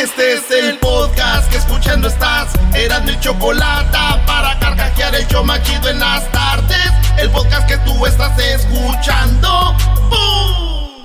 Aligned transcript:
Este 0.00 0.34
es 0.34 0.48
el 0.52 0.78
podcast 0.78 1.50
que 1.50 1.56
escuchando 1.56 2.06
estás. 2.06 2.52
Eran 2.72 3.04
mi 3.04 3.18
chocolate 3.18 3.98
para 4.28 4.56
carcajear 4.60 5.12
el 5.16 5.26
yo 5.26 5.42
machido 5.42 5.88
en 5.88 5.98
las 5.98 6.30
tardes. 6.30 6.92
El 7.16 7.28
podcast 7.30 7.66
que 7.66 7.76
tú 7.78 8.06
estás 8.06 8.38
escuchando. 8.38 9.74
¡Bum! 10.08 11.02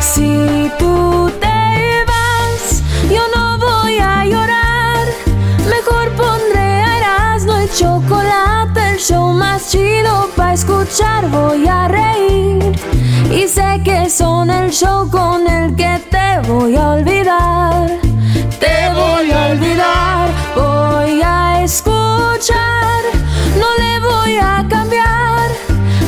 Si 0.00 0.70
tú 0.78 1.32
te 1.40 2.04
vas, 2.06 2.84
yo 3.10 3.22
no 3.34 3.58
voy 3.58 3.98
a 3.98 4.24
llorar. 4.24 5.08
Mejor 5.68 6.14
a 6.14 6.37
Chocolate, 7.76 8.92
el 8.92 8.98
show 8.98 9.32
más 9.32 9.70
chido 9.70 10.28
para 10.36 10.54
escuchar. 10.54 11.28
Voy 11.30 11.66
a 11.68 11.88
reír 11.88 12.72
y 13.30 13.46
sé 13.46 13.80
que 13.84 14.08
son 14.08 14.50
el 14.50 14.70
show 14.70 15.08
con 15.10 15.46
el 15.46 15.74
que 15.76 16.00
te 16.10 16.48
voy 16.48 16.76
a 16.76 16.90
olvidar. 16.90 17.88
Te 18.58 18.90
voy 18.94 19.30
a 19.30 19.46
olvidar, 19.52 20.30
voy 20.56 21.20
a 21.22 21.62
escuchar, 21.62 23.02
no 23.58 23.68
le 23.82 24.00
voy 24.00 24.36
a 24.36 24.66
cambiar. 24.68 25.50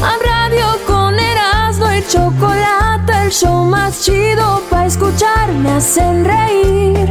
A 0.03 0.13
radio 0.25 0.67
con 0.87 1.19
Erasmo 1.19 1.93
y 1.93 2.03
chocolate, 2.09 3.13
el 3.25 3.31
show 3.31 3.65
más 3.65 4.03
chido 4.03 4.63
para 4.71 4.87
escuchar, 4.87 5.53
me 5.53 5.73
hacen 5.73 6.25
reír. 6.25 7.11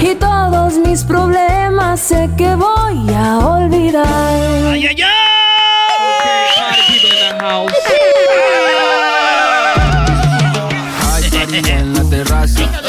Y 0.00 0.14
todos 0.14 0.78
mis 0.78 1.04
problemas 1.04 2.00
sé 2.00 2.30
que 2.36 2.54
voy 2.54 3.14
a 3.14 3.38
olvidar. 3.38 4.06
¡Ay, 4.72 4.86
ay, 4.86 5.04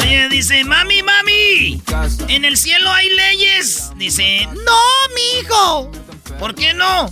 Oye, 0.00 0.28
dice, 0.30 0.64
mami, 0.64 1.02
mami, 1.02 1.82
¿en 2.28 2.44
el 2.44 2.56
cielo 2.56 2.90
hay 2.90 3.08
leyes? 3.10 3.92
Dice, 3.96 4.46
no, 4.46 4.80
mijo. 5.14 5.90
¿Por 6.38 6.54
qué 6.54 6.72
no? 6.74 7.10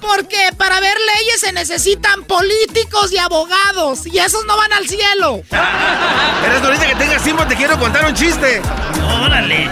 Porque 0.00 0.50
para 0.56 0.80
ver 0.80 0.96
leyes 1.16 1.40
se 1.40 1.52
necesitan 1.52 2.24
políticos 2.24 3.12
y 3.12 3.18
abogados. 3.18 4.06
Y 4.06 4.18
esos 4.18 4.44
no 4.46 4.56
van 4.56 4.72
al 4.72 4.88
cielo. 4.88 5.42
Eres 6.44 6.62
ahorita 6.62 6.86
que 6.86 6.94
tengas 6.94 7.22
tiempo, 7.22 7.46
te 7.46 7.56
quiero 7.56 7.78
contar 7.78 8.06
un 8.06 8.14
chiste. 8.14 8.62
Órale. 9.22 9.70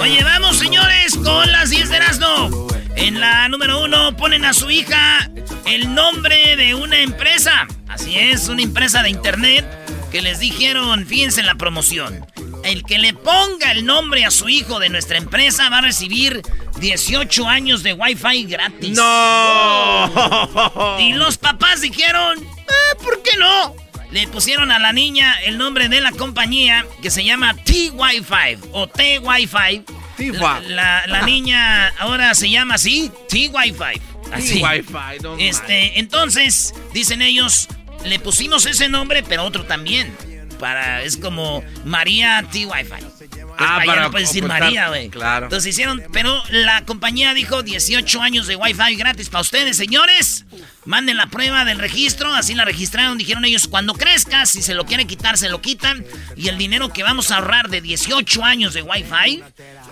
Oye, 0.00 0.22
vamos, 0.24 0.58
señores, 0.58 1.16
con 1.16 1.50
las 1.52 1.70
10 1.70 1.88
de 1.90 1.96
Erasmo. 1.96 2.68
En 2.96 3.20
la 3.20 3.48
número 3.48 3.84
uno 3.84 4.16
ponen 4.16 4.44
a 4.44 4.52
su 4.52 4.70
hija 4.70 5.30
el 5.66 5.94
nombre 5.94 6.56
de 6.56 6.74
una 6.74 6.98
empresa. 7.00 7.66
Así 7.88 8.18
es, 8.18 8.48
una 8.48 8.62
empresa 8.62 9.02
de 9.02 9.10
internet 9.10 9.64
que 10.10 10.22
les 10.22 10.38
dijeron, 10.40 11.06
fíjense 11.06 11.40
en 11.40 11.46
la 11.46 11.54
promoción. 11.56 12.24
El 12.64 12.82
que 12.84 12.98
le 12.98 13.14
ponga 13.14 13.70
el 13.72 13.84
nombre 13.86 14.24
a 14.24 14.30
su 14.30 14.48
hijo 14.48 14.78
de 14.80 14.88
nuestra 14.88 15.16
empresa 15.18 15.68
va 15.70 15.78
a 15.78 15.82
recibir 15.82 16.42
18 16.80 17.48
años 17.48 17.82
de 17.82 17.92
Wi-Fi 17.94 18.44
gratis. 18.44 18.96
¡No! 18.96 20.96
Y 20.98 21.12
los 21.12 21.38
papás 21.38 21.80
dijeron, 21.80 22.38
"Ah, 22.68 22.96
¿por 23.02 23.22
qué 23.22 23.36
no? 23.38 23.74
Le 24.10 24.26
pusieron 24.28 24.72
a 24.72 24.78
la 24.78 24.92
niña 24.92 25.34
el 25.44 25.58
nombre 25.58 25.88
de 25.88 26.00
la 26.00 26.12
compañía 26.12 26.84
que 27.02 27.10
se 27.10 27.24
llama 27.24 27.54
T-Wi-Fi 27.54 28.58
o 28.72 28.86
T-Wi-Fi. 28.86 29.84
La, 30.32 30.60
la- 30.60 31.06
la 31.06 31.22
niña 31.22 31.88
ahora 31.98 32.34
se 32.34 32.50
llama 32.50 32.74
así, 32.74 33.10
T-Wi-Fi. 33.28 34.00
Así. 34.32 34.60
T-Wi-Fi, 34.60 35.44
Este, 35.46 35.98
entonces, 35.98 36.74
dicen 36.92 37.22
ellos, 37.22 37.68
le 38.04 38.18
pusimos 38.18 38.66
ese 38.66 38.88
nombre, 38.88 39.22
pero 39.22 39.44
otro 39.44 39.64
también. 39.64 40.16
Para, 40.58 41.02
es 41.02 41.16
como 41.16 41.62
María 41.84 42.44
T-Wi-Fi. 42.50 43.18
Ah, 43.58 43.80
para 43.84 44.02
no 44.02 44.10
puedes 44.10 44.28
decir 44.28 44.42
ocultar. 44.44 44.62
María, 44.62 44.88
güey. 44.88 45.08
Claro. 45.08 45.46
Entonces 45.46 45.70
hicieron, 45.70 46.02
pero 46.12 46.42
la 46.50 46.84
compañía 46.84 47.34
dijo 47.34 47.62
18 47.62 48.22
años 48.22 48.46
de 48.46 48.56
Wi-Fi 48.56 48.96
gratis 48.96 49.28
para 49.28 49.42
ustedes, 49.42 49.76
señores. 49.76 50.46
Manden 50.84 51.16
la 51.16 51.26
prueba 51.26 51.64
del 51.64 51.78
registro, 51.78 52.32
así 52.34 52.54
la 52.54 52.64
registraron, 52.64 53.18
dijeron 53.18 53.44
ellos, 53.44 53.68
cuando 53.68 53.94
crezca, 53.94 54.46
si 54.46 54.62
se 54.62 54.74
lo 54.74 54.86
quiere 54.86 55.06
quitar, 55.06 55.36
se 55.36 55.48
lo 55.48 55.60
quitan. 55.60 56.04
Y 56.36 56.48
el 56.48 56.58
dinero 56.58 56.92
que 56.92 57.02
vamos 57.02 57.30
a 57.30 57.36
ahorrar 57.36 57.68
de 57.68 57.80
18 57.80 58.44
años 58.44 58.74
de 58.74 58.82
Wi-Fi, 58.82 59.42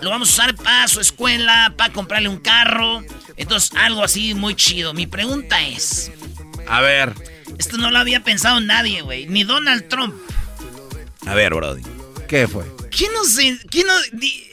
lo 0.01 0.09
vamos 0.09 0.29
a 0.29 0.31
usar 0.33 0.55
para 0.55 0.87
su 0.87 0.99
escuela, 0.99 1.73
para 1.77 1.93
comprarle 1.93 2.29
un 2.29 2.39
carro. 2.39 3.03
Entonces, 3.35 3.71
algo 3.75 4.03
así 4.03 4.33
muy 4.33 4.55
chido. 4.55 4.93
Mi 4.93 5.07
pregunta 5.07 5.61
es, 5.61 6.11
A 6.67 6.81
ver. 6.81 7.13
Esto 7.57 7.77
no 7.77 7.91
lo 7.91 7.99
había 7.99 8.23
pensado 8.23 8.59
nadie, 8.59 9.01
güey, 9.01 9.25
ni 9.27 9.43
Donald 9.43 9.87
Trump. 9.87 10.15
A 11.25 11.33
ver, 11.33 11.53
Brody. 11.53 11.81
¿Qué 12.27 12.47
fue? 12.47 12.65
¿Quién 12.95 13.11
no 13.13 13.23
se... 13.23 13.57
¿Quién 13.69 13.87
no... 13.87 13.93
di- 14.13 14.43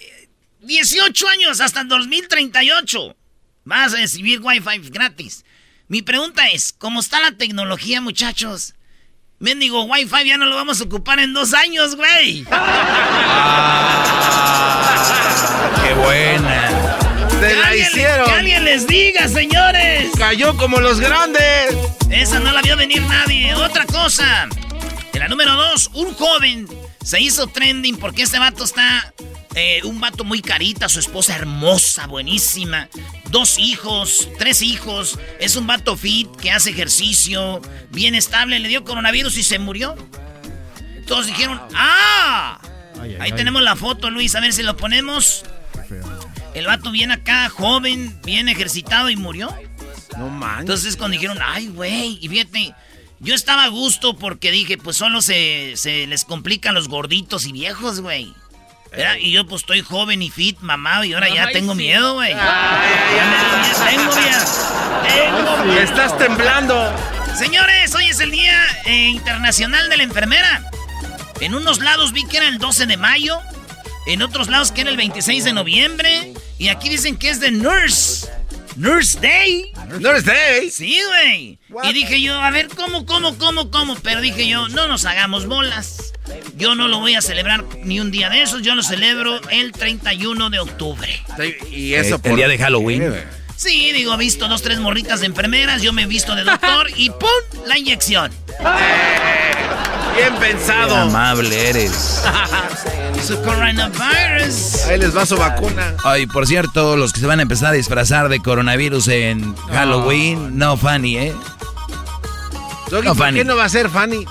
18 0.63 1.29
años 1.29 1.61
hasta 1.61 1.83
el 1.83 1.89
2038. 1.89 3.17
Vas 3.65 3.93
a 3.95 3.97
recibir 3.99 4.41
Wi-Fi 4.41 4.91
gratis. 4.91 5.45
Mi 5.89 6.01
pregunta 6.03 6.49
es, 6.49 6.73
¿cómo 6.73 7.01
está 7.01 7.21
la 7.21 7.33
tecnología, 7.33 8.01
muchachos? 8.01 8.75
Mendigo 9.39 9.85
Wi-Fi 9.85 10.27
ya 10.27 10.39
no 10.39 10.47
lo 10.47 10.57
vamos 10.57 10.81
a 10.81 10.85
ocupar 10.85 11.19
en 11.19 11.35
dos 11.35 11.53
años, 11.53 11.97
güey. 11.97 12.45
¡Qué 15.83 15.95
buena! 15.95 16.97
¡Te 17.41 17.55
la 17.57 17.77
hicieron! 17.77 18.25
Que 18.27 18.33
alguien 18.33 18.65
les 18.65 18.87
diga, 18.87 19.29
señores. 19.29 20.11
¡Cayó 20.17 20.57
como 20.57 20.81
los 20.81 20.99
grandes! 21.01 21.77
Esa 22.15 22.39
no 22.39 22.53
la 22.53 22.63
vio 22.63 22.77
venir 22.77 23.03
nadie. 23.03 23.53
Otra 23.55 23.85
cosa. 23.87 24.49
En 25.13 25.19
la 25.21 25.27
número 25.27 25.53
dos, 25.55 25.91
un 25.95 26.15
joven 26.15 26.69
se 27.03 27.21
hizo 27.21 27.49
trending 27.49 27.97
porque 27.97 28.23
este 28.23 28.39
vato 28.39 28.63
está... 28.63 29.13
eh, 29.57 29.81
un 29.83 30.01
vato 30.01 30.23
muy 30.23 30.41
carita, 30.41 30.89
su 30.89 31.01
esposa 31.01 31.35
hermosa, 31.35 32.07
buenísima. 32.07 32.89
Dos 33.31 33.59
hijos, 33.59 34.29
tres 34.39 34.63
hijos. 34.63 35.19
Es 35.41 35.57
un 35.57 35.67
vato 35.67 35.97
fit 35.97 36.31
que 36.37 36.53
hace 36.53 36.71
ejercicio, 36.71 37.61
bien 37.91 38.15
estable. 38.15 38.61
Le 38.61 38.69
dio 38.69 38.85
coronavirus 38.85 39.37
y 39.37 39.43
se 39.43 39.59
murió. 39.59 39.97
Todos 41.09 41.27
dijeron, 41.27 41.61
¡ah! 41.75 42.61
Ahí 43.19 43.33
tenemos 43.33 43.61
la 43.61 43.75
foto, 43.75 44.09
Luis, 44.11 44.37
a 44.37 44.41
ver 44.41 44.53
si 44.53 44.63
lo 44.63 44.77
ponemos. 44.77 45.45
El 46.55 46.67
vato 46.67 46.93
viene 46.93 47.15
acá, 47.15 47.49
joven, 47.49 48.21
bien 48.25 48.49
ejercitado 48.49 49.11
y 49.11 49.17
murió. 49.17 49.53
No 50.19 50.29
manches. 50.29 50.61
Entonces 50.61 50.97
cuando 50.97 51.15
dijeron, 51.17 51.39
ay, 51.43 51.69
güey, 51.69 52.19
y 52.21 52.29
fíjate, 52.29 52.75
yo 53.21 53.35
estaba 53.35 53.65
a 53.65 53.69
gusto 53.69 54.17
porque 54.17 54.51
dije, 54.51 54.79
pues 54.79 54.97
solo 54.97 55.23
se, 55.23 55.73
se 55.77 56.07
les 56.07 56.25
complican 56.25 56.75
los 56.75 56.89
gorditos 56.89 57.47
y 57.47 57.53
viejos, 57.53 58.01
güey. 58.01 58.33
¿Verdad? 58.91 59.17
Y 59.21 59.33
yo 59.33 59.45
pues 59.47 59.63
estoy 59.63 59.81
joven 59.81 60.23
y 60.23 60.31
fit, 60.31 60.59
mamado, 60.61 61.03
y 61.05 61.15
ahora 61.15 61.29
ya 61.29 61.47
Ay, 61.47 61.53
tengo 61.53 61.73
sí. 61.73 61.79
miedo, 61.79 62.15
güey. 62.15 62.33
Tengo 62.33 64.15
miedo. 64.15 64.41
Tengo 65.03 65.65
miedo. 65.65 65.81
Estás 65.81 66.17
temblando. 66.17 66.93
Señores, 67.37 67.93
hoy 67.95 68.07
es 68.07 68.21
el 68.21 68.31
Día 68.31 68.57
eh, 68.85 69.09
Internacional 69.09 69.89
de 69.89 69.97
la 69.97 70.03
Enfermera. 70.05 70.65
En 71.41 71.57
unos 71.57 71.81
lados 71.81 72.13
vi 72.13 72.25
que 72.25 72.37
era 72.37 72.47
el 72.47 72.59
12 72.59 72.87
de 72.87 72.97
mayo, 72.97 73.41
en 74.07 74.23
otros 74.23 74.49
lados 74.49 74.71
que 74.71 74.83
era 74.83 74.91
el 74.91 74.97
26 74.97 75.43
de 75.43 75.53
noviembre, 75.53 76.33
y 76.59 76.69
aquí 76.69 76.89
dicen 76.89 77.17
que 77.17 77.31
es 77.31 77.41
de 77.41 77.51
Nurse. 77.51 78.29
Nurse 78.77 79.19
Day. 79.21 79.73
No 80.01 80.21
Day. 80.23 80.71
Sí, 80.71 80.99
güey. 81.09 81.59
Y 81.85 81.93
dije 81.93 82.21
yo, 82.21 82.35
a 82.35 82.51
ver, 82.51 82.69
¿cómo, 82.69 83.07
cómo, 83.07 83.37
cómo, 83.39 83.71
cómo? 83.71 83.97
Pero 83.97 84.21
dije 84.21 84.49
yo, 84.49 84.69
no 84.69 84.89
nos 84.89 85.05
hagamos 85.05 85.47
bolas. 85.47 86.13
Yo 86.57 86.75
no 86.75 86.89
lo 86.89 87.01
voy 87.01 87.15
a 87.15 87.21
celebrar 87.21 87.65
ni 87.83 88.01
un 88.01 88.11
día 88.11 88.31
de 88.31 88.43
esos, 88.43 88.63
yo 88.63 88.75
lo 88.75 88.83
celebro 88.83 89.41
el 89.51 89.73
31 89.73 90.51
de 90.51 90.59
octubre. 90.59 91.23
Y 91.71 91.95
eso 91.95 92.19
por... 92.19 92.31
El 92.33 92.37
día 92.39 92.49
de 92.49 92.59
Halloween. 92.59 93.15
Sí, 93.57 93.93
digo, 93.93 94.15
he 94.15 94.17
visto 94.17 94.49
dos, 94.49 94.63
tres 94.63 94.79
morritas 94.79 95.21
de 95.21 95.27
enfermeras, 95.27 95.83
yo 95.83 95.93
me 95.93 96.03
he 96.03 96.07
visto 96.07 96.35
de 96.35 96.45
doctor 96.45 96.89
y 96.97 97.11
¡pum! 97.11 97.29
La 97.67 97.79
inyección. 97.79 98.33
bien 100.17 100.35
pensado. 100.41 100.95
Qué 100.95 101.01
amable 101.01 101.69
eres. 101.71 102.23
su 103.25 103.41
coronavirus. 103.41 104.85
Ahí 104.89 104.99
les 104.99 105.17
va 105.17 105.25
su 105.25 105.37
vacuna. 105.37 105.95
Ay, 106.05 106.27
por 106.27 106.47
cierto, 106.47 106.97
los 106.97 107.13
que 107.13 107.21
se 107.21 107.27
van 107.27 107.39
a 107.39 107.43
empezar 107.43 107.71
a 107.71 107.73
disfrazar 107.73 108.29
de 108.29 108.41
coronavirus 108.41 109.09
en 109.09 109.55
Halloween, 109.73 110.59
no, 110.59 110.77
funny, 110.77 111.17
¿eh? 111.17 111.35
no, 112.91 113.15
¿por 113.15 113.33
qué 113.33 113.45
no 113.45 113.57
va 113.57 113.65
a 113.65 113.69
ser 113.69 113.89
funny? 113.89 114.27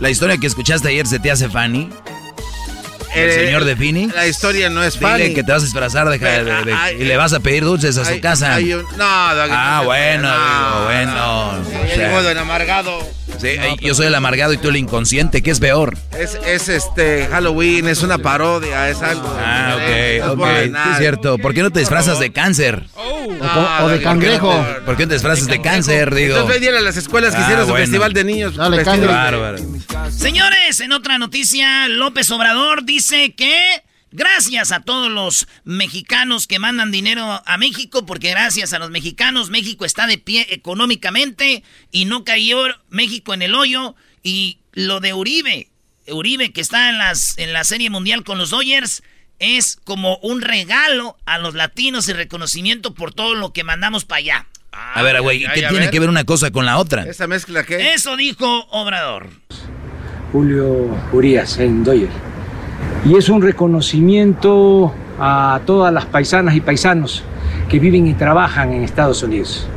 La 0.00 0.10
historia 0.10 0.38
que 0.38 0.46
escuchaste 0.46 0.88
ayer 0.88 1.06
se 1.06 1.18
te 1.18 1.30
hace 1.30 1.48
funny. 1.48 1.90
¿El 3.14 3.30
eh, 3.30 3.46
señor 3.46 3.64
de 3.64 3.74
Fini? 3.74 4.06
La 4.08 4.26
historia 4.26 4.70
no 4.70 4.84
es 4.84 5.00
Dile 5.00 5.32
que 5.34 5.42
te 5.42 5.50
vas 5.50 5.62
a 5.62 5.64
disfrazar 5.64 6.08
de, 6.08 6.96
y 6.98 7.04
le 7.04 7.16
vas 7.16 7.32
a 7.32 7.40
pedir 7.40 7.64
dulces 7.64 7.96
a 7.96 8.04
su 8.04 8.20
casa. 8.20 8.60
no, 8.60 8.84
Ah, 9.00 9.82
bueno, 9.84 10.28
bueno. 10.84 11.64
Yo 11.96 12.30
el 12.30 12.38
amargado. 12.38 13.00
Sí, 13.38 13.56
yo 13.80 13.94
soy 13.94 14.06
el 14.06 14.14
amargado 14.14 14.52
y 14.52 14.58
tú 14.58 14.68
el 14.68 14.76
inconsciente, 14.76 15.42
¿qué 15.42 15.50
es 15.50 15.60
peor? 15.60 15.96
Es, 16.18 16.38
es 16.46 16.68
este 16.68 17.26
Halloween, 17.26 17.86
es 17.88 18.02
una 18.02 18.18
parodia, 18.18 18.88
es 18.88 19.00
algo. 19.02 19.28
Ah, 19.38 19.76
ok, 19.76 20.38
ok. 20.38 20.48
es 20.92 20.98
cierto. 20.98 21.38
¿Por 21.38 21.54
qué 21.54 21.62
no 21.62 21.70
te 21.70 21.80
disfrazas 21.80 22.18
de 22.18 22.32
cáncer? 22.32 22.84
o, 23.82 23.88
de 23.88 24.02
cangrejo. 24.02 24.66
¿Por 24.84 24.96
qué 24.96 25.04
no 25.04 25.08
te 25.08 25.14
disfrazas 25.14 25.46
de, 25.46 25.60
cáncer, 25.60 26.14
digo? 26.14 26.36
Entonces 26.36 26.68
a 26.68 26.80
las 26.80 26.96
escuelas 26.96 27.34
que 27.34 27.40
hicieron 27.42 27.66
su 27.66 27.74
festival 27.74 28.12
de 28.12 28.24
niños. 28.24 28.56
Dale, 28.56 28.82
Bárbaro. 28.84 29.58
Señores, 30.10 30.80
en 30.80 30.92
otra 30.92 31.18
noticia, 31.18 31.88
López 31.88 32.30
Obrador 32.30 32.84
dice 32.84 33.34
que 33.34 33.82
Gracias 34.10 34.72
a 34.72 34.80
todos 34.80 35.10
los 35.10 35.46
mexicanos 35.64 36.46
que 36.46 36.58
mandan 36.58 36.90
dinero 36.90 37.42
a 37.44 37.58
México, 37.58 38.06
porque 38.06 38.30
gracias 38.30 38.72
a 38.72 38.78
los 38.78 38.90
mexicanos 38.90 39.50
México 39.50 39.84
está 39.84 40.06
de 40.06 40.16
pie 40.16 40.46
económicamente 40.50 41.62
y 41.90 42.06
no 42.06 42.24
cayó 42.24 42.62
México 42.88 43.34
en 43.34 43.42
el 43.42 43.54
hoyo. 43.54 43.94
Y 44.22 44.58
lo 44.72 45.00
de 45.00 45.12
Uribe, 45.12 45.68
Uribe 46.08 46.52
que 46.52 46.62
está 46.62 46.88
en, 46.88 46.98
las, 46.98 47.36
en 47.36 47.52
la 47.52 47.64
Serie 47.64 47.90
Mundial 47.90 48.24
con 48.24 48.38
los 48.38 48.50
Dodgers, 48.50 49.02
es 49.40 49.78
como 49.84 50.16
un 50.18 50.40
regalo 50.40 51.18
a 51.26 51.38
los 51.38 51.54
latinos 51.54 52.08
y 52.08 52.14
reconocimiento 52.14 52.94
por 52.94 53.12
todo 53.12 53.34
lo 53.34 53.52
que 53.52 53.62
mandamos 53.62 54.06
para 54.06 54.18
allá. 54.20 54.46
a 54.72 55.02
ver, 55.02 55.20
güey, 55.20 55.44
¿qué 55.54 55.66
tiene 55.68 55.90
que 55.90 56.00
ver 56.00 56.08
una 56.08 56.24
cosa 56.24 56.50
con 56.50 56.64
la 56.64 56.78
otra? 56.78 57.02
¿Esa 57.04 57.26
mezcla 57.26 57.62
qué? 57.64 57.92
Eso 57.92 58.16
dijo 58.16 58.66
Obrador. 58.70 59.28
Julio 60.32 60.98
Urias 61.12 61.58
en 61.58 61.84
Dodgers 61.84 62.12
y 63.04 63.16
es 63.16 63.28
un 63.28 63.42
reconocimiento 63.42 64.92
a 65.20 65.60
todas 65.64 65.92
las 65.92 66.06
paisanas 66.06 66.54
y 66.54 66.60
paisanos 66.60 67.22
que 67.68 67.78
viven 67.78 68.06
y 68.06 68.14
trabajan 68.14 68.72
en 68.72 68.82
Estados 68.82 69.22
Unidos. 69.22 69.68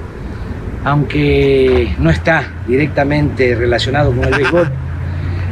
Aunque 0.84 1.94
no 2.00 2.10
está 2.10 2.44
directamente 2.68 3.56
relacionado 3.56 4.12
con 4.12 4.24
el 4.24 4.32
béisbol, 4.32 4.72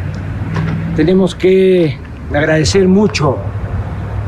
tenemos 0.96 1.36
que 1.36 1.98
agradecer 2.34 2.88
mucho 2.88 3.38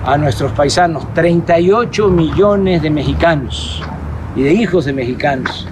a 0.05 0.17
nuestros 0.17 0.51
paisanos, 0.51 1.11
38 1.13 2.07
millones 2.09 2.81
de 2.81 2.89
mexicanos 2.89 3.81
y 4.35 4.43
de 4.43 4.53
hijos 4.53 4.85
de 4.85 4.93
mexicanos 4.93 5.67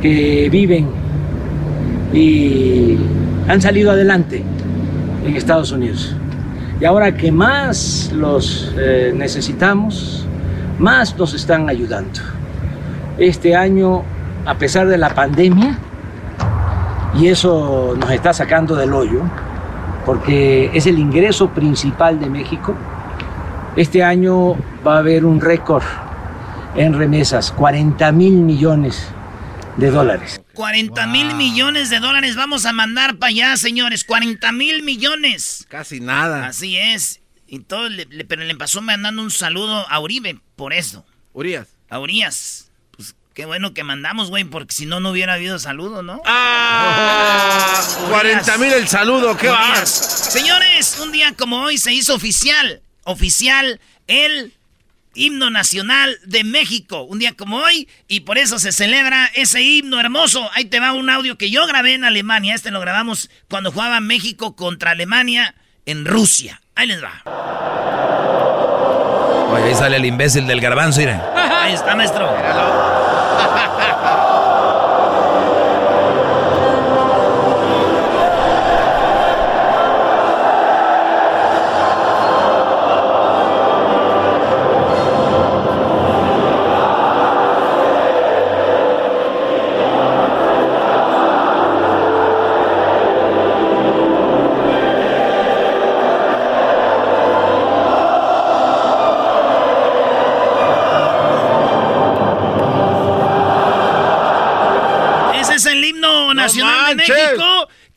que 0.00 0.48
viven 0.50 0.88
y 2.12 2.96
han 3.48 3.60
salido 3.60 3.90
adelante 3.90 4.42
en 5.26 5.36
Estados 5.36 5.72
Unidos. 5.72 6.14
Y 6.80 6.84
ahora 6.84 7.16
que 7.16 7.30
más 7.30 8.10
los 8.12 8.74
eh, 8.76 9.12
necesitamos, 9.14 10.26
más 10.78 11.16
nos 11.16 11.32
están 11.34 11.68
ayudando. 11.68 12.20
Este 13.16 13.54
año, 13.54 14.02
a 14.44 14.54
pesar 14.54 14.88
de 14.88 14.98
la 14.98 15.10
pandemia, 15.10 15.78
y 17.16 17.28
eso 17.28 17.94
nos 17.96 18.10
está 18.10 18.32
sacando 18.32 18.74
del 18.74 18.92
hoyo, 18.92 19.20
porque 20.04 20.70
es 20.74 20.86
el 20.86 20.98
ingreso 20.98 21.50
principal 21.50 22.18
de 22.18 22.28
México, 22.28 22.74
este 23.76 24.02
año 24.02 24.56
va 24.86 24.96
a 24.96 24.98
haber 24.98 25.24
un 25.24 25.40
récord 25.40 25.84
en 26.74 26.92
remesas, 26.92 27.52
40 27.52 28.10
mil 28.10 28.34
millones 28.34 29.13
de 29.76 29.90
dólares. 29.90 30.40
40 30.54 31.06
mil 31.08 31.34
millones 31.34 31.90
de 31.90 32.00
dólares 32.00 32.36
vamos 32.36 32.64
a 32.66 32.72
mandar 32.72 33.16
para 33.16 33.30
allá, 33.30 33.56
señores. 33.56 34.04
40 34.04 34.52
mil 34.52 34.82
millones. 34.82 35.66
Casi 35.68 36.00
nada. 36.00 36.46
Así 36.46 36.76
es. 36.76 37.20
Y 37.46 37.60
todo, 37.60 37.88
pero 38.28 38.44
le 38.44 38.54
pasó 38.56 38.80
mandando 38.80 39.22
un 39.22 39.30
saludo 39.30 39.88
a 39.88 40.00
Uribe 40.00 40.40
por 40.56 40.72
eso. 40.72 41.04
Urias. 41.32 41.68
A 41.88 41.98
Urias. 41.98 42.70
Pues 42.96 43.14
qué 43.34 43.44
bueno 43.44 43.74
que 43.74 43.84
mandamos, 43.84 44.30
güey, 44.30 44.44
porque 44.44 44.74
si 44.74 44.86
no, 44.86 45.00
no 45.00 45.10
hubiera 45.10 45.34
habido 45.34 45.58
saludo, 45.58 46.02
¿no? 46.02 46.22
¡Ah! 46.24 47.82
40 48.10 48.58
mil 48.58 48.72
el 48.72 48.88
saludo, 48.88 49.36
¿qué 49.36 49.48
vas? 49.48 49.88
Señores, 49.88 50.98
un 51.02 51.12
día 51.12 51.34
como 51.34 51.60
hoy 51.60 51.78
se 51.78 51.92
hizo 51.92 52.14
oficial, 52.14 52.82
oficial, 53.04 53.80
el 54.06 54.54
himno 55.14 55.50
nacional 55.50 56.18
de 56.24 56.44
México, 56.44 57.02
un 57.02 57.18
día 57.18 57.34
como 57.34 57.58
hoy, 57.58 57.88
y 58.08 58.20
por 58.20 58.38
eso 58.38 58.58
se 58.58 58.72
celebra 58.72 59.30
ese 59.34 59.62
himno 59.62 60.00
hermoso. 60.00 60.48
Ahí 60.54 60.66
te 60.66 60.80
va 60.80 60.92
un 60.92 61.10
audio 61.10 61.38
que 61.38 61.50
yo 61.50 61.66
grabé 61.66 61.94
en 61.94 62.04
Alemania, 62.04 62.54
este 62.54 62.70
lo 62.70 62.80
grabamos 62.80 63.30
cuando 63.48 63.72
jugaba 63.72 64.00
México 64.00 64.56
contra 64.56 64.92
Alemania 64.92 65.54
en 65.86 66.04
Rusia. 66.04 66.60
Ahí 66.74 66.86
les 66.86 67.02
va. 67.02 67.22
Oye, 69.52 69.64
ahí 69.64 69.74
sale 69.74 69.96
el 69.96 70.04
imbécil 70.04 70.46
del 70.46 70.60
garbanzo, 70.60 71.00
mira. 71.00 71.62
Ahí 71.62 71.74
está, 71.74 71.94
maestro. 71.94 72.26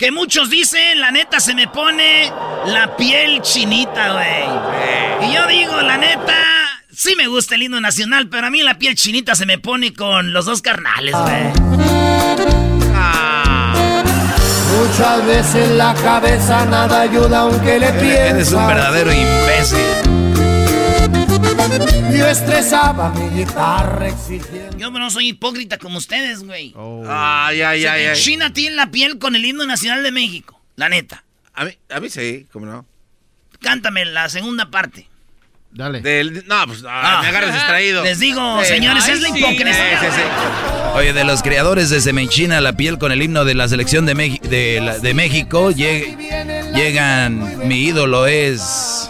Que 0.07 0.11
muchos 0.13 0.49
dicen, 0.49 1.01
la 1.01 1.11
neta 1.11 1.41
se 1.41 1.53
me 1.53 1.67
pone 1.67 2.31
la 2.67 2.95
piel 2.95 3.41
chinita, 3.41 4.13
güey. 4.13 5.29
Y 5.29 5.33
yo 5.35 5.45
digo, 5.47 5.81
la 5.81 5.97
neta, 5.97 6.33
sí 6.89 7.13
me 7.17 7.27
gusta 7.27 7.55
el 7.55 7.63
himno 7.63 7.81
nacional, 7.81 8.29
pero 8.29 8.47
a 8.47 8.49
mí 8.49 8.63
la 8.63 8.79
piel 8.79 8.95
chinita 8.95 9.35
se 9.35 9.45
me 9.45 9.59
pone 9.59 9.93
con 9.93 10.31
los 10.31 10.45
dos 10.45 10.61
carnales, 10.61 11.13
güey. 11.13 11.51
Ah. 12.95 13.73
Muchas 14.79 15.25
veces 15.25 15.71
la 15.71 15.93
cabeza 15.95 16.65
nada 16.65 17.01
ayuda 17.01 17.39
aunque 17.39 17.77
le 17.77 17.91
piensa. 17.91 18.29
Eres 18.29 18.53
un 18.53 18.65
verdadero 18.65 19.11
imbécil. 19.11 19.77
Yo 22.17 22.27
estresaba 22.27 23.09
mi 23.09 23.27
guitarra 23.39 24.07
exigiendo. 24.07 24.66
Yo 24.91 24.99
no 24.99 25.11
soy 25.11 25.29
hipócrita 25.29 25.77
como 25.77 25.97
ustedes, 25.97 26.43
güey. 26.43 26.73
Oh. 26.75 27.03
Ay, 27.07 27.61
ay, 27.61 27.85
ay, 27.85 28.15
China 28.15 28.53
tiene 28.53 28.75
la 28.75 28.89
piel 28.89 29.19
con 29.19 29.35
el 29.35 29.43
himno 29.43 29.65
nacional 29.65 30.01
de 30.01 30.11
México. 30.11 30.61
La 30.75 30.89
neta. 30.89 31.23
A 31.53 31.65
mí, 31.65 31.71
a 31.89 31.99
mí 31.99 32.09
sí, 32.09 32.47
¿cómo 32.51 32.65
no? 32.65 32.85
Cántame 33.59 34.05
la 34.05 34.29
segunda 34.29 34.69
parte. 34.69 35.09
Dale. 35.71 36.01
no, 36.47 36.65
pues 36.65 36.83
ah, 36.87 37.19
me 37.21 37.27
agarras 37.27 37.53
distraído. 37.53 38.03
Les 38.03 38.19
digo, 38.19 38.63
señores, 38.63 39.07
es 39.07 39.21
la 39.21 39.29
hipocresía. 39.29 39.99
Sí, 39.99 40.21
Oye, 40.95 41.13
de 41.13 41.23
los 41.23 41.43
creadores 41.43 41.89
de 41.89 42.01
Semenchina, 42.01 42.61
la 42.61 42.73
piel 42.73 42.97
con 42.97 43.11
el 43.11 43.21
himno 43.21 43.45
de 43.45 43.53
la 43.53 43.67
selección 43.67 44.05
de, 44.05 44.13
de, 44.15 44.99
de 45.01 45.13
México, 45.13 45.71
llegan, 45.71 47.67
mi 47.67 47.83
ídolo 47.83 48.25
es 48.25 49.09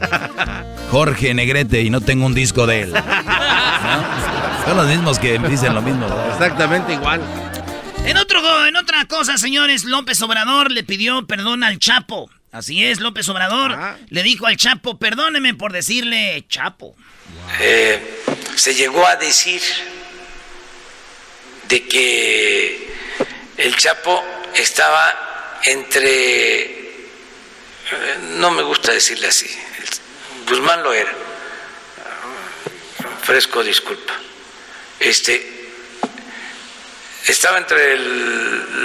Jorge 0.90 1.34
Negrete 1.34 1.82
y 1.82 1.90
no 1.90 2.00
tengo 2.00 2.26
un 2.26 2.34
disco 2.34 2.66
de 2.66 2.82
él. 2.82 2.94
Son 4.68 4.76
los 4.76 4.86
mismos 4.86 5.18
que 5.18 5.38
dicen 5.38 5.74
lo 5.74 5.80
mismo. 5.80 6.06
Exactamente 6.30 6.92
igual. 6.92 7.22
En, 8.04 8.18
otro, 8.18 8.66
en 8.66 8.76
otra 8.76 9.06
cosa, 9.06 9.38
señores, 9.38 9.84
López 9.84 10.20
Obrador 10.20 10.70
le 10.70 10.84
pidió 10.84 11.26
perdón 11.26 11.64
al 11.64 11.78
Chapo. 11.78 12.30
Así 12.52 12.84
es, 12.84 13.00
López 13.00 13.26
Obrador 13.30 13.72
ah. 13.72 13.96
le 14.10 14.22
dijo 14.22 14.46
al 14.46 14.58
Chapo, 14.58 14.98
perdóneme 14.98 15.54
por 15.54 15.72
decirle 15.72 16.44
Chapo. 16.50 16.94
Eh, 17.60 18.22
se 18.56 18.74
llegó 18.74 19.06
a 19.06 19.16
decir 19.16 19.62
de 21.70 21.88
que 21.88 22.92
el 23.56 23.74
Chapo 23.74 24.22
estaba 24.54 25.58
entre, 25.64 26.64
eh, 26.64 26.98
no 28.36 28.50
me 28.50 28.62
gusta 28.62 28.92
decirle 28.92 29.28
así, 29.28 29.48
Guzmán 30.46 30.82
lo 30.82 30.92
era, 30.92 31.12
fresco 33.22 33.62
disculpa, 33.62 34.12
este, 35.00 35.58
estaba 37.28 37.58
entre 37.58 37.98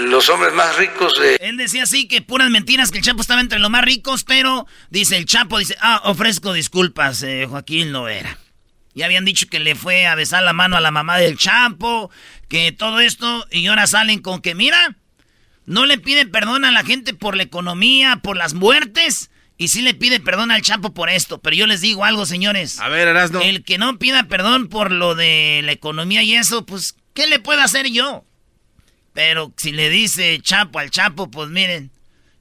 los 0.07 0.29
hombres 0.29 0.53
más 0.53 0.75
ricos 0.77 1.13
de... 1.19 1.35
Él 1.35 1.57
decía 1.57 1.83
así 1.83 2.07
que 2.07 2.21
puras 2.21 2.49
mentiras, 2.49 2.91
que 2.91 2.97
el 2.97 3.03
Chapo 3.03 3.21
estaba 3.21 3.41
entre 3.41 3.59
los 3.59 3.69
más 3.69 3.83
ricos, 3.83 4.23
pero 4.23 4.67
dice 4.89 5.17
el 5.17 5.25
Chapo, 5.25 5.59
dice, 5.59 5.75
ah, 5.81 6.01
ofrezco 6.05 6.53
disculpas, 6.53 7.23
eh, 7.23 7.45
Joaquín 7.49 7.91
no 7.91 8.07
era. 8.07 8.37
Y 8.93 9.01
habían 9.01 9.25
dicho 9.25 9.47
que 9.47 9.59
le 9.59 9.75
fue 9.75 10.05
a 10.05 10.15
besar 10.15 10.43
la 10.43 10.53
mano 10.53 10.77
a 10.77 10.81
la 10.81 10.91
mamá 10.91 11.17
del 11.17 11.37
Chapo, 11.37 12.11
que 12.47 12.71
todo 12.71 12.99
esto, 12.99 13.47
y 13.49 13.65
ahora 13.67 13.87
salen 13.87 14.21
con 14.21 14.41
que, 14.41 14.53
mira, 14.53 14.97
no 15.65 15.85
le 15.85 15.97
pide 15.97 16.25
perdón 16.25 16.65
a 16.65 16.71
la 16.71 16.83
gente 16.83 17.13
por 17.13 17.35
la 17.35 17.43
economía, 17.43 18.17
por 18.17 18.37
las 18.37 18.53
muertes, 18.53 19.31
y 19.63 19.69
sí 19.69 19.81
le 19.81 19.93
pide 19.93 20.19
perdón 20.19 20.51
al 20.51 20.61
Chapo 20.61 20.93
por 20.93 21.09
esto. 21.09 21.39
Pero 21.39 21.55
yo 21.55 21.67
les 21.67 21.79
digo 21.79 22.03
algo, 22.03 22.25
señores. 22.25 22.79
A 22.81 22.89
ver, 22.89 23.07
Erasno. 23.07 23.39
El 23.39 23.63
que 23.63 23.77
no 23.77 23.97
pida 23.97 24.27
perdón 24.27 24.67
por 24.67 24.91
lo 24.91 25.15
de 25.15 25.61
la 25.63 25.71
economía 25.71 26.21
y 26.21 26.35
eso, 26.35 26.65
pues, 26.65 26.97
¿qué 27.13 27.27
le 27.27 27.39
puedo 27.39 27.61
hacer 27.61 27.87
yo? 27.87 28.25
Pero 29.13 29.53
si 29.55 29.71
le 29.71 29.89
dice 29.89 30.39
Chapo 30.41 30.79
al 30.79 30.91
Chapo, 30.91 31.31
pues 31.31 31.49
miren, 31.49 31.91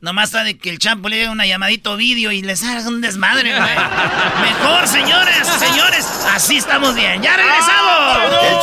nomás 0.03 0.29
está 0.29 0.45
de 0.45 0.59
que 0.59 0.69
el 0.69 0.79
Chapo 0.79 1.09
le 1.09 1.23
haga 1.23 1.31
una 1.31 1.47
llamadito 1.47 1.97
vídeo 1.97 2.31
y 2.33 2.43
les 2.43 2.63
haga 2.63 2.87
un 2.89 3.01
desmadre, 3.01 3.57
güey. 3.57 3.75
Mejor, 4.43 4.87
señores, 4.87 5.47
señores, 5.59 6.05
así 6.35 6.59
estamos 6.59 6.95
bien. 6.95 7.23
¡Ya 7.23 7.35
regresamos! 7.37 8.19
El 8.43 8.61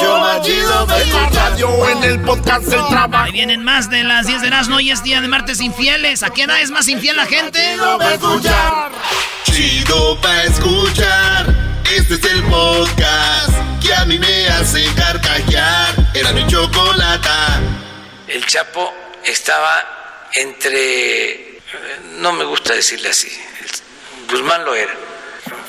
en 1.92 2.04
el 2.04 2.20
podcast 2.22 2.66
del 2.66 2.86
trabajo. 2.88 3.26
Ahí 3.26 3.32
vienen 3.32 3.64
más 3.64 3.90
de 3.90 4.04
las 4.04 4.28
10 4.28 4.42
de 4.42 4.50
las 4.50 4.68
y 4.82 4.92
es 4.92 5.04
día 5.04 5.22
de 5.22 5.28
martes 5.28 5.62
infieles. 5.62 6.24
¿A 6.24 6.30
qué 6.30 6.44
edad 6.44 6.62
es 6.62 6.70
más 6.70 6.88
infiel 6.88 7.16
la 7.16 7.26
gente? 7.26 7.60
Chido 7.74 7.98
pa' 7.98 8.14
escuchar. 8.14 8.92
Chido 9.44 10.22
pa' 10.22 10.44
escuchar. 10.44 11.56
Este 11.96 12.14
es 12.16 12.24
el 12.26 12.44
podcast 12.44 13.54
que 13.82 13.96
a 13.96 14.06
mí 14.06 14.20
me 14.20 14.48
hace 14.50 14.86
carcajear. 14.94 15.96
Era 16.14 16.34
mi 16.34 16.46
chocolata 16.48 17.60
el 18.30 18.46
Chapo 18.46 18.94
estaba 19.26 20.09
entre, 20.34 21.60
no 22.20 22.32
me 22.34 22.44
gusta 22.44 22.74
decirle 22.74 23.10
así, 23.10 23.30
Guzmán 24.30 24.66
lo 24.66 24.76
era, 24.76 24.96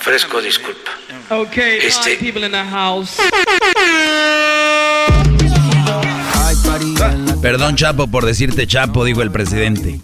fresco 0.01 0.41
disculpa. 0.41 0.91
Okay, 1.31 1.79
este, 1.79 2.17
people 2.17 2.45
in 2.45 2.53
the 2.53 2.65
house. 2.65 3.17
Perdón, 7.43 7.77
Chapo, 7.77 8.07
por 8.07 8.27
decirte 8.27 8.67
Chapo, 8.67 9.05
dijo 9.05 9.23
el 9.23 9.31
presidente. 9.31 10.01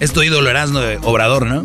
Es 0.00 0.12
tu 0.12 0.22
ídolo 0.22 0.48
Erasmo 0.48 0.80
Obrador, 1.02 1.46
¿no? 1.46 1.64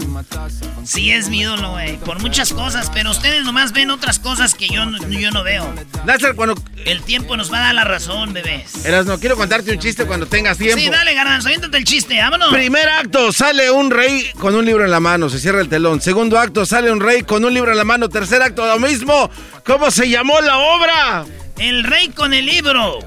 Sí, 0.84 1.12
es 1.12 1.30
mi 1.30 1.42
ídolo, 1.42 1.72
güey. 1.72 1.98
Por 1.98 2.20
muchas 2.20 2.52
cosas, 2.52 2.92
pero 2.94 3.12
ustedes 3.12 3.44
nomás 3.46 3.72
ven 3.72 3.92
otras 3.92 4.20
cosas 4.20 4.56
que 4.56 4.68
yo, 4.68 4.84
yo 5.10 5.32
no 5.32 5.44
veo. 5.44 5.72
Lázaro, 6.06 6.36
cuando... 6.36 6.56
El 6.86 7.02
tiempo 7.04 7.38
nos 7.38 7.52
va 7.54 7.60
a 7.60 7.62
dar 7.62 7.76
la 7.76 7.84
razón, 7.86 8.34
bebés. 8.34 8.86
Erasmo, 8.86 9.18
quiero 9.18 9.38
contarte 9.38 9.72
un 9.72 9.80
chiste 9.80 10.06
cuando 10.06 10.26
tengas 10.26 10.58
tiempo. 10.58 10.80
Sí, 10.80 10.90
dale, 10.90 11.14
Garbanzo, 11.14 11.48
aviéntate 11.48 11.78
el 11.78 11.86
chiste, 11.86 12.18
vámonos. 12.18 12.52
Primer 12.52 12.90
acto, 12.90 13.32
sale 13.32 13.72
un 13.72 13.92
rey 13.92 14.30
con 14.40 14.56
un 14.56 14.66
libro 14.66 14.84
en 14.84 14.92
la 14.92 15.00
mano, 15.00 15.30
se 15.30 15.40
cierra 15.40 15.62
el 15.62 15.70
telón. 15.70 16.02
Segundo 16.02 16.38
acto, 16.38 16.66
sale 16.66 16.92
un 16.92 17.00
rey 17.00 17.24
con 17.24 17.46
un 17.46 17.54
libro 17.54 17.72
en 17.72 17.78
la 17.78 17.86
mano. 17.86 18.10
Tercer 18.10 18.42
acto, 18.42 18.66
lo 18.66 18.80
mismo. 18.80 19.30
¿Cómo 19.66 19.92
se 19.92 20.10
llamó 20.10 20.42
la 20.42 20.58
obra? 20.58 21.26
El 21.58 21.84
rey 21.84 22.10
con 22.10 22.34
el 22.34 22.46
libro. 22.46 23.00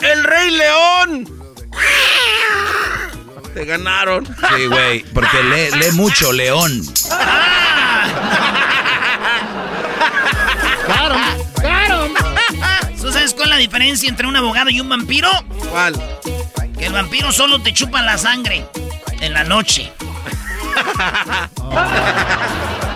¡El 0.00 0.24
Rey 0.24 0.50
León! 0.50 1.28
Te 3.54 3.64
ganaron. 3.64 4.26
Sí, 4.26 4.66
güey, 4.66 5.02
porque 5.12 5.42
lee, 5.42 5.70
lee 5.78 5.90
mucho, 5.92 6.32
León. 6.32 6.82
¡Claro! 10.86 11.16
¡Claro! 11.60 12.08
¿Tú 13.00 13.12
sabes 13.12 13.34
cuál 13.34 13.48
es 13.48 13.50
la 13.50 13.56
diferencia 13.56 14.08
entre 14.08 14.26
un 14.26 14.36
abogado 14.36 14.70
y 14.70 14.80
un 14.80 14.88
vampiro? 14.88 15.30
¿Cuál? 15.70 15.94
Que 16.78 16.86
el 16.86 16.92
vampiro 16.92 17.32
solo 17.32 17.60
te 17.60 17.72
chupa 17.72 18.02
la 18.02 18.18
sangre 18.18 18.64
en 19.20 19.32
la 19.32 19.44
noche. 19.44 19.92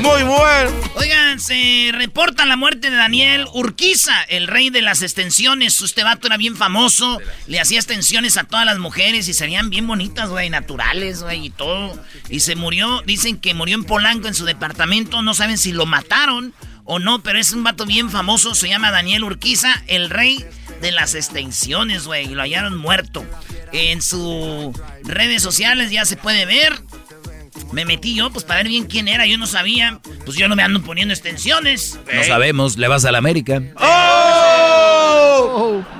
Muy 0.00 0.22
bueno. 0.22 0.70
Oigan, 0.94 1.40
se 1.40 1.90
reporta 1.92 2.46
la 2.46 2.56
muerte 2.56 2.90
de 2.90 2.96
Daniel 2.96 3.46
Urquiza, 3.52 4.22
el 4.24 4.46
rey 4.46 4.70
de 4.70 4.82
las 4.82 5.02
extensiones. 5.02 5.80
Este 5.80 6.04
vato 6.04 6.26
era 6.28 6.36
bien 6.36 6.56
famoso, 6.56 7.18
le 7.46 7.60
hacía 7.60 7.78
extensiones 7.78 8.36
a 8.36 8.44
todas 8.44 8.64
las 8.64 8.78
mujeres 8.78 9.28
y 9.28 9.34
serían 9.34 9.70
bien 9.70 9.86
bonitas, 9.86 10.28
güey, 10.28 10.50
naturales, 10.50 11.22
güey, 11.22 11.46
y 11.46 11.50
todo. 11.50 12.00
Y 12.28 12.40
se 12.40 12.54
murió, 12.54 13.02
dicen 13.06 13.38
que 13.38 13.54
murió 13.54 13.76
en 13.76 13.84
Polanco 13.84 14.28
en 14.28 14.34
su 14.34 14.44
departamento, 14.44 15.22
no 15.22 15.34
saben 15.34 15.58
si 15.58 15.72
lo 15.72 15.86
mataron 15.86 16.54
o 16.84 16.98
no, 16.98 17.22
pero 17.22 17.38
es 17.38 17.52
un 17.52 17.64
vato 17.64 17.84
bien 17.84 18.08
famoso, 18.10 18.54
se 18.54 18.68
llama 18.68 18.90
Daniel 18.90 19.24
Urquiza, 19.24 19.82
el 19.88 20.08
rey 20.10 20.44
de 20.80 20.92
las 20.92 21.14
extensiones, 21.14 22.04
güey, 22.04 22.30
y 22.30 22.34
lo 22.34 22.42
hallaron 22.42 22.78
muerto. 22.78 23.26
En 23.72 24.00
sus 24.00 24.74
redes 25.02 25.42
sociales 25.42 25.90
ya 25.90 26.04
se 26.04 26.16
puede 26.16 26.46
ver 26.46 26.80
me 27.72 27.84
metí 27.84 28.14
yo, 28.14 28.30
pues 28.30 28.44
para 28.44 28.58
ver 28.58 28.68
bien 28.68 28.84
quién 28.84 29.08
era, 29.08 29.26
yo 29.26 29.38
no 29.38 29.46
sabía. 29.46 30.00
Pues 30.24 30.36
yo 30.36 30.48
no 30.48 30.56
me 30.56 30.62
ando 30.62 30.82
poniendo 30.82 31.12
extensiones. 31.14 31.98
No 32.12 32.24
sabemos, 32.24 32.76
le 32.76 32.88
vas 32.88 33.04
a 33.04 33.12
la 33.12 33.18
América. 33.18 33.62
¡Oh! 33.76 33.98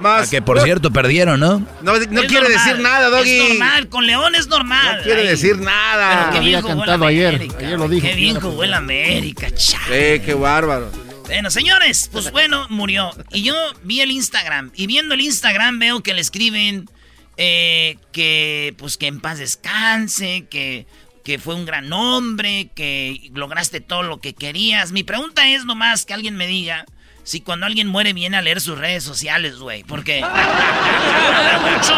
Más. 0.00 0.30
que 0.30 0.42
por 0.42 0.60
cierto 0.60 0.92
perdieron, 0.92 1.40
¿no? 1.40 1.66
No, 1.82 1.92
quiere 2.26 2.48
decir 2.48 2.78
nada, 2.80 3.08
Doggy. 3.08 3.30
Es 3.30 3.48
normal, 3.48 3.88
con 3.88 4.06
León 4.06 4.34
es 4.34 4.46
normal. 4.48 4.98
No 4.98 5.02
quiere 5.02 5.24
decir 5.24 5.58
nada. 5.58 6.30
Pero 6.30 6.40
qué 6.40 6.48
bien 6.48 6.62
cantado 6.62 7.06
ayer. 7.06 7.48
Ayer 7.58 7.78
lo 7.78 7.88
dijo. 7.88 8.06
Qué 8.06 8.14
bien 8.14 8.40
jugó 8.40 8.64
el 8.64 8.74
América, 8.74 9.50
chaval. 9.50 9.88
Eh, 9.92 10.22
qué 10.24 10.34
bárbaro. 10.34 10.90
Bueno, 11.26 11.50
señores, 11.50 12.08
pues 12.10 12.30
bueno, 12.30 12.66
murió. 12.70 13.10
Y 13.32 13.42
yo 13.42 13.54
vi 13.82 14.00
el 14.00 14.10
Instagram. 14.10 14.70
Y 14.74 14.86
viendo 14.86 15.14
el 15.14 15.20
Instagram 15.20 15.78
veo 15.78 16.02
que 16.02 16.14
le 16.14 16.22
escriben 16.22 16.88
eh, 17.36 17.98
que, 18.12 18.74
pues 18.78 18.96
que 18.96 19.06
en 19.08 19.20
paz 19.20 19.38
descanse, 19.38 20.46
que 20.48 20.86
que 21.28 21.38
fue 21.38 21.54
un 21.54 21.66
gran 21.66 21.92
hombre, 21.92 22.70
que 22.74 23.30
lograste 23.34 23.82
todo 23.82 24.02
lo 24.02 24.18
que 24.18 24.32
querías. 24.32 24.92
Mi 24.92 25.02
pregunta 25.02 25.46
es 25.46 25.66
nomás 25.66 26.06
que 26.06 26.14
alguien 26.14 26.36
me 26.36 26.46
diga 26.46 26.86
si 27.22 27.42
cuando 27.42 27.66
alguien 27.66 27.86
muere 27.86 28.14
viene 28.14 28.38
a 28.38 28.40
leer 28.40 28.62
sus 28.62 28.78
redes 28.78 29.04
sociales, 29.04 29.58
güey. 29.58 29.84
Porque 29.84 30.20
yo 30.22 30.26
lo 30.26 31.44
veo 31.44 31.60
mucho. 31.70 31.92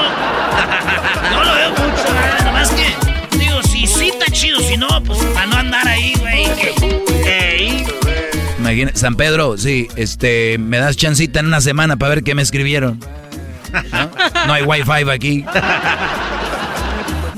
Yo 1.30 1.44
lo 1.44 1.54
veo 1.54 1.70
mucho, 1.70 2.44
Nomás 2.44 2.70
que, 2.72 3.38
digo, 3.38 3.62
si 3.62 3.86
sí 3.86 4.08
está 4.08 4.32
chido, 4.32 4.58
si 4.58 4.76
no, 4.76 4.88
pues 5.04 5.20
para 5.26 5.46
no 5.46 5.56
andar 5.58 5.86
ahí, 5.86 6.12
güey. 6.18 6.46
Imagina, 8.58 8.90
San 8.96 9.14
Pedro, 9.14 9.56
sí, 9.56 9.86
este, 9.94 10.58
me 10.58 10.78
das 10.78 10.96
chancita 10.96 11.38
en 11.38 11.46
una 11.46 11.60
semana 11.60 11.96
para 11.98 12.16
ver 12.16 12.24
qué 12.24 12.34
me 12.34 12.42
escribieron. 12.42 12.98
¿No? 13.92 14.10
no 14.48 14.52
hay 14.52 14.64
wifi 14.64 15.08
aquí. 15.08 15.44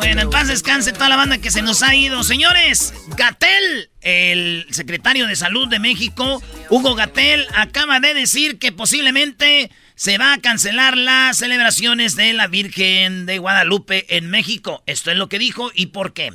Bueno, 0.03 0.23
en 0.23 0.31
paz 0.31 0.49
descanse 0.49 0.93
toda 0.93 1.09
la 1.09 1.15
banda 1.15 1.39
que 1.39 1.53
se 1.53 1.63
nos 1.63 1.85
ha 1.85 1.95
ido. 1.95 2.25
Señores, 2.25 2.93
Gatel, 3.17 3.89
el 4.01 4.67
secretario 4.71 5.29
de 5.29 5.37
Salud 5.37 5.69
de 5.69 5.79
México, 5.79 6.43
Hugo 6.71 6.97
Gatel, 6.97 7.47
acaba 7.55 8.01
de 8.01 8.13
decir 8.13 8.59
que 8.59 8.73
posiblemente 8.73 9.71
se 9.95 10.19
va 10.19 10.33
a 10.33 10.39
cancelar 10.39 10.97
las 10.97 11.37
celebraciones 11.37 12.17
de 12.17 12.33
la 12.33 12.49
Virgen 12.49 13.27
de 13.27 13.39
Guadalupe 13.39 14.17
en 14.17 14.29
México. 14.29 14.83
Esto 14.87 15.13
es 15.13 15.17
lo 15.17 15.29
que 15.29 15.39
dijo 15.39 15.71
y 15.73 15.87
por 15.87 16.13
qué. 16.13 16.33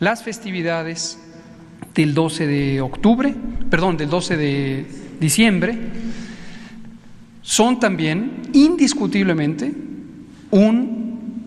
Las 0.00 0.24
festividades 0.24 1.16
del 1.94 2.12
12 2.12 2.48
de 2.48 2.80
octubre, 2.80 3.32
perdón, 3.70 3.98
del 3.98 4.10
12 4.10 4.36
de 4.36 4.86
diciembre, 5.20 5.78
son 7.40 7.78
también 7.78 8.42
indiscutiblemente 8.52 9.72
un 10.50 10.89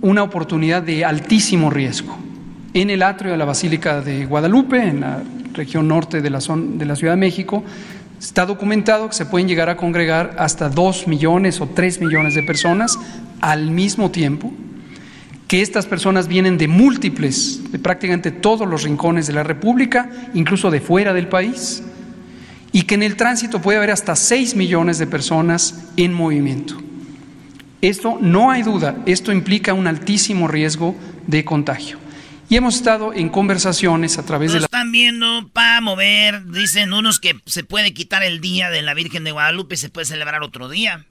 una 0.04 0.22
oportunidad 0.22 0.84
de 0.84 1.06
altísimo 1.06 1.70
riesgo. 1.70 2.18
En 2.74 2.90
el 2.90 3.02
atrio 3.04 3.32
de 3.32 3.38
la 3.38 3.46
Basílica 3.46 4.02
de 4.02 4.26
Guadalupe, 4.26 4.78
en 4.78 5.00
la 5.00 5.24
región 5.54 5.88
norte 5.88 6.22
de 6.22 6.30
la, 6.30 6.40
de 6.40 6.86
la 6.86 6.98
Ciudad 6.98 7.14
de 7.14 7.20
México, 7.20 7.64
está 8.20 8.46
documentado 8.46 9.08
que 9.08 9.16
se 9.16 9.26
pueden 9.26 9.48
llegar 9.48 9.70
a 9.70 9.78
congregar 9.78 10.36
hasta 10.38 10.68
dos 10.68 11.08
millones 11.08 11.62
o 11.62 11.68
tres 11.68 12.02
millones 12.02 12.36
de 12.36 12.44
personas 12.44 13.00
al 13.40 13.72
mismo 13.72 14.12
tiempo, 14.12 14.52
que 15.48 15.62
estas 15.62 15.86
personas 15.86 16.28
vienen 16.28 16.58
de 16.58 16.68
múltiples, 16.68 17.72
de 17.72 17.80
prácticamente 17.80 18.32
todos 18.32 18.68
los 18.68 18.84
rincones 18.84 19.26
de 19.28 19.34
la 19.34 19.44
República, 19.44 20.10
incluso 20.34 20.70
de 20.70 20.82
fuera 20.82 21.14
del 21.14 21.30
país, 21.30 21.82
y 22.74 22.82
que 22.82 22.96
en 22.96 23.04
el 23.04 23.16
tránsito 23.16 23.62
puede 23.62 23.78
haber 23.78 23.92
hasta 23.92 24.18
seis 24.18 24.54
millones 24.54 24.98
de 24.98 25.08
personas 25.08 25.86
en 25.96 26.12
movimiento. 26.12 26.76
Esto 27.84 28.18
no 28.22 28.50
hay 28.50 28.64
duda, 28.64 28.96
esto 29.06 29.34
implica 29.34 29.74
un 29.74 29.88
altísimo 29.88 30.48
riesgo 30.48 30.96
de 31.28 31.44
contagio. 31.44 32.00
Y 32.50 32.56
hemos 32.56 32.76
estado 32.76 33.14
en 33.14 33.28
conversaciones 33.28 34.18
a 34.18 34.24
través 34.24 34.54
de 34.54 34.62
la... 34.62 34.66
Están 34.68 34.94
viendo 34.94 35.50
para 35.52 35.82
mover, 35.82 36.46
dicen 36.46 36.94
unos 36.94 37.20
que 37.20 37.36
se 37.46 37.66
puede 37.66 37.94
quitar 37.94 38.24
el 38.24 38.40
día 38.40 38.70
de 38.70 38.84
la 38.84 38.94
Virgen 38.94 39.26
de 39.26 39.34
Guadalupe 39.34 39.76
y 39.76 39.78
se 39.78 39.90
puede 39.90 40.06
celebrar 40.06 40.44
otro 40.44 40.70
día. 40.70 41.06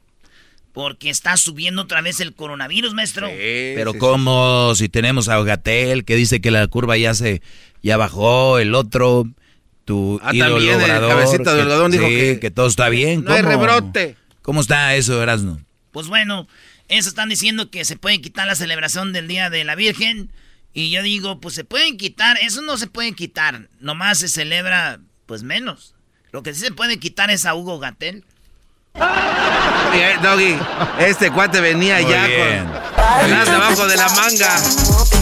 Porque 0.72 1.10
está 1.10 1.36
subiendo 1.36 1.82
otra 1.82 2.00
vez 2.00 2.20
el 2.20 2.32
coronavirus, 2.32 2.94
maestro. 2.94 3.28
Pero 3.28 3.92
como 3.98 4.74
si 4.74 4.88
tenemos 4.88 5.28
a 5.28 5.42
Gatel 5.42 6.06
que 6.06 6.16
dice 6.16 6.40
que 6.40 6.50
la 6.50 6.66
curva 6.68 6.96
ya 6.96 7.12
se 7.12 7.42
ya 7.82 7.98
bajó, 7.98 8.58
el 8.58 8.74
otro 8.74 9.26
tu 9.84 10.18
ah, 10.22 10.32
también 10.32 10.80
el 10.80 10.88
cabecita 10.88 11.52
del 11.54 11.64
algodón 11.64 11.90
dijo 11.90 12.08
que, 12.08 12.38
que, 12.40 12.50
todo 12.50 12.66
está 12.66 12.88
bien. 12.88 13.24
No 13.24 13.34
hay 13.34 13.42
rebrote. 13.42 14.16
¿Cómo 14.40 14.62
está 14.62 14.96
eso, 14.96 15.22
Erasmo? 15.22 15.60
Pues 15.92 16.08
bueno, 16.08 16.48
eso 16.88 17.08
están 17.08 17.28
diciendo 17.28 17.70
que 17.70 17.84
se 17.84 17.96
puede 17.96 18.20
quitar 18.20 18.46
la 18.46 18.54
celebración 18.54 19.12
del 19.12 19.28
Día 19.28 19.50
de 19.50 19.64
la 19.64 19.76
Virgen. 19.76 20.32
Y 20.74 20.90
yo 20.90 21.02
digo, 21.02 21.40
pues 21.40 21.54
se 21.54 21.64
pueden 21.64 21.98
quitar, 21.98 22.38
eso 22.40 22.62
no 22.62 22.78
se 22.78 22.86
puede 22.86 23.12
quitar, 23.12 23.68
nomás 23.78 24.18
se 24.18 24.28
celebra 24.28 25.00
pues 25.26 25.42
menos. 25.42 25.94
Lo 26.32 26.42
que 26.42 26.54
sí 26.54 26.60
se 26.60 26.72
puede 26.72 26.98
quitar 26.98 27.30
es 27.30 27.44
a 27.44 27.54
Hugo 27.54 27.78
Gatel. 27.78 28.24
Doggy, 30.22 30.56
este 31.00 31.30
cuate 31.30 31.60
venía 31.60 32.00
ya 32.00 32.22
con 32.22 33.30
el 33.30 33.44
debajo 33.44 33.86
de 33.88 33.96
la 33.96 34.08
manga. 34.10 34.56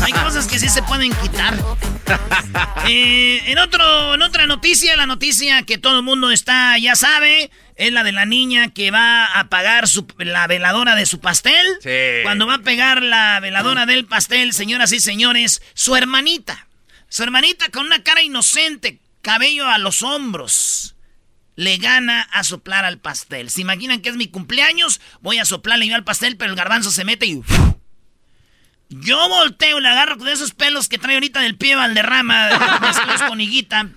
Hay 0.03 0.13
cosas 0.13 0.47
que 0.47 0.59
sí 0.59 0.69
se 0.69 0.83
pueden 0.83 1.13
quitar. 1.15 1.55
Eh, 2.89 3.43
en, 3.47 3.59
otro, 3.59 4.15
en 4.15 4.23
otra 4.23 4.47
noticia, 4.47 4.97
la 4.97 5.07
noticia 5.07 5.63
que 5.63 5.79
todo 5.79 5.99
el 5.99 6.03
mundo 6.03 6.33
está, 6.33 6.77
ya 6.77 6.97
sabe, 6.97 7.53
es 7.77 7.93
la 7.93 8.03
de 8.03 8.11
la 8.11 8.25
niña 8.25 8.71
que 8.71 8.91
va 8.91 9.27
a 9.27 9.41
apagar 9.41 9.85
la 10.19 10.49
veladora 10.49 10.97
de 10.97 11.07
su 11.07 11.21
pastel. 11.21 11.65
Cuando 12.25 12.49
va 12.49 12.55
a 12.55 12.59
pegar 12.59 13.01
la 13.01 13.39
veladora 13.39 13.87
del 13.87 14.07
pastel, 14.07 14.55
señoras 14.55 14.91
y 14.91 14.99
señores, 14.99 15.63
su 15.75 15.95
hermanita. 15.95 16.67
Su 17.09 17.23
hermanita 17.23 17.69
con 17.69 17.87
una 17.87 18.03
cara 18.03 18.23
inocente, 18.23 18.99
cabello 19.23 19.69
a 19.69 19.79
los 19.79 20.03
hombros 20.03 20.97
le 21.61 21.77
gana 21.77 22.23
a 22.23 22.43
soplar 22.43 22.87
al 22.87 23.01
pastel. 23.01 23.51
¿Se 23.51 23.61
imaginan 23.61 24.01
que 24.01 24.09
es 24.09 24.17
mi 24.17 24.29
cumpleaños? 24.29 24.99
Voy 25.21 25.37
a 25.37 25.45
soplarle 25.45 25.87
yo 25.87 25.95
al 25.95 26.05
pastel, 26.05 26.39
pero 26.39 26.53
el 26.53 26.57
garbanzo 26.57 26.91
se 26.91 27.05
mete 27.05 27.27
y... 27.27 27.43
Yo 28.89 29.29
volteo 29.29 29.79
y 29.79 29.83
le 29.83 29.89
agarro 29.89 30.17
de 30.17 30.33
esos 30.33 30.53
pelos 30.53 30.89
que 30.89 30.97
trae 30.97 31.17
ahorita 31.17 31.43
del 31.43 31.59
pie 31.59 31.77
Valderrama, 31.77 32.49
mezclados 32.81 33.23
con 33.25 33.43
higuita, 33.43 33.91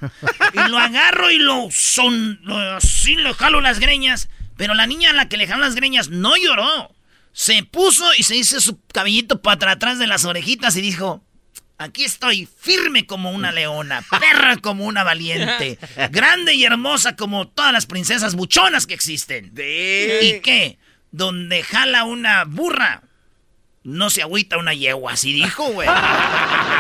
y 0.54 0.70
lo 0.70 0.78
agarro 0.78 1.32
y 1.32 1.38
lo 1.38 1.70
son... 1.72 2.42
así 2.76 3.16
le 3.16 3.34
jalo 3.34 3.62
las 3.62 3.80
greñas, 3.80 4.28
pero 4.58 4.74
la 4.74 4.86
niña 4.86 5.12
a 5.12 5.14
la 5.14 5.30
que 5.30 5.38
le 5.38 5.48
jaló 5.48 5.62
las 5.62 5.76
greñas 5.76 6.10
no 6.10 6.36
lloró. 6.36 6.94
Se 7.32 7.64
puso 7.64 8.06
y 8.18 8.24
se 8.24 8.36
hizo 8.36 8.60
su 8.60 8.82
cabellito 8.88 9.42
para 9.42 9.72
atrás 9.72 10.00
de 10.00 10.08
las 10.08 10.26
orejitas 10.26 10.76
y 10.76 10.82
dijo... 10.82 11.24
Aquí 11.84 12.06
estoy, 12.06 12.48
firme 12.62 13.06
como 13.06 13.32
una 13.32 13.52
leona, 13.52 14.02
perra 14.10 14.56
como 14.56 14.86
una 14.86 15.04
valiente, 15.04 15.78
grande 16.12 16.54
y 16.54 16.64
hermosa 16.64 17.18
como 17.18 17.50
todas 17.50 17.74
las 17.74 17.88
princesas 17.88 18.36
buchonas 18.36 18.88
que 18.88 18.94
existen. 18.94 19.48
¿Y 19.48 20.40
qué? 20.40 20.78
Donde 21.12 21.62
jala 21.62 22.06
una 22.06 22.46
burra, 22.46 23.02
no 23.84 24.10
se 24.10 24.22
agüita 24.22 24.58
una 24.58 24.74
yegua, 24.74 25.12
así 25.12 25.34
dijo, 25.34 25.66
güey. 25.74 25.90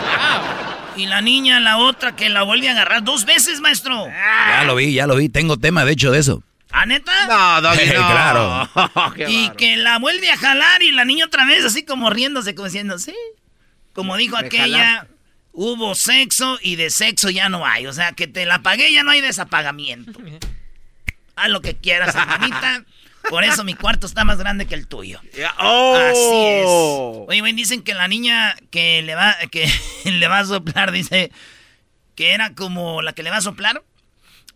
y 0.95 1.05
la 1.05 1.19
niña, 1.19 1.59
la 1.59 1.79
otra, 1.79 2.15
que 2.15 2.29
la 2.29 2.43
vuelve 2.43 2.69
a 2.69 2.71
agarrar 2.71 3.03
dos 3.03 3.25
veces, 3.25 3.59
maestro. 3.59 4.07
Ya 4.07 4.63
lo 4.63 4.75
vi, 4.75 4.93
ya 4.93 5.05
lo 5.05 5.17
vi, 5.17 5.27
tengo 5.27 5.57
tema, 5.57 5.83
de 5.83 5.91
hecho, 5.91 6.11
de 6.11 6.19
eso. 6.19 6.43
¿A 6.71 6.85
neta? 6.85 7.11
No, 7.27 7.61
no, 7.75 7.75
claro. 7.75 8.69
y 9.27 9.49
que 9.57 9.75
la 9.75 9.99
vuelve 9.99 10.31
a 10.31 10.37
jalar 10.37 10.81
y 10.81 10.93
la 10.93 11.03
niña 11.03 11.25
otra 11.25 11.43
vez 11.43 11.65
así 11.65 11.83
como 11.83 12.09
riéndose, 12.09 12.55
como 12.55 12.67
diciendo, 12.67 12.97
sí, 12.99 13.13
como 13.93 14.17
dijo 14.17 14.35
aquella, 14.37 15.07
hubo 15.51 15.95
sexo 15.95 16.57
y 16.61 16.75
de 16.75 16.89
sexo 16.89 17.29
ya 17.29 17.49
no 17.49 17.65
hay. 17.65 17.87
O 17.87 17.93
sea, 17.93 18.11
que 18.11 18.27
te 18.27 18.45
la 18.45 18.61
pagué 18.61 18.91
ya 18.91 19.03
no 19.03 19.11
hay 19.11 19.21
desapagamiento. 19.21 20.19
Haz 21.35 21.49
lo 21.49 21.61
que 21.61 21.75
quieras, 21.75 22.15
hermanita. 22.15 22.85
Por 23.29 23.43
eso 23.43 23.63
mi 23.63 23.73
cuarto 23.73 24.05
está 24.05 24.25
más 24.25 24.37
grande 24.37 24.65
que 24.65 24.75
el 24.75 24.87
tuyo. 24.87 25.21
Oh. 25.59 25.95
Así 25.95 26.43
es. 26.43 26.65
Oye, 26.67 27.53
dicen 27.53 27.81
que 27.81 27.93
la 27.93 28.07
niña 28.07 28.55
que 28.69 29.01
le 29.01 29.15
va, 29.15 29.35
que 29.49 29.71
le 30.05 30.27
va 30.27 30.39
a 30.39 30.45
soplar, 30.45 30.91
dice 30.91 31.31
que 32.15 32.31
era 32.31 32.53
como 32.53 33.01
la 33.01 33.13
que 33.13 33.23
le 33.23 33.29
va 33.29 33.37
a 33.37 33.41
soplar. 33.41 33.83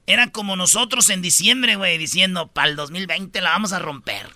Era 0.05 0.31
como 0.31 0.55
nosotros 0.55 1.09
en 1.09 1.21
diciembre, 1.21 1.75
güey, 1.75 1.97
diciendo, 1.97 2.47
para 2.47 2.69
el 2.69 2.75
2020 2.75 3.41
la 3.41 3.49
vamos 3.51 3.73
a 3.73 3.79
romper. 3.79 4.29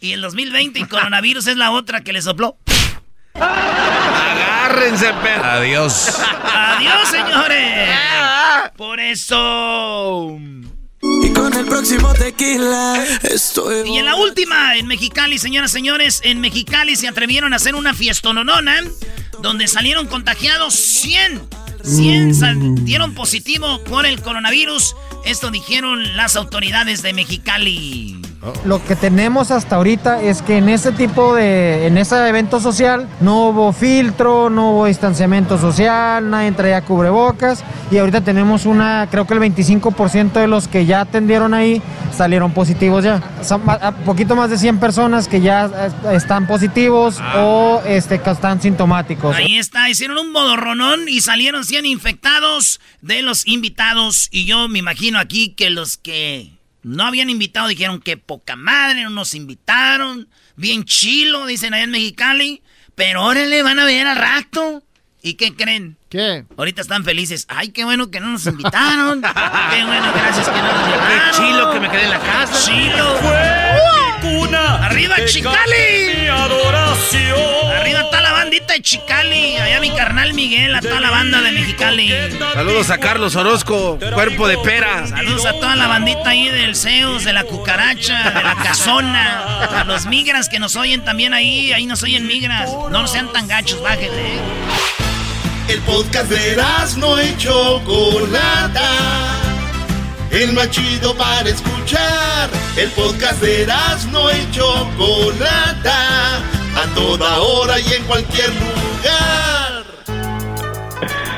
Y 0.00 0.12
el 0.12 0.20
2020 0.20 0.80
y 0.80 0.84
coronavirus 0.88 1.46
es 1.46 1.56
la 1.56 1.70
otra 1.70 2.02
que 2.02 2.12
le 2.12 2.22
sopló. 2.22 2.58
Agárrense, 3.34 5.12
perro. 5.22 5.44
Adiós. 5.44 6.10
Adiós, 6.44 7.08
señores. 7.08 7.88
Por 8.76 9.00
eso. 9.00 10.38
Y 11.22 11.32
con 11.32 11.52
el 11.52 11.66
próximo 11.66 12.12
tequila 12.14 13.04
estoy. 13.22 13.88
Y 13.90 13.98
en 13.98 14.06
la 14.06 14.16
última, 14.16 14.76
en 14.76 14.86
Mexicali, 14.86 15.38
señoras 15.38 15.70
y 15.72 15.74
señores, 15.74 16.20
en 16.24 16.40
Mexicali 16.40 16.96
se 16.96 17.08
atrevieron 17.08 17.52
a 17.52 17.56
hacer 17.56 17.74
una 17.74 17.92
fiestononona 17.92 18.82
donde 19.40 19.68
salieron 19.68 20.06
contagiados 20.06 20.74
100. 20.74 21.42
100 21.82 22.84
dieron 22.86 23.14
positivo 23.14 23.84
por 23.84 24.06
el 24.06 24.22
coronavirus. 24.22 24.96
Esto 25.26 25.50
dijeron 25.50 26.16
las 26.16 26.34
autoridades 26.36 27.02
de 27.02 27.12
Mexicali. 27.12 28.16
Lo 28.64 28.84
que 28.84 28.94
tenemos 28.94 29.50
hasta 29.50 29.76
ahorita 29.76 30.20
es 30.22 30.42
que 30.42 30.58
en 30.58 30.68
ese 30.68 30.92
tipo 30.92 31.34
de, 31.34 31.86
en 31.86 31.96
ese 31.96 32.28
evento 32.28 32.60
social 32.60 33.08
no 33.20 33.48
hubo 33.48 33.72
filtro, 33.72 34.50
no 34.50 34.72
hubo 34.72 34.86
distanciamiento 34.86 35.58
social, 35.58 36.28
nadie 36.28 36.52
traía 36.52 36.82
cubrebocas 36.82 37.64
y 37.90 37.98
ahorita 37.98 38.20
tenemos 38.20 38.66
una, 38.66 39.08
creo 39.10 39.26
que 39.26 39.34
el 39.34 39.40
25% 39.40 40.32
de 40.32 40.46
los 40.46 40.68
que 40.68 40.84
ya 40.84 41.00
atendieron 41.00 41.54
ahí 41.54 41.80
salieron 42.14 42.52
positivos 42.52 43.04
ya. 43.04 43.22
Son 43.42 43.62
poquito 44.04 44.36
más 44.36 44.50
de 44.50 44.58
100 44.58 44.78
personas 44.78 45.26
que 45.28 45.40
ya 45.40 45.90
están 46.12 46.46
positivos 46.46 47.16
ah. 47.20 47.40
o 47.40 47.82
este, 47.86 48.20
que 48.20 48.30
están 48.30 48.60
sintomáticos. 48.60 49.34
Ahí 49.36 49.58
está, 49.58 49.88
hicieron 49.88 50.18
un 50.18 50.32
modorronón 50.32 51.08
y 51.08 51.20
salieron 51.20 51.64
100 51.64 51.86
infectados 51.86 52.80
de 53.00 53.22
los 53.22 53.46
invitados 53.46 54.28
y 54.30 54.44
yo 54.44 54.68
me 54.68 54.78
imagino 54.78 55.18
aquí 55.18 55.50
que 55.50 55.70
los 55.70 55.96
que 55.96 56.52
no 56.84 57.04
habían 57.04 57.30
invitado, 57.30 57.68
dijeron 57.68 58.00
que 58.00 58.16
poca 58.16 58.56
madre, 58.56 59.02
no 59.02 59.10
nos 59.10 59.34
invitaron. 59.34 60.28
Bien 60.56 60.84
chilo, 60.84 61.46
dicen 61.46 61.74
allá 61.74 61.84
en 61.84 61.90
Mexicali. 61.90 62.62
Pero 62.94 63.22
ahora 63.22 63.44
le 63.44 63.62
van 63.62 63.78
a 63.78 63.84
ver 63.84 64.06
al 64.06 64.16
rato. 64.16 64.82
¿Y 65.22 65.34
qué 65.34 65.54
creen? 65.54 65.96
¿Qué? 66.10 66.44
Ahorita 66.56 66.82
están 66.82 67.02
felices. 67.02 67.46
Ay, 67.48 67.70
qué 67.70 67.84
bueno 67.84 68.10
que 68.10 68.20
no 68.20 68.28
nos 68.28 68.46
invitaron. 68.46 69.22
qué 69.70 69.84
bueno, 69.84 70.12
gracias 70.14 70.48
que 70.48 70.60
no 70.60 70.72
nos 70.72 70.86
invitaron. 70.86 71.08
Qué 71.08 71.36
chilo 71.36 71.72
que 71.72 71.80
me 71.80 71.90
quedé 71.90 72.04
en 72.04 72.10
la 72.10 72.20
casa. 72.20 72.70
Chilo. 72.70 74.13
¡Arriba 74.24 75.16
Chicali! 75.26 76.14
Mi 76.22 76.28
adoración. 76.28 77.70
Arriba 77.76 78.00
está 78.00 78.22
la 78.22 78.32
bandita 78.32 78.72
de 78.74 78.80
Chicali. 78.80 79.56
Allá 79.56 79.80
mi 79.80 79.90
carnal 79.90 80.32
Miguel, 80.32 80.74
a 80.74 80.80
toda 80.80 81.00
la 81.00 81.10
banda 81.10 81.42
de 81.42 81.52
Mexicali. 81.52 82.10
Saludos 82.54 82.90
a 82.90 82.98
Carlos 82.98 83.36
Orozco, 83.36 83.98
cuerpo 84.14 84.48
de 84.48 84.56
pera. 84.58 85.06
Saludos 85.06 85.44
a 85.44 85.52
toda 85.52 85.76
la 85.76 85.88
bandita 85.88 86.30
ahí 86.30 86.48
del 86.48 86.74
Zeus, 86.74 87.24
de 87.24 87.32
la 87.34 87.44
cucaracha, 87.44 88.30
de 88.30 88.42
la 88.42 88.54
casona. 88.56 89.64
A 89.80 89.84
los 89.84 90.06
migras 90.06 90.48
que 90.48 90.58
nos 90.58 90.76
oyen 90.76 91.04
también 91.04 91.34
ahí. 91.34 91.72
Ahí 91.72 91.86
nos 91.86 92.02
oyen 92.02 92.26
migras. 92.26 92.70
No 92.90 93.06
sean 93.06 93.30
tan 93.32 93.46
gachos, 93.46 93.82
bájenle. 93.82 94.38
El 95.68 95.80
podcast 95.80 96.30
de 96.30 96.56
no 96.98 97.18
hecho 97.18 97.82
Chocolata 97.84 99.43
el 100.34 100.52
más 100.52 100.70
chido 100.70 101.16
para 101.16 101.48
escuchar. 101.48 102.50
El 102.76 102.90
podcast 102.90 103.40
de 103.40 103.66
no 104.10 104.30
y 104.30 104.50
Chocolata, 104.50 106.38
a 106.38 106.94
toda 106.94 107.40
hora 107.40 107.78
y 107.78 107.92
en 107.92 108.04
cualquier 108.04 108.50
lugar. 108.50 109.84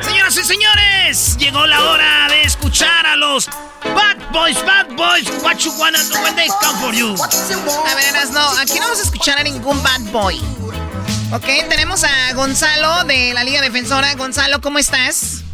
Señoras 0.00 0.36
y 0.36 0.44
señores, 0.44 1.36
llegó 1.36 1.66
la 1.66 1.82
hora 1.82 2.28
de 2.30 2.42
escuchar 2.42 3.06
a 3.06 3.16
los 3.16 3.48
Bad 3.94 4.32
Boys, 4.32 4.64
Bad 4.64 4.88
Boys, 4.96 5.28
what 5.42 5.58
you 5.58 5.72
wanna 5.78 5.98
do 6.10 6.18
when 6.22 6.34
they 6.34 6.48
come 6.62 6.78
for 6.80 6.94
you. 6.94 7.14
A 7.14 7.94
ver, 7.94 8.32
no, 8.32 8.48
aquí 8.58 8.74
no 8.74 8.86
vamos 8.86 9.00
a 9.00 9.02
escuchar 9.02 9.38
a 9.38 9.42
ningún 9.42 9.82
Bad 9.82 10.00
Boy. 10.10 10.40
Ok, 11.32 11.68
tenemos 11.68 12.02
a 12.04 12.32
Gonzalo 12.32 13.04
de 13.04 13.34
la 13.34 13.44
Liga 13.44 13.60
Defensora. 13.60 14.14
Gonzalo, 14.14 14.60
¿cómo 14.60 14.78
estás? 14.78 15.45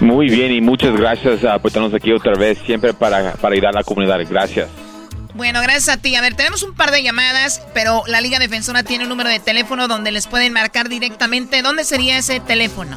Muy 0.00 0.28
bien 0.28 0.52
y 0.52 0.60
muchas 0.60 0.96
gracias 0.96 1.40
por 1.40 1.66
estarnos 1.68 1.94
aquí 1.94 2.12
otra 2.12 2.34
vez, 2.34 2.58
siempre 2.66 2.92
para, 2.92 3.32
para 3.34 3.54
ayudar 3.54 3.70
a 3.70 3.78
la 3.78 3.84
comunidad. 3.84 4.18
Gracias. 4.28 4.68
Bueno, 5.34 5.60
gracias 5.62 5.88
a 5.88 6.00
ti. 6.00 6.14
A 6.14 6.20
ver, 6.20 6.34
tenemos 6.34 6.62
un 6.62 6.74
par 6.74 6.92
de 6.92 7.02
llamadas, 7.02 7.66
pero 7.74 8.02
la 8.06 8.20
Liga 8.20 8.38
Defensora 8.38 8.84
tiene 8.84 9.04
un 9.04 9.10
número 9.10 9.28
de 9.28 9.40
teléfono 9.40 9.88
donde 9.88 10.12
les 10.12 10.28
pueden 10.28 10.52
marcar 10.52 10.88
directamente. 10.88 11.60
¿Dónde 11.62 11.84
sería 11.84 12.16
ese 12.16 12.38
teléfono? 12.40 12.96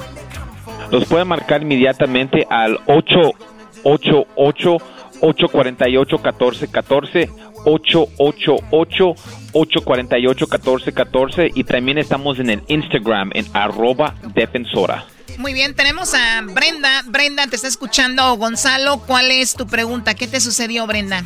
Los 0.91 1.05
pueden 1.05 1.27
marcar 1.27 1.63
inmediatamente 1.63 2.45
al 2.49 2.79
888 2.85 4.77
848 5.19 6.17
1414 6.17 7.29
888 7.65 9.15
848 9.51 10.45
1414 10.45 11.51
y 11.55 11.63
también 11.63 11.97
estamos 11.97 12.39
en 12.39 12.51
el 12.51 12.63
Instagram 12.67 13.31
en 13.33 13.45
arroba 13.53 14.13
defensora. 14.35 15.05
Muy 15.37 15.53
bien, 15.53 15.75
tenemos 15.75 16.15
a 16.15 16.41
Brenda. 16.41 17.03
Brenda, 17.05 17.45
te 17.47 17.55
está 17.55 17.67
escuchando 17.67 18.35
Gonzalo. 18.37 18.99
¿Cuál 19.05 19.29
es 19.29 19.55
tu 19.55 19.67
pregunta? 19.67 20.15
¿Qué 20.15 20.27
te 20.27 20.39
sucedió, 20.39 20.87
Brenda? 20.87 21.21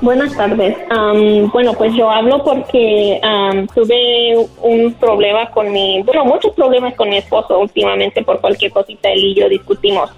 Buenas 0.00 0.36
tardes. 0.36 0.76
Am, 0.90 1.48
bueno, 1.52 1.74
pues 1.74 1.94
yo 1.94 2.10
hablo 2.10 2.42
porque 2.42 3.20
am, 3.22 3.68
tuve 3.68 4.36
un 4.62 4.92
problema 4.94 5.48
con 5.52 5.72
mi, 5.72 6.02
bueno, 6.02 6.24
muchos 6.24 6.52
problemas 6.54 6.94
con 6.94 7.08
mi 7.08 7.18
esposo 7.18 7.58
últimamente 7.60 8.22
por 8.22 8.40
cualquier 8.40 8.72
cosita 8.72 9.10
él 9.10 9.24
y 9.24 9.34
yo 9.34 9.48
discutimos. 9.48 10.10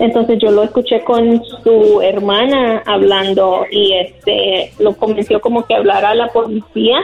Entonces 0.00 0.38
yo 0.40 0.50
lo 0.50 0.64
escuché 0.64 1.04
con 1.04 1.42
su 1.62 2.02
hermana 2.02 2.82
hablando 2.84 3.64
y 3.70 3.92
este 3.94 4.72
lo 4.80 4.96
convenció 4.96 5.40
como 5.40 5.64
que 5.64 5.76
hablara 5.76 6.10
a 6.10 6.14
la 6.14 6.28
policía 6.28 6.98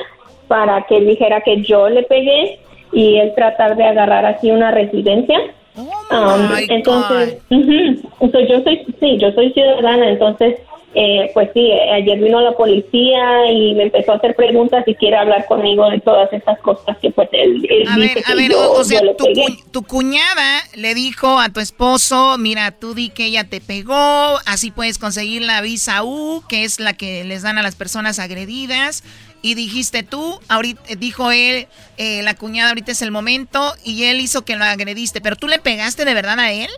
para 0.48 0.84
que 0.86 0.98
él 0.98 1.06
dijera 1.06 1.40
que 1.40 1.62
yo 1.62 1.88
le 1.88 2.02
pegué 2.02 2.58
y 2.92 3.16
él 3.18 3.32
tratar 3.34 3.76
de 3.76 3.84
agarrar 3.84 4.24
así 4.26 4.50
una 4.50 4.70
residencia. 4.70 5.38
Um, 5.74 6.52
entonces, 6.68 7.38
yo 7.50 8.62
soy, 8.62 8.86
sí, 9.00 9.18
yo 9.18 9.32
soy 9.32 9.52
ciudadana, 9.52 10.10
entonces, 10.10 10.56
eh, 10.94 11.30
pues 11.32 11.48
sí, 11.54 11.72
ayer 11.72 12.18
vino 12.18 12.38
la 12.42 12.52
policía 12.52 13.50
y 13.50 13.72
me 13.74 13.84
empezó 13.84 14.12
a 14.12 14.16
hacer 14.16 14.34
preguntas 14.36 14.84
y 14.86 14.94
quiere 14.94 15.16
hablar 15.16 15.46
conmigo 15.46 15.88
de 15.88 16.00
todas 16.00 16.30
estas 16.34 16.58
cosas 16.58 16.98
que 16.98 17.10
pues 17.10 17.30
él, 17.32 17.66
él 17.70 17.88
A 17.88 17.96
dice 17.96 18.14
ver, 18.16 18.24
a 18.24 18.28
que 18.28 18.34
ver, 18.36 18.50
yo, 18.50 18.72
o, 18.72 18.84
sea, 18.84 19.00
yo 19.02 19.16
tu, 19.16 19.24
cu- 19.24 19.70
tu 19.72 19.82
cuñada 19.84 20.60
le 20.76 20.94
dijo 20.94 21.38
a 21.40 21.48
tu 21.48 21.60
esposo, 21.60 22.36
mira, 22.36 22.72
tú 22.72 22.92
di 22.92 23.08
que 23.08 23.24
ella 23.24 23.44
te 23.44 23.62
pegó, 23.62 23.94
así 24.44 24.70
puedes 24.70 24.98
conseguir 24.98 25.40
la 25.40 25.62
visa 25.62 26.04
U, 26.04 26.42
que 26.46 26.64
es 26.64 26.78
la 26.78 26.92
que 26.92 27.24
les 27.24 27.40
dan 27.40 27.56
a 27.56 27.62
las 27.62 27.74
personas 27.74 28.18
agredidas. 28.18 29.02
Y 29.42 29.54
dijiste 29.54 30.02
tú, 30.04 30.40
ahorita, 30.48 30.80
dijo 30.98 31.32
él, 31.32 31.66
eh, 31.96 32.22
la 32.22 32.34
cuñada 32.34 32.68
ahorita 32.70 32.92
es 32.92 33.02
el 33.02 33.10
momento, 33.10 33.74
y 33.84 34.04
él 34.04 34.20
hizo 34.20 34.44
que 34.44 34.54
lo 34.56 34.64
agrediste, 34.64 35.20
pero 35.20 35.34
tú 35.36 35.48
le 35.48 35.58
pegaste 35.58 36.04
de 36.04 36.14
verdad 36.14 36.38
a 36.38 36.52
él. 36.52 36.70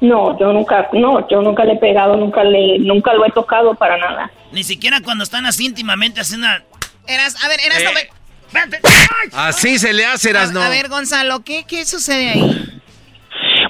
No, 0.00 0.38
yo 0.38 0.52
nunca, 0.52 0.88
no, 0.92 1.26
yo 1.28 1.40
nunca 1.42 1.64
le 1.64 1.72
he 1.74 1.76
pegado, 1.78 2.16
nunca 2.16 2.44
le, 2.44 2.78
nunca 2.78 3.12
lo 3.14 3.24
he 3.26 3.30
tocado 3.30 3.74
para 3.74 3.96
nada. 3.98 4.30
Ni 4.52 4.62
siquiera 4.62 5.00
cuando 5.00 5.24
están 5.24 5.46
así 5.46 5.66
íntimamente 5.66 6.20
haciendo... 6.20 6.46
Eras, 7.06 7.42
a 7.44 7.48
ver, 7.48 7.58
eras, 7.64 7.80
Eh. 7.80 7.84
no 7.84 7.92
me-. 7.92 8.08
Así 9.32 9.78
se 9.78 9.92
le 9.92 10.04
hace, 10.06 10.28
A, 10.28 10.30
Erasno. 10.30 10.62
a 10.62 10.68
ver, 10.68 10.88
Gonzalo, 10.88 11.42
¿qué, 11.42 11.64
¿qué 11.66 11.84
sucede 11.84 12.30
ahí? 12.30 12.80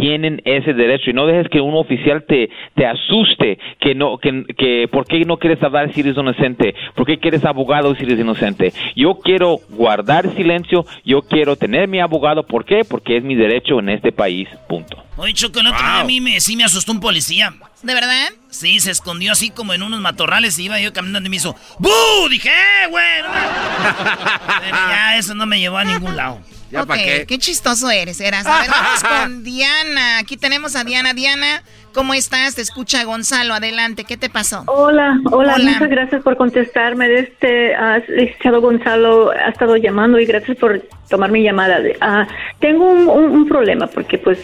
tienen 0.00 0.42
ese 0.44 0.74
derecho. 0.74 1.10
Y 1.10 1.14
no 1.14 1.26
dejes 1.26 1.48
que 1.48 1.60
un 1.60 1.74
oficial 1.74 2.22
te, 2.24 2.50
te 2.74 2.86
asuste 2.86 3.58
que 3.80 3.94
no, 3.94 4.18
que, 4.18 4.44
que 4.56 4.88
por 4.88 5.06
qué 5.06 5.24
no 5.24 5.38
quieres 5.38 5.62
hablar 5.62 5.92
si 5.92 6.00
eres 6.00 6.16
inocente, 6.16 6.74
por 6.94 7.06
qué 7.06 7.18
quieres 7.18 7.44
abogado 7.44 7.94
si 7.94 8.04
eres 8.04 8.20
inocente. 8.20 8.72
Yo 8.94 9.14
quiero 9.14 9.56
guardar 9.70 10.28
silencio, 10.34 10.84
yo 11.04 11.22
quiero 11.22 11.56
tener 11.56 11.88
mi 11.88 12.00
abogado. 12.00 12.42
¿Por 12.42 12.64
qué? 12.64 12.82
Porque 12.88 13.16
es 13.16 13.24
mi 13.24 13.34
derecho 13.34 13.78
en 13.78 13.88
este 13.90 14.12
país. 14.12 14.48
Punto. 14.68 14.97
Oye, 15.16 15.34
Choco, 15.34 15.60
el 15.60 15.66
otro 15.68 15.80
día 15.80 16.00
a 16.00 16.04
mí 16.04 16.20
me, 16.20 16.40
sí 16.40 16.56
me 16.56 16.64
asustó 16.64 16.92
un 16.92 17.00
policía. 17.00 17.54
¿De 17.82 17.94
verdad? 17.94 18.30
Sí, 18.50 18.80
se 18.80 18.90
escondió 18.90 19.32
así 19.32 19.50
como 19.50 19.72
en 19.72 19.82
unos 19.82 20.00
matorrales 20.00 20.58
y 20.58 20.64
iba 20.64 20.80
yo 20.80 20.92
caminando 20.92 21.26
y 21.26 21.30
me 21.30 21.36
hizo 21.36 21.54
¡Bu! 21.78 21.90
Dije, 22.28 22.50
¡eh, 22.50 22.86
güey! 22.88 23.22
no 23.22 23.28
me-". 23.28 24.60
Pero 24.60 24.76
ya 24.88 25.16
eso 25.16 25.34
no 25.34 25.46
me 25.46 25.60
llevó 25.60 25.78
a 25.78 25.84
ningún 25.84 26.16
lado. 26.16 26.40
¿Ya 26.70 26.82
ok, 26.82 26.88
pa' 26.88 26.96
qué? 26.96 27.24
qué 27.26 27.38
chistoso 27.38 27.90
eres, 27.90 28.20
Eras. 28.20 28.46
A 28.46 28.60
ver, 28.60 28.70
vamos 28.70 29.02
con 29.02 29.44
Diana. 29.44 30.18
Aquí 30.18 30.36
tenemos 30.36 30.76
a 30.76 30.84
Diana. 30.84 31.14
Diana, 31.14 31.62
¿cómo 31.98 32.14
estás? 32.14 32.54
Te 32.54 32.62
escucha 32.62 33.02
Gonzalo. 33.02 33.54
Adelante, 33.54 34.04
¿qué 34.04 34.16
te 34.16 34.30
pasó? 34.30 34.62
Hola, 34.68 35.18
hola, 35.32 35.54
Hola. 35.56 35.64
muchas 35.72 35.88
gracias 35.90 36.22
por 36.22 36.36
contestarme. 36.36 37.12
Este, 37.12 37.74
ah, 37.74 37.98
licenciado 38.06 38.60
Gonzalo 38.60 39.32
ha 39.32 39.48
estado 39.48 39.76
llamando 39.76 40.20
y 40.20 40.24
gracias 40.24 40.56
por 40.58 40.80
tomar 41.10 41.32
mi 41.32 41.42
llamada. 41.42 41.80
Ah, 42.00 42.28
tengo 42.60 42.88
un, 42.88 43.08
un- 43.08 43.30
un 43.32 43.48
problema 43.48 43.88
porque 43.88 44.16
pues, 44.16 44.38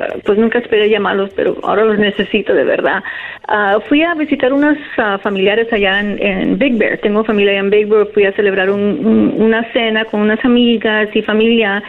ah, 0.00 0.14
pues 0.24 0.36
nunca 0.36 0.58
esperé 0.58 0.90
llamarlos, 0.90 1.30
pero 1.36 1.56
ahora 1.62 1.84
los 1.84 1.96
necesito 1.96 2.52
de 2.54 2.64
verdad. 2.64 3.04
Ah, 3.46 3.78
fui 3.88 4.02
a 4.02 4.14
visitar 4.14 4.52
unos 4.52 4.76
familiares 5.22 5.72
allá 5.72 6.00
en, 6.00 6.20
en 6.20 6.58
Big 6.58 6.76
Bear. 6.76 6.98
Tengo 6.98 7.22
familia 7.22 7.52
allá 7.52 7.60
en 7.60 7.70
Big 7.70 7.86
Bear. 7.86 8.08
Fui 8.12 8.24
a 8.24 8.32
celebrar 8.32 8.68
un- 8.68 8.80
un- 9.06 9.34
una 9.42 9.62
cena 9.72 10.06
con 10.06 10.22
unas 10.22 10.44
amigas 10.44 11.08
y 11.14 11.22
familia. 11.22 11.84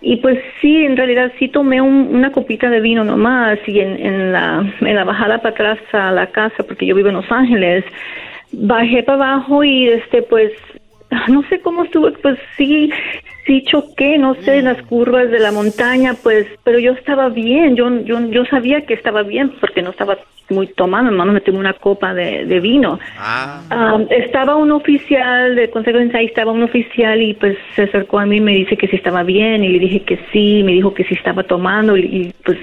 Y 0.00 0.16
pues 0.16 0.38
sí, 0.60 0.84
en 0.84 0.96
realidad 0.96 1.32
sí 1.38 1.48
tomé 1.48 1.80
un- 1.80 2.14
una 2.14 2.30
copita 2.30 2.68
de 2.70 2.80
vino 2.80 3.02
nomás 3.04 3.58
y 3.66 3.80
en, 3.80 3.98
en, 4.04 4.32
la, 4.32 4.64
en 4.80 4.94
la 4.94 5.04
bajada 5.04 5.38
para 5.38 5.54
atrás 5.54 5.78
a 5.92 6.12
la 6.12 6.26
casa, 6.28 6.62
porque 6.64 6.86
yo 6.86 6.94
vivo 6.94 7.08
en 7.08 7.14
Los 7.16 7.32
Ángeles, 7.32 7.84
bajé 8.52 9.02
para 9.02 9.34
abajo 9.34 9.64
y 9.64 9.88
este 9.88 10.22
pues 10.22 10.52
no 11.28 11.42
sé 11.48 11.60
cómo 11.60 11.84
estuvo, 11.84 12.12
pues 12.22 12.38
sí, 12.56 12.90
sí 13.46 13.62
choqué, 13.64 14.18
no 14.18 14.34
sé, 14.42 14.58
en 14.58 14.66
las 14.66 14.82
curvas 14.82 15.30
de 15.30 15.38
la 15.38 15.52
montaña, 15.52 16.14
pues, 16.22 16.46
pero 16.64 16.78
yo 16.78 16.92
estaba 16.92 17.28
bien, 17.28 17.76
yo, 17.76 18.00
yo, 18.00 18.20
yo 18.30 18.44
sabía 18.46 18.82
que 18.86 18.94
estaba 18.94 19.22
bien 19.22 19.52
porque 19.60 19.82
no 19.82 19.90
estaba 19.90 20.18
muy 20.50 20.68
tomando, 20.68 21.10
hermano, 21.10 21.32
me 21.32 21.40
tomé 21.40 21.58
una 21.58 21.72
copa 21.72 22.14
de, 22.14 22.46
de 22.46 22.60
vino. 22.60 22.98
Ah, 23.18 23.98
estaba 24.10 24.56
un 24.56 24.70
oficial 24.72 25.56
de 25.56 25.70
Consejo 25.70 25.98
de 25.98 26.16
ahí 26.16 26.26
estaba 26.26 26.52
un 26.52 26.62
oficial 26.62 27.20
y 27.20 27.34
pues 27.34 27.56
se 27.74 27.82
acercó 27.82 28.18
a 28.18 28.26
mí 28.26 28.36
y 28.36 28.40
me 28.40 28.52
dice 28.52 28.76
que 28.76 28.88
si 28.88 28.96
estaba 28.96 29.22
bien 29.22 29.64
y 29.64 29.68
le 29.68 29.78
dije 29.78 30.00
que 30.00 30.18
sí, 30.32 30.62
me 30.62 30.72
dijo 30.72 30.94
que 30.94 31.04
si 31.04 31.14
estaba 31.14 31.42
tomando 31.42 31.96
y, 31.96 32.02
y, 32.02 32.32
pues 32.44 32.58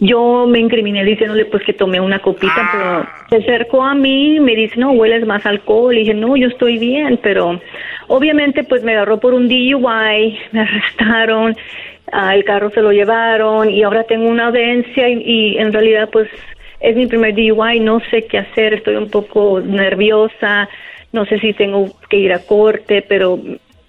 yo 0.00 0.46
me 0.48 0.58
incriminé 0.58 1.04
diciéndole 1.04 1.44
pues 1.46 1.62
que 1.64 1.72
tomé 1.72 2.00
una 2.00 2.18
copita, 2.18 2.68
pero 2.72 3.06
se 3.30 3.36
acercó 3.36 3.82
a 3.82 3.94
mí 3.94 4.36
y 4.36 4.40
me 4.40 4.56
dice, 4.56 4.78
no, 4.78 4.90
hueles 4.92 5.24
más 5.24 5.46
alcohol. 5.46 5.94
Y 5.94 6.00
dije, 6.00 6.14
no, 6.14 6.36
yo 6.36 6.48
estoy 6.48 6.78
bien, 6.78 7.18
pero 7.22 7.60
obviamente 8.08 8.64
pues 8.64 8.82
me 8.82 8.92
agarró 8.92 9.20
por 9.20 9.34
un 9.34 9.48
DUI, 9.48 10.38
me 10.52 10.60
arrestaron, 10.60 11.56
ah, 12.12 12.34
el 12.34 12.44
carro 12.44 12.70
se 12.70 12.82
lo 12.82 12.92
llevaron 12.92 13.70
y 13.70 13.82
ahora 13.82 14.04
tengo 14.04 14.28
una 14.28 14.48
audiencia 14.48 15.08
y, 15.08 15.22
y 15.24 15.58
en 15.58 15.72
realidad 15.72 16.08
pues 16.12 16.28
es 16.80 16.96
mi 16.96 17.06
primer 17.06 17.34
DUI, 17.34 17.80
no 17.80 18.00
sé 18.10 18.26
qué 18.26 18.38
hacer, 18.38 18.74
estoy 18.74 18.96
un 18.96 19.10
poco 19.10 19.60
nerviosa, 19.60 20.68
no 21.12 21.24
sé 21.26 21.38
si 21.40 21.52
tengo 21.52 21.96
que 22.08 22.18
ir 22.18 22.32
a 22.32 22.40
corte, 22.40 23.02
pero 23.02 23.40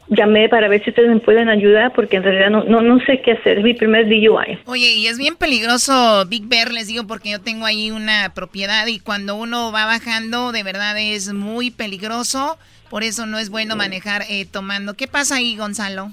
llamé 0.07 0.47
para 0.49 0.67
ver 0.67 0.83
si 0.83 0.91
ustedes 0.91 1.09
me 1.09 1.19
pueden 1.19 1.49
ayudar 1.49 1.91
porque 1.93 2.17
en 2.17 2.23
realidad 2.23 2.49
no, 2.49 2.63
no, 2.63 2.81
no 2.81 2.99
sé 3.05 3.21
qué 3.21 3.33
hacer, 3.33 3.57
es 3.57 3.63
mi 3.63 3.73
primer 3.73 4.05
DUI. 4.07 4.59
Oye, 4.65 4.93
y 4.93 5.07
es 5.07 5.17
bien 5.17 5.35
peligroso 5.35 6.25
Big 6.27 6.47
Bear, 6.47 6.71
les 6.71 6.87
digo, 6.87 7.07
porque 7.07 7.31
yo 7.31 7.41
tengo 7.41 7.65
ahí 7.65 7.91
una 7.91 8.31
propiedad 8.33 8.85
y 8.87 8.99
cuando 8.99 9.35
uno 9.35 9.71
va 9.71 9.85
bajando, 9.85 10.51
de 10.51 10.63
verdad 10.63 10.97
es 10.97 11.33
muy 11.33 11.71
peligroso. 11.71 12.57
Por 12.89 13.03
eso 13.03 13.25
no 13.25 13.39
es 13.39 13.49
bueno 13.49 13.75
manejar 13.75 14.23
eh, 14.29 14.45
tomando. 14.45 14.93
¿Qué 14.93 15.07
pasa 15.07 15.37
ahí, 15.37 15.57
Gonzalo? 15.57 16.11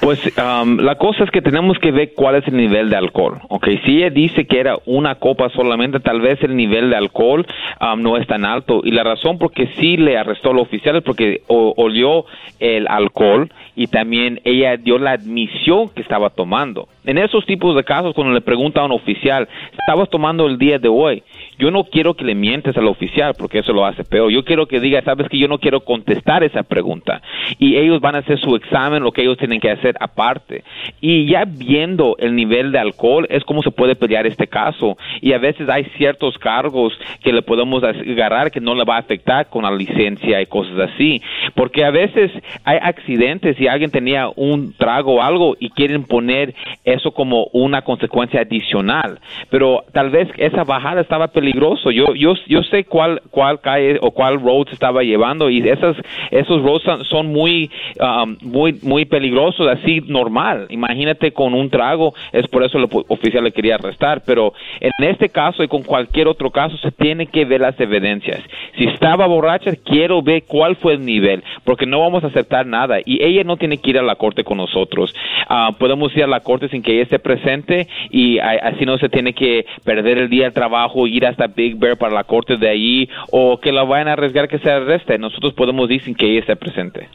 Pues 0.00 0.20
um, 0.36 0.78
la 0.80 0.96
cosa 0.96 1.24
es 1.24 1.30
que 1.30 1.40
tenemos 1.40 1.78
que 1.78 1.90
ver 1.90 2.12
cuál 2.14 2.36
es 2.36 2.46
el 2.46 2.56
nivel 2.56 2.90
de 2.90 2.96
alcohol. 2.96 3.40
Ok, 3.48 3.68
si 3.84 3.98
ella 3.98 4.10
dice 4.10 4.46
que 4.46 4.60
era 4.60 4.76
una 4.86 5.14
copa 5.14 5.48
solamente, 5.50 6.00
tal 6.00 6.20
vez 6.20 6.42
el 6.42 6.56
nivel 6.56 6.90
de 6.90 6.96
alcohol 6.96 7.46
um, 7.80 8.02
no 8.02 8.16
es 8.16 8.26
tan 8.26 8.44
alto. 8.44 8.82
Y 8.84 8.90
la 8.90 9.04
razón 9.04 9.38
por 9.38 9.52
qué 9.52 9.68
sí 9.78 9.96
le 9.96 10.18
arrestó 10.18 10.50
al 10.50 10.58
oficial 10.58 10.96
es 10.96 11.02
porque 11.02 11.42
olió 11.48 12.26
el 12.60 12.86
alcohol 12.88 13.50
y 13.76 13.86
también 13.86 14.40
ella 14.44 14.76
dio 14.76 14.98
la 14.98 15.12
admisión 15.12 15.88
que 15.90 16.02
estaba 16.02 16.30
tomando. 16.30 16.88
En 17.04 17.18
esos 17.18 17.44
tipos 17.46 17.76
de 17.76 17.84
casos, 17.84 18.14
cuando 18.14 18.32
le 18.32 18.40
pregunta 18.40 18.80
a 18.80 18.86
un 18.86 18.92
oficial, 18.92 19.48
¿estabas 19.78 20.08
tomando 20.10 20.46
el 20.46 20.58
día 20.58 20.78
de 20.78 20.88
hoy? 20.88 21.22
Yo 21.58 21.70
no 21.70 21.84
quiero 21.84 22.14
que 22.14 22.24
le 22.24 22.34
mientes 22.34 22.76
al 22.76 22.86
oficial 22.86 23.34
porque 23.38 23.58
eso 23.58 23.72
lo 23.72 23.86
hace 23.86 24.04
peor. 24.04 24.30
Yo 24.30 24.44
quiero 24.44 24.66
que 24.66 24.80
diga, 24.80 25.02
sabes 25.02 25.28
que 25.28 25.38
yo 25.38 25.48
no 25.48 25.58
quiero 25.58 25.80
contestar 25.80 26.42
esa 26.44 26.62
pregunta. 26.62 27.22
Y 27.58 27.76
ellos 27.76 28.00
van 28.00 28.16
a 28.16 28.18
hacer 28.18 28.38
su 28.40 28.54
examen, 28.56 29.02
lo 29.02 29.12
que 29.12 29.22
ellos 29.22 29.38
tienen 29.38 29.60
que 29.60 29.70
hacer 29.70 29.94
aparte. 30.00 30.64
Y 31.00 31.26
ya 31.26 31.44
viendo 31.44 32.16
el 32.18 32.34
nivel 32.34 32.72
de 32.72 32.78
alcohol 32.78 33.26
es 33.30 33.44
como 33.44 33.62
se 33.62 33.70
puede 33.70 33.94
pelear 33.94 34.26
este 34.26 34.46
caso. 34.46 34.96
Y 35.20 35.32
a 35.32 35.38
veces 35.38 35.68
hay 35.68 35.84
ciertos 35.96 36.38
cargos 36.38 36.92
que 37.22 37.32
le 37.32 37.42
podemos 37.42 37.82
agarrar 37.84 38.50
que 38.50 38.60
no 38.60 38.74
le 38.74 38.84
va 38.84 38.96
a 38.96 39.00
afectar 39.00 39.48
con 39.48 39.62
la 39.64 39.70
licencia 39.70 40.40
y 40.40 40.46
cosas 40.46 40.90
así. 40.90 41.22
Porque 41.54 41.84
a 41.84 41.90
veces 41.90 42.30
hay 42.64 42.78
accidentes 42.80 43.60
y 43.60 43.68
alguien 43.68 43.90
tenía 43.90 44.28
un 44.34 44.74
trago 44.74 45.14
o 45.14 45.22
algo 45.22 45.56
y 45.58 45.70
quieren 45.70 46.04
poner 46.04 46.54
eso 46.84 47.12
como 47.12 47.48
una 47.52 47.82
consecuencia 47.82 48.40
adicional. 48.40 49.20
Pero 49.50 49.84
tal 49.92 50.10
vez 50.10 50.28
esa 50.36 50.64
bajada 50.64 51.00
estaba 51.00 51.28
peligroso. 51.44 51.90
Yo, 51.90 52.14
yo, 52.14 52.34
yo 52.46 52.62
sé 52.62 52.84
cuál, 52.84 53.20
cuál 53.30 53.60
calle 53.60 53.98
o 54.00 54.10
cuál 54.10 54.40
road 54.40 54.66
se 54.68 54.74
estaba 54.74 55.02
llevando 55.02 55.50
y 55.50 55.60
esas, 55.68 55.96
esos 56.30 56.62
roads 56.62 56.84
son, 57.08 57.26
muy, 57.26 57.70
um, 58.00 58.36
muy, 58.40 58.78
muy 58.82 59.04
peligrosos, 59.04 59.68
así 59.68 60.00
normal. 60.06 60.66
Imagínate 60.70 61.32
con 61.32 61.54
un 61.54 61.68
trago, 61.68 62.14
es 62.32 62.46
por 62.48 62.64
eso 62.64 62.78
el 62.78 62.88
oficial 63.08 63.44
le 63.44 63.52
quería 63.52 63.74
arrestar. 63.74 64.22
Pero 64.26 64.54
en 64.80 64.92
este 65.04 65.28
caso 65.28 65.62
y 65.62 65.68
con 65.68 65.82
cualquier 65.82 66.28
otro 66.28 66.50
caso 66.50 66.76
se 66.78 66.90
tiene 66.92 67.26
que 67.26 67.44
ver 67.44 67.60
las 67.60 67.78
evidencias. 67.78 68.40
Si 68.78 68.84
estaba 68.84 69.26
borracha, 69.26 69.72
quiero 69.84 70.22
ver 70.22 70.44
cuál 70.46 70.76
fue 70.76 70.94
el 70.94 71.04
nivel, 71.04 71.42
porque 71.64 71.86
no 71.86 72.00
vamos 72.00 72.24
a 72.24 72.28
aceptar 72.28 72.66
nada. 72.66 72.98
Y 73.04 73.22
ella 73.22 73.44
no 73.44 73.56
tiene 73.56 73.78
que 73.78 73.90
ir 73.90 73.98
a 73.98 74.02
la 74.02 74.16
corte 74.16 74.44
con 74.44 74.56
nosotros. 74.56 75.14
Ah, 75.48 75.72
podemos 75.78 76.16
ir 76.16 76.24
a 76.24 76.26
la 76.26 76.40
corte 76.40 76.68
sin 76.68 76.82
que 76.82 76.92
ella 76.92 77.02
esté 77.02 77.18
presente 77.18 77.86
y 78.10 78.38
así 78.38 78.86
no 78.86 78.96
se 78.98 79.08
tiene 79.08 79.34
que 79.34 79.66
perder 79.84 80.18
el 80.18 80.30
día 80.30 80.46
de 80.46 80.50
trabajo, 80.52 81.06
ir 81.06 81.26
hasta 81.34 81.46
Big 81.46 81.76
Bear 81.76 81.96
para 81.98 82.14
la 82.14 82.24
corte 82.24 82.56
de 82.56 82.68
allí 82.68 83.08
o 83.30 83.60
que 83.60 83.72
la 83.72 83.84
vayan 83.84 84.08
a 84.08 84.12
arriesgar 84.12 84.48
que 84.48 84.58
se 84.58 84.70
arreste. 84.70 85.18
Nosotros 85.18 85.52
podemos 85.54 85.90
ir 85.90 86.02
sin 86.02 86.14
que 86.14 86.26
ella 86.26 86.40
esté 86.40 86.56
presente. 86.56 87.08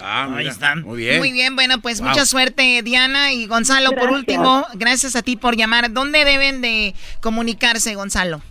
Ah, 0.00 0.28
Ahí 0.36 0.46
están. 0.46 0.82
Muy 0.82 0.98
bien. 0.98 1.18
Muy 1.18 1.32
bien, 1.32 1.54
bueno, 1.56 1.80
pues 1.80 2.00
mucha 2.00 2.26
suerte 2.26 2.82
Diana 2.82 3.32
y 3.32 3.46
Gonzalo. 3.46 3.92
Por 3.92 4.10
último, 4.10 4.66
gracias 4.74 5.16
a 5.16 5.22
ti 5.22 5.36
por 5.36 5.56
llamar. 5.56 5.92
¿Dónde 5.92 6.24
deben 6.24 6.60
de 6.60 6.94
comunicarse, 7.20 7.94
Gonzalo? 7.94 8.42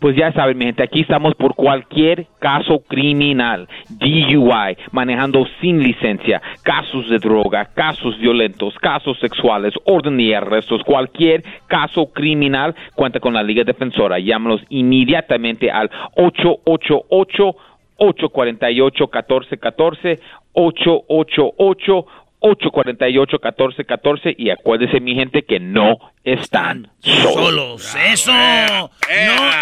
Pues 0.00 0.16
ya 0.16 0.32
saben, 0.32 0.58
mi 0.58 0.66
gente, 0.66 0.82
aquí 0.82 1.00
estamos 1.00 1.34
por 1.34 1.54
cualquier 1.54 2.26
caso 2.38 2.80
criminal, 2.86 3.68
DUI, 3.88 4.76
manejando 4.92 5.46
sin 5.60 5.82
licencia, 5.82 6.42
casos 6.62 7.08
de 7.08 7.18
droga, 7.18 7.66
casos 7.74 8.18
violentos, 8.18 8.74
casos 8.78 9.18
sexuales, 9.20 9.74
orden 9.84 10.20
y 10.20 10.32
arrestos, 10.32 10.82
cualquier 10.84 11.42
caso 11.66 12.12
criminal, 12.12 12.74
cuenta 12.94 13.20
con 13.20 13.34
la 13.34 13.42
Liga 13.42 13.64
Defensora. 13.64 14.18
Llámanos 14.18 14.60
inmediatamente 14.68 15.70
al 15.70 15.90
888 16.16 17.56
848 17.98 19.04
1414 19.04 20.20
888 20.52 22.06
848-1414 22.52 24.34
y 24.36 24.50
acuérdese 24.50 25.00
mi 25.00 25.14
gente 25.14 25.42
que 25.42 25.58
no 25.60 25.98
están 26.24 26.88
solos. 27.00 27.96
Eso, 28.12 28.32
no 28.32 28.90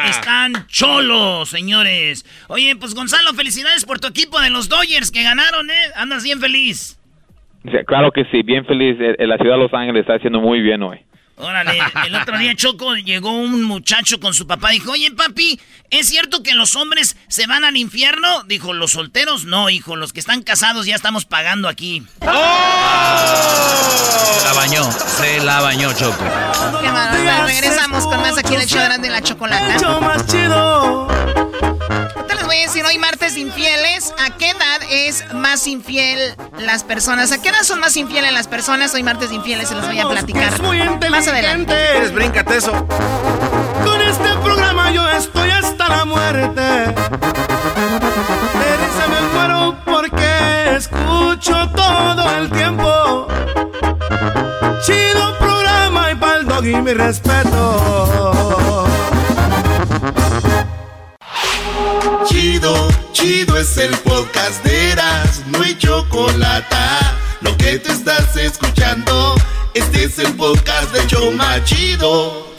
están 0.09 0.67
cholos, 0.69 1.49
señores. 1.49 2.25
Oye, 2.49 2.77
pues 2.77 2.95
Gonzalo, 2.95 3.33
felicidades 3.35 3.85
por 3.85 4.01
tu 4.01 4.09
equipo 4.09 4.41
de 4.41 4.51
los 4.51 4.69
Dodgers 4.69 5.11
que 5.11 5.23
ganaron, 5.23 5.71
¿eh? 5.71 5.93
Andas 5.97 6.25
bien 6.25 6.41
feliz. 6.41 7.01
claro 7.87 8.11
que 8.13 8.25
sí, 8.27 8.43
bien 8.43 8.65
feliz. 8.67 8.97
La 9.19 9.37
ciudad 9.39 9.57
de 9.57 9.63
Los 9.63 9.75
Ángeles 9.75 10.03
está 10.03 10.15
haciendo 10.15 10.41
muy 10.41 10.61
bien 10.61 10.83
hoy. 10.83 11.01
Órale, 11.37 11.81
el 12.07 12.15
otro 12.15 12.39
día 12.39 12.55
Choco 12.55 12.95
llegó 12.95 13.33
un 13.33 13.65
muchacho 13.65 14.21
con 14.21 14.35
su 14.35 14.47
papá 14.47 14.73
y 14.73 14.79
dijo, 14.79 14.93
oye 14.93 15.11
papi, 15.11 15.61
¿es 15.91 16.09
cierto 16.09 16.45
que 16.45 16.55
los 16.55 16.77
hombres 16.77 17.17
se 17.29 17.49
van 17.49 17.65
al 17.65 17.77
infierno? 17.77 18.45
Dijo, 18.45 18.73
los 18.73 18.93
solteros 18.93 19.45
no, 19.45 19.69
hijo, 19.69 19.97
los 19.97 20.13
que 20.13 20.21
están 20.21 20.43
casados 20.43 20.87
ya 20.87 20.95
estamos 20.95 21.25
pagando 21.25 21.69
aquí. 21.69 22.05
¡Oh! 22.21 22.29
Se 24.39 24.45
la 24.45 24.53
bañó, 24.53 24.93
se 24.93 25.41
la 25.41 25.61
bañó 25.61 25.93
Choco. 25.93 26.25
Qué 26.81 26.93
malo, 26.93 27.47
regresamos 27.47 28.05
con 28.05 28.21
más 28.21 28.39
aquí 28.39 28.55
en 28.55 28.61
el 28.61 28.69
show 28.69 29.01
de 29.01 29.11
la 29.11 29.21
chocolata. 29.21 30.01
más 30.01 30.27
chido 30.27 31.09
voy 32.55 32.63
a 32.63 32.67
decir 32.67 32.85
hoy 32.87 32.99
martes 32.99 33.37
infieles. 33.37 34.15
¿A 34.25 34.31
qué 34.37 34.51
edad 34.51 34.81
es 34.89 35.25
más 35.35 35.67
infiel 35.67 36.37
las 36.61 36.85
personas? 36.85 37.33
¿A 37.33 37.43
qué 37.43 37.49
edad 37.49 37.63
son 37.63 37.81
más 37.81 37.97
infieles 37.97 38.33
las 38.33 38.47
personas? 38.47 38.95
Hoy 38.95 39.03
martes 39.03 39.33
infieles 39.33 39.69
se 39.69 39.75
los 39.75 39.85
voy 39.85 39.99
a 39.99 40.09
platicar. 40.09 40.53
más 41.11 41.27
adelante. 41.27 41.75
Eres 41.97 42.13
bríncate 42.13 42.59
eso. 42.59 42.73
Con 43.85 44.01
este 44.03 44.29
programa 44.45 44.93
yo 44.93 45.09
estoy 45.09 45.51
hasta 45.51 45.89
la 45.89 46.05
muerte. 46.05 46.63
se 48.99 49.09
me 49.09 49.21
muero 49.33 49.77
porque 49.85 50.77
escucho 50.77 51.69
todo 51.75 52.37
el 52.37 52.51
tiempo. 52.51 53.27
Chido 54.87 55.39
programa 55.39 56.13
y 56.13 56.15
pa'l 56.15 56.47
dog 56.47 56.65
y 56.65 56.77
mi 56.77 56.95
respeto. 56.95 58.64
Chido, 62.27 62.89
chido 63.13 63.59
es 63.59 63.77
el 63.77 63.91
podcast 63.99 64.65
de 64.65 64.93
Eras, 64.93 65.43
no 65.47 65.63
hay 65.63 65.77
chocolate. 65.77 66.77
Lo 67.43 67.55
que 67.57 67.79
te 67.79 67.93
estás 67.93 68.35
escuchando, 68.37 69.35
este 69.75 70.05
es 70.05 70.19
el 70.19 70.33
podcast 70.35 70.91
de 70.93 71.07
Choma 71.07 71.63
Chido. 71.65 72.55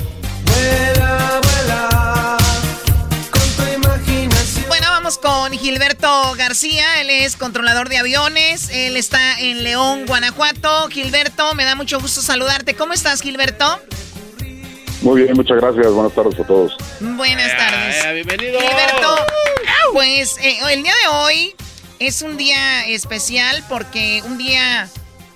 con 3.31 3.55
tu 3.55 3.73
imaginación. 3.73 4.65
Bueno, 4.67 4.87
vamos 4.89 5.17
con 5.17 5.51
Gilberto 5.53 6.35
García, 6.37 7.01
él 7.01 7.09
es 7.09 7.35
controlador 7.35 7.89
de 7.89 7.97
aviones, 7.97 8.69
él 8.69 8.97
está 8.97 9.39
en 9.39 9.63
León, 9.63 10.05
Guanajuato. 10.05 10.89
Gilberto, 10.89 11.55
me 11.55 11.65
da 11.65 11.75
mucho 11.75 11.99
gusto 11.99 12.21
saludarte. 12.21 12.75
¿Cómo 12.75 12.93
estás, 12.93 13.21
Gilberto? 13.21 13.81
Muy 15.05 15.21
bien, 15.21 15.35
muchas 15.35 15.57
gracias. 15.57 15.87
Buenas 15.91 16.13
tardes 16.13 16.39
a 16.39 16.43
todos. 16.47 16.75
Buenas 16.99 17.55
tardes. 17.55 18.13
bienvenido. 18.13 18.59
Gilberto, 18.59 19.15
pues 19.95 20.35
eh, 20.41 20.57
el 20.71 20.83
día 20.83 20.91
de 21.03 21.07
hoy 21.07 21.55
es 21.99 22.21
un 22.21 22.35
día 22.35 22.85
especial 22.85 23.63
porque 23.69 24.21
un 24.25 24.37
día 24.37 24.89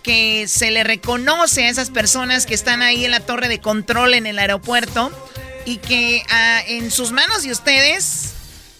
que 0.03 0.49
se 0.49 0.69
le 0.69 0.83
reconoce 0.83 1.63
a 1.63 1.69
esas 1.69 1.89
personas 1.89 2.45
que 2.45 2.55
están 2.55 2.81
ahí 2.81 3.05
en 3.05 3.11
la 3.11 3.21
torre 3.21 3.47
de 3.47 3.61
control 3.61 4.15
en 4.15 4.25
el 4.25 4.37
aeropuerto 4.37 5.13
y 5.63 5.77
que 5.77 6.25
ah, 6.29 6.61
en 6.67 6.91
sus 6.91 7.13
manos 7.13 7.43
de 7.43 7.53
ustedes 7.53 8.33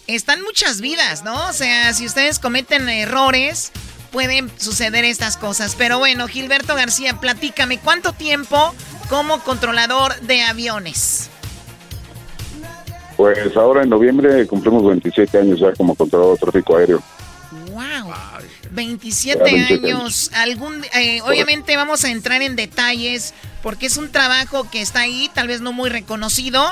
están 0.06 0.42
muchas 0.42 0.82
vidas, 0.82 1.24
¿no? 1.24 1.48
O 1.48 1.54
sea, 1.54 1.94
si 1.94 2.06
ustedes 2.06 2.40
cometen 2.40 2.90
errores, 2.90 3.72
pueden 4.12 4.52
suceder 4.60 5.06
estas 5.06 5.38
cosas. 5.38 5.76
Pero 5.78 5.98
bueno, 5.98 6.28
Gilberto 6.28 6.76
García, 6.76 7.22
platícame, 7.22 7.80
¿cuánto 7.80 8.12
tiempo 8.12 8.76
como 9.08 9.42
controlador 9.46 10.20
de 10.20 10.42
aviones? 10.42 11.30
Pues 13.20 13.58
ahora 13.58 13.84
en 13.84 13.90
noviembre 13.90 14.48
cumplimos 14.48 14.86
27 14.86 15.40
años 15.40 15.60
ya 15.60 15.74
como 15.74 15.94
controlador 15.94 16.36
de 16.36 16.40
tráfico 16.40 16.78
aéreo. 16.78 17.02
¡Wow! 17.70 18.14
27, 18.72 19.44
años. 19.44 20.32
Algún, 20.34 20.86
eh, 20.98 21.22
obviamente 21.24 21.76
vamos 21.76 22.06
a 22.06 22.12
entrar 22.12 22.42
en 22.42 22.56
detalles 22.56 23.34
porque 23.62 23.88
es 23.88 23.98
un 23.98 24.10
trabajo 24.10 24.70
que 24.72 24.82
está 24.82 25.02
ahí, 25.02 25.30
tal 25.34 25.50
vez 25.50 25.60
no 25.60 25.74
muy 25.74 25.90
reconocido, 25.90 26.64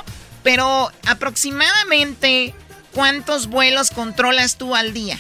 pero 0.42 0.88
aproximadamente 1.06 2.54
¿cuántos 2.94 3.48
vuelos 3.48 3.92
controlas 3.92 4.58
tú 4.58 4.74
al 4.74 4.94
día? 4.94 5.18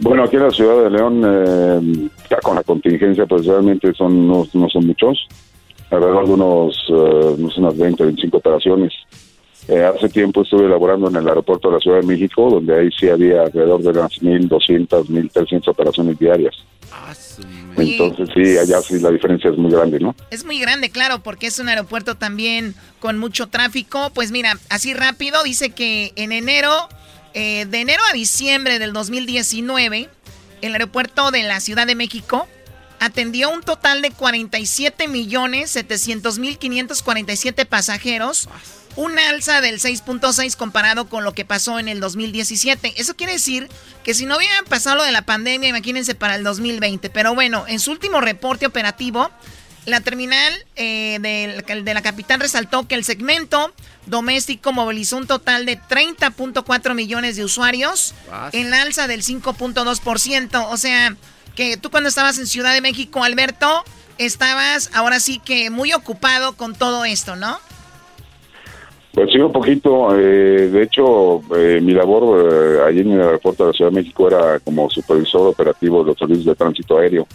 Bueno, 0.00 0.24
aquí 0.24 0.34
en 0.34 0.42
la 0.42 0.50
ciudad 0.50 0.82
de 0.82 0.90
León, 0.90 1.22
eh, 1.24 2.08
ya 2.28 2.38
con 2.38 2.56
la 2.56 2.64
contingencia, 2.64 3.24
pues 3.26 3.46
realmente 3.46 3.94
son 3.94 4.26
no, 4.26 4.44
son 4.46 4.84
muchos, 4.84 5.28
alrededor 5.96 6.26
de 6.26 6.32
unos, 6.32 6.84
eh, 6.88 7.58
unas 7.58 7.76
20, 7.76 8.04
25 8.04 8.36
operaciones. 8.36 8.92
Eh, 9.68 9.82
hace 9.82 10.08
tiempo 10.08 10.42
estuve 10.42 10.66
elaborando 10.66 11.08
en 11.08 11.16
el 11.16 11.28
aeropuerto 11.28 11.68
de 11.68 11.74
la 11.74 11.80
Ciudad 11.80 12.00
de 12.00 12.06
México, 12.06 12.50
donde 12.50 12.80
ahí 12.80 12.90
sí 12.98 13.08
había 13.08 13.42
alrededor 13.42 13.80
de 13.82 13.90
unas 13.90 14.20
1.200, 14.20 15.06
1.300 15.06 15.68
operaciones 15.68 16.18
diarias. 16.18 16.54
Entonces 17.76 18.28
sí, 18.34 18.58
allá 18.58 18.82
sí 18.82 18.98
la 18.98 19.10
diferencia 19.10 19.50
es 19.50 19.56
muy 19.56 19.70
grande, 19.70 19.98
¿no? 19.98 20.14
Es 20.30 20.44
muy 20.44 20.58
grande, 20.60 20.90
claro, 20.90 21.20
porque 21.22 21.46
es 21.46 21.58
un 21.58 21.68
aeropuerto 21.68 22.16
también 22.16 22.74
con 23.00 23.18
mucho 23.18 23.48
tráfico. 23.48 24.10
Pues 24.14 24.30
mira, 24.30 24.58
así 24.68 24.94
rápido, 24.94 25.42
dice 25.42 25.70
que 25.70 26.12
en 26.16 26.32
enero 26.32 26.70
eh, 27.34 27.64
de 27.66 27.80
enero 27.80 28.02
a 28.10 28.14
diciembre 28.14 28.78
del 28.78 28.92
2019 28.92 30.08
el 30.60 30.72
aeropuerto 30.72 31.30
de 31.30 31.44
la 31.44 31.60
Ciudad 31.60 31.86
de 31.86 31.94
México 31.94 32.46
atendió 33.02 33.50
un 33.50 33.62
total 33.62 34.00
de 34.00 34.12
47 34.12 35.08
millones 35.08 35.70
700 35.72 36.38
mil 36.38 36.56
547 36.56 37.66
pasajeros, 37.66 38.48
un 38.94 39.18
alza 39.18 39.60
del 39.60 39.80
6.6 39.80 40.54
comparado 40.56 41.08
con 41.08 41.24
lo 41.24 41.34
que 41.34 41.44
pasó 41.44 41.80
en 41.80 41.88
el 41.88 41.98
2017. 41.98 42.94
Eso 42.98 43.16
quiere 43.16 43.32
decir 43.32 43.68
que 44.04 44.14
si 44.14 44.24
no 44.24 44.36
hubieran 44.36 44.64
pasado 44.66 44.98
lo 44.98 45.02
de 45.02 45.10
la 45.10 45.22
pandemia, 45.22 45.68
imagínense 45.68 46.14
para 46.14 46.36
el 46.36 46.44
2020. 46.44 47.10
Pero 47.10 47.34
bueno, 47.34 47.64
en 47.66 47.80
su 47.80 47.90
último 47.90 48.20
reporte 48.20 48.66
operativo, 48.66 49.30
la 49.84 50.00
terminal 50.00 50.54
eh, 50.76 51.18
de, 51.20 51.82
de 51.82 51.94
la 51.94 52.02
capital 52.02 52.38
resaltó 52.38 52.86
que 52.86 52.94
el 52.94 53.04
segmento 53.04 53.74
doméstico 54.06 54.72
movilizó 54.72 55.16
un 55.16 55.26
total 55.26 55.66
de 55.66 55.76
30.4 55.76 56.94
millones 56.94 57.34
de 57.34 57.44
usuarios, 57.44 58.14
en 58.52 58.72
alza 58.74 59.08
del 59.08 59.24
5.2%. 59.24 60.66
O 60.70 60.76
sea, 60.76 61.16
que 61.54 61.76
tú 61.76 61.90
cuando 61.90 62.08
estabas 62.08 62.38
en 62.38 62.46
Ciudad 62.46 62.74
de 62.74 62.80
México, 62.80 63.24
Alberto, 63.24 63.84
estabas 64.18 64.90
ahora 64.94 65.20
sí 65.20 65.40
que 65.44 65.70
muy 65.70 65.92
ocupado 65.92 66.56
con 66.56 66.74
todo 66.74 67.04
esto, 67.04 67.36
¿no? 67.36 67.58
Pues 69.12 69.30
sí, 69.30 69.38
un 69.38 69.52
poquito. 69.52 70.18
Eh, 70.18 70.68
de 70.68 70.82
hecho, 70.82 71.42
eh, 71.54 71.80
mi 71.82 71.92
labor 71.92 72.50
eh, 72.50 72.80
allí 72.86 73.00
en 73.00 73.12
el 73.12 73.20
aeropuerto 73.20 73.64
de 73.64 73.70
la 73.70 73.76
Ciudad 73.76 73.90
de 73.90 73.96
México 73.96 74.26
era 74.26 74.58
como 74.60 74.88
supervisor 74.88 75.48
operativo 75.48 76.02
de 76.02 76.10
los 76.10 76.18
servicios 76.18 76.46
de 76.46 76.54
tránsito 76.54 76.98
aéreo. 76.98 77.26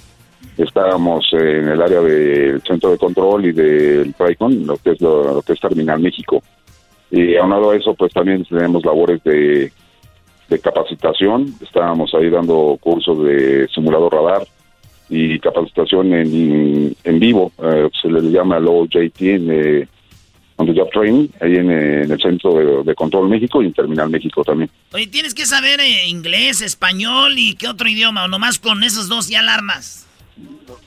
Estábamos 0.58 1.28
en 1.34 1.68
el 1.68 1.80
área 1.80 2.02
del 2.02 2.64
centro 2.64 2.90
de 2.90 2.98
control 2.98 3.46
y 3.46 3.52
del 3.52 4.16
TRICON, 4.16 4.66
lo 4.66 4.78
que 4.78 4.92
es 4.92 5.02
lo, 5.02 5.40
que 5.44 5.54
es 5.54 5.60
Terminal 5.60 6.00
México. 6.00 6.42
Y 7.12 7.36
aunado 7.36 7.70
a 7.70 7.76
eso, 7.76 7.94
pues 7.94 8.12
también 8.12 8.44
tenemos 8.44 8.84
labores 8.84 9.24
de, 9.24 9.72
de 10.50 10.60
capacitación. 10.60 11.54
Estábamos 11.62 12.14
ahí 12.14 12.30
dando 12.30 12.78
cursos 12.82 13.24
de 13.24 13.68
simulador 13.74 14.14
radar 14.14 14.48
y 15.10 15.40
capacitación 15.40 16.14
en, 16.14 16.96
en 17.04 17.20
vivo. 17.20 17.52
se 18.02 18.10
le 18.10 18.22
llama 18.32 18.60
LOJT 18.60 19.22
en 19.22 19.88
on 20.58 20.66
the 20.66 20.74
job 20.74 20.90
training 20.92 21.30
ahí 21.40 21.56
en, 21.56 21.70
el 21.70 22.20
Centro 22.20 22.84
de, 22.84 22.96
Control 22.96 23.30
México 23.30 23.62
y 23.62 23.68
en 23.68 23.74
Terminal 23.74 24.10
México 24.10 24.44
también. 24.44 24.70
Oye, 24.92 25.08
tienes 25.08 25.34
que 25.34 25.46
saber 25.46 25.80
eh, 25.80 26.08
inglés, 26.08 26.62
español 26.62 27.38
y 27.38 27.56
qué 27.56 27.68
otro 27.68 27.88
idioma, 27.88 28.26
o 28.26 28.28
nomás 28.28 28.60
con 28.60 28.84
esos 28.84 29.08
dos 29.08 29.30
ya 29.30 29.40
alarmas. 29.40 30.07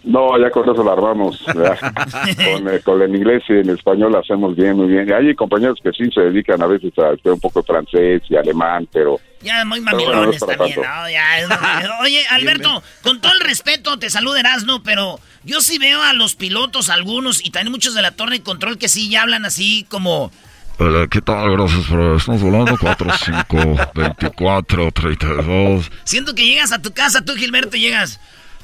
No, 0.03 0.39
ya 0.39 0.51
con 0.51 0.69
eso 0.69 0.83
la 0.83 0.93
armamos. 0.93 1.43
con, 1.45 2.69
eh, 2.69 2.81
con, 2.83 3.03
el 3.03 3.15
inglés 3.15 3.43
y 3.49 3.53
el 3.55 3.71
español 3.71 4.13
lo 4.13 4.19
hacemos 4.19 4.57
bien, 4.57 4.77
muy 4.77 4.87
bien. 4.87 5.13
hay 5.13 5.35
compañeros 5.35 5.79
que 5.83 5.93
sí 5.93 6.11
se 6.11 6.23
dedican 6.23 6.63
a 6.63 6.67
veces 6.67 6.93
a 6.99 7.13
estudiar 7.13 7.35
un 7.35 7.41
poco 7.41 7.61
de 7.61 7.67
francés 7.67 8.23
y 8.29 8.37
alemán, 8.37 8.89
pero... 8.93 9.21
Ya 9.43 9.65
muy 9.65 9.81
mamilones 9.81 10.41
también, 10.41 10.81
oye, 12.03 12.27
Alberto, 12.29 12.83
con 13.03 13.21
todo 13.21 13.33
el 13.33 13.41
respeto, 13.41 13.99
te 13.99 14.11
saludo 14.11 14.37
Erasno, 14.37 14.83
pero 14.83 15.19
yo 15.45 15.61
sí 15.61 15.79
veo 15.79 16.03
a 16.03 16.13
los 16.13 16.35
pilotos, 16.35 16.91
algunos, 16.91 17.45
y 17.45 17.51
también 17.51 17.73
muchos 17.73 17.95
de 17.95 18.03
la 18.03 18.11
torre 18.11 18.39
de 18.39 18.43
control 18.43 18.79
que 18.79 18.89
sí 18.89 19.09
ya 19.11 19.23
hablan 19.23 19.45
así 19.45 19.87
como... 19.89 20.31
¿Qué 21.11 21.21
tal? 21.21 21.53
Gracias 21.53 21.87
por... 21.87 22.17
Estamos 22.17 22.43
volando 22.43 22.75
4, 22.81 23.11
5, 23.47 23.77
24, 23.95 24.93
32. 24.93 25.91
Siento 26.05 26.35
que 26.35 26.47
llegas 26.47 26.73
a 26.73 26.81
tu 26.81 26.93
casa, 26.93 27.23
tú 27.23 27.35
Gilberto, 27.35 27.77
llegas... 27.77 28.19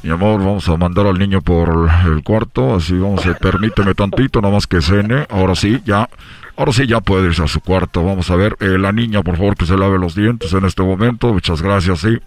Mi 0.06 0.12
amor, 0.12 0.38
vamos 0.38 0.68
a 0.68 0.76
mandar 0.76 1.04
al 1.08 1.18
niño 1.18 1.40
por 1.40 1.90
el 2.06 2.22
cuarto, 2.22 2.76
así 2.76 2.96
vamos 2.96 3.26
a... 3.26 3.34
Permíteme 3.34 3.92
tantito, 3.92 4.40
nada 4.40 4.54
más 4.54 4.68
que 4.68 4.80
cene. 4.80 5.26
Ahora 5.28 5.56
sí, 5.56 5.80
ya... 5.84 6.08
Ahora 6.56 6.70
sí 6.70 6.86
ya 6.86 7.00
puede 7.00 7.26
irse 7.26 7.42
a 7.42 7.48
su 7.48 7.60
cuarto. 7.60 8.04
Vamos 8.04 8.30
a 8.30 8.36
ver, 8.36 8.56
eh, 8.60 8.78
la 8.78 8.92
niña, 8.92 9.24
por 9.24 9.36
favor, 9.36 9.56
que 9.56 9.66
se 9.66 9.76
lave 9.76 9.98
los 9.98 10.14
dientes 10.14 10.52
en 10.52 10.64
este 10.64 10.84
momento. 10.84 11.32
Muchas 11.32 11.60
gracias, 11.60 11.98
sí. 11.98 12.18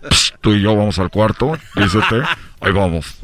tú 0.41 0.51
y 0.51 0.61
yo 0.61 0.75
vamos 0.75 0.99
al 0.99 1.09
cuarto, 1.09 1.53
dícete. 1.77 2.21
Ahí 2.59 2.73
vamos. 2.73 3.17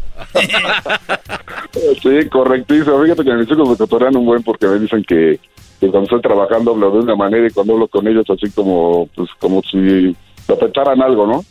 sí, 2.02 2.30
correctísimo. 2.32 3.04
Fíjate 3.04 3.26
que 3.26 3.34
mis 3.34 3.52
hijos 3.52 3.70
me 3.70 3.76
cotorean 3.76 4.16
un 4.16 4.26
buen 4.26 4.42
porque 4.42 4.68
me 4.68 4.80
dicen 4.80 5.04
que, 5.04 5.38
cuando 5.82 6.04
estoy 6.04 6.22
trabajando 6.22 6.72
hablo 6.72 6.92
de 6.92 7.00
una 7.00 7.18
manera 7.18 7.46
y 7.46 7.52
cuando 7.52 7.74
hablo 7.74 7.90
con 7.90 8.08
ellos 8.08 8.26
así 8.30 8.50
como, 8.52 9.10
pues, 9.18 9.30
como 9.38 9.62
si 9.64 10.16
lo 10.48 11.04
algo, 11.04 11.28
¿no? 11.28 11.38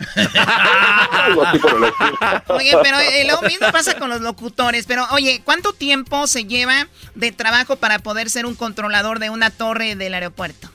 oye, 2.49 2.73
pero 2.83 2.97
eh, 2.99 3.25
lo 3.29 3.41
mismo 3.43 3.67
pasa 3.73 3.99
con 3.99 4.11
los 4.11 4.21
locutores. 4.21 4.87
Pero, 4.87 5.05
oye, 5.13 5.41
¿cuánto 5.45 5.73
tiempo 5.73 6.27
se 6.27 6.45
lleva 6.45 6.89
de 7.15 7.33
trabajo 7.33 7.77
para 7.77 7.99
poder 7.99 8.31
ser 8.31 8.47
un 8.47 8.55
controlador 8.55 9.19
de 9.19 9.31
una 9.31 9.51
torre 9.51 9.97
del 9.97 10.15
aeropuerto? 10.15 10.69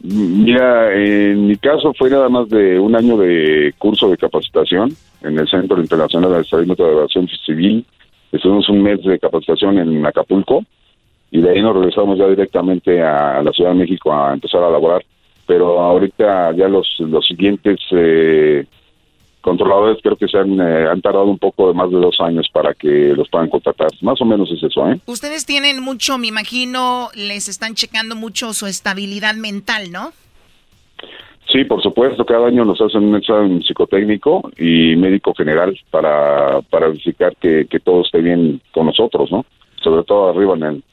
Mira, 0.00 0.92
en 0.94 1.46
mi 1.46 1.56
caso 1.56 1.94
fue 1.96 2.10
nada 2.10 2.28
más 2.28 2.48
de 2.50 2.78
un 2.78 2.94
año 2.94 3.16
de 3.16 3.72
curso 3.78 4.10
de 4.10 4.18
capacitación 4.18 4.94
en 5.22 5.38
el 5.38 5.48
Centro 5.48 5.80
Internacional 5.80 6.32
de 6.32 6.42
Estadística 6.42 6.84
de 6.84 6.90
Aviación 6.90 7.26
Civil. 7.46 7.86
Estuvimos 8.30 8.68
un 8.68 8.82
mes 8.82 9.02
de 9.02 9.18
capacitación 9.18 9.78
en 9.78 10.04
Acapulco 10.04 10.62
y 11.30 11.40
de 11.40 11.50
ahí 11.50 11.62
nos 11.62 11.74
regresamos 11.74 12.18
ya 12.18 12.28
directamente 12.28 13.02
a 13.02 13.42
la 13.42 13.50
Ciudad 13.52 13.70
de 13.70 13.76
México 13.76 14.12
a 14.12 14.34
empezar 14.34 14.62
a 14.62 14.70
laborar. 14.70 15.02
Pero 15.46 15.80
ahorita 15.80 16.52
ya 16.56 16.68
los, 16.68 16.86
los 16.98 17.26
siguientes 17.26 17.78
eh, 17.90 18.64
controladores 19.40 19.98
creo 20.02 20.16
que 20.16 20.26
se 20.26 20.38
han, 20.38 20.58
eh, 20.58 20.88
han 20.90 21.02
tardado 21.02 21.26
un 21.26 21.38
poco 21.38 21.68
de 21.68 21.74
más 21.74 21.90
de 21.90 21.96
dos 21.96 22.18
años 22.20 22.48
para 22.50 22.72
que 22.72 23.12
los 23.14 23.28
puedan 23.28 23.50
contratar. 23.50 23.88
Más 24.00 24.20
o 24.20 24.24
menos 24.24 24.50
es 24.50 24.62
eso, 24.62 24.88
¿eh? 24.88 24.98
Ustedes 25.06 25.44
tienen 25.44 25.82
mucho, 25.82 26.16
me 26.16 26.28
imagino, 26.28 27.10
les 27.14 27.48
están 27.48 27.74
checando 27.74 28.16
mucho 28.16 28.54
su 28.54 28.66
estabilidad 28.66 29.34
mental, 29.34 29.92
¿no? 29.92 30.12
Sí, 31.52 31.62
por 31.64 31.82
supuesto, 31.82 32.24
cada 32.24 32.46
año 32.48 32.64
nos 32.64 32.80
hacen 32.80 33.04
un 33.04 33.16
examen 33.16 33.62
psicotécnico 33.62 34.50
y 34.56 34.96
médico 34.96 35.34
general 35.34 35.78
para, 35.90 36.62
para 36.62 36.88
verificar 36.88 37.36
que, 37.36 37.66
que 37.70 37.80
todo 37.80 38.00
esté 38.00 38.22
bien 38.22 38.62
con 38.72 38.86
nosotros, 38.86 39.30
¿no? 39.30 39.44
Sobre 39.82 40.04
todo 40.04 40.30
arriba 40.30 40.54
en 40.54 40.62
el, 40.62 40.84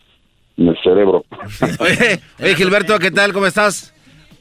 en 0.57 0.67
el 0.67 0.77
cerebro. 0.83 1.23
Oye, 1.79 2.19
oye, 2.43 2.55
Gilberto, 2.55 2.99
¿qué 2.99 3.11
tal? 3.11 3.31
¿Cómo 3.31 3.45
estás? 3.45 3.93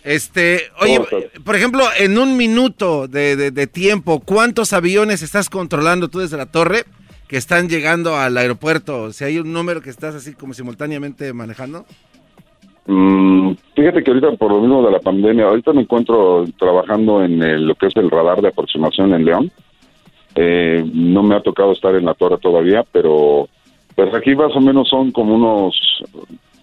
Este, 0.05 0.63
oye, 0.81 1.01
por 1.45 1.57
ejemplo, 1.57 1.85
en 1.99 2.19
un 2.19 2.37
minuto 2.37 3.07
de, 3.07 3.67
tiempo, 3.67 4.21
¿cuántos 4.21 4.73
aviones 4.73 5.23
estás 5.23 5.51
controlando 5.51 6.09
tú 6.09 6.21
desde 6.21 6.37
la 6.37 6.47
torre 6.47 6.85
que 7.29 7.37
están 7.37 7.69
llegando 7.69 8.17
al 8.17 8.37
aeropuerto? 8.37 9.13
Si 9.13 9.25
hay 9.25 9.39
un 9.39 9.53
número 9.53 9.83
que 9.83 9.91
estás 9.91 10.15
así 10.15 10.35
como 10.35 10.55
simultáneamente 10.55 11.33
manejando. 11.33 11.85
Mm, 12.87 13.53
fíjate 13.77 14.03
que 14.03 14.11
ahorita 14.11 14.33
por 14.33 14.53
lo 14.53 14.61
mismo 14.61 14.85
de 14.85 14.93
la 14.93 15.01
pandemia, 15.01 15.45
ahorita 15.45 15.73
me 15.73 15.83
encuentro 15.83 16.45
trabajando 16.59 17.23
en 17.23 17.67
lo 17.67 17.75
que 17.75 17.87
es 17.87 17.97
el 17.97 18.11
radar 18.11 18.41
de 18.41 18.49
aproximación 18.49 19.13
en 19.13 19.25
León. 19.25 19.53
Eh, 20.35 20.89
no 20.95 21.23
me 21.23 21.35
ha 21.35 21.41
tocado 21.41 21.73
estar 21.73 21.95
en 21.95 22.05
la 22.05 22.15
torre 22.15 22.39
todavía, 22.39 22.85
pero 22.91 23.49
pues 23.95 24.15
aquí 24.15 24.35
más 24.35 24.55
o 24.55 24.61
menos 24.61 24.89
son 24.89 25.11
como 25.11 25.35
unos 25.35 25.75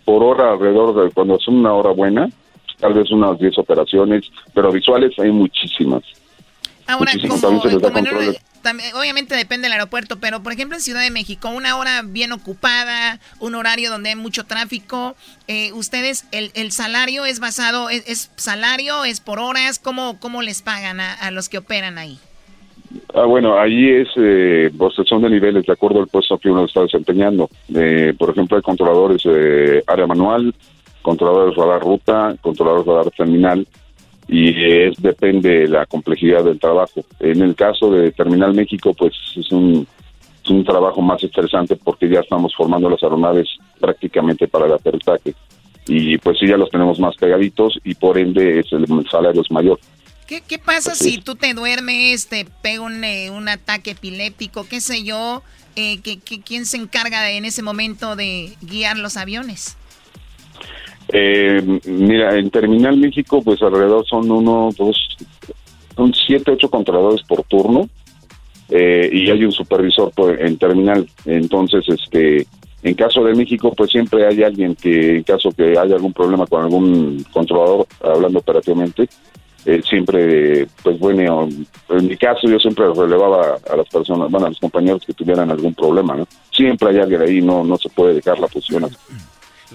por 0.05 0.23
hora 0.23 0.53
alrededor 0.53 1.03
de 1.03 1.11
cuando 1.11 1.37
son 1.39 1.57
una 1.57 1.73
hora 1.73 1.91
buena, 1.91 2.29
tal 2.79 2.93
vez 2.93 3.11
unas 3.11 3.39
10 3.39 3.57
operaciones, 3.57 4.25
pero 4.53 4.71
visuales 4.71 5.17
hay 5.19 5.31
muchísimas. 5.31 6.03
Ahora, 6.87 7.11
también 8.61 8.95
obviamente 8.95 9.35
depende 9.35 9.65
del 9.65 9.73
aeropuerto, 9.73 10.19
pero 10.19 10.41
por 10.41 10.51
ejemplo 10.51 10.75
en 10.75 10.81
Ciudad 10.81 11.01
de 11.01 11.11
México, 11.11 11.49
una 11.49 11.77
hora 11.77 12.01
bien 12.03 12.31
ocupada, 12.31 13.19
un 13.39 13.55
horario 13.55 13.89
donde 13.89 14.09
hay 14.09 14.15
mucho 14.15 14.45
tráfico, 14.45 15.15
eh, 15.47 15.71
ustedes, 15.73 16.25
el, 16.31 16.51
el, 16.53 16.71
salario 16.71 17.25
es 17.25 17.39
basado, 17.39 17.89
es, 17.89 18.31
salario, 18.35 19.05
es 19.05 19.19
por 19.19 19.39
horas, 19.39 19.79
¿cómo, 19.79 20.19
cómo 20.19 20.41
les 20.41 20.61
pagan 20.61 20.99
a, 20.99 21.31
los 21.31 21.49
que 21.49 21.59
operan 21.59 21.97
ahí? 21.97 22.19
Ah, 23.13 23.25
bueno, 23.25 23.59
ahí 23.59 23.89
es, 23.89 24.07
eh, 24.15 24.71
son 25.05 25.21
de 25.21 25.29
niveles 25.29 25.65
de 25.65 25.73
acuerdo 25.73 25.99
al 25.99 26.07
puesto 26.07 26.37
que 26.37 26.49
uno 26.49 26.65
está 26.65 26.81
desempeñando. 26.81 27.49
Eh, 27.73 28.13
por 28.17 28.29
ejemplo, 28.29 28.57
hay 28.57 28.63
controladores 28.63 29.23
de 29.23 29.83
área 29.87 30.07
manual, 30.07 30.53
controladores 31.07 31.55
radar 31.55 31.81
ruta, 31.81 32.35
controladores 32.41 32.85
radar 32.85 33.09
terminal, 33.11 33.65
y 34.27 34.49
es 34.61 35.01
depende 35.01 35.59
de 35.59 35.67
la 35.69 35.85
complejidad 35.85 36.43
del 36.43 36.59
trabajo. 36.59 37.05
En 37.21 37.41
el 37.41 37.55
caso 37.55 37.89
de 37.89 38.11
Terminal 38.11 38.53
México, 38.53 38.93
pues 38.93 39.13
es 39.37 39.49
un, 39.53 39.87
es 40.43 40.49
un 40.49 40.65
trabajo 40.65 41.01
más 41.01 41.23
estresante 41.23 41.77
porque 41.77 42.09
ya 42.09 42.19
estamos 42.19 42.53
formando 42.53 42.89
las 42.89 43.01
aeronaves 43.01 43.47
prácticamente 43.79 44.49
para 44.49 44.65
el 44.65 44.73
aterrizaje. 44.73 45.33
Y 45.87 46.17
pues 46.17 46.39
sí, 46.39 46.45
ya 46.45 46.57
los 46.57 46.69
tenemos 46.69 46.99
más 46.99 47.15
pegaditos 47.15 47.79
y 47.85 47.95
por 47.95 48.17
ende 48.17 48.59
es 48.59 48.65
el, 48.73 48.85
salario 49.09 49.41
es 49.41 49.49
mayor. 49.49 49.79
¿Qué, 50.27 50.41
qué 50.45 50.59
pasa 50.59 50.93
si 50.93 51.19
tú 51.19 51.35
te 51.35 51.53
duermes, 51.53 52.27
te 52.27 52.45
pega 52.61 52.81
un, 52.81 53.01
eh, 53.05 53.29
un 53.29 53.47
ataque 53.47 53.91
epiléptico, 53.91 54.67
qué 54.67 54.81
sé 54.81 55.05
yo? 55.05 55.41
Eh, 55.77 56.01
que, 56.01 56.19
¿Quién 56.19 56.65
se 56.65 56.75
encarga 56.75 57.31
en 57.31 57.45
ese 57.45 57.61
momento 57.61 58.17
de 58.17 58.57
guiar 58.61 58.97
los 58.97 59.15
aviones? 59.15 59.77
Eh, 61.09 61.79
mira, 61.85 62.37
en 62.37 62.49
Terminal 62.49 62.97
México, 62.97 63.41
pues 63.41 63.61
alrededor 63.61 64.05
son 64.05 64.29
uno, 64.29 64.69
dos, 64.77 65.17
son 65.95 66.13
siete, 66.13 66.51
ocho 66.51 66.69
controladores 66.69 67.21
por 67.23 67.43
turno 67.43 67.89
eh, 68.69 69.09
y 69.11 69.29
hay 69.29 69.45
un 69.45 69.51
supervisor 69.51 70.11
en 70.39 70.57
Terminal. 70.57 71.07
Entonces, 71.25 71.85
este, 71.87 72.45
en 72.83 72.95
caso 72.95 73.23
de 73.23 73.35
México, 73.35 73.73
pues 73.75 73.91
siempre 73.91 74.25
hay 74.25 74.43
alguien 74.43 74.75
que, 74.75 75.17
en 75.17 75.23
caso 75.23 75.51
que 75.51 75.77
haya 75.77 75.95
algún 75.95 76.13
problema 76.13 76.45
con 76.45 76.63
algún 76.63 77.25
controlador, 77.31 77.87
hablando 78.03 78.39
operativamente, 78.39 79.07
eh, 79.65 79.81
siempre, 79.83 80.67
pues 80.81 80.97
bueno, 80.99 81.49
en 81.89 82.07
mi 82.07 82.15
caso 82.15 82.47
yo 82.47 82.57
siempre 82.59 82.85
relevaba 82.93 83.57
a 83.69 83.75
las 83.75 83.89
personas, 83.89 84.31
bueno, 84.31 84.45
a 84.45 84.49
los 84.49 84.59
compañeros 84.59 85.03
que 85.05 85.13
tuvieran 85.13 85.51
algún 85.51 85.73
problema, 85.73 86.15
¿no? 86.15 86.27
Siempre 86.51 86.89
hay 86.89 86.99
alguien 86.99 87.21
ahí, 87.21 87.41
no, 87.41 87.63
no 87.63 87.77
se 87.77 87.89
puede 87.89 88.13
dejar 88.13 88.39
la 88.39 88.47
posición 88.47 88.85
así. 88.85 88.95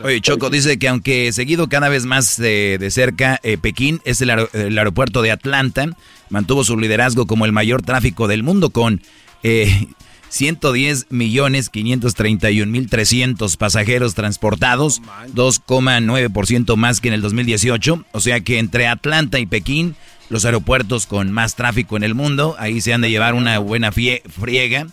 Oye, 0.03 0.20
Choco 0.20 0.49
dice 0.49 0.78
que 0.78 0.88
aunque 0.88 1.32
seguido 1.32 1.68
cada 1.68 1.88
vez 1.88 2.07
más 2.07 2.36
de, 2.38 2.88
cerca, 2.90 3.38
eh, 3.43 3.59
Pekín 3.59 4.01
es 4.05 4.20
el, 4.22 4.30
aeropuerto 4.30 5.20
de 5.20 5.30
Atlanta, 5.30 5.86
mantuvo 6.30 6.64
su 6.64 6.78
liderazgo 6.78 7.26
como 7.26 7.45
el 7.45 7.53
mayor 7.53 7.82
tráfico 7.82 8.26
del 8.26 8.43
mundo 8.43 8.70
con 8.70 9.03
eh, 9.43 9.88
110 10.30 11.09
millones 11.11 11.68
531 11.68 12.72
mil 12.72 12.88
300 12.88 13.57
pasajeros 13.59 14.14
transportados, 14.14 15.03
2,9% 15.34 16.76
más 16.76 17.03
que 17.03 17.09
en 17.09 17.14
el 17.14 17.20
2018. 17.20 18.07
O 18.12 18.20
sea 18.20 18.40
que 18.40 18.59
entre 18.59 18.86
Atlanta 18.86 19.38
y 19.40 19.47
Pekín, 19.47 19.95
los 20.30 20.47
aeropuertos 20.47 21.07
con 21.07 21.30
más 21.32 21.55
tráfico 21.55 21.99
en 21.99 22.03
el 22.03 22.14
mundo, 22.14 22.57
ahí 22.59 22.80
se 22.80 22.95
han 22.95 23.03
de 23.03 23.11
llevar 23.11 23.34
una 23.34 23.59
buena 23.59 23.93
friega. 23.93 24.86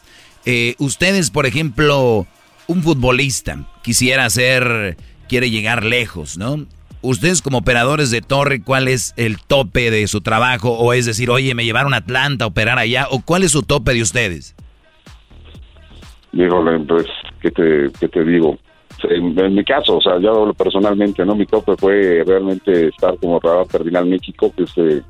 Eh, 0.46 0.76
ustedes, 0.78 1.30
por 1.30 1.46
ejemplo, 1.46 2.28
un 2.70 2.84
futbolista 2.84 3.58
quisiera 3.82 4.30
ser, 4.30 4.96
quiere 5.28 5.50
llegar 5.50 5.84
lejos, 5.84 6.38
¿no? 6.38 6.68
Ustedes 7.02 7.42
como 7.42 7.58
operadores 7.58 8.12
de 8.12 8.22
torre, 8.22 8.62
¿cuál 8.62 8.88
es 8.88 9.14
el 9.18 9.38
tope 9.42 9.90
de 9.90 10.06
su 10.06 10.22
trabajo? 10.22 10.74
O 10.74 10.94
es 10.94 11.08
decir, 11.08 11.32
oye, 11.32 11.56
me 11.56 11.66
llevaron 11.66 11.96
a 11.96 11.98
Atlanta 11.98 12.46
a 12.46 12.48
operar 12.48 12.78
allá, 12.78 13.08
o 13.10 13.22
cuál 13.26 13.44
es 13.44 13.52
su 13.52 13.64
tope 13.64 13.94
de 13.94 14.04
ustedes? 14.04 14.56
Digo, 16.32 16.64
pues, 16.88 17.08
¿qué 17.42 17.50
te, 17.50 18.24
digo? 18.24 18.60
En, 19.04 19.56
mi 19.56 19.64
caso, 19.64 19.98
o 19.98 20.02
sea, 20.02 20.20
yo 20.20 20.54
personalmente, 20.54 21.26
¿no? 21.26 21.36
Mi 21.36 21.48
tope 21.48 21.76
fue 21.76 22.24
realmente 22.24 22.90
estar 22.90 23.18
como 23.18 23.38
operador 23.38 23.68
terminal 23.68 24.06
México, 24.06 24.54
que 24.56 24.64
este, 24.64 25.02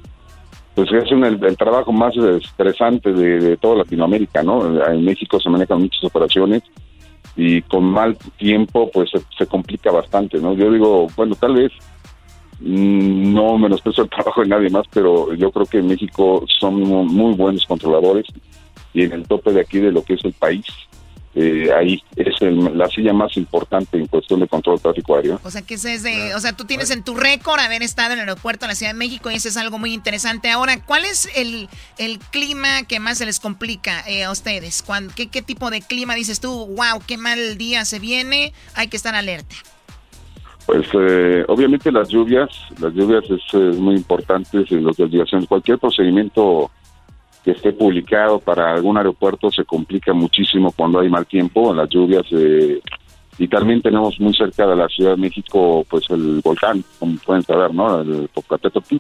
pues 0.75 0.89
es 0.93 1.11
el, 1.11 1.57
trabajo 1.57 1.91
más 1.91 2.15
estresante 2.15 3.11
de, 3.11 3.57
toda 3.57 3.79
Latinoamérica, 3.79 4.43
¿no? 4.43 4.81
En 4.87 5.03
México 5.03 5.41
se 5.41 5.49
manejan 5.49 5.79
muchas 5.79 6.05
operaciones 6.05 6.63
y 7.41 7.61
con 7.61 7.85
mal 7.85 8.17
tiempo 8.37 8.91
pues 8.91 9.11
se, 9.37 9.47
complica 9.47 9.91
bastante, 9.91 10.39
¿no? 10.39 10.53
Yo 10.55 10.69
digo, 10.69 11.07
bueno, 11.15 11.35
tal 11.35 11.55
vez 11.55 11.71
mm, 12.59 13.33
no 13.33 13.57
menosprecio 13.57 14.03
el 14.03 14.09
trabajo 14.15 14.41
de 14.41 14.49
nadie 14.49 14.69
más, 14.69 14.85
pero 14.91 15.33
yo 15.33 15.49
creo 15.49 15.65
que 15.65 15.77
en 15.77 15.87
México 15.87 16.43
son 16.59 16.81
muy 16.81 17.33
buenos 17.35 17.65
controladores 17.65 18.25
y 18.93 19.03
en 19.03 19.13
el 19.13 19.25
tope 19.25 19.53
de 19.53 19.61
aquí 19.61 19.79
de 19.79 19.93
lo 19.93 20.03
que 20.03 20.15
es 20.15 20.25
el 20.25 20.33
país, 20.33 20.65
eh, 21.35 21.69
ahí 21.77 22.03
es 22.15 22.35
la 22.41 22.87
silla 22.87 23.13
más 23.13 23.37
importante 23.37 23.97
en 23.97 24.07
cuestión 24.07 24.39
de 24.39 24.47
control 24.47 24.77
de 24.77 24.81
tráfico 24.81 25.15
aéreo. 25.15 25.39
O 25.43 25.51
sea, 25.51 25.61
que 25.61 25.75
ese 25.75 25.93
es 25.93 26.03
de, 26.03 26.33
o 26.35 26.39
sea, 26.39 26.53
tú 26.53 26.65
tienes 26.65 26.89
en 26.91 27.03
tu 27.03 27.15
récord 27.15 27.59
haber 27.59 27.83
estado 27.83 28.13
en 28.13 28.19
el 28.19 28.29
aeropuerto 28.29 28.65
de 28.65 28.71
la 28.71 28.75
Ciudad 28.75 28.93
de 28.93 28.97
México 28.97 29.29
y 29.29 29.35
eso 29.35 29.47
es 29.47 29.57
algo 29.57 29.77
muy 29.77 29.93
interesante. 29.93 30.49
Ahora, 30.49 30.83
¿cuál 30.83 31.05
es 31.05 31.29
el, 31.35 31.69
el 31.97 32.19
clima 32.19 32.83
que 32.87 32.99
más 32.99 33.19
se 33.19 33.25
les 33.25 33.39
complica 33.39 34.03
eh, 34.07 34.23
a 34.23 34.31
ustedes? 34.31 34.83
qué, 35.15 35.27
qué, 35.27 35.41
tipo 35.41 35.69
de 35.69 35.81
clima 35.81 36.15
dices 36.15 36.39
tú? 36.39 36.49
Wow, 36.49 37.01
qué 37.05 37.17
mal 37.17 37.57
día 37.57 37.85
se 37.85 37.99
viene, 37.99 38.53
hay 38.75 38.87
que 38.87 38.97
estar 38.97 39.13
alerta. 39.15 39.55
Pues 40.65 40.87
eh, 40.93 41.45
obviamente 41.47 41.91
las 41.91 42.09
lluvias, 42.09 42.49
las 42.79 42.93
lluvias 42.93 43.23
es, 43.29 43.79
muy 43.79 43.95
importante 43.95 44.63
en 44.69 44.83
los 44.83 44.97
desviaciones. 44.97 45.47
Cualquier 45.47 45.79
procedimiento 45.79 46.69
que 47.49 47.57
esté 47.57 47.73
publicado 47.73 48.39
para 48.39 48.73
algún 48.73 48.97
aeropuerto 48.97 49.49
se 49.51 49.65
complica 49.65 50.13
muchísimo 50.13 50.71
cuando 50.71 50.99
hay 50.99 51.09
mal 51.09 51.25
tiempo, 51.25 51.73
las 51.73 51.89
lluvias. 51.89 52.25
Eh, 52.31 52.79
y 53.39 53.47
también 53.47 53.81
tenemos 53.81 54.19
muy 54.19 54.33
cerca 54.33 54.67
de 54.67 54.75
la 54.75 54.87
Ciudad 54.87 55.11
de 55.11 55.21
México, 55.21 55.85
pues 55.89 56.03
el 56.09 56.41
volcán, 56.43 56.83
como 56.99 57.15
pueden 57.25 57.41
saber, 57.43 57.73
¿no? 57.73 58.01
El 58.01 58.29
Popocatépetl. 58.33 58.97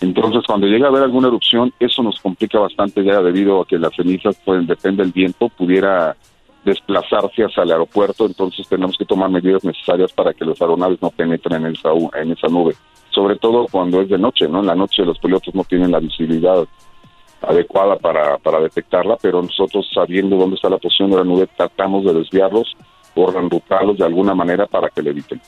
Entonces, 0.00 0.44
cuando 0.46 0.68
llega 0.68 0.86
a 0.86 0.90
haber 0.90 1.02
alguna 1.02 1.26
erupción, 1.26 1.72
eso 1.80 2.02
nos 2.02 2.20
complica 2.20 2.60
bastante 2.60 3.04
ya 3.04 3.20
debido 3.20 3.60
a 3.60 3.66
que 3.66 3.78
las 3.78 3.94
cenizas, 3.94 4.36
pueden, 4.44 4.66
depende 4.66 5.02
del 5.02 5.12
viento, 5.12 5.48
pudiera 5.48 6.16
desplazarse 6.64 7.44
hacia 7.44 7.64
el 7.64 7.72
aeropuerto, 7.72 8.26
entonces 8.26 8.68
tenemos 8.68 8.96
que 8.96 9.04
tomar 9.04 9.30
medidas 9.30 9.64
necesarias 9.64 10.12
para 10.12 10.32
que 10.32 10.44
los 10.44 10.60
aeronaves 10.60 11.02
no 11.02 11.10
penetren 11.10 11.66
en 11.66 11.74
esa, 11.74 11.90
en 12.14 12.30
esa 12.30 12.46
nube. 12.48 12.74
Sobre 13.10 13.36
todo 13.36 13.66
cuando 13.70 14.00
es 14.00 14.08
de 14.08 14.18
noche, 14.18 14.46
¿no? 14.46 14.60
En 14.60 14.66
la 14.66 14.74
noche 14.76 15.04
los 15.04 15.18
pilotos 15.18 15.52
no 15.54 15.64
tienen 15.64 15.90
la 15.90 15.98
visibilidad 15.98 16.64
adecuada 17.42 17.96
para, 17.96 18.38
para 18.38 18.60
detectarla, 18.60 19.16
pero 19.20 19.42
nosotros 19.42 19.88
sabiendo 19.94 20.36
dónde 20.36 20.56
está 20.56 20.68
la 20.68 20.78
posición 20.78 21.10
de 21.10 21.16
la 21.16 21.24
nube 21.24 21.48
tratamos 21.56 22.04
de 22.04 22.14
desviarlos 22.14 22.76
o 23.14 23.30
reenrutarlos 23.30 23.98
de 23.98 24.04
alguna 24.04 24.34
manera 24.34 24.66
para 24.66 24.88
que 24.90 25.02
le 25.02 25.10
eviten. 25.10 25.40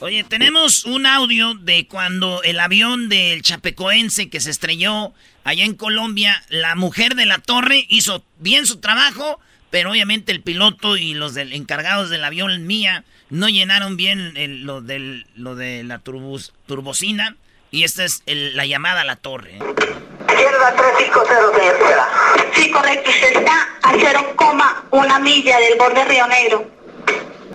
Oye, 0.00 0.24
tenemos 0.24 0.84
un 0.84 1.06
audio 1.06 1.54
de 1.54 1.86
cuando 1.86 2.42
el 2.42 2.58
avión 2.60 3.08
del 3.08 3.42
Chapecoense 3.42 4.28
que 4.28 4.40
se 4.40 4.50
estrelló 4.50 5.12
allá 5.44 5.64
en 5.64 5.74
Colombia, 5.74 6.42
la 6.48 6.74
mujer 6.74 7.14
de 7.14 7.26
la 7.26 7.38
torre 7.38 7.86
hizo 7.88 8.24
bien 8.38 8.66
su 8.66 8.80
trabajo, 8.80 9.38
pero 9.70 9.92
obviamente 9.92 10.32
el 10.32 10.42
piloto 10.42 10.96
y 10.96 11.14
los 11.14 11.34
del, 11.34 11.52
encargados 11.52 12.10
del 12.10 12.24
avión 12.24 12.66
mía 12.66 13.04
no 13.30 13.48
llenaron 13.48 13.96
bien 13.96 14.34
lo, 14.66 14.80
lo 14.80 15.54
de 15.54 15.84
la 15.84 16.00
turbocina 16.00 17.36
y 17.70 17.84
esta 17.84 18.04
es 18.04 18.22
la 18.26 18.66
llamada 18.66 19.00
a 19.02 19.04
la 19.04 19.16
torre. 19.16 19.56
¿eh? 19.56 20.13
Izquierda 20.34 20.74
350, 20.76 21.36
señor 21.36 21.52
Piedra. 21.52 22.08
Sí, 22.54 22.70
correcto. 22.72 23.08
Usted 23.08 23.36
está 23.36 23.68
a 23.82 23.92
0,1 23.92 25.20
milla 25.20 25.58
del 25.60 25.78
borde 25.78 26.04
Río 26.06 26.26
Negro. 26.26 26.64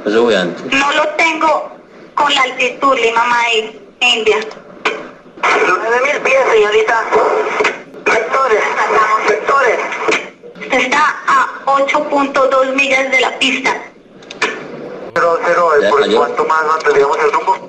Eso 0.06 0.24
voy 0.24 0.36
antes. 0.36 0.64
No 0.72 0.92
lo 0.94 1.08
tengo 1.10 1.72
con 2.16 2.34
la 2.34 2.42
altitud 2.44 2.98
Lima 2.98 3.26
Maíz, 3.26 3.72
India. 4.00 4.38
9.000 5.42 6.24
pies, 6.24 6.40
señorita. 6.54 7.04
Vectores. 8.06 8.64
Vectores. 9.28 9.80
Usted 10.62 10.80
está 10.80 11.16
a 11.28 11.48
8.2 11.66 12.76
millas 12.76 13.12
de 13.12 13.20
la 13.20 13.38
pista. 13.40 13.76
0, 15.16 15.40
0, 15.46 15.72
¿por 15.90 16.16
cuánto 16.16 16.46
más 16.46 16.62
antes 16.76 16.94
digamos 16.94 17.18
el 17.18 17.32
rumbo? 17.34 17.69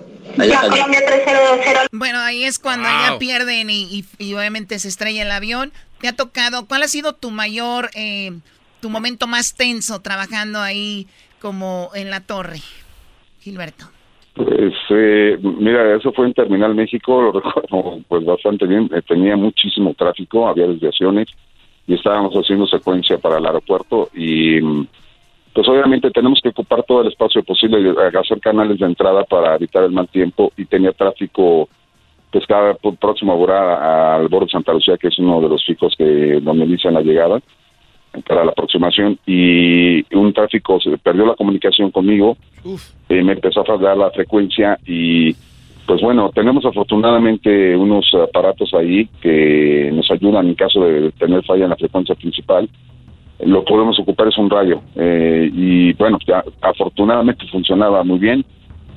Bueno, 1.92 2.18
ahí 2.20 2.44
es 2.44 2.58
cuando 2.58 2.88
ya 2.88 3.18
pierden 3.18 3.68
y, 3.70 4.04
obviamente 4.34 4.78
se 4.78 4.88
estrella 4.88 5.22
el 5.22 5.30
avión. 5.30 5.72
¿Te 6.00 6.08
ha 6.08 6.16
tocado? 6.16 6.66
¿Cuál 6.66 6.82
ha 6.82 6.88
sido 6.88 7.14
tu 7.14 7.30
mayor, 7.30 7.90
eh, 7.94 8.32
tu 8.80 8.88
momento 8.90 9.26
más 9.26 9.54
tenso 9.54 10.00
trabajando 10.00 10.60
ahí 10.60 11.06
como 11.40 11.90
en 11.94 12.10
la 12.10 12.20
torre, 12.20 12.60
Gilberto? 13.40 13.86
Pues, 14.34 14.72
eh, 14.90 15.38
mira, 15.42 15.96
eso 15.96 16.12
fue 16.12 16.26
en 16.26 16.34
Terminal 16.34 16.74
México, 16.74 17.20
lo 17.20 17.32
recuerdo 17.40 18.00
pues 18.08 18.24
bastante 18.24 18.66
bien. 18.66 18.88
Eh, 18.94 19.02
tenía 19.02 19.36
muchísimo 19.36 19.94
tráfico, 19.94 20.48
había 20.48 20.66
desviaciones 20.66 21.28
y 21.86 21.94
estábamos 21.94 22.34
haciendo 22.34 22.66
secuencia 22.66 23.18
para 23.18 23.38
el 23.38 23.46
aeropuerto 23.46 24.08
y 24.14 24.60
pues 25.60 25.68
obviamente 25.68 26.10
tenemos 26.10 26.40
que 26.42 26.48
ocupar 26.48 26.82
todo 26.84 27.02
el 27.02 27.08
espacio 27.08 27.42
posible, 27.42 27.82
y 27.82 28.16
hacer 28.16 28.40
canales 28.40 28.78
de 28.78 28.86
entrada 28.86 29.24
para 29.24 29.56
evitar 29.56 29.84
el 29.84 29.90
mal 29.90 30.08
tiempo 30.08 30.50
y 30.56 30.64
tener 30.64 30.94
tráfico 30.94 31.68
pues 32.32 32.46
cada 32.46 32.72
próximo 32.72 33.46
a 33.46 34.14
al 34.14 34.28
borde 34.28 34.46
de 34.46 34.52
Santa 34.52 34.72
Lucía, 34.72 34.96
que 34.96 35.08
es 35.08 35.18
uno 35.18 35.38
de 35.42 35.50
los 35.50 35.62
fijos 35.66 35.94
que 35.98 36.40
donde 36.40 36.64
inician 36.64 36.94
la 36.94 37.02
llegada 37.02 37.42
para 38.26 38.42
la 38.42 38.52
aproximación 38.52 39.18
y 39.26 40.02
un 40.16 40.32
tráfico 40.32 40.80
se 40.80 40.96
perdió 40.96 41.26
la 41.26 41.34
comunicación 41.34 41.90
conmigo, 41.90 42.38
eh, 43.10 43.22
me 43.22 43.32
empezó 43.32 43.60
a 43.60 43.66
fallar 43.66 43.98
la 43.98 44.10
frecuencia 44.12 44.78
y 44.86 45.34
pues 45.84 46.00
bueno, 46.00 46.30
tenemos 46.34 46.64
afortunadamente 46.64 47.76
unos 47.76 48.10
aparatos 48.14 48.72
ahí 48.72 49.06
que 49.20 49.90
nos 49.92 50.10
ayudan 50.10 50.48
en 50.48 50.54
caso 50.54 50.82
de 50.86 51.12
tener 51.12 51.44
falla 51.44 51.64
en 51.64 51.70
la 51.70 51.76
frecuencia 51.76 52.14
principal 52.14 52.66
lo 53.44 53.64
podemos 53.64 53.98
ocupar 53.98 54.28
es 54.28 54.38
un 54.38 54.50
rayo. 54.50 54.80
Eh, 54.96 55.50
y 55.52 55.92
bueno, 55.94 56.18
afortunadamente 56.60 57.46
funcionaba 57.48 58.04
muy 58.04 58.18
bien 58.18 58.44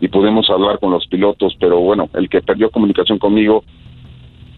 y 0.01 0.07
podemos 0.07 0.49
hablar 0.49 0.79
con 0.79 0.91
los 0.91 1.07
pilotos, 1.07 1.55
pero 1.59 1.79
bueno, 1.79 2.09
el 2.13 2.27
que 2.29 2.41
perdió 2.41 2.69
comunicación 2.69 3.19
conmigo, 3.19 3.63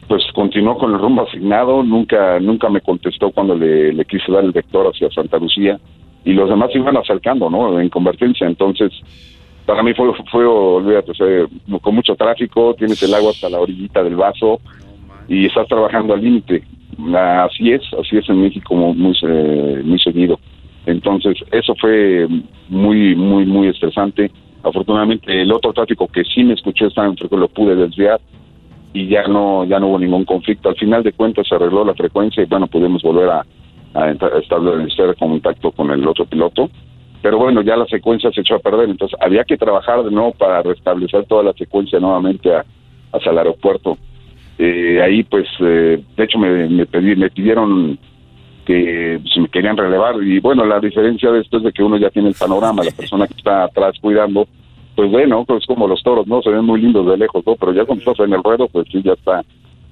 pues 0.07 0.23
continuó 0.33 0.77
con 0.77 0.93
el 0.93 0.99
rumbo 0.99 1.23
asignado, 1.23 1.83
nunca, 1.83 2.39
nunca 2.39 2.69
me 2.69 2.81
contestó 2.81 3.31
cuando 3.31 3.55
le, 3.55 4.05
quise 4.05 4.31
dar 4.31 4.43
el 4.43 4.51
vector 4.51 4.87
hacia 4.87 5.09
Santa 5.11 5.37
Lucía 5.37 5.79
y 6.23 6.33
los 6.33 6.49
demás 6.49 6.69
iban 6.73 6.97
acercando, 6.97 7.49
¿no? 7.49 7.79
En 7.79 7.89
convergencia, 7.89 8.47
entonces 8.47 8.91
para 9.65 9.83
mí 9.83 9.93
fue, 9.93 10.11
fue 10.31 10.45
olvídate, 10.45 11.13
con 11.81 11.95
mucho 11.95 12.15
tráfico, 12.15 12.75
tienes 12.75 13.01
el 13.03 13.13
agua 13.13 13.31
hasta 13.31 13.49
la 13.49 13.59
orillita 13.59 14.03
del 14.03 14.15
vaso 14.15 14.59
y 15.27 15.47
estás 15.47 15.67
trabajando 15.67 16.13
al 16.13 16.21
límite 16.21 16.63
Así 16.97 17.71
es, 17.71 17.81
así 17.99 18.17
es 18.17 18.29
en 18.29 18.41
México 18.41 18.73
muy, 18.75 19.15
muy 19.83 19.99
seguido. 19.99 20.39
Entonces, 20.85 21.37
eso 21.51 21.75
fue 21.79 22.27
muy, 22.69 23.15
muy, 23.15 23.45
muy 23.45 23.67
estresante. 23.67 24.31
Afortunadamente, 24.63 25.41
el 25.41 25.51
otro 25.51 25.73
tráfico 25.73 26.07
que 26.07 26.23
sí 26.23 26.43
me 26.43 26.53
escuché 26.53 26.87
esta 26.87 27.05
lo 27.05 27.47
pude 27.49 27.75
desviar 27.75 28.19
y 28.93 29.07
ya 29.07 29.27
no, 29.27 29.65
ya 29.65 29.79
no 29.79 29.87
hubo 29.87 29.99
ningún 29.99 30.25
conflicto. 30.25 30.69
Al 30.69 30.75
final 30.75 31.03
de 31.03 31.13
cuentas 31.13 31.47
se 31.47 31.55
arregló 31.55 31.83
la 31.83 31.93
frecuencia 31.95 32.43
y 32.43 32.45
bueno, 32.45 32.67
pudimos 32.67 33.03
volver 33.03 33.29
a, 33.29 33.45
a 33.93 34.11
establecer 34.11 35.15
contacto 35.17 35.71
con 35.71 35.91
el 35.91 36.07
otro 36.07 36.25
piloto. 36.25 36.69
Pero 37.21 37.37
bueno, 37.39 37.61
ya 37.61 37.75
la 37.75 37.85
secuencia 37.87 38.31
se 38.31 38.41
echó 38.41 38.55
a 38.55 38.59
perder, 38.59 38.87
entonces 38.87 39.17
había 39.19 39.43
que 39.43 39.57
trabajar 39.57 40.03
de 40.03 40.11
nuevo 40.11 40.31
para 40.33 40.61
restablecer 40.61 41.25
toda 41.25 41.41
la 41.43 41.53
secuencia 41.53 41.99
nuevamente 41.99 42.51
hacia 43.11 43.31
el 43.31 43.37
aeropuerto 43.39 43.97
Eh, 44.57 45.01
ahí 45.03 45.23
pues, 45.23 45.47
eh, 45.59 46.01
de 46.15 46.23
hecho 46.23 46.37
me, 46.37 46.69
me, 46.69 46.85
pedí, 46.85 47.15
me 47.15 47.29
pidieron 47.29 47.99
que 48.65 49.21
si 49.31 49.39
me 49.39 49.49
querían 49.49 49.77
relevar 49.77 50.15
y 50.23 50.39
bueno, 50.39 50.65
la 50.65 50.79
diferencia 50.79 51.31
de 51.31 51.41
esto 51.41 51.57
es 51.57 51.63
de 51.63 51.71
que 51.71 51.83
uno 51.83 51.97
ya 51.97 52.09
tiene 52.09 52.29
el 52.29 52.35
panorama, 52.35 52.83
la 52.83 52.91
persona 52.91 53.27
que 53.27 53.35
está 53.35 53.65
atrás 53.65 53.95
cuidando, 54.01 54.47
pues 54.95 55.11
bueno, 55.11 55.45
pues 55.45 55.65
como 55.65 55.87
los 55.87 56.01
toros, 56.01 56.25
¿no? 56.25 56.41
Se 56.41 56.49
ven 56.49 56.65
muy 56.65 56.81
lindos 56.81 57.05
de 57.05 57.17
lejos, 57.17 57.43
¿no? 57.45 57.55
Pero 57.55 57.73
ya 57.73 57.85
cuando 57.85 58.03
estás 58.03 58.25
en 58.25 58.33
el 58.33 58.43
ruedo, 58.43 58.67
pues 58.67 58.87
sí, 58.91 59.01
ya 59.03 59.13
está. 59.13 59.43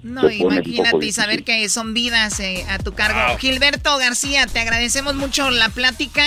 No, 0.01 0.30
imagínate 0.30 1.05
y 1.05 1.11
saber 1.11 1.43
que 1.43 1.70
son 1.70 1.93
vidas 1.93 2.39
eh, 2.39 2.66
a 2.70 2.78
tu 2.78 2.93
cargo. 2.93 3.38
Gilberto 3.38 3.97
García, 3.97 4.47
te 4.47 4.59
agradecemos 4.59 5.16
mucho 5.16 5.49
la 5.49 5.70
plática 5.70 6.24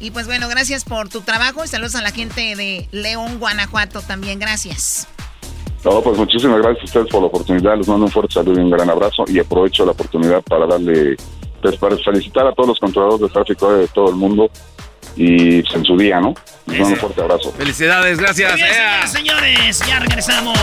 y 0.00 0.10
pues 0.10 0.26
bueno, 0.26 0.48
gracias 0.48 0.84
por 0.84 1.08
tu 1.08 1.20
trabajo 1.20 1.64
y 1.64 1.68
saludos 1.68 1.94
a 1.94 2.02
la 2.02 2.10
gente 2.10 2.56
de 2.56 2.88
León, 2.90 3.38
Guanajuato 3.38 4.00
también, 4.00 4.40
gracias. 4.40 5.06
No, 5.84 6.02
pues 6.02 6.18
muchísimas 6.18 6.58
gracias 6.58 6.82
a 6.82 6.84
ustedes 6.84 7.08
por 7.08 7.20
la 7.22 7.28
oportunidad, 7.28 7.76
les 7.76 7.88
mando 7.88 8.04
un 8.04 8.10
fuerte 8.10 8.34
saludo 8.34 8.60
y 8.60 8.64
un 8.64 8.70
gran 8.70 8.90
abrazo 8.90 9.24
y 9.28 9.38
aprovecho 9.38 9.84
la 9.86 9.92
oportunidad 9.92 10.42
para 10.42 10.66
darle, 10.66 11.16
pues 11.62 11.76
para 11.76 11.96
felicitar 11.96 12.46
a 12.46 12.52
todos 12.52 12.68
los 12.68 12.78
controladores 12.78 13.20
de 13.20 13.28
tráfico 13.28 13.72
de 13.72 13.88
todo 13.88 14.10
el 14.10 14.16
mundo 14.16 14.50
y 15.16 15.62
pues, 15.62 15.74
en 15.74 15.84
su 15.84 15.96
día, 15.96 16.20
¿no? 16.20 16.34
Les 16.66 16.80
mando 16.80 16.94
un 16.94 17.00
fuerte 17.00 17.22
abrazo. 17.22 17.52
Felicidades, 17.52 18.18
gracias. 18.18 18.60
señores, 19.10 19.80
ya 19.86 20.00
regresamos. 20.00 20.58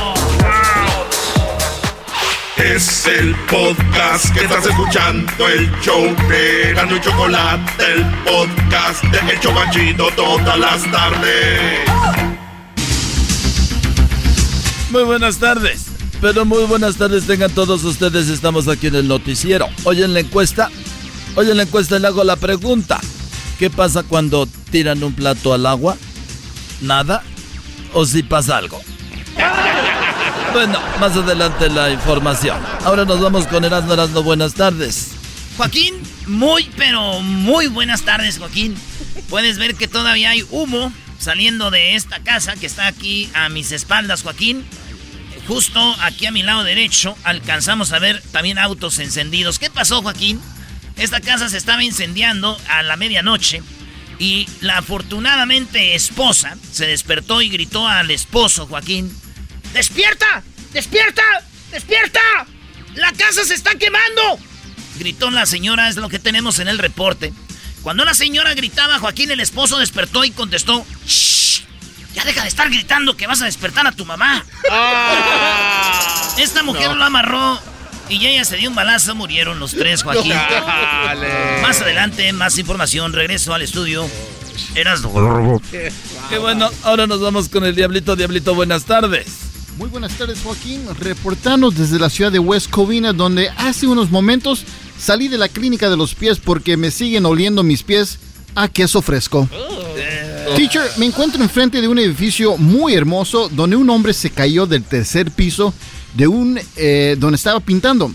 Es 2.58 3.06
el 3.08 3.36
podcast 3.50 4.34
que 4.34 4.42
estás 4.42 4.66
escuchando, 4.66 5.48
el 5.48 5.72
show 5.82 6.04
de 6.28 6.74
y 6.74 7.00
Chocolate, 7.02 7.94
el 7.94 8.06
podcast 8.24 9.04
de 9.04 9.32
El 9.32 9.40
Chocachito 9.40 10.10
todas 10.16 10.58
las 10.58 10.92
tardes. 10.92 12.27
Muy 14.90 15.04
buenas 15.04 15.38
tardes, 15.38 15.88
pero 16.22 16.46
muy 16.46 16.64
buenas 16.64 16.96
tardes 16.96 17.28
tengan 17.28 17.52
todos 17.52 17.84
ustedes, 17.84 18.30
estamos 18.30 18.70
aquí 18.70 18.88
en 18.88 18.96
el 18.96 19.08
noticiero. 19.08 19.68
Hoy 19.84 20.02
en 20.02 20.14
la 20.14 20.22
encuesta, 20.22 20.72
hoy 21.36 21.52
en 21.52 21.58
la 21.58 21.64
encuesta 21.64 22.00
le 22.00 22.08
hago 22.08 22.24
la 22.24 22.38
pregunta, 22.38 22.98
¿qué 23.60 23.70
pasa 23.70 24.04
cuando 24.04 24.48
tiran 24.72 25.04
un 25.04 25.14
plato 25.14 25.54
al 25.54 25.66
agua? 25.66 25.98
¿Nada? 26.80 27.22
¿O 27.94 28.06
si 28.06 28.24
pasa 28.24 28.58
algo? 28.58 28.82
Bueno, 30.54 30.80
más 31.02 31.18
adelante 31.18 31.70
la 31.70 31.92
información. 31.92 32.58
Ahora 32.86 33.04
nos 33.04 33.20
vamos 33.20 33.46
con 33.48 33.66
Erasmo 33.66 33.94
Erasmo. 33.94 34.24
Buenas 34.24 34.54
tardes. 34.54 35.10
Joaquín, 35.58 35.96
muy, 36.28 36.70
pero 36.78 37.20
muy 37.22 37.68
buenas 37.68 38.04
tardes, 38.04 38.38
Joaquín. 38.38 38.76
Puedes 39.30 39.58
ver 39.58 39.76
que 39.76 39.88
todavía 39.88 40.30
hay 40.30 40.46
humo 40.50 40.94
saliendo 41.20 41.72
de 41.72 41.96
esta 41.96 42.20
casa 42.20 42.56
que 42.56 42.66
está 42.66 42.88
aquí 42.88 43.30
a 43.34 43.50
mis 43.50 43.72
espaldas, 43.72 44.24
Joaquín. 44.24 44.66
Justo 45.48 45.96
aquí 46.02 46.26
a 46.26 46.32
mi 46.32 46.44
lado 46.44 46.64
derecho 46.64 47.18
alcanzamos 47.24 47.94
a 47.94 48.00
ver 48.00 48.22
también 48.32 48.60
autos 48.60 49.00
encendidos. 49.00 49.60
¿Qué 49.60 49.70
pasó, 49.70 50.02
Joaquín? 50.02 50.42
Esta 50.98 51.22
casa 51.22 51.48
se 51.50 51.58
estaba 51.58 51.84
incendiando 51.84 52.60
a 52.70 52.84
la 52.84 52.98
medianoche 52.98 53.62
y 54.20 54.48
la 54.62 54.80
afortunadamente 54.80 55.96
esposa 55.96 56.58
se 56.72 56.88
despertó 56.88 57.42
y 57.42 57.50
gritó 57.50 57.88
al 57.88 58.10
esposo, 58.12 58.66
Joaquín, 58.66 59.16
¡Despierta! 59.74 60.44
¡Despierta! 60.74 61.22
¡Despierta! 61.72 62.20
¡La 62.96 63.12
casa 63.14 63.44
se 63.44 63.54
está 63.54 63.76
quemando! 63.76 64.40
Gritó 64.98 65.30
la 65.30 65.46
señora, 65.46 65.90
es 65.90 65.98
lo 65.98 66.10
que 66.10 66.20
tenemos 66.20 66.60
en 66.60 66.68
el 66.68 66.80
reporte. 66.80 67.32
Cuando 67.88 68.04
la 68.04 68.14
señora 68.14 68.54
gritaba, 68.54 69.00
Joaquín, 69.00 69.32
el 69.32 69.40
esposo, 69.40 69.78
despertó 69.78 70.26
y 70.26 70.32
contestó: 70.32 70.86
¡Shh! 71.06 71.62
Ya 72.16 72.26
deja 72.26 72.42
de 72.42 72.50
estar 72.50 72.70
gritando 72.70 73.16
que 73.16 73.28
vas 73.28 73.42
a 73.42 73.46
despertar 73.46 73.88
a 73.88 73.94
tu 73.94 74.04
mamá. 74.04 74.44
Ah. 74.70 76.36
Esta 76.38 76.64
mujer 76.64 76.94
lo 76.94 77.06
amarró 77.06 77.58
y 78.10 78.26
ella 78.26 78.44
se 78.44 78.58
dio 78.58 78.68
un 78.68 78.76
balazo. 78.76 79.16
Murieron 79.16 79.58
los 79.60 79.72
tres, 79.72 80.04
Joaquín. 80.04 80.34
Más 81.62 81.80
adelante, 81.82 82.34
más 82.34 82.58
información. 82.58 83.14
Regreso 83.14 83.54
al 83.54 83.62
estudio. 83.62 84.06
Eras. 84.76 85.02
Qué 86.30 86.38
bueno, 86.40 86.70
ahora 86.84 87.08
nos 87.08 87.22
vamos 87.22 87.48
con 87.48 87.64
el 87.64 87.74
Diablito. 87.74 88.18
Diablito, 88.18 88.54
buenas 88.54 88.84
tardes. 88.84 89.28
Muy 89.78 89.88
buenas 89.88 90.12
tardes, 90.18 90.42
Joaquín. 90.44 90.86
Reportando 91.00 91.72
desde 91.72 92.00
la 92.00 92.10
ciudad 92.10 92.34
de 92.34 92.40
West 92.40 92.70
Covina, 92.70 93.14
donde 93.14 93.50
hace 93.52 93.88
unos 93.88 94.10
momentos 94.12 94.66
salí 94.98 95.28
de 95.28 95.38
la 95.38 95.50
clínica 95.50 95.90
de 95.90 95.98
los 95.98 96.16
pies 96.16 96.40
porque 96.40 96.78
me 96.78 96.92
siguen 96.92 97.26
oliendo 97.26 97.64
mis 97.64 97.84
pies 97.84 98.20
a 98.56 98.68
queso 98.68 99.02
fresco. 99.02 99.48
Oh. 99.54 100.56
Teacher, 100.56 100.84
me 100.98 101.06
encuentro 101.06 101.42
enfrente 101.44 101.82
de 101.82 101.88
un 101.88 102.00
edificio 102.00 102.58
muy 102.58 102.94
hermoso 102.94 103.50
donde 103.50 103.76
un 103.76 103.90
hombre 103.90 104.14
se 104.14 104.30
cayó 104.30 104.66
del 104.66 104.84
tercer 104.84 105.30
piso 105.32 105.74
de 106.14 106.28
un 106.28 106.60
eh, 106.76 107.16
donde 107.20 107.36
estaba 107.36 107.60
pintando. 107.60 108.12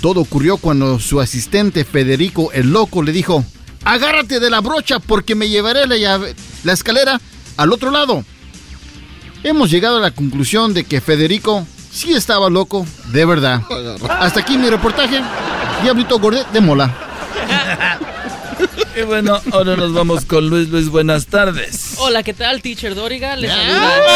Todo 0.00 0.20
ocurrió 0.20 0.58
cuando 0.58 1.00
su 1.00 1.20
asistente 1.20 1.84
Federico 1.84 2.52
el 2.52 2.70
loco 2.70 3.02
le 3.02 3.12
dijo: 3.12 3.44
Agárrate 3.84 4.40
de 4.40 4.50
la 4.50 4.60
brocha 4.60 5.00
porque 5.00 5.34
me 5.34 5.48
llevaré 5.48 5.86
la, 5.86 6.20
la 6.64 6.72
escalera 6.72 7.20
al 7.56 7.72
otro 7.72 7.90
lado 7.90 8.24
hemos 9.48 9.70
llegado 9.70 9.98
a 9.98 10.00
la 10.00 10.10
conclusión 10.10 10.74
de 10.74 10.84
que 10.84 11.00
Federico 11.00 11.66
sí 11.92 12.12
estaba 12.12 12.50
loco, 12.50 12.86
de 13.12 13.24
verdad. 13.24 13.62
Hasta 14.08 14.40
aquí 14.40 14.58
mi 14.58 14.68
reportaje. 14.68 15.20
Diablito 15.82 16.18
Gordet 16.18 16.48
de 16.48 16.60
Mola. 16.60 16.90
Y 18.96 19.02
bueno, 19.02 19.40
ahora 19.52 19.76
nos 19.76 19.92
vamos 19.92 20.24
con 20.24 20.48
Luis. 20.48 20.68
Luis, 20.70 20.88
buenas 20.88 21.26
tardes. 21.26 21.94
Hola, 21.98 22.22
¿qué 22.22 22.32
tal, 22.32 22.62
teacher 22.62 22.94
Doriga? 22.94 23.36
Les 23.36 23.52
saluda 23.52 24.06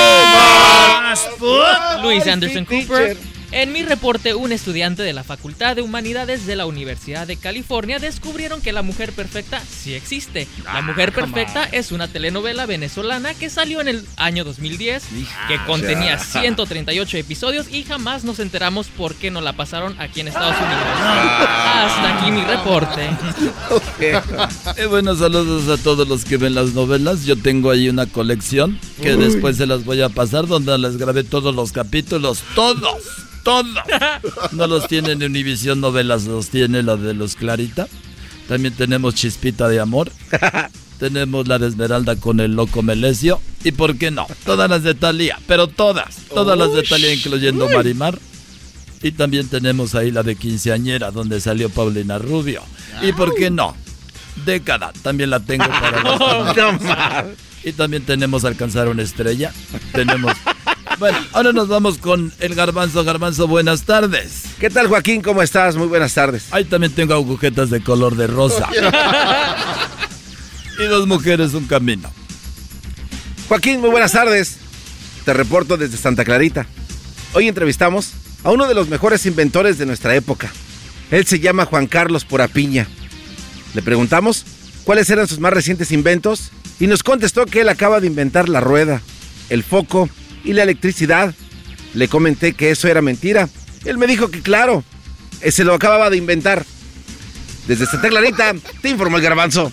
Luis 2.02 2.26
Anderson 2.26 2.64
Cooper. 2.64 3.18
En 3.53 3.72
mi 3.72 3.82
reporte, 3.82 4.34
un 4.34 4.53
estudiante 4.53 5.03
de 5.03 5.12
la 5.12 5.24
Facultad 5.24 5.74
de 5.74 5.82
Humanidades 5.82 6.46
de 6.46 6.55
la 6.55 6.66
Universidad 6.66 7.26
de 7.26 7.36
California 7.36 7.98
descubrieron 7.98 8.61
que 8.61 8.72
La 8.72 8.82
Mujer 8.82 9.12
Perfecta 9.12 9.61
sí 9.61 9.94
existe. 9.94 10.46
La 10.64 10.78
ah, 10.78 10.82
Mujer 10.82 11.12
Perfecta 11.12 11.64
es 11.64 11.90
una 11.90 12.07
telenovela 12.07 12.66
venezolana 12.66 13.34
que 13.34 13.51
salió 13.51 13.80
en 13.80 13.88
el 13.88 14.07
año 14.16 14.44
2010, 14.44 15.03
que 15.48 15.59
contenía 15.66 16.18
138 16.20 17.16
episodios 17.16 17.66
y 17.72 17.82
jamás 17.82 18.22
nos 18.22 18.38
enteramos 18.38 18.86
por 18.86 19.16
qué 19.16 19.32
no 19.32 19.40
la 19.40 19.55
pasaron 19.55 20.01
aquí 20.01 20.20
en 20.20 20.28
Estados 20.28 20.55
Unidos. 20.57 20.84
Hasta 21.01 22.18
aquí 22.18 22.30
mi 22.30 22.42
reporte. 22.42 23.11
Eh, 24.76 24.86
bueno, 24.86 25.14
saludos 25.14 25.68
a 25.68 25.82
todos 25.82 26.09
los 26.09 26.24
que 26.24 26.36
ven 26.36 26.55
las 26.55 26.72
novelas. 26.72 27.24
Yo 27.24 27.36
tengo 27.36 27.70
ahí 27.70 27.88
una 27.88 28.07
colección 28.07 28.78
que 29.03 29.16
después 29.16 29.57
se 29.57 29.66
las 29.66 29.84
voy 29.84 30.01
a 30.01 30.09
pasar 30.09 30.46
donde 30.46 30.76
les 30.78 30.96
grabé 30.96 31.24
todos 31.24 31.55
los 31.55 31.72
capítulos, 31.72 32.42
todos 32.55 33.30
todos. 33.43 33.66
No 34.53 34.66
los 34.66 34.88
tiene 34.88 35.12
en 35.12 35.22
Univision 35.22 35.80
Novelas, 35.80 36.24
los 36.24 36.49
tiene 36.49 36.82
la 36.82 36.97
de 36.97 37.14
los 37.14 37.36
Clarita. 37.36 37.88
También 38.49 38.74
tenemos 38.74 39.14
Chispita 39.14 39.68
de 39.68 39.80
Amor. 39.80 40.11
tenemos 40.99 41.49
la 41.49 41.59
de 41.59 41.68
Esmeralda 41.68 42.16
con 42.16 42.41
el 42.41 42.55
Loco 42.55 42.82
Melesio. 42.82 43.41
Y 43.64 43.72
por 43.72 43.97
qué 43.97 44.11
no, 44.11 44.26
todas 44.45 44.68
las 44.68 44.82
de 44.82 44.95
Talía, 44.95 45.38
pero 45.47 45.68
todas, 45.68 46.16
todas 46.34 46.59
las 46.59 46.72
de 46.72 46.82
Talía, 46.82 47.14
incluyendo 47.14 47.68
Marimar. 47.68 48.18
Y 49.03 49.12
también 49.12 49.49
tenemos 49.49 49.95
ahí 49.95 50.11
la 50.11 50.22
de 50.22 50.36
Quinceañera, 50.36 51.11
donde 51.11 51.41
salió 51.41 51.70
Paulina 51.70 52.18
Rubio. 52.18 52.62
Y 53.03 53.12
por 53.12 53.34
qué 53.34 53.51
no, 53.51 53.74
Década, 54.45 54.93
también 55.03 55.30
la 55.30 55.41
tengo 55.41 55.66
para 55.66 57.26
Y 57.64 57.72
también 57.72 58.05
tenemos 58.05 58.45
Alcanzar 58.45 58.88
una 58.88 59.03
estrella. 59.03 59.53
Tenemos 59.93 60.32
bueno, 60.99 61.18
ahora 61.32 61.53
nos 61.53 61.68
vamos 61.68 61.99
con 61.99 62.32
el 62.41 62.55
garbanzo. 62.55 63.05
Garbanzo, 63.05 63.47
buenas 63.47 63.84
tardes. 63.84 64.45
¿Qué 64.59 64.70
tal, 64.70 64.88
Joaquín? 64.88 65.22
¿Cómo 65.22 65.43
estás? 65.43 65.76
Muy 65.76 65.86
buenas 65.86 66.14
tardes. 66.14 66.47
Ahí 66.51 66.64
también 66.64 66.93
tengo 66.93 67.14
agujetas 67.14 67.70
de 67.70 67.82
color 67.82 68.16
de 68.16 68.26
rosa. 68.26 68.68
y 70.78 70.84
dos 70.84 71.07
mujeres, 71.07 71.55
un 71.55 71.66
camino. 71.66 72.11
Joaquín, 73.49 73.80
muy 73.80 73.91
buenas 73.91 74.12
tardes. 74.12 74.59
Te 75.24 75.34
reporto 75.34 75.76
desde 75.76 75.97
Santa 75.97 76.24
Clarita. 76.24 76.66
Hoy 77.32 77.49
entrevistamos 77.49 78.12
a 78.45 78.51
uno 78.51 78.66
de 78.66 78.74
los 78.74 78.88
mejores 78.88 79.26
inventores 79.26 79.78
de 79.78 79.86
nuestra 79.86 80.14
época. 80.14 80.51
Él 81.11 81.26
se 81.26 81.41
llama 81.41 81.66
Juan 81.66 81.86
Carlos 81.86 82.24
Porapiña. 82.24 82.86
Le 83.74 83.82
preguntamos 83.82 84.45
cuáles 84.84 85.11
eran 85.11 85.28
sus 85.28 85.38
más 85.38 85.53
recientes 85.53 85.93
inventos 85.93 86.51
y 86.78 86.86
nos 86.86 87.03
contestó 87.03 87.47
que 87.47 87.61
él 87.61 87.68
acaba 87.68 88.01
de 88.01 88.07
inventar 88.07 88.49
la 88.49 88.61
rueda, 88.61 89.03
el 89.49 89.62
foco 89.62 90.09
y 90.45 90.53
la 90.53 90.62
electricidad. 90.62 91.34
Le 91.95 92.09
comenté 92.09 92.53
que 92.53 92.70
eso 92.70 92.88
era 92.88 93.03
mentira. 93.03 93.49
Él 93.84 93.99
me 93.99 94.07
dijo 94.07 94.30
que 94.30 94.43
claro, 94.43 94.84
se 95.49 95.64
lo 95.64 95.74
acababa 95.74 96.11
de 96.11 96.16
inventar. 96.16 96.64
Desde 97.66 97.86
Santa 97.86 98.09
Clarita, 98.09 98.55
te 98.80 98.88
informó 98.88 99.16
el 99.16 99.22
garbanzo. 99.22 99.72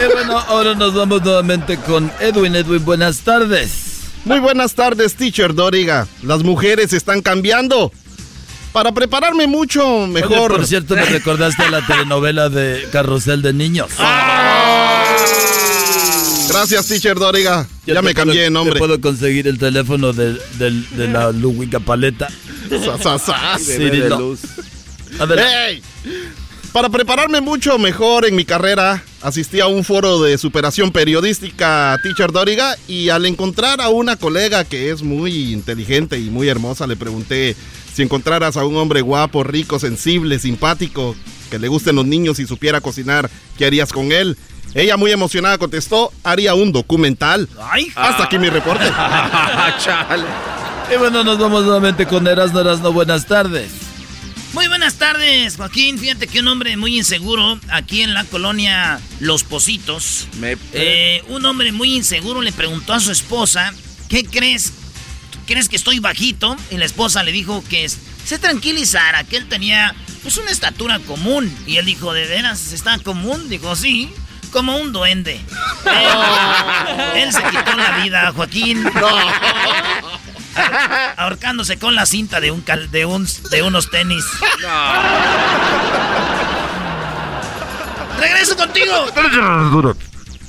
y 0.00 0.12
bueno, 0.12 0.38
ahora 0.38 0.74
nos 0.74 0.94
vamos 0.94 1.22
nuevamente 1.22 1.76
con 1.78 2.10
Edwin. 2.20 2.56
Edwin, 2.56 2.84
buenas 2.84 3.18
tardes. 3.20 3.92
Muy 4.24 4.38
buenas 4.38 4.74
tardes, 4.74 5.16
teacher 5.16 5.54
Doriga. 5.54 6.06
Las 6.22 6.42
mujeres 6.42 6.92
están 6.92 7.22
cambiando. 7.22 7.92
Para 8.72 8.92
prepararme 8.92 9.46
mucho 9.46 10.06
mejor. 10.06 10.52
por 10.52 10.66
cierto, 10.66 10.94
me 10.94 11.04
recordaste 11.04 11.68
la 11.70 11.86
telenovela 11.86 12.48
de 12.48 12.88
Carrusel 12.90 13.42
de 13.42 13.52
Niños. 13.52 13.90
Ah. 13.98 14.91
Gracias, 16.52 16.86
teacher 16.86 17.18
Doriga. 17.18 17.66
Ya, 17.86 18.02
me 18.02 18.14
cambié 18.14 18.42
de 18.42 18.50
nombre. 18.50 18.78
puedo 18.78 19.00
conseguir 19.00 19.48
el 19.48 19.58
teléfono 19.58 20.12
de, 20.12 20.38
de 20.58 21.08
la 21.08 21.32
Luwica 21.32 21.80
Paleta? 21.80 22.28
Para 26.72 26.88
prepararme 26.88 27.42
mucho 27.42 27.78
mejor 27.78 28.24
en 28.24 28.34
mi 28.34 28.46
carrera, 28.46 29.04
asistí 29.20 29.60
a 29.60 29.66
un 29.66 29.84
foro 29.84 30.22
de 30.22 30.38
superación 30.38 30.90
periodística 30.90 31.98
Teacher 32.02 32.32
Doriga 32.32 32.78
y 32.88 33.10
al 33.10 33.26
encontrar 33.26 33.82
a 33.82 33.90
una 33.90 34.16
colega 34.16 34.64
que 34.64 34.90
es 34.90 35.02
muy 35.02 35.52
inteligente 35.52 36.18
y 36.18 36.30
muy 36.30 36.48
hermosa, 36.48 36.86
le 36.86 36.96
pregunté 36.96 37.54
si 37.92 38.02
encontraras 38.02 38.56
a 38.56 38.64
un 38.64 38.76
hombre 38.76 39.02
guapo, 39.02 39.44
rico, 39.44 39.78
sensible, 39.78 40.38
simpático, 40.38 41.14
que 41.50 41.58
le 41.58 41.68
gusten 41.68 41.96
los 41.96 42.06
niños 42.06 42.38
y 42.38 42.46
supiera 42.46 42.80
cocinar, 42.80 43.30
¿qué 43.58 43.66
harías 43.66 43.92
con 43.92 44.10
él? 44.10 44.38
Ella 44.74 44.96
muy 44.96 45.10
emocionada 45.12 45.58
contestó, 45.58 46.12
haría 46.24 46.54
un 46.54 46.72
documental. 46.72 47.48
Hasta 47.94 48.24
aquí 48.24 48.38
mi 48.38 48.48
reporte. 48.48 48.84
Y 50.92 50.96
bueno, 50.96 51.24
nos 51.24 51.38
vamos 51.38 51.64
nuevamente 51.64 52.06
con 52.06 52.26
Erasno 52.26 52.60
Erasno. 52.60 52.92
Buenas 52.92 53.26
tardes. 53.26 53.70
Muy 54.52 54.68
buenas 54.68 54.96
tardes, 54.96 55.56
Joaquín. 55.56 55.98
Fíjate 55.98 56.26
que 56.26 56.40
un 56.40 56.48
hombre 56.48 56.76
muy 56.76 56.98
inseguro 56.98 57.58
aquí 57.70 58.02
en 58.02 58.12
la 58.12 58.24
colonia 58.24 59.00
Los 59.18 59.44
Positos. 59.44 60.28
Eh, 60.74 61.24
un 61.28 61.46
hombre 61.46 61.72
muy 61.72 61.96
inseguro 61.96 62.42
le 62.42 62.52
preguntó 62.52 62.92
a 62.92 63.00
su 63.00 63.10
esposa, 63.10 63.72
¿qué 64.10 64.24
crees? 64.24 64.74
¿Crees 65.46 65.70
que 65.70 65.76
estoy 65.76 65.98
bajito? 66.00 66.56
Y 66.70 66.76
la 66.76 66.84
esposa 66.84 67.22
le 67.22 67.32
dijo 67.32 67.64
que 67.70 67.88
se 67.88 68.38
tranquilizara, 68.38 69.24
que 69.24 69.38
él 69.38 69.48
tenía 69.48 69.94
pues 70.22 70.36
una 70.36 70.50
estatura 70.50 70.98
común. 70.98 71.50
Y 71.66 71.78
él 71.78 71.86
dijo, 71.86 72.12
¿de 72.12 72.26
veras 72.26 72.72
está 72.72 72.98
común? 72.98 73.48
Dijo, 73.48 73.74
sí, 73.74 74.10
como 74.52 74.76
un 74.76 74.92
duende. 74.92 75.40
Él, 77.16 77.32
se 77.32 77.42
quitó 77.42 77.74
la 77.76 78.02
vida, 78.02 78.32
Joaquín. 78.34 78.84
ahorcándose 81.16 81.78
con 81.78 81.94
la 81.94 82.04
cinta 82.06 82.40
de 82.40 82.50
un, 82.50 82.64
de, 82.90 83.06
un 83.06 83.26
de 83.50 83.62
unos 83.62 83.90
tenis. 83.90 84.24
¡Regreso 88.20 88.56
contigo! 88.56 88.94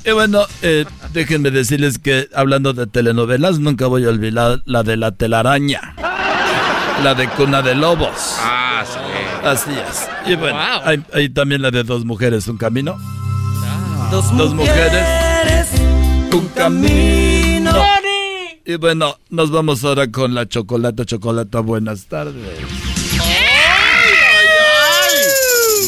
Y 0.04 0.10
bueno, 0.12 0.46
eh, 0.60 0.84
déjenme 1.12 1.50
decirles 1.50 1.98
que 1.98 2.28
hablando 2.34 2.74
de 2.74 2.86
telenovelas, 2.86 3.58
nunca 3.58 3.86
voy 3.86 4.04
a 4.04 4.10
olvidar 4.10 4.60
la 4.66 4.82
de 4.82 4.98
la 4.98 5.12
telaraña. 5.12 5.94
La 7.02 7.14
de 7.14 7.26
Cuna 7.28 7.62
de 7.62 7.74
Lobos. 7.74 8.36
Ah, 8.38 8.84
sí. 8.86 8.98
Así 9.44 9.70
es. 9.70 10.08
Y 10.26 10.36
bueno, 10.36 10.58
hay, 11.12 11.28
también 11.30 11.62
la 11.62 11.70
de 11.70 11.82
Dos 11.82 12.04
Mujeres, 12.04 12.46
Un 12.48 12.56
Camino. 12.56 12.96
Dos, 14.10 14.32
mujeres, 14.32 15.68
Un 16.32 16.48
Camino. 16.54 17.84
Y 18.64 18.76
bueno, 18.76 19.18
nos 19.28 19.50
vamos 19.50 19.84
ahora 19.84 20.10
con 20.10 20.34
la 20.34 20.48
chocolata, 20.48 21.04
chocolata. 21.04 21.60
Buenas 21.60 22.06
tardes. 22.06 22.60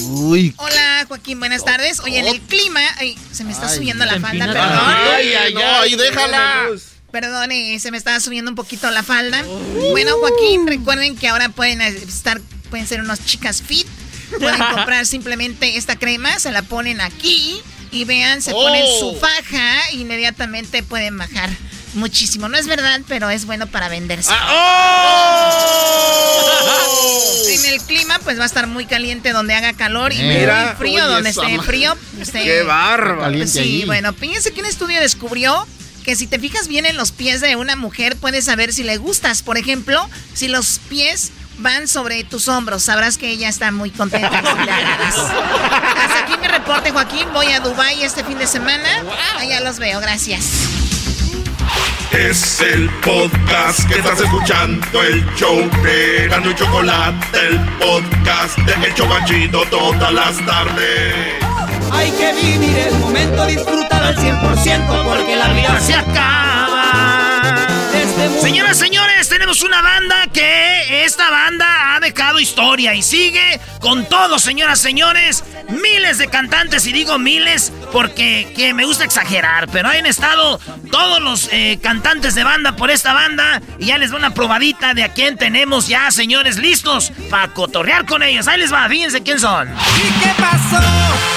Uy. 0.09 0.55
Hola, 0.57 1.05
Joaquín, 1.09 1.39
buenas 1.39 1.65
tardes. 1.65 2.01
Oye, 2.01 2.19
en 2.19 2.27
el 2.27 2.41
clima, 2.41 2.81
ay, 2.99 3.17
se 3.33 3.45
me 3.45 3.53
está 3.53 3.69
subiendo 3.69 4.05
la 4.05 4.21
falda, 4.21 4.47
perdón. 4.47 4.79
Ay, 5.15 5.35
ay, 5.35 5.55
no, 5.55 5.61
ahí 5.61 5.95
déjala. 5.95 6.67
Perdone, 7.11 7.79
se 7.79 7.91
me 7.91 7.99
estaba 7.99 8.21
subiendo 8.21 8.51
un 8.51 8.57
poquito 8.57 8.91
la 8.91 9.03
falda. 9.03 9.45
Bueno, 9.93 10.17
Joaquín, 10.19 10.67
recuerden 10.67 11.17
que 11.17 11.29
ahora 11.29 11.49
pueden 11.49 11.81
estar, 11.81 12.41
pueden 12.71 12.87
ser 12.87 13.01
unas 13.01 13.25
chicas 13.25 13.63
fit. 13.63 13.87
Pueden 14.39 14.59
comprar 14.75 15.07
simplemente 15.07 15.77
esta 15.77 15.97
crema, 15.97 16.39
se 16.39 16.51
la 16.51 16.63
ponen 16.63 17.01
aquí 17.01 17.63
y 17.97 18.05
vean, 18.05 18.43
se 18.43 18.53
ponen 18.53 18.85
su 18.99 19.09
oh. 19.09 19.17
faja, 19.17 19.91
inmediatamente 19.93 20.83
pueden 20.83 21.17
bajar 21.19 21.51
muchísimo. 21.95 22.49
No 22.49 22.57
es 22.57 22.67
verdad, 22.67 23.01
pero 23.09 23.31
es 23.31 23.47
bueno 23.47 23.67
para 23.67 23.89
venderse. 23.89 24.31
Ah, 24.33 24.49
oh. 24.53 25.93
En 27.49 27.65
el 27.73 27.81
clima, 27.81 28.19
pues 28.23 28.39
va 28.39 28.43
a 28.43 28.47
estar 28.47 28.67
muy 28.67 28.85
caliente 28.85 29.33
donde 29.33 29.55
haga 29.55 29.73
calor 29.73 30.13
y 30.13 30.23
muy 30.23 30.47
frío 30.79 31.09
donde 31.09 31.31
esté 31.31 31.59
frío. 31.63 31.97
¡Qué 32.33 32.63
barba! 32.63 33.31
sí, 33.47 33.85
bueno, 33.87 34.13
fíjense 34.13 34.53
que 34.53 34.61
un 34.61 34.67
estudio 34.67 35.01
descubrió 35.01 35.67
que 36.05 36.17
si 36.17 36.27
te 36.27 36.39
fijas 36.39 36.69
bien 36.69 36.85
en 36.87 36.97
los 36.97 37.13
pies 37.13 37.41
de 37.41 37.57
una 37.57 37.75
mujer, 37.75 38.17
puedes 38.17 38.45
saber 38.45 38.73
si 38.73 38.85
le 38.85 38.99
gustas. 38.99 39.43
Por 39.43 39.57
ejemplo, 39.57 40.09
si 40.35 40.49
los 40.49 40.81
pies 40.89 41.33
van 41.59 41.89
sobre 41.89 42.25
tus 42.25 42.49
hombros, 42.49 42.83
sabrás 42.83 43.19
que 43.19 43.31
ella 43.31 43.49
está 43.49 43.71
muy 43.73 43.91
contenta. 43.91 44.39
Hasta 44.39 46.19
aquí 46.23 46.35
mi 46.41 46.49
reporte, 46.49 46.91
Joaquín. 46.91 47.27
Voy 47.33 47.53
a 47.53 47.61
Dubai 47.61 48.03
este 48.03 48.25
fin 48.25 48.39
de 48.39 48.47
semana. 48.47 49.03
Allá 49.39 49.61
los 49.61 49.79
veo, 49.79 50.01
gracias. 50.01 50.77
Es 52.13 52.61
el 52.61 52.89
podcast 53.01 53.87
que 53.89 53.99
estás 53.99 54.21
escuchando, 54.21 55.03
el 55.03 55.27
show 55.35 55.59
de 55.83 56.29
Gano 56.29 56.51
y 56.51 56.55
Chocolate, 56.55 57.39
el 57.39 57.59
podcast 57.79 58.57
de 58.59 58.89
Hecho 58.89 59.05
Chocachito 59.05 59.63
todas 59.71 60.13
las 60.13 60.37
tardes. 60.47 61.15
Hay 61.93 62.11
que 62.13 62.33
vivir 62.33 62.79
el 62.79 62.95
momento, 62.99 63.45
disfrutar 63.47 64.03
al 64.03 64.17
100% 64.17 65.05
porque 65.05 65.37
la 65.37 65.49
vida 65.49 65.81
se 65.81 65.95
acaba. 65.95 66.76
Señoras, 68.41 68.79
señores, 68.79 69.29
tenemos 69.29 69.63
una 69.63 69.83
banda 69.83 70.27
que 70.33 71.05
esta 71.05 71.31
banda 71.31 71.95
ha 71.95 72.01
dejado 72.01 72.41
historia 72.41 72.95
y 72.95 73.03
sigue 73.03 73.61
con 73.81 74.09
todo, 74.09 74.39
señoras, 74.39 74.81
señores. 74.81 75.45
Miles 75.69 76.17
de 76.19 76.29
cantantes, 76.29 76.87
y 76.87 76.93
digo 76.93 77.19
miles 77.19 77.73
porque 77.93 78.53
que 78.57 78.73
me 78.73 78.85
gusta 78.85 79.05
exagerar, 79.05 79.69
pero 79.69 79.89
han 79.89 80.07
estado 80.07 80.59
todos 80.91 81.21
los 81.21 81.49
eh, 81.53 81.79
cantantes 81.83 82.35
de 82.35 82.45
banda 82.45 82.75
por 82.77 82.91
esta 82.91 83.13
banda 83.13 83.61
y 83.79 83.87
ya 83.87 83.99
les 83.99 84.13
va 84.13 84.17
una 84.17 84.33
probadita 84.33 84.95
de 84.95 85.05
a 85.05 85.13
quién 85.13 85.37
tenemos 85.37 85.89
ya, 85.89 86.11
señores, 86.11 86.57
listos 86.57 87.13
para 87.29 87.53
cotorrear 87.53 88.07
con 88.07 88.23
ellos. 88.23 88.49
Ahí 88.49 88.59
les 88.59 88.73
va, 88.73 88.89
fíjense 88.89 89.23
quién 89.23 89.41
son. 89.41 89.69
¿Y 89.69 90.23
qué 90.23 90.33
pasó? 90.39 91.36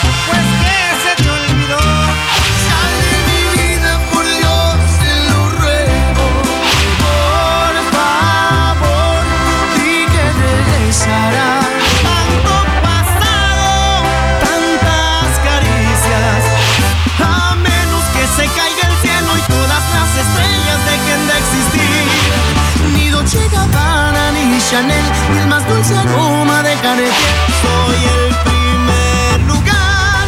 Chanel 24.69 25.03
y 25.33 25.37
el 25.39 25.47
más 25.47 25.67
dulce 25.67 25.95
aroma 25.97 26.61
de 26.61 26.75
Soy 26.75 27.97
el 28.05 28.35
primer 28.43 29.41
lugar. 29.47 30.27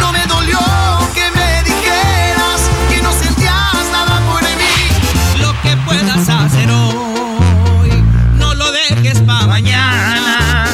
No 0.00 0.10
me 0.10 0.24
dolió 0.24 0.58
que 1.12 1.30
me 1.32 1.62
dijeras 1.64 2.62
que 2.88 3.02
no 3.02 3.12
sentías 3.12 3.90
nada 3.92 4.22
por 4.30 4.40
mí. 4.40 5.38
Lo 5.38 5.52
que 5.60 5.76
puedas 5.84 6.30
hacer 6.30 6.70
hoy, 6.70 8.02
no 8.36 8.54
lo 8.54 8.72
dejes 8.72 9.20
para 9.20 9.46
mañana. 9.46 10.66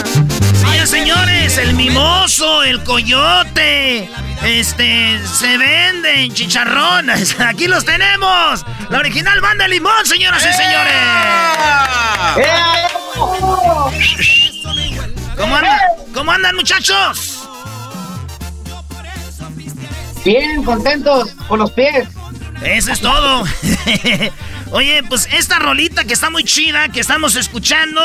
Señores, 0.52 0.90
señores, 0.90 1.58
el 1.58 1.74
mimoso, 1.74 2.62
el 2.62 2.84
coyote. 2.84 4.08
Este, 4.44 5.18
se 5.26 5.56
venden 5.56 6.32
chicharrones. 6.32 7.40
Aquí 7.40 7.66
los 7.66 7.84
tenemos. 7.84 8.64
La 8.90 8.98
original 8.98 9.40
banda 9.40 9.66
limón, 9.66 10.04
señoras 10.04 10.42
y 10.42 10.52
señores. 10.52 10.94
¿Cómo 15.36 15.56
andan? 15.56 15.78
¿Cómo 16.12 16.30
andan, 16.30 16.56
muchachos? 16.56 17.48
Bien, 20.24 20.62
contentos 20.62 21.34
con 21.48 21.58
los 21.58 21.70
pies. 21.72 22.06
Eso 22.62 22.92
es 22.92 23.00
todo. 23.00 23.44
Oye, 24.72 25.02
pues 25.08 25.28
esta 25.32 25.58
rolita 25.58 26.04
que 26.04 26.12
está 26.12 26.28
muy 26.28 26.44
chida, 26.44 26.88
que 26.88 27.00
estamos 27.00 27.36
escuchando, 27.36 28.02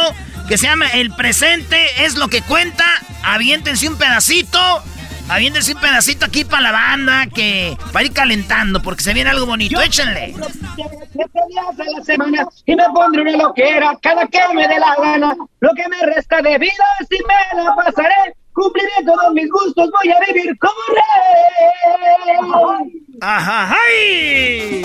que 0.47 0.57
se 0.57 0.67
llama 0.67 0.87
El 0.87 1.11
presente 1.11 2.05
es 2.05 2.15
lo 2.15 2.29
que 2.29 2.41
cuenta. 2.41 2.85
Aviéntense 3.23 3.89
un 3.89 3.97
pedacito 3.97 4.83
Habiéndose 5.29 5.73
un 5.73 5.79
pedacito 5.79 6.25
aquí 6.25 6.43
para 6.43 6.63
la 6.63 6.71
banda 6.71 7.27
que 7.27 7.77
va 7.95 7.99
a 7.99 8.03
ir 8.03 8.11
calentando 8.11 8.81
porque 8.81 9.03
se 9.03 9.13
viene 9.13 9.29
algo 9.29 9.45
bonito. 9.45 9.79
Échenle. 9.79 10.33
la 10.35 12.03
semana 12.03 12.47
y 12.65 12.75
me 12.75 12.83
pondré 12.93 13.21
una 13.21 13.37
loquera 13.37 13.97
cada 14.01 14.25
que 14.27 14.39
me 14.53 14.67
dé 14.67 14.79
la 14.79 14.95
gana. 14.95 15.35
Lo 15.59 15.73
que 15.73 15.87
me 15.87 16.05
resta 16.05 16.41
de 16.41 16.57
vida 16.57 16.85
si 17.09 17.17
me 17.17 17.63
la 17.63 17.75
pasaré 17.75 18.35
Cumpliré 18.53 18.89
todos 19.05 19.33
mis 19.33 19.49
gustos, 19.49 19.89
voy 19.91 20.11
a 20.11 20.19
vivir 20.27 20.57
como 20.59 20.73
rey. 20.89 20.99
Ajá, 23.21 23.75
¡ay! 23.87 24.81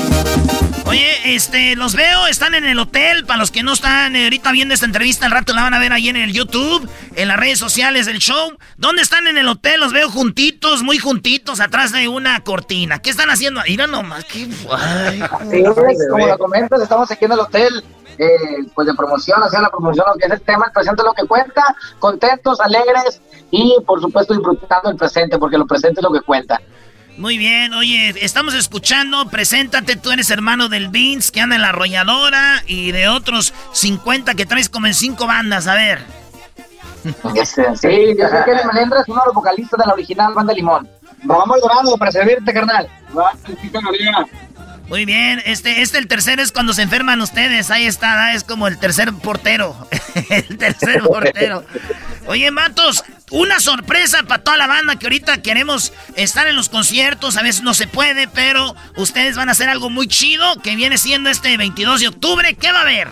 Oye, 0.86 1.34
este, 1.34 1.76
los 1.76 1.94
veo, 1.94 2.26
están 2.26 2.54
en 2.54 2.64
el 2.64 2.78
hotel. 2.78 3.24
Para 3.24 3.38
los 3.38 3.50
que 3.50 3.62
no 3.62 3.72
están 3.72 4.14
eh, 4.16 4.24
ahorita 4.24 4.52
viendo 4.52 4.74
esta 4.74 4.86
entrevista, 4.86 5.26
al 5.26 5.32
rato 5.32 5.54
la 5.54 5.62
van 5.62 5.74
a 5.74 5.78
ver 5.78 5.92
ahí 5.92 6.08
en 6.08 6.16
el 6.16 6.32
YouTube, 6.32 6.88
en 7.16 7.28
las 7.28 7.38
redes 7.38 7.58
sociales 7.58 8.06
del 8.06 8.18
show. 8.18 8.56
¿Dónde 8.76 9.02
están 9.02 9.26
en 9.26 9.38
el 9.38 9.48
hotel? 9.48 9.80
Los 9.80 9.92
veo 9.92 10.10
juntitos, 10.10 10.82
muy 10.82 10.98
juntitos, 10.98 11.60
atrás 11.60 11.92
de 11.92 12.08
una 12.08 12.42
cortina. 12.44 12.98
¿Qué 12.98 13.10
están 13.10 13.30
haciendo? 13.30 13.62
Mira 13.66 13.86
nomás, 13.86 14.24
qué. 14.26 14.48
Ay, 14.70 15.22
Sí, 15.50 15.62
es, 15.62 16.08
como 16.10 16.26
lo 16.26 16.38
comentas, 16.38 16.80
estamos 16.82 17.10
aquí 17.10 17.24
en 17.24 17.32
el 17.32 17.40
hotel, 17.40 17.84
eh, 18.18 18.28
pues 18.74 18.86
de 18.86 18.94
promoción, 18.94 19.42
haciendo 19.42 19.66
la 19.66 19.70
promoción, 19.70 20.04
lo 20.12 20.18
que 20.18 20.26
es 20.26 20.32
el 20.32 20.40
tema, 20.42 20.66
el 20.66 20.72
presente 20.72 21.02
es 21.02 21.06
lo 21.06 21.14
que 21.14 21.26
cuenta, 21.26 21.62
contentos, 21.98 22.60
alegres 22.60 23.20
y 23.54 23.76
por 23.86 24.00
supuesto 24.00 24.34
disfrutando 24.34 24.90
el 24.90 24.96
presente, 24.96 25.38
porque 25.38 25.56
lo 25.56 25.66
presente 25.66 26.00
es 26.00 26.04
lo 26.04 26.12
que 26.12 26.20
cuenta. 26.20 26.60
Muy 27.16 27.38
bien, 27.38 27.72
oye, 27.74 28.12
estamos 28.24 28.54
escuchando, 28.54 29.26
preséntate, 29.26 29.94
tú 29.94 30.10
eres 30.10 30.30
hermano 30.30 30.68
del 30.68 30.88
Vince 30.88 31.30
que 31.30 31.40
anda 31.40 31.54
en 31.54 31.62
la 31.62 31.68
arrolladora 31.68 32.64
y 32.66 32.90
de 32.90 33.08
otros 33.08 33.54
50 33.72 34.34
que 34.34 34.46
traes 34.46 34.68
como 34.68 34.86
en 34.88 34.94
cinco 34.94 35.28
bandas, 35.28 35.68
a 35.68 35.74
ver. 35.74 36.00
Sí, 37.04 38.16
yo 38.18 38.28
soy 38.28 38.44
Kevin 38.44 38.66
Melendres, 38.72 39.04
uno 39.06 39.20
de 39.20 39.26
los 39.26 39.34
vocalistas 39.34 39.78
de 39.78 39.86
la 39.86 39.92
original 39.92 40.34
Banda 40.34 40.52
Limón. 40.52 40.88
Vamos 41.22 41.60
Dorado 41.60 41.96
para 41.96 42.10
servirte, 42.10 42.52
carnal. 42.52 42.88
Muy 44.88 45.06
bien, 45.06 45.42
este, 45.46 45.80
este 45.80 45.98
el 45.98 46.06
tercero 46.06 46.42
es 46.42 46.52
cuando 46.52 46.74
se 46.74 46.82
enferman 46.82 47.20
ustedes, 47.22 47.70
ahí 47.70 47.86
está, 47.86 48.34
es 48.34 48.44
como 48.44 48.68
el 48.68 48.78
tercer 48.78 49.12
portero, 49.14 49.74
el 50.30 50.58
tercer 50.58 51.02
portero. 51.04 51.64
Oye, 52.26 52.50
Matos, 52.50 53.02
una 53.30 53.60
sorpresa 53.60 54.22
para 54.24 54.42
toda 54.42 54.56
la 54.56 54.66
banda 54.66 54.96
que 54.96 55.06
ahorita 55.06 55.42
queremos 55.42 55.92
estar 56.16 56.46
en 56.46 56.56
los 56.56 56.68
conciertos, 56.68 57.36
a 57.36 57.42
veces 57.42 57.62
no 57.62 57.72
se 57.72 57.86
puede, 57.86 58.28
pero 58.28 58.74
ustedes 58.96 59.36
van 59.36 59.48
a 59.48 59.52
hacer 59.52 59.68
algo 59.68 59.88
muy 59.88 60.06
chido 60.06 60.44
que 60.62 60.76
viene 60.76 60.98
siendo 60.98 61.30
este 61.30 61.56
22 61.56 62.00
de 62.00 62.08
octubre, 62.08 62.54
¿qué 62.54 62.70
va 62.70 62.78
a 62.78 62.82
haber? 62.82 63.08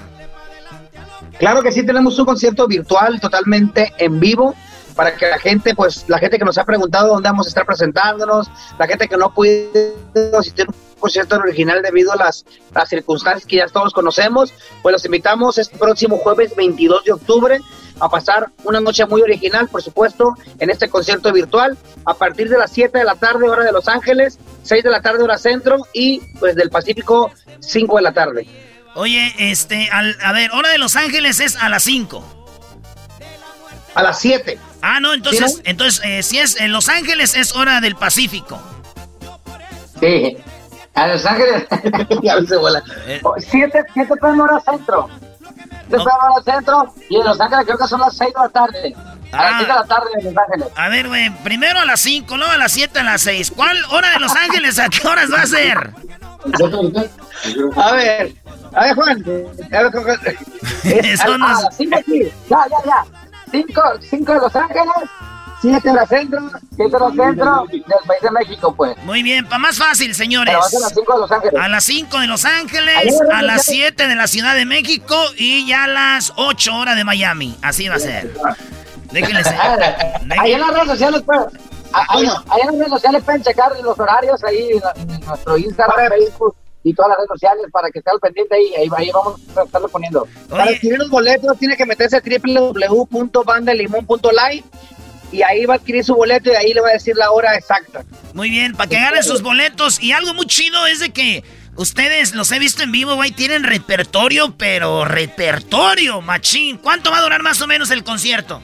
Claro 1.38 1.62
que 1.62 1.72
sí, 1.72 1.84
tenemos 1.84 2.18
un 2.18 2.26
concierto 2.26 2.68
virtual 2.68 3.18
totalmente 3.20 3.92
en 3.98 4.20
vivo 4.20 4.54
para 4.94 5.14
que 5.16 5.28
la 5.28 5.38
gente, 5.38 5.74
pues 5.74 6.04
la 6.08 6.18
gente 6.18 6.38
que 6.38 6.44
nos 6.44 6.58
ha 6.58 6.64
preguntado 6.64 7.08
dónde 7.08 7.28
vamos 7.28 7.46
a 7.46 7.48
estar 7.48 7.64
presentándonos, 7.66 8.48
la 8.78 8.86
gente 8.86 9.08
que 9.08 9.16
no 9.16 9.32
puede 9.34 9.94
asistir 10.38 10.66
a 10.66 10.70
un 10.70 11.00
concierto 11.00 11.36
original 11.36 11.82
debido 11.82 12.12
a 12.12 12.16
las, 12.16 12.44
las 12.74 12.88
circunstancias 12.88 13.46
que 13.46 13.56
ya 13.56 13.66
todos 13.66 13.92
conocemos, 13.92 14.52
pues 14.82 14.92
los 14.92 15.04
invitamos 15.04 15.58
este 15.58 15.76
próximo 15.78 16.16
jueves 16.18 16.54
22 16.56 17.04
de 17.04 17.12
octubre 17.12 17.60
a 18.00 18.08
pasar 18.08 18.50
una 18.64 18.80
noche 18.80 19.04
muy 19.06 19.22
original, 19.22 19.68
por 19.68 19.82
supuesto, 19.82 20.34
en 20.58 20.70
este 20.70 20.88
concierto 20.88 21.32
virtual, 21.32 21.76
a 22.04 22.14
partir 22.14 22.48
de 22.48 22.58
las 22.58 22.72
7 22.72 22.98
de 22.98 23.04
la 23.04 23.14
tarde, 23.14 23.48
hora 23.48 23.64
de 23.64 23.72
Los 23.72 23.86
Ángeles, 23.88 24.38
6 24.62 24.82
de 24.82 24.90
la 24.90 25.02
tarde, 25.02 25.22
hora 25.22 25.38
centro, 25.38 25.78
y 25.92 26.20
pues 26.40 26.56
del 26.56 26.70
Pacífico, 26.70 27.30
5 27.60 27.96
de 27.96 28.02
la 28.02 28.12
tarde. 28.12 28.46
Oye, 28.94 29.32
este, 29.38 29.88
al- 29.90 30.16
a 30.22 30.32
ver, 30.32 30.50
hora 30.52 30.70
de 30.70 30.78
Los 30.78 30.96
Ángeles 30.96 31.38
es 31.40 31.56
a 31.56 31.68
las 31.68 31.82
5. 31.84 32.24
A 33.94 34.02
las 34.02 34.18
7. 34.20 34.58
Ah, 34.82 34.98
no, 35.00 35.14
entonces, 35.14 35.54
¿Sí, 35.56 35.62
entonces 35.64 36.00
eh, 36.04 36.22
si 36.22 36.38
es 36.38 36.60
en 36.60 36.72
Los 36.72 36.88
Ángeles 36.88 37.34
es 37.36 37.54
hora 37.54 37.80
del 37.80 37.94
Pacífico. 37.96 38.60
Sí, 40.00 40.36
a 40.94 41.06
Los 41.06 41.24
Ángeles, 41.24 41.64
ya 42.22 42.40
se 42.46 42.56
vuela. 42.56 42.82
7 43.38 43.84
7 43.94 44.14
pm 44.20 44.42
hora 44.42 44.60
centro. 44.60 45.08
7 45.88 45.88
pm 45.88 46.02
hora 46.04 46.42
centro, 46.44 46.94
y 47.08 47.16
en 47.16 47.24
Los 47.24 47.40
Ángeles 47.40 47.64
creo 47.66 47.78
que 47.78 47.86
son 47.86 48.00
las 48.00 48.16
6 48.16 48.32
de 48.34 48.40
la 48.40 48.48
tarde. 48.48 48.94
A 49.32 49.42
las 49.44 49.56
6 49.58 49.68
de 49.68 49.74
la 49.74 49.84
tarde 49.84 50.06
en 50.18 50.24
Los 50.24 50.34
Ángeles. 50.36 50.68
A 50.76 50.88
ver, 50.88 51.08
güey, 51.08 51.30
primero 51.44 51.78
a 51.78 51.84
las 51.84 52.00
5, 52.00 52.36
luego 52.36 52.52
a 52.52 52.56
las 52.58 52.72
7, 52.72 52.98
a 52.98 53.02
las 53.04 53.22
6. 53.22 53.52
¿Cuál 53.54 53.78
hora 53.92 54.10
de 54.10 54.18
Los 54.20 54.34
Ángeles? 54.34 54.78
¿A 54.80 54.88
qué 54.88 55.06
horas 55.06 55.30
va 55.32 55.42
a 55.42 55.46
ser? 55.46 55.92
A 57.76 57.92
ver, 57.92 58.34
a 58.74 58.84
ver, 58.84 58.94
Juan. 58.94 59.24
A 59.72 59.82
ver, 59.82 59.92
Juan. 59.92 60.18
Es- 60.84 61.20
a, 61.20 61.24
a 61.26 61.38
las- 61.38 61.62
las 61.62 61.76
5 61.76 61.96
aquí. 61.96 62.22
Ya, 62.50 62.58
ya, 62.68 62.76
ya. 62.84 63.04
5 63.52 64.32
de 64.32 64.38
Los 64.40 64.56
Ángeles, 64.56 64.84
7 65.60 65.88
de 65.88 65.94
la 65.94 66.06
centro, 66.06 66.40
7 66.76 66.90
de 66.92 66.98
la 66.98 67.08
centro 67.24 67.66
del 67.70 67.82
país 68.06 68.22
de 68.22 68.30
México, 68.32 68.74
pues. 68.74 68.96
Muy 69.04 69.22
bien, 69.22 69.44
para 69.44 69.58
más 69.58 69.78
fácil, 69.78 70.14
señores. 70.14 70.54
Pero 70.70 70.78
a 70.78 70.80
las 70.80 70.94
5 70.94 71.12
de 71.14 71.18
Los 71.20 71.32
Ángeles. 71.32 71.60
A 71.62 71.68
las 71.68 71.84
5 71.84 72.18
de 72.20 72.26
Los 72.26 72.44
Ahí 72.44 72.60
Ángeles, 72.60 73.20
va, 73.30 73.38
a 73.38 73.40
ya- 73.40 73.46
las 73.46 73.64
7 73.64 74.08
de 74.08 74.16
la 74.16 74.26
Ciudad 74.26 74.54
de 74.54 74.64
México 74.64 75.14
y 75.36 75.66
ya 75.66 75.84
a 75.84 75.88
las 75.88 76.32
8 76.36 76.74
horas 76.76 76.96
de 76.96 77.04
Miami. 77.04 77.56
Así 77.62 77.88
va 77.88 77.96
a 77.96 78.00
ser. 78.00 78.32
Déjenles. 79.12 79.46
Ahí 80.38 80.52
en 80.52 80.60
las 80.60 80.70
redes 80.72 80.88
sociales, 80.88 81.22
pues. 81.24 81.38
a- 81.92 82.06
Ahí, 82.08 82.26
ahí 82.26 82.60
en 82.62 82.66
las 82.66 82.74
redes 82.76 82.88
sociales 82.88 83.22
pueden 83.22 83.42
checar 83.42 83.70
los 83.82 83.98
horarios 84.00 84.42
ahí 84.44 84.70
en 84.96 85.20
nuestro 85.26 85.58
Instagram, 85.58 86.08
Facebook 86.08 86.56
y 86.84 86.94
todas 86.94 87.10
las 87.10 87.18
redes 87.18 87.28
sociales 87.28 87.66
para 87.72 87.90
que 87.90 88.00
esté 88.00 88.10
al 88.10 88.18
pendiente 88.20 88.54
ahí. 88.54 88.74
Ahí, 88.74 88.88
ahí 88.96 89.10
vamos 89.12 89.40
a 89.56 89.62
estarlo 89.62 89.88
poniendo. 89.88 90.26
Para 90.48 90.64
adquirir 90.64 90.98
los 90.98 91.10
boletos 91.10 91.58
tiene 91.58 91.76
que 91.76 91.86
meterse 91.86 92.16
a 92.16 92.20
www.bandalimon.live 92.20 94.64
y 95.32 95.42
ahí 95.42 95.64
va 95.64 95.74
a 95.74 95.76
adquirir 95.78 96.04
su 96.04 96.14
boleto 96.14 96.52
y 96.52 96.54
ahí 96.54 96.74
le 96.74 96.80
va 96.80 96.90
a 96.90 96.92
decir 96.92 97.16
la 97.16 97.30
hora 97.30 97.56
exacta. 97.56 98.04
Muy 98.34 98.50
bien, 98.50 98.74
para 98.74 98.88
que 98.88 98.98
agarren 98.98 99.24
sus 99.24 99.42
boletos. 99.42 100.02
Y 100.02 100.12
algo 100.12 100.34
muy 100.34 100.46
chido 100.46 100.86
es 100.86 101.00
de 101.00 101.10
que 101.10 101.42
ustedes, 101.76 102.34
los 102.34 102.52
he 102.52 102.58
visto 102.58 102.82
en 102.82 102.92
vivo, 102.92 103.14
güey, 103.14 103.32
tienen 103.32 103.64
repertorio, 103.64 104.54
pero 104.56 105.06
repertorio, 105.06 106.20
machín. 106.20 106.76
¿Cuánto 106.78 107.10
va 107.10 107.18
a 107.18 107.22
durar 107.22 107.42
más 107.42 107.60
o 107.62 107.66
menos 107.66 107.90
el 107.90 108.04
concierto? 108.04 108.60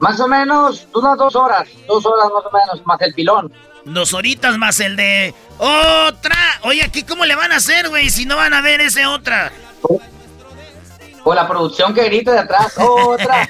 Más 0.00 0.20
o 0.20 0.28
menos 0.28 0.86
unas 0.94 1.16
dos 1.16 1.34
horas, 1.34 1.66
dos 1.88 2.04
horas 2.04 2.30
más 2.34 2.44
o 2.44 2.50
menos, 2.50 2.86
más 2.86 3.00
el 3.00 3.14
pilón. 3.14 3.50
Dos 3.84 4.14
horitas 4.14 4.56
más 4.58 4.80
el 4.80 4.96
de 4.96 5.34
otra. 5.58 6.36
Oye, 6.62 6.82
aquí 6.82 7.02
cómo 7.02 7.24
le 7.24 7.34
van 7.34 7.52
a 7.52 7.56
hacer, 7.56 7.88
güey, 7.88 8.10
si 8.10 8.24
no 8.24 8.36
van 8.36 8.54
a 8.54 8.60
ver 8.60 8.80
ese 8.80 9.06
otra. 9.06 9.52
O 11.24 11.34
la 11.34 11.48
producción 11.48 11.94
que 11.94 12.04
grita 12.04 12.32
de 12.32 12.38
atrás, 12.40 12.74
otra. 12.78 13.48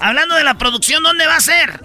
Hablando 0.00 0.34
de 0.34 0.44
la 0.44 0.54
producción, 0.58 1.02
¿dónde 1.02 1.26
va 1.26 1.36
a 1.36 1.40
ser? 1.40 1.80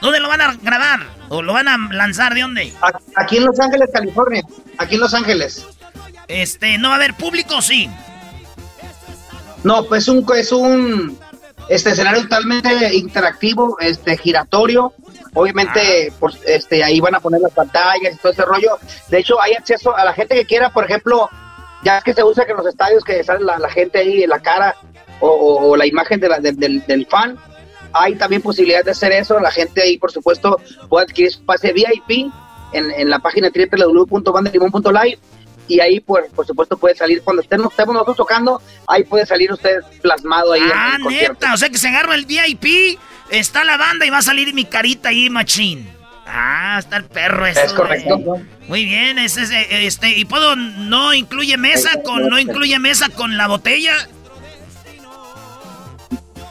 ¿Dónde 0.00 0.20
lo 0.20 0.28
van 0.28 0.40
a 0.40 0.56
grabar? 0.60 1.00
¿O 1.28 1.42
lo 1.42 1.52
van 1.52 1.68
a 1.68 1.76
lanzar? 1.92 2.34
¿De 2.34 2.42
dónde? 2.42 2.72
Aquí 3.16 3.38
en 3.38 3.46
Los 3.46 3.58
Ángeles, 3.58 3.88
California. 3.92 4.42
Aquí 4.78 4.94
en 4.94 5.00
Los 5.00 5.14
Ángeles. 5.14 5.66
Este, 6.28 6.78
¿no 6.78 6.88
va 6.88 6.94
a 6.94 6.96
haber 6.98 7.14
público? 7.14 7.62
Sí. 7.62 7.88
No, 9.64 9.84
pues 9.84 10.02
es 10.02 10.08
un, 10.08 10.26
es 10.36 10.52
un 10.52 11.18
este 11.68 11.90
escenario 11.90 12.22
totalmente 12.22 12.94
interactivo, 12.94 13.78
este 13.80 14.16
giratorio. 14.16 14.92
Obviamente, 15.40 16.12
pues, 16.18 16.38
este, 16.46 16.82
ahí 16.82 16.98
van 17.00 17.14
a 17.14 17.20
poner 17.20 17.40
las 17.40 17.52
pantallas 17.52 18.14
y 18.14 18.16
todo 18.16 18.32
ese 18.32 18.42
rollo. 18.44 18.78
De 19.08 19.18
hecho, 19.18 19.40
hay 19.40 19.52
acceso 19.52 19.94
a 19.96 20.04
la 20.04 20.12
gente 20.12 20.34
que 20.34 20.44
quiera, 20.46 20.70
por 20.70 20.84
ejemplo, 20.84 21.28
ya 21.84 22.00
que 22.00 22.14
se 22.14 22.24
usa 22.24 22.44
que 22.46 22.52
en 22.52 22.56
los 22.56 22.66
estadios 22.66 23.04
que 23.04 23.22
sale 23.22 23.44
la, 23.44 23.58
la 23.58 23.68
gente 23.70 23.98
ahí 23.98 24.22
en 24.22 24.30
la 24.30 24.40
cara 24.40 24.74
o, 25.20 25.28
o- 25.28 25.68
o 25.70 25.76
la 25.76 25.86
imagen 25.86 26.18
de 26.20 26.28
la- 26.28 26.38
del- 26.40 26.56
del, 26.56 26.84
del 26.86 27.06
fan. 27.06 27.38
Hay 27.92 28.14
también 28.16 28.42
posibilidad 28.42 28.84
de 28.84 28.90
hacer 28.90 29.12
eso. 29.12 29.38
La 29.38 29.50
gente 29.50 29.82
ahí, 29.82 29.96
por 29.98 30.10
supuesto, 30.10 30.60
puede 30.88 31.04
adquirir 31.04 31.30
su 31.32 31.44
pase 31.44 31.72
VIP 31.72 32.30
en, 32.72 32.90
en 32.90 33.08
la 33.10 33.18
página 33.20 33.48
www.bandalimon.live 33.54 35.18
y 35.68 35.80
ahí, 35.80 35.98
por, 36.00 36.28
por 36.30 36.46
supuesto, 36.46 36.76
puede 36.76 36.94
salir 36.94 37.22
cuando 37.22 37.42
estemos, 37.42 37.72
estemos 37.72 37.92
nosotros 37.92 38.16
tocando, 38.16 38.62
ahí 38.86 39.02
puede 39.04 39.26
salir 39.26 39.52
usted 39.52 39.80
plasmado 40.00 40.52
ahí. 40.52 40.60
en 40.62 40.70
Ah, 40.72 40.94
el 40.96 41.02
concierto. 41.02 41.32
neta. 41.34 41.54
O 41.54 41.56
sea 41.56 41.68
que 41.68 41.78
se 41.78 41.88
agarra 41.88 42.14
el 42.14 42.24
VIP, 42.24 42.98
está 43.30 43.64
la 43.64 43.76
banda 43.76 44.06
y 44.06 44.10
va 44.10 44.18
a 44.18 44.22
salir 44.22 44.54
mi 44.54 44.64
carita 44.64 45.10
ahí, 45.10 45.30
machín. 45.30 45.88
Ah, 46.26 46.76
está 46.78 46.96
el 46.96 47.04
perro 47.04 47.46
eso. 47.46 47.60
Es 47.60 47.72
correcto. 47.72 48.18
güey. 48.18 48.44
Muy 48.68 48.84
bien, 48.84 49.18
ese 49.18 49.42
es, 49.42 49.50
eh, 49.50 49.86
este, 49.86 50.08
y 50.10 50.24
puedo, 50.24 50.56
no 50.56 51.14
incluye 51.14 51.56
mesa 51.56 52.02
con, 52.02 52.28
no 52.28 52.38
incluye 52.38 52.78
mesa 52.78 53.08
con 53.10 53.36
la 53.36 53.46
botella. 53.46 53.94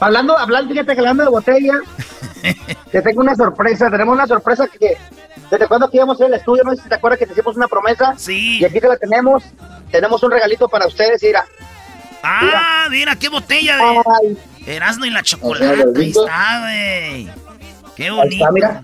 Hablando, 0.00 0.36
hablando, 0.38 0.72
fíjate 0.72 0.94
que 0.94 1.00
hablando 1.00 1.24
de 1.24 1.30
botella, 1.30 1.74
te 2.90 3.02
tengo 3.02 3.20
una 3.20 3.34
sorpresa. 3.34 3.90
Tenemos 3.90 4.14
una 4.14 4.26
sorpresa 4.26 4.66
que 4.66 4.96
desde 5.50 5.68
cuando 5.68 5.90
que 5.90 5.98
íbamos 5.98 6.20
al 6.20 6.34
estudio, 6.34 6.64
no 6.64 6.74
sé 6.74 6.82
si 6.82 6.88
te 6.88 6.94
acuerdas 6.94 7.18
que 7.18 7.26
te 7.26 7.32
hicimos 7.32 7.56
una 7.56 7.68
promesa. 7.68 8.14
Sí. 8.16 8.58
Y 8.60 8.64
aquí 8.64 8.80
te 8.80 8.88
la 8.88 8.96
tenemos. 8.96 9.44
Tenemos 9.90 10.22
un 10.22 10.30
regalito 10.30 10.68
para 10.68 10.86
ustedes, 10.86 11.22
mira. 11.22 11.46
Ah, 12.22 12.86
mira, 12.90 13.14
qué 13.16 13.28
botella 13.28 13.76
de 13.76 14.36
Erasmo 14.66 15.04
y 15.04 15.10
la 15.10 15.22
chocolate. 15.22 15.84
Ahí 15.96 16.10
está, 16.10 16.60
güey. 16.60 17.28
Qué 17.96 18.10
bonito. 18.10 18.52
mira. 18.52 18.82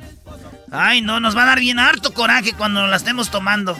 Ay, 0.70 1.03
no, 1.03 1.20
nos 1.20 1.37
va 1.37 1.43
a 1.43 1.47
dar 1.47 1.61
bien 1.61 1.78
harto 1.78 2.14
coraje 2.14 2.55
cuando 2.55 2.87
la 2.87 2.97
estemos 2.97 3.30
tomando. 3.30 3.76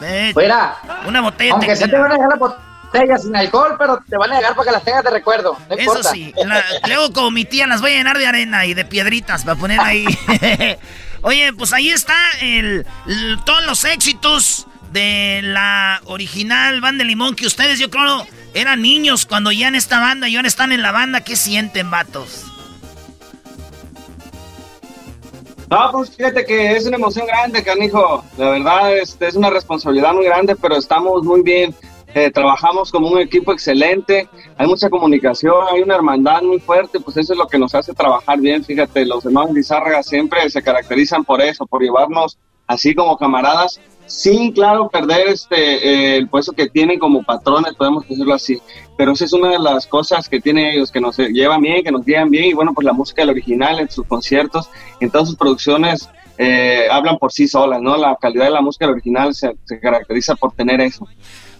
Eh, 0.00 0.32
Mira, 0.36 0.76
una 1.06 1.20
botella 1.22 1.52
Aunque 1.54 1.74
se 1.74 1.88
te 1.88 1.96
van 1.96 2.10
a 2.12 2.14
dejar 2.14 2.28
la 2.28 2.36
botella 2.36 3.18
sin 3.18 3.34
alcohol, 3.34 3.76
pero 3.78 3.98
te 4.08 4.16
van 4.16 4.32
a 4.32 4.36
dejar 4.38 4.54
para 4.54 4.66
que 4.66 4.72
las 4.72 4.84
tengas 4.84 5.04
de 5.04 5.10
recuerdo. 5.10 5.58
No 5.68 5.74
Eso 5.74 5.82
importa. 5.84 6.10
sí, 6.10 6.34
la- 6.44 6.62
luego 6.86 7.12
como 7.12 7.30
mi 7.30 7.44
tía 7.46 7.66
las 7.66 7.80
voy 7.80 7.92
a 7.92 7.94
llenar 7.96 8.18
de 8.18 8.26
arena 8.26 8.66
y 8.66 8.74
de 8.74 8.84
piedritas 8.84 9.44
para 9.44 9.58
poner 9.58 9.80
ahí. 9.80 10.04
Oye, 11.22 11.52
pues 11.54 11.72
ahí 11.72 11.88
está 11.90 12.14
el, 12.42 12.86
el- 13.06 13.38
todos 13.44 13.64
los 13.66 13.84
éxitos 13.84 14.66
de 14.92 15.40
la 15.42 16.00
original 16.04 16.80
Banda 16.80 16.98
de 17.02 17.06
Limón 17.06 17.34
que 17.34 17.46
ustedes 17.46 17.78
yo 17.78 17.90
creo 17.90 18.26
eran 18.54 18.82
niños 18.82 19.26
cuando 19.26 19.52
ya 19.52 19.68
en 19.68 19.74
esta 19.74 20.00
banda 20.00 20.28
y 20.28 20.36
ahora 20.36 20.48
están 20.48 20.72
en 20.72 20.82
la 20.82 20.92
banda. 20.92 21.22
¿Qué 21.22 21.36
sienten, 21.36 21.90
vatos? 21.90 22.44
No, 25.70 25.90
pues 25.92 26.16
fíjate 26.16 26.46
que 26.46 26.76
es 26.76 26.86
una 26.86 26.96
emoción 26.96 27.26
grande, 27.26 27.62
canijo. 27.62 28.24
La 28.38 28.50
verdad, 28.50 28.96
este, 28.96 29.28
es 29.28 29.34
una 29.34 29.50
responsabilidad 29.50 30.14
muy 30.14 30.24
grande, 30.24 30.56
pero 30.56 30.76
estamos 30.76 31.22
muy 31.24 31.42
bien. 31.42 31.74
Eh, 32.14 32.30
trabajamos 32.30 32.90
como 32.90 33.08
un 33.08 33.20
equipo 33.20 33.52
excelente, 33.52 34.26
hay 34.56 34.66
mucha 34.66 34.88
comunicación, 34.88 35.54
hay 35.70 35.82
una 35.82 35.96
hermandad 35.96 36.40
muy 36.40 36.58
fuerte, 36.58 36.98
pues 37.00 37.18
eso 37.18 37.34
es 37.34 37.38
lo 37.38 37.46
que 37.46 37.58
nos 37.58 37.74
hace 37.74 37.92
trabajar 37.92 38.40
bien, 38.40 38.64
fíjate, 38.64 39.04
los 39.04 39.26
hermanos 39.26 39.52
Lizárraga 39.52 40.02
siempre 40.02 40.48
se 40.48 40.62
caracterizan 40.62 41.22
por 41.22 41.42
eso, 41.42 41.66
por 41.66 41.82
llevarnos 41.82 42.38
así 42.66 42.94
como 42.94 43.18
camaradas 43.18 43.78
sin, 44.08 44.52
claro, 44.52 44.88
perder 44.88 45.28
este 45.28 45.56
eh, 45.56 46.16
el 46.16 46.28
puesto 46.28 46.52
que 46.52 46.68
tienen 46.68 46.98
como 46.98 47.22
patrones, 47.22 47.74
podemos 47.74 48.08
decirlo 48.08 48.34
así. 48.34 48.60
Pero 48.96 49.12
esa 49.12 49.26
es 49.26 49.32
una 49.32 49.50
de 49.50 49.58
las 49.60 49.86
cosas 49.86 50.28
que 50.28 50.40
tienen 50.40 50.66
ellos, 50.66 50.90
que 50.90 51.00
nos 51.00 51.16
llevan 51.16 51.60
bien, 51.60 51.84
que 51.84 51.92
nos 51.92 52.04
guían 52.04 52.30
bien, 52.30 52.46
y 52.46 52.52
bueno, 52.52 52.72
pues 52.74 52.84
la 52.84 52.92
música 52.92 53.22
del 53.22 53.30
original 53.30 53.78
en 53.78 53.88
sus 53.88 54.06
conciertos, 54.06 54.68
en 54.98 55.10
todas 55.10 55.28
sus 55.28 55.36
producciones, 55.36 56.08
eh, 56.38 56.86
hablan 56.90 57.18
por 57.18 57.32
sí 57.32 57.46
solas, 57.46 57.80
¿no? 57.80 57.96
La 57.96 58.16
calidad 58.20 58.46
de 58.46 58.50
la 58.50 58.60
música 58.60 58.86
del 58.86 58.94
original 58.94 59.34
se, 59.34 59.54
se 59.64 59.78
caracteriza 59.78 60.34
por 60.34 60.52
tener 60.52 60.80
eso. 60.80 61.06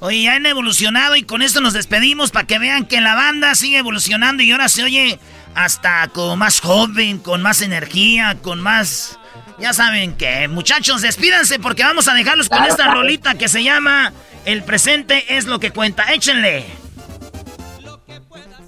Oye, 0.01 0.23
ya 0.23 0.35
han 0.35 0.47
evolucionado 0.47 1.17
y 1.17 1.23
con 1.25 1.43
esto 1.43 1.61
nos 1.61 1.73
despedimos 1.73 2.31
para 2.31 2.47
que 2.47 2.59
vean 2.59 2.87
que 2.87 3.01
la 3.01 3.15
banda 3.15 3.55
sigue 3.55 3.79
evolucionando 3.79 4.43
y 4.43 4.53
ahora 4.53 4.69
se 4.69 4.85
oye 4.85 5.19
hasta 5.55 6.07
con 6.09 6.39
más 6.39 6.61
joven, 6.61 7.19
con 7.19 7.43
más 7.43 7.63
energía, 7.63 8.39
con 8.41 8.61
más... 8.61 9.19
Ya 9.61 9.73
saben 9.73 10.17
que, 10.17 10.47
muchachos, 10.47 11.03
despídanse 11.03 11.59
porque 11.59 11.83
vamos 11.83 12.07
a 12.09 12.15
dejarlos 12.15 12.49
con 12.49 12.65
esta 12.65 12.93
rolita 12.93 13.35
que 13.35 13.49
se 13.49 13.65
llama 13.65 14.13
El 14.45 14.63
presente 14.63 15.37
es 15.37 15.47
lo 15.47 15.59
que 15.59 15.73
cuenta. 15.73 16.13
Échenle. 16.13 16.65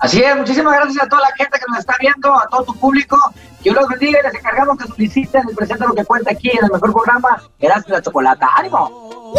Así 0.00 0.20
es, 0.20 0.34
muchísimas 0.34 0.74
gracias 0.74 1.04
a 1.04 1.08
toda 1.08 1.22
la 1.22 1.36
gente 1.36 1.58
que 1.58 1.64
nos 1.68 1.78
está 1.78 1.94
viendo, 2.00 2.34
a 2.34 2.48
todo 2.50 2.64
tu 2.64 2.74
público. 2.80 3.16
Que 3.62 3.70
los 3.70 3.86
bendiga 3.86 4.18
y 4.20 4.22
les 4.24 4.34
encargamos 4.34 4.78
que 4.78 4.88
soliciten 4.88 5.42
el 5.48 5.54
presente 5.54 5.84
lo 5.86 5.94
que 5.94 6.04
cuenta 6.04 6.32
aquí 6.32 6.48
en 6.48 6.64
el 6.64 6.70
mejor 6.72 6.92
programa, 6.92 7.42
Erasmo 7.58 7.94
la 7.94 8.02
Chocolata. 8.02 8.48
¡Ánimo! 8.56 9.34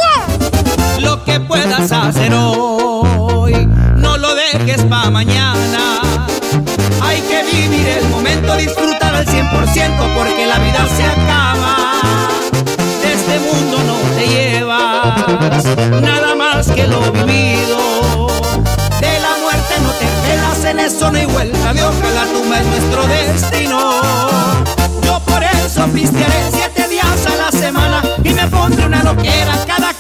Lo 1.02 1.24
que 1.26 1.40
puedas 1.40 1.92
hacer 1.92 2.32
hoy, 2.36 3.66
no 3.96 4.18
lo 4.18 4.36
dejes 4.36 4.84
para 4.84 5.10
mañana. 5.10 6.11
Hay 7.02 7.22
que 7.22 7.44
vivir 7.44 7.88
el 7.88 8.10
momento, 8.10 8.56
disfrutar 8.58 9.16
al 9.16 9.26
100% 9.26 10.16
porque 10.16 10.46
la 10.46 10.60
vida 10.60 10.88
se 10.96 11.04
acaba. 11.04 11.92
De 13.02 13.14
este 13.14 13.40
mundo 13.40 13.78
no 13.88 13.96
te 14.16 14.28
llevas 14.28 15.66
nada 16.02 16.36
más 16.36 16.68
que 16.68 16.88
lo 16.88 17.12
vivido. 17.12 18.28
De 19.00 19.20
la 19.20 19.38
muerte 19.42 19.74
no 19.82 19.92
te 19.92 20.06
pelas, 20.24 20.66
en 20.66 20.80
eso 20.80 21.12
no 21.12 21.18
hay 21.18 21.26
vuelta 21.26 21.74
de 21.74 21.84
hoja, 21.84 22.10
la 22.16 22.26
tumba 22.26 22.60
es 22.60 22.66
nuestro 22.68 23.08
destino. 23.08 24.02
Yo 25.04 25.20
por 25.22 25.44
eso 25.44 25.88
pistearé 25.88 26.50
siete 26.52 26.88
días 26.90 27.26
a 27.26 27.36
la 27.36 27.52
semana 27.52 28.04
y 28.24 28.30
me 28.30 28.48
pondré 28.48 28.86
una 28.86 29.04
loquera 29.04 29.58
cada 29.66 29.94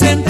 presente 0.00 0.29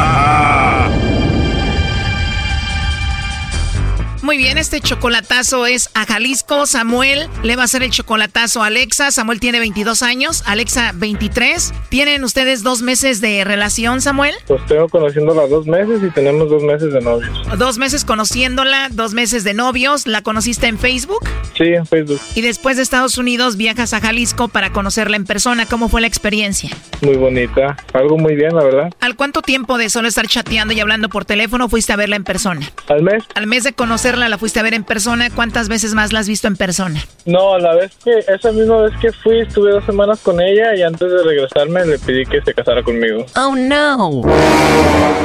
Muy 4.31 4.37
bien, 4.37 4.57
este 4.57 4.79
chocolatazo 4.79 5.65
es 5.65 5.89
a 5.93 6.05
Jalisco. 6.05 6.65
Samuel 6.65 7.27
le 7.43 7.57
va 7.57 7.63
a 7.63 7.65
hacer 7.65 7.83
el 7.83 7.91
chocolatazo 7.91 8.63
a 8.63 8.67
Alexa. 8.67 9.11
Samuel 9.11 9.41
tiene 9.41 9.59
22 9.59 10.03
años, 10.03 10.41
Alexa 10.45 10.93
23. 10.95 11.73
¿Tienen 11.89 12.23
ustedes 12.23 12.63
dos 12.63 12.81
meses 12.81 13.19
de 13.19 13.43
relación, 13.43 13.99
Samuel? 13.99 14.33
Pues 14.47 14.65
tengo 14.67 14.87
conociéndola 14.87 15.47
dos 15.47 15.67
meses 15.67 15.99
y 16.01 16.09
tenemos 16.11 16.49
dos 16.49 16.63
meses 16.63 16.93
de 16.93 17.01
novios. 17.01 17.29
Dos 17.57 17.77
meses 17.77 18.05
conociéndola, 18.05 18.87
dos 18.89 19.13
meses 19.13 19.43
de 19.43 19.53
novios. 19.53 20.07
¿La 20.07 20.21
conociste 20.21 20.67
en 20.67 20.79
Facebook? 20.79 21.27
Sí, 21.57 21.65
en 21.65 21.85
Facebook. 21.85 22.21
Y 22.33 22.39
después 22.39 22.77
de 22.77 22.83
Estados 22.83 23.17
Unidos 23.17 23.57
viajas 23.57 23.93
a 23.93 23.99
Jalisco 23.99 24.47
para 24.47 24.71
conocerla 24.71 25.17
en 25.17 25.25
persona. 25.25 25.65
¿Cómo 25.65 25.89
fue 25.89 25.99
la 25.99 26.07
experiencia? 26.07 26.69
Muy 27.01 27.17
bonita. 27.17 27.75
Algo 27.91 28.17
muy 28.17 28.35
bien, 28.35 28.55
la 28.55 28.63
verdad. 28.63 28.93
¿Al 29.01 29.17
cuánto 29.17 29.41
tiempo 29.41 29.77
de 29.77 29.89
solo 29.89 30.07
estar 30.07 30.25
chateando 30.27 30.73
y 30.73 30.79
hablando 30.79 31.09
por 31.09 31.25
teléfono 31.25 31.67
fuiste 31.67 31.91
a 31.91 31.97
verla 31.97 32.15
en 32.15 32.23
persona? 32.23 32.71
Al 32.87 33.03
mes. 33.03 33.25
Al 33.35 33.45
mes 33.45 33.65
de 33.65 33.73
conocerla 33.73 34.20
la 34.29 34.37
fuiste 34.37 34.59
a 34.59 34.63
ver 34.63 34.73
en 34.73 34.83
persona. 34.83 35.29
¿Cuántas 35.29 35.69
veces 35.69 35.93
más 35.93 36.13
la 36.13 36.19
has 36.19 36.27
visto 36.27 36.47
en 36.47 36.55
persona? 36.55 37.01
No, 37.25 37.57
la 37.57 37.75
vez 37.75 37.91
que, 38.03 38.19
esa 38.33 38.51
misma 38.51 38.81
vez 38.81 38.93
que 38.99 39.11
fui, 39.11 39.39
estuve 39.39 39.71
dos 39.71 39.85
semanas 39.85 40.19
con 40.21 40.41
ella 40.41 40.75
y 40.75 40.81
antes 40.81 41.09
de 41.09 41.23
regresarme 41.23 41.85
le 41.85 41.99
pedí 41.99 42.25
que 42.25 42.41
se 42.41 42.53
casara 42.53 42.83
conmigo. 42.83 43.25
Oh 43.35 43.55
no. 43.55 44.21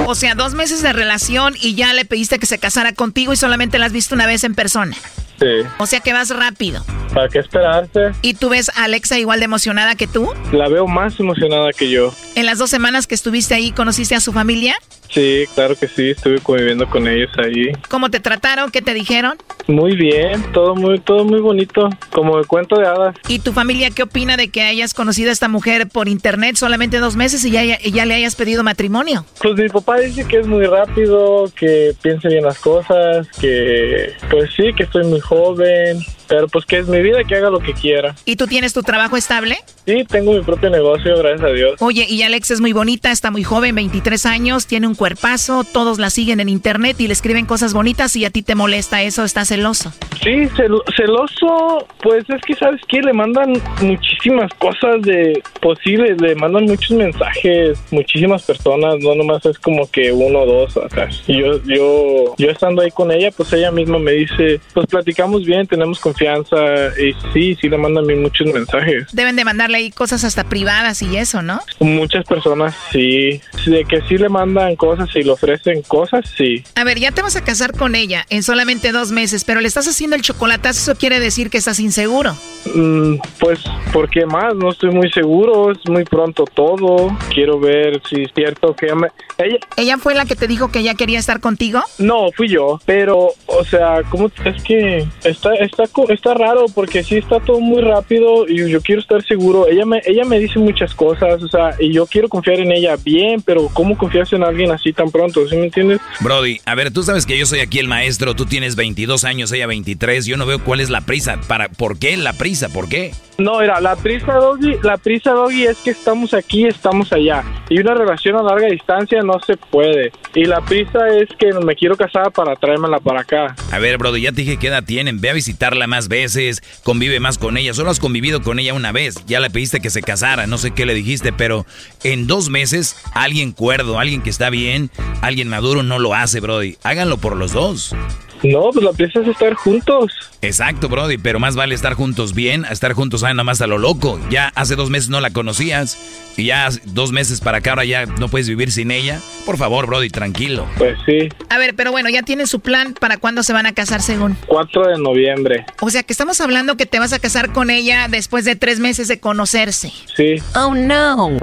O 0.07 0.14
sea, 0.14 0.34
dos 0.34 0.55
meses 0.55 0.82
de 0.82 0.92
relación 0.92 1.55
y 1.61 1.74
ya 1.74 1.92
le 1.92 2.05
pediste 2.05 2.38
que 2.38 2.47
se 2.47 2.59
casara 2.59 2.92
contigo 2.92 3.32
y 3.32 3.36
solamente 3.36 3.78
la 3.78 3.86
has 3.86 3.92
visto 3.92 4.14
una 4.14 4.26
vez 4.26 4.44
en 4.44 4.55
persona. 4.55 4.97
Sí. 5.38 5.68
O 5.78 5.86
sea 5.86 6.01
que 6.01 6.12
vas 6.12 6.30
rápido. 6.30 6.84
¿Para 7.12 7.28
qué 7.28 7.38
esperarse? 7.38 8.12
¿Y 8.22 8.34
tú 8.34 8.49
ves 8.49 8.70
a 8.74 8.84
Alexa 8.84 9.18
igual 9.18 9.40
de 9.40 9.44
emocionada 9.44 9.94
que 9.94 10.07
tú? 10.07 10.32
La 10.53 10.68
veo 10.68 10.86
más 10.86 11.18
emocionada 11.20 11.72
que 11.72 11.90
yo. 11.90 12.12
¿En 12.34 12.47
las 12.47 12.59
dos 12.59 12.70
semanas 12.70 13.07
que 13.07 13.14
estuviste 13.14 13.55
ahí 13.55 13.72
conociste 13.72 14.14
a 14.14 14.20
su 14.20 14.32
familia? 14.32 14.76
Sí, 15.11 15.45
claro 15.55 15.75
que 15.77 15.89
sí, 15.89 16.11
estuve 16.11 16.41
conviviendo 16.41 16.89
con 16.89 17.07
ellos 17.07 17.31
ahí. 17.39 17.73
¿Cómo 17.89 18.11
te 18.11 18.21
trataron? 18.21 18.71
¿Qué 18.71 18.83
te 18.83 18.95
dijeron? 18.95 19.37
Muy 19.67 19.97
bien, 19.97 20.43
todo 20.53 20.75
muy, 20.75 20.99
todo 21.01 21.25
muy 21.25 21.41
bonito, 21.41 21.89
como 22.11 22.39
el 22.39 22.47
cuento 22.47 22.77
de 22.77 22.87
hadas. 22.87 23.17
¿Y 23.29 23.41
tu 23.41 23.53
familia 23.53 23.91
qué 23.91 24.03
opina 24.05 24.37
de 24.37 24.49
que 24.49 24.63
hayas 24.63 24.95
conocido 24.95 25.31
a 25.31 25.33
esta 25.33 25.49
mujer 25.49 25.89
por 25.89 26.09
internet 26.09 26.57
solamente 26.57 26.99
dos 26.99 27.17
meses 27.17 27.45
y 27.45 27.51
ya, 27.51 27.65
y 27.65 27.91
ya 27.91 28.05
le 28.05 28.15
hayas 28.15 28.37
pedido 28.37 28.63
matrimonio? 28.63 29.25
Pues 29.41 29.55
mi 29.55 29.69
papá 29.69 29.99
dice 29.99 30.27
que 30.27 30.39
es 30.39 30.47
muy 30.47 30.67
rápido, 30.67 31.51
que 31.59 31.95
piense 32.03 32.29
bien 32.29 32.45
las 32.45 32.59
cosas, 32.59 33.29
que 33.41 34.13
pues 34.31 34.51
sí, 34.57 34.73
que 34.77 34.85
estoy 34.85 35.05
muy 35.05 35.21
joven, 35.21 35.99
pero 36.29 36.49
pues 36.49 36.64
que 36.66 36.79
es 36.79 36.89
mi 36.89 37.01
vida, 37.03 37.24
que 37.24 37.37
haga 37.37 37.51
lo 37.51 37.61
que 37.61 37.72
quiera. 37.72 38.14
¿Y 38.24 38.37
tú 38.37 38.47
tienes 38.47 38.72
tu 38.72 38.83
trabajo 38.83 39.16
estable? 39.16 39.57
Sí, 39.87 40.05
tengo 40.09 40.33
mi 40.33 40.41
propio 40.43 40.68
negocio, 40.70 41.16
gracias 41.18 41.43
a 41.43 41.53
Dios. 41.53 41.74
Oye, 41.81 42.07
y 42.09 42.22
Alex 42.22 42.51
es 42.51 42.61
muy 42.61 42.72
bonita, 42.72 43.11
está 43.11 43.31
muy 43.31 43.45
joven, 43.45 43.74
23 43.74 44.27
años, 44.27 44.66
tiene 44.66 44.87
un 44.89 44.95
cuerpazo, 44.95 45.64
todos 45.64 45.99
la 45.99 46.11
siguen 46.11 46.41
en 46.41 46.49
internet 46.49 47.01
y 47.01 47.07
le 47.07 47.12
escriben 47.12 47.47
cosas 47.47 47.72
bonitas 47.72 48.16
y 48.16 48.24
a 48.24 48.31
ti 48.31 48.43
te 48.43 48.55
molesta 48.55 49.03
eso, 49.03 49.24
estás 49.24 49.49
celoso. 49.49 49.93
Sí, 50.22 50.31
cel- 50.57 50.83
celoso, 50.97 51.87
pues 52.03 52.24
es 52.29 52.41
que 52.43 52.55
sabes 52.55 52.81
que 52.89 53.01
le 53.01 53.12
mandan 53.12 53.53
muchísimas 53.81 54.53
cosas 54.55 55.03
de 55.03 55.41
posibles, 55.61 56.20
le 56.20 56.35
mandan 56.35 56.64
muchos 56.64 56.91
mensajes, 56.97 57.79
muchísimas 57.91 58.43
personas, 58.43 58.97
no 59.01 59.14
nomás 59.14 59.45
es 59.47 59.59
como 59.59 59.89
que 59.91 60.12
uno 60.12 60.41
o 60.41 60.47
dos 60.47 60.77
acá. 60.77 61.09
Y 61.29 61.39
yo, 61.41 61.62
yo, 61.64 62.35
yo 62.39 62.51
estando 62.51 62.83
ahí 62.83 62.91
con 62.91 63.11
ella, 63.12 63.31
pues 63.37 63.53
ella 63.53 63.70
misma 63.70 63.99
me 63.99 64.12
dice, 64.12 64.61
pues 64.74 64.87
platicamos 64.87 65.45
bien, 65.45 65.66
tenemos 65.66 66.01
confianza 66.01 66.16
y 66.21 67.12
sí, 67.33 67.57
sí 67.61 67.69
le 67.69 67.79
mandan 67.79 68.05
a 68.05 68.07
mí 68.07 68.14
muchos 68.14 68.47
mensajes. 68.53 69.07
Deben 69.12 69.37
de 69.37 69.45
mandarle 69.45 69.79
ahí 69.79 69.91
cosas 69.91 70.25
hasta 70.25 70.45
privadas 70.45 71.03
y 71.03 71.17
eso, 71.17 71.43
¿no? 71.43 71.61
Muchas 71.81 72.25
personas 72.25 72.75
sí, 72.93 73.41
de 73.67 73.85
que 73.85 74.01
sí 74.09 74.17
le 74.19 74.29
mandan 74.29 74.77
cosas 74.77 75.09
y 75.14 75.23
le 75.23 75.31
ofrecen 75.31 75.83
cosas, 75.83 76.25
sí. 76.37 76.62
A 76.75 76.85
ver, 76.85 76.99
ya 76.99 77.12
te 77.12 77.23
vas 77.23 77.37
a 77.37 77.45
casar 77.45 77.73
con 77.77 77.95
ella 77.95 78.25
en 78.31 78.43
solamente 78.43 78.93
dos 78.93 79.11
meses, 79.12 79.45
pero 79.45 79.61
le 79.61 79.69
estás 79.69 79.87
haciendo 79.89 80.17
el 80.17 80.23
chocolatazo, 80.23 80.93
eso 80.93 80.99
quiere 80.99 81.21
decir 81.21 81.51
que 81.51 81.59
estás 81.59 81.81
inseguro. 81.81 82.37
Mm, 82.75 83.17
pues, 83.39 83.61
¿por 83.93 84.09
qué 84.11 84.27
más, 84.27 84.55
no 84.55 84.71
estoy 84.71 84.91
muy 84.91 85.11
seguro, 85.11 85.71
es 85.73 85.79
muy 85.89 86.05
pronto 86.05 86.45
todo. 86.45 87.17
Quiero 87.33 87.59
ver 87.61 88.01
si 88.09 88.23
es 88.23 88.31
cierto 88.35 88.75
que 88.75 88.87
ella 88.87 88.95
me... 88.95 89.09
Ella, 89.39 89.59
¿Ella 89.77 89.99
fue 89.99 90.14
la 90.14 90.25
que 90.25 90.35
te 90.37 90.47
dijo 90.47 90.71
que 90.73 90.79
ella 90.81 90.95
quería 90.95 91.19
estar 91.19 91.41
contigo? 91.41 91.83
no, 91.99 92.31
fui 92.35 92.49
yo, 92.49 92.81
pero, 92.87 93.29
o 93.47 93.64
sea, 93.64 94.03
¿cómo? 94.11 94.31
Es 94.45 94.62
que 94.62 95.07
está, 95.25 95.55
está, 95.57 95.85
co- 95.89 96.06
está 96.11 96.35
raro 96.35 96.67
porque 96.75 97.03
sí 97.03 97.17
está 97.17 97.41
todo 97.41 97.61
muy 97.61 97.83
rápido 97.83 98.49
y 98.49 98.69
yo 98.69 98.81
quiero 98.81 99.01
estar 99.01 99.23
seguro. 99.25 99.69
Ella 99.69 99.85
me, 99.85 100.01
ella 100.05 100.25
me 100.25 100.39
dice 100.39 100.59
muchas 100.59 100.95
cosas, 100.95 101.43
o 101.43 101.49
sea, 101.49 101.75
y 101.79 101.93
yo 101.93 102.07
quiero 102.07 102.29
confiar 102.29 102.61
en 102.61 102.73
ella 102.73 102.97
bien, 102.97 103.43
pero 103.43 103.69
¿cómo 103.73 103.97
confiarse 103.97 104.37
en 104.37 104.45
alguien 104.45 104.71
así 104.71 104.93
tan 104.93 105.11
pronto? 105.11 105.47
¿Sí 105.49 105.57
me 105.57 105.65
entiendes? 105.65 106.01
Brody, 106.21 106.61
a 106.65 106.75
ver, 106.75 106.93
tú 106.93 107.03
sabes 107.03 107.27
que 107.27 107.39
yo 107.39 107.47
soy 107.47 107.61
aquí 107.61 107.79
el 107.79 107.89
maestro, 107.89 108.35
tú 108.35 108.47
tienes 108.47 108.77
22 108.77 109.25
años, 109.25 109.53
ella 109.53 109.67
23, 109.67 110.27
yo 110.27 110.37
no 110.37 110.47
veo 110.47 110.63
cuál 110.63 110.81
es 110.81 110.91
la 110.91 111.03
prisa. 111.03 111.41
Para, 111.49 111.69
¿Por 111.69 111.99
qué 111.99 112.17
la 112.17 112.33
prisa? 112.33 112.69
¿Por 112.69 112.89
qué? 112.89 113.13
No, 113.39 113.59
mira, 113.59 113.81
la 113.81 113.97
prisa, 113.97 114.33
Doggy, 114.35 114.79
la 114.83 114.97
prisa, 114.97 115.33
Doggy, 115.33 115.65
es 115.65 115.77
que 115.79 115.91
estamos 115.91 116.33
aquí, 116.33 116.67
estamos 116.67 117.13
allá. 117.13 117.45
Y 117.69 117.79
una 117.79 117.95
relación 117.95 118.37
a 118.37 118.43
larga 118.43 118.69
distancia 118.69 119.23
no 119.23 119.39
se 119.41 119.57
puede. 119.57 120.11
Y 120.35 120.45
la 120.45 120.63
prisa 120.63 121.09
es 121.09 121.29
que 121.39 121.53
me 121.53 121.75
quiero 121.75 121.97
casar 121.97 122.33
para 122.33 122.57
traérmela 122.57 122.99
para 122.99 123.21
acá. 123.21 123.55
A 123.71 123.79
ver, 123.79 123.99
Brody, 123.99 124.23
ya 124.23 124.33
te 124.33 124.43
dije 124.43 124.57
qué 124.59 124.69
edad 124.69 124.85
tienen, 124.85 125.21
ve 125.21 125.31
a 125.31 125.35
visitarla 125.35 125.87
más 125.87 125.95
veces, 126.09 126.62
convive 126.82 127.18
más 127.18 127.38
con 127.38 127.57
ella, 127.57 127.74
solo 127.74 127.90
has 127.90 127.99
convivido 127.99 128.42
con 128.42 128.59
ella 128.59 128.74
una 128.74 128.92
vez, 128.92 129.16
ya 129.26 129.40
le 129.40 129.51
pediste 129.51 129.80
que 129.80 129.90
se 129.90 130.03
casara, 130.03 130.47
no 130.47 130.59
sé 130.59 130.72
qué 130.72 130.86
le 130.86 130.94
dijiste, 130.94 131.32
pero 131.32 131.66
en 132.05 132.26
dos 132.26 132.51
meses 132.51 132.97
alguien 133.12 133.53
cuerdo, 133.53 133.99
alguien 133.99 134.22
que 134.22 134.30
está 134.30 134.51
bien, 134.51 134.90
alguien 135.22 135.49
maduro 135.49 135.82
no 135.82 135.99
lo 135.99 136.14
hace, 136.14 136.40
Brody. 136.40 136.76
Háganlo 136.82 137.18
por 137.18 137.36
los 137.36 137.53
dos. 137.53 137.94
No, 138.43 138.70
pues 138.72 138.84
la 138.84 138.93
prisa 138.93 139.20
es 139.20 139.28
estar 139.28 139.55
juntos. 139.55 140.12
Exacto, 140.43 140.89
Brody, 140.89 141.18
pero 141.18 141.41
más 141.41 141.57
vale 141.57 141.74
estar 141.74 141.95
juntos 141.95 142.34
bien 142.34 142.64
a 142.64 142.72
estar 142.72 142.93
juntos 142.93 143.24
ah, 143.24 143.32
nada 143.32 143.45
más 143.45 143.61
a 143.61 143.66
lo 143.66 143.78
loco. 143.78 144.20
Ya 144.30 144.53
hace 144.55 144.76
dos 144.76 144.91
meses 144.91 145.09
no 145.09 145.20
la 145.20 145.30
conocías 145.30 146.32
y 146.37 146.47
ya 146.47 146.68
dos 146.84 147.12
meses 147.12 147.41
para 147.41 147.59
acá 147.59 147.70
ahora 147.70 147.84
ya 147.84 148.07
no 148.07 148.28
puedes 148.28 148.49
vivir 148.49 148.70
sin 148.70 148.91
ella. 148.91 149.20
Por 149.45 149.57
favor, 149.57 149.87
Brody, 149.87 150.11
tranquilo. 150.11 150.66
Pues 150.76 150.97
sí. 151.07 151.28
A 151.49 151.59
ver, 151.59 151.74
pero 151.74 151.91
bueno, 151.91 152.09
ya 152.11 152.22
tienen 152.22 152.47
su 152.47 152.61
plan 152.61 152.95
para 152.95 153.16
cuándo 153.16 153.43
se 153.43 153.53
van 153.53 153.66
a 153.66 153.72
casar 153.72 154.03
según. 154.03 154.37
4 154.47 154.89
de 154.89 154.99
noviembre. 154.99 155.64
O 155.80 155.91
sea 155.91 156.03
que 156.03 156.12
estamos 156.12 156.41
hablando 156.41 156.76
que 156.76 156.87
te 156.87 156.99
vas 156.99 157.12
a 157.12 157.18
casar 157.18 157.53
con 157.53 157.70
ella 157.70 158.09
después 158.09 158.45
de 158.45 158.57
tres 158.57 158.78
meses 158.78 159.09
de 159.09 159.18
conocerse. 159.18 159.93
Sí. 160.14 160.37
Oh 160.55 160.74
no. 160.74 161.37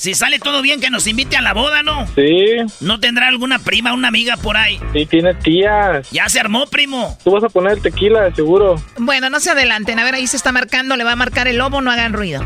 Si 0.00 0.14
sale 0.14 0.38
todo 0.38 0.62
bien, 0.62 0.80
que 0.80 0.88
nos 0.88 1.06
invite 1.06 1.36
a 1.36 1.42
la 1.42 1.52
boda, 1.52 1.82
¿no? 1.82 2.06
Sí. 2.14 2.56
¿No 2.80 3.00
tendrá 3.00 3.28
alguna 3.28 3.58
prima, 3.58 3.92
una 3.92 4.08
amiga 4.08 4.38
por 4.38 4.56
ahí? 4.56 4.80
Sí, 4.94 5.04
tiene 5.04 5.34
Ya 5.58 6.28
se 6.28 6.40
armó, 6.40 6.66
primo. 6.66 7.16
Tú 7.24 7.32
vas 7.32 7.44
a 7.44 7.48
poner 7.48 7.72
el 7.72 7.82
tequila, 7.82 8.22
de 8.22 8.34
seguro. 8.34 8.76
Bueno, 8.98 9.30
no 9.30 9.40
se 9.40 9.50
adelanten. 9.50 9.98
A 9.98 10.04
ver, 10.04 10.14
ahí 10.14 10.26
se 10.26 10.36
está 10.36 10.52
marcando, 10.52 10.96
le 10.96 11.04
va 11.04 11.12
a 11.12 11.16
marcar 11.16 11.48
el 11.48 11.58
lobo, 11.58 11.80
no 11.80 11.90
hagan 11.90 12.12
ruido. 12.12 12.42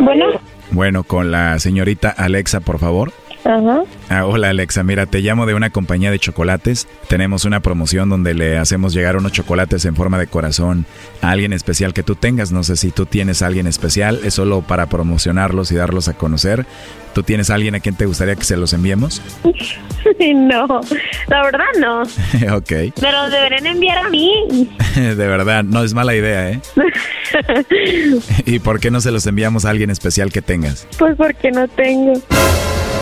Bueno. 0.00 0.26
Bueno, 0.70 1.04
con 1.04 1.30
la 1.30 1.58
señorita 1.58 2.10
Alexa, 2.10 2.60
por 2.60 2.78
favor. 2.78 3.12
Ajá. 3.44 3.82
Ah, 4.08 4.24
hola 4.24 4.48
Alexa, 4.48 4.82
mira, 4.82 5.04
te 5.04 5.20
llamo 5.20 5.44
de 5.44 5.54
una 5.54 5.68
compañía 5.68 6.10
de 6.10 6.18
chocolates. 6.18 6.88
Tenemos 7.08 7.44
una 7.44 7.60
promoción 7.60 8.08
donde 8.08 8.32
le 8.32 8.56
hacemos 8.56 8.94
llegar 8.94 9.18
unos 9.18 9.32
chocolates 9.32 9.84
en 9.84 9.94
forma 9.94 10.18
de 10.18 10.26
corazón 10.26 10.86
a 11.20 11.30
alguien 11.30 11.52
especial 11.52 11.92
que 11.92 12.02
tú 12.02 12.14
tengas. 12.14 12.52
No 12.52 12.62
sé 12.62 12.76
si 12.76 12.90
tú 12.90 13.04
tienes 13.04 13.42
a 13.42 13.46
alguien 13.46 13.66
especial, 13.66 14.20
es 14.24 14.34
solo 14.34 14.62
para 14.62 14.86
promocionarlos 14.86 15.70
y 15.72 15.76
darlos 15.76 16.08
a 16.08 16.14
conocer. 16.14 16.64
¿Tú 17.14 17.22
tienes 17.22 17.48
a 17.48 17.54
alguien 17.54 17.76
a 17.76 17.80
quien 17.80 17.94
te 17.94 18.06
gustaría 18.06 18.34
que 18.34 18.44
se 18.44 18.56
los 18.56 18.72
enviemos? 18.72 19.22
no, 20.34 20.80
la 21.28 21.42
verdad 21.44 21.64
no. 21.78 22.02
ok, 22.56 22.72
Me 23.00 23.12
los 23.12 23.30
deberían 23.30 23.66
enviar 23.66 23.98
a 23.98 24.08
mí. 24.08 24.68
de 24.96 25.14
verdad, 25.14 25.62
no 25.62 25.84
es 25.84 25.94
mala 25.94 26.14
idea, 26.14 26.50
¿eh? 26.50 26.60
¿Y 28.46 28.58
por 28.58 28.80
qué 28.80 28.90
no 28.90 29.00
se 29.00 29.12
los 29.12 29.26
enviamos 29.26 29.64
a 29.64 29.70
alguien 29.70 29.90
especial 29.90 30.32
que 30.32 30.42
tengas? 30.42 30.86
pues 30.98 31.16
porque 31.16 31.50
no 31.50 31.68
tengo. 31.68 32.14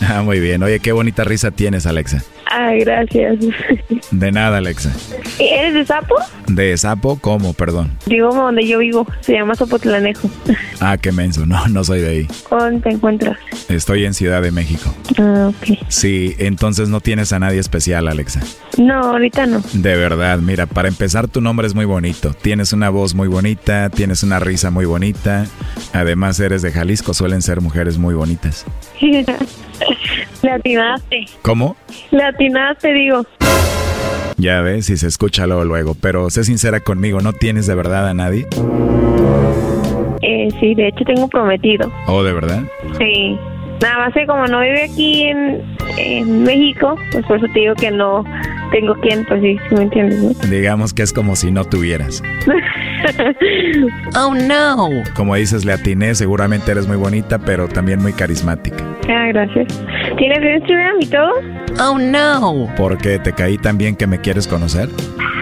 Ah, 0.03 0.23
muy 0.23 0.41
bien. 0.41 0.63
Oye, 0.63 0.81
qué 0.81 0.93
bonita 0.93 1.25
risa 1.25 1.51
tienes, 1.51 1.87
Alexa. 1.87 2.23
Ay, 2.55 2.81
gracias. 2.81 3.39
De 4.11 4.31
nada, 4.31 4.59
Alexa. 4.59 4.93
¿Eres 5.39 5.73
de 5.73 5.87
sapo? 5.87 6.17
¿De 6.49 6.77
sapo? 6.77 7.19
¿Cómo? 7.19 7.55
Perdón. 7.55 7.97
Digo 8.05 8.35
donde 8.35 8.67
yo 8.67 8.79
vivo. 8.79 9.07
Se 9.21 9.33
llama 9.33 9.55
Zapotlanejo. 9.55 10.29
Ah, 10.81 10.99
qué 10.99 11.13
menso. 11.13 11.47
No, 11.47 11.67
no 11.69 11.83
soy 11.83 12.01
de 12.01 12.09
ahí. 12.09 12.29
¿Dónde 12.51 12.81
te 12.81 12.91
encuentras? 12.91 13.39
Estoy 13.69 14.05
en 14.05 14.13
Ciudad 14.13 14.43
de 14.43 14.51
México. 14.51 14.95
Ah, 15.19 15.49
ok. 15.49 15.79
Sí, 15.89 16.35
entonces 16.39 16.91
no 16.91 17.01
tienes 17.01 17.33
a 17.33 17.39
nadie 17.39 17.59
especial, 17.59 18.07
Alexa. 18.07 18.41
No, 18.77 19.01
ahorita 19.01 19.47
no. 19.47 19.63
De 19.73 19.97
verdad, 19.97 20.39
mira, 20.39 20.67
para 20.67 20.89
empezar 20.89 21.29
tu 21.29 21.41
nombre 21.41 21.67
es 21.67 21.75
muy 21.75 21.87
bonito. 21.87 22.35
Tienes 22.35 22.75
una 22.75 22.91
voz 22.91 23.15
muy 23.15 23.29
bonita, 23.29 23.89
tienes 23.89 24.23
una 24.23 24.41
risa 24.41 24.71
muy 24.71 24.85
bonita. 24.85 25.47
Además 25.95 26.39
eres 26.39 26.61
de 26.61 26.71
Jalisco, 26.71 27.15
suelen 27.15 27.41
ser 27.41 27.63
mujeres 27.63 27.97
muy 27.97 28.15
bonitas. 28.15 28.67
Le 30.43 30.51
atinaste. 30.51 31.27
¿Cómo? 31.43 31.77
Le 32.11 32.25
atinaste, 32.25 32.93
digo. 32.93 33.25
Ya 34.37 34.61
ves, 34.61 34.87
si 34.87 34.97
se 34.97 35.07
escucha 35.07 35.47
luego 35.47 35.65
luego, 35.65 35.95
pero 36.01 36.29
sé 36.31 36.45
sincera 36.45 36.81
conmigo, 36.81 37.21
¿no 37.21 37.33
tienes 37.33 37.67
de 37.67 37.75
verdad 37.75 38.09
a 38.09 38.15
nadie? 38.15 38.47
Eh, 40.23 40.49
sí, 40.59 40.75
de 40.75 40.89
hecho 40.89 41.05
tengo 41.05 41.29
prometido. 41.29 41.93
¿Oh, 42.07 42.23
de 42.23 42.33
verdad? 42.33 42.63
Sí. 42.99 43.39
Nada 43.81 43.99
más 43.99 44.15
que 44.15 44.27
como 44.27 44.47
no 44.47 44.61
vive 44.61 44.85
aquí 44.85 45.25
en, 45.25 45.63
en 45.97 46.45
México, 46.45 46.97
pues 47.11 47.27
por 47.27 47.39
eso 47.39 47.47
te 47.53 47.61
digo 47.61 47.75
que 47.75 47.91
no 47.91 48.25
tengo 48.73 48.95
quien, 48.95 49.25
pues 49.27 49.41
sí, 49.43 49.59
¿sí 49.69 49.75
me 49.75 49.83
entiendes, 49.83 50.21
¿no? 50.21 50.49
Digamos 50.51 50.93
que 50.93 51.03
es 51.03 51.13
como 51.13 51.37
si 51.37 51.51
no 51.51 51.65
tuvieras. 51.65 52.23
oh, 54.17 54.35
no. 54.35 54.89
Como 55.15 55.35
dices, 55.37 55.65
le 55.65 55.73
atiné, 55.73 56.15
seguramente 56.15 56.73
eres 56.73 56.89
muy 56.89 56.97
bonita, 56.97 57.39
pero 57.39 57.69
también 57.69 58.01
muy 58.01 58.13
carismática. 58.13 58.85
Ah, 59.09 59.29
gracias. 59.29 59.69
¿Tienes 60.19 60.61
Instagram 60.61 60.97
y 61.01 61.07
todo? 61.07 61.31
Oh, 61.81 61.99
no. 61.99 62.69
¿Por 62.77 62.99
qué 62.99 63.19
te 63.19 63.33
caí 63.33 63.59
tan 63.59 63.79
bien 63.79 63.97
que 63.97 64.07
me 64.07 64.19
quieres 64.19 64.47
conocer? 64.47 64.89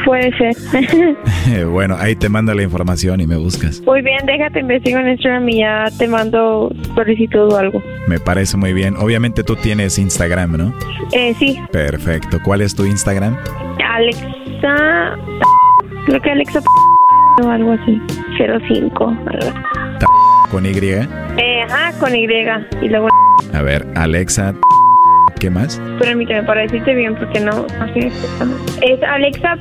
Puede 0.04 0.30
ser. 0.36 1.66
bueno, 1.70 1.96
ahí 1.98 2.16
te 2.16 2.28
mando 2.28 2.54
la 2.54 2.62
información 2.62 3.20
y 3.20 3.26
me 3.26 3.36
buscas. 3.36 3.80
Muy 3.82 4.02
bien, 4.02 4.24
déjate 4.26 4.60
investigo 4.60 4.98
en 4.98 5.08
Instagram 5.10 5.48
y 5.48 5.58
ya 5.58 5.88
te 5.98 6.06
mando 6.08 6.72
solicitud 6.94 7.52
o 7.52 7.56
algo. 7.56 7.82
Me 8.06 8.18
parece 8.18 8.56
muy 8.56 8.72
bien. 8.72 8.96
Obviamente 8.96 9.42
tú 9.44 9.56
tienes 9.56 9.98
Instagram, 9.98 10.56
¿no? 10.56 10.74
Eh, 11.12 11.34
sí, 11.38 11.58
Perfecto. 11.72 12.38
¿Cuál 12.42 12.62
es 12.62 12.74
tu 12.74 12.84
Instagram? 12.84 13.19
Alexa. 13.26 15.16
Creo 16.06 16.20
que 16.22 16.30
Alexa 16.30 16.60
o 17.42 17.48
algo 17.48 17.72
así. 17.72 18.00
05. 18.38 19.06
algo. 19.08 19.52
Ta- 19.98 20.06
Con 20.50 20.66
Y. 20.66 20.70
Eh, 20.70 21.62
ajá, 21.68 21.92
con 21.98 22.14
Y. 22.14 22.24
Y 22.82 22.88
luego. 22.88 23.08
A 23.54 23.62
ver, 23.62 23.86
Alexa. 23.96 24.54
¿Qué 25.38 25.48
más? 25.50 25.80
Permíteme 25.98 26.42
para 26.42 26.62
decirte 26.62 26.94
bien 26.94 27.14
porque 27.16 27.40
no. 27.40 27.52
no 27.52 27.92
sé. 27.94 28.08
Es 28.82 29.02
Alexa. 29.02 29.56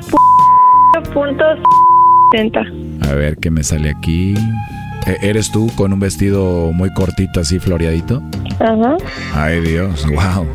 Punto. 1.14 1.44
70. 2.34 2.62
A 3.10 3.14
ver, 3.16 3.38
¿qué 3.38 3.50
me 3.50 3.64
sale 3.64 3.90
aquí? 3.90 4.36
Eh, 5.08 5.18
¿Eres 5.22 5.52
tú 5.52 5.72
con 5.76 5.94
un 5.94 6.00
vestido 6.00 6.72
muy 6.74 6.94
cortito 6.94 7.40
así 7.40 7.60
floreadito? 7.60 8.22
Ajá. 8.60 8.98
Ay 9.34 9.62
Dios, 9.62 10.06
wow. 10.08 10.46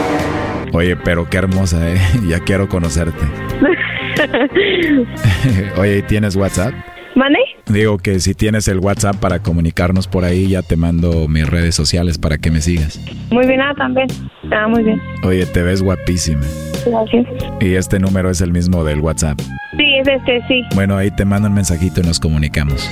Oye, 0.76 0.94
pero 0.94 1.26
qué 1.30 1.38
hermosa, 1.38 1.90
¿eh? 1.90 1.98
Ya 2.28 2.38
quiero 2.40 2.68
conocerte. 2.68 3.24
Oye, 5.78 5.98
¿y 5.98 6.02
¿tienes 6.02 6.36
WhatsApp? 6.36 6.74
¿Mane? 7.14 7.38
Digo 7.64 7.96
que 7.96 8.20
si 8.20 8.34
tienes 8.34 8.68
el 8.68 8.80
WhatsApp 8.80 9.16
para 9.16 9.38
comunicarnos 9.38 10.06
por 10.06 10.24
ahí, 10.24 10.48
ya 10.48 10.60
te 10.60 10.76
mando 10.76 11.28
mis 11.28 11.48
redes 11.48 11.74
sociales 11.74 12.18
para 12.18 12.36
que 12.36 12.50
me 12.50 12.60
sigas. 12.60 13.00
Muy 13.30 13.46
bien, 13.46 13.62
ah, 13.62 13.72
también. 13.74 14.06
Ah, 14.52 14.68
muy 14.68 14.84
bien. 14.84 15.00
Oye, 15.22 15.46
te 15.46 15.62
ves 15.62 15.80
guapísima. 15.80 16.44
Gracias. 16.84 17.26
Y 17.58 17.72
este 17.72 17.98
número 17.98 18.28
es 18.28 18.42
el 18.42 18.52
mismo 18.52 18.84
del 18.84 19.00
WhatsApp. 19.00 19.40
Sí, 19.78 19.96
es 19.98 20.06
este, 20.06 20.42
sí. 20.46 20.62
Bueno, 20.74 20.98
ahí 20.98 21.10
te 21.10 21.24
mando 21.24 21.48
un 21.48 21.54
mensajito 21.54 22.02
y 22.02 22.04
nos 22.04 22.20
comunicamos. 22.20 22.86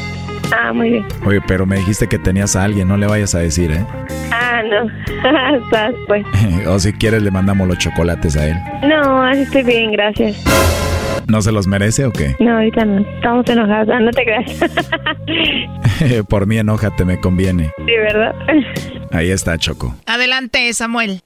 Ah, 0.53 0.72
muy 0.72 0.90
bien. 0.90 1.07
Oye, 1.24 1.40
pero 1.47 1.66
me 1.66 1.76
dijiste 1.76 2.07
que 2.09 2.18
tenías 2.18 2.57
a 2.57 2.64
alguien, 2.64 2.88
no 2.88 2.97
le 2.97 3.07
vayas 3.07 3.34
a 3.34 3.38
decir, 3.40 3.70
¿eh? 3.72 3.84
Ah, 4.32 4.62
no. 4.62 5.59
Estás, 5.64 5.95
pues. 6.07 6.24
o 6.66 6.78
si 6.78 6.92
quieres 6.92 7.22
le 7.22 7.30
mandamos 7.30 7.66
los 7.68 7.78
chocolates 7.78 8.36
a 8.36 8.49
él. 8.49 8.57
No, 8.88 9.22
así 9.22 9.42
estoy 9.42 9.62
bien, 9.62 9.92
gracias. 9.92 10.42
¿No 11.26 11.40
se 11.40 11.53
los 11.53 11.66
merece 11.66 12.05
o 12.05 12.12
qué? 12.12 12.36
No, 12.38 12.57
ahorita 12.57 12.84
no. 12.84 12.99
Estamos 13.01 13.49
enojados. 13.49 13.88
Ah, 13.90 14.01
no 14.01 14.11
te 14.11 14.24
creas. 14.24 14.61
Por 16.28 16.47
mí 16.47 16.59
enójate, 16.59 17.05
me 17.05 17.18
conviene. 17.18 17.72
sí, 17.78 17.92
¿verdad? 17.97 18.34
Ahí 19.11 19.30
está, 19.30 19.57
Choco. 19.59 19.95
Adelante, 20.07 20.72
Samuel. 20.74 21.20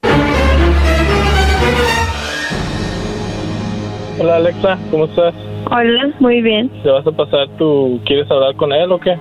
Hola 4.20 4.36
Alexa, 4.36 4.78
¿cómo 4.90 5.04
estás? 5.06 5.34
Hola, 5.66 6.10
muy 6.20 6.40
bien. 6.40 6.70
¿Le 6.84 6.90
vas 6.90 7.06
a 7.06 7.12
pasar 7.12 7.48
tu... 7.58 8.00
¿Quieres 8.06 8.30
hablar 8.30 8.54
con 8.56 8.72
él 8.72 8.90
o 8.90 8.98
qué? 8.98 9.16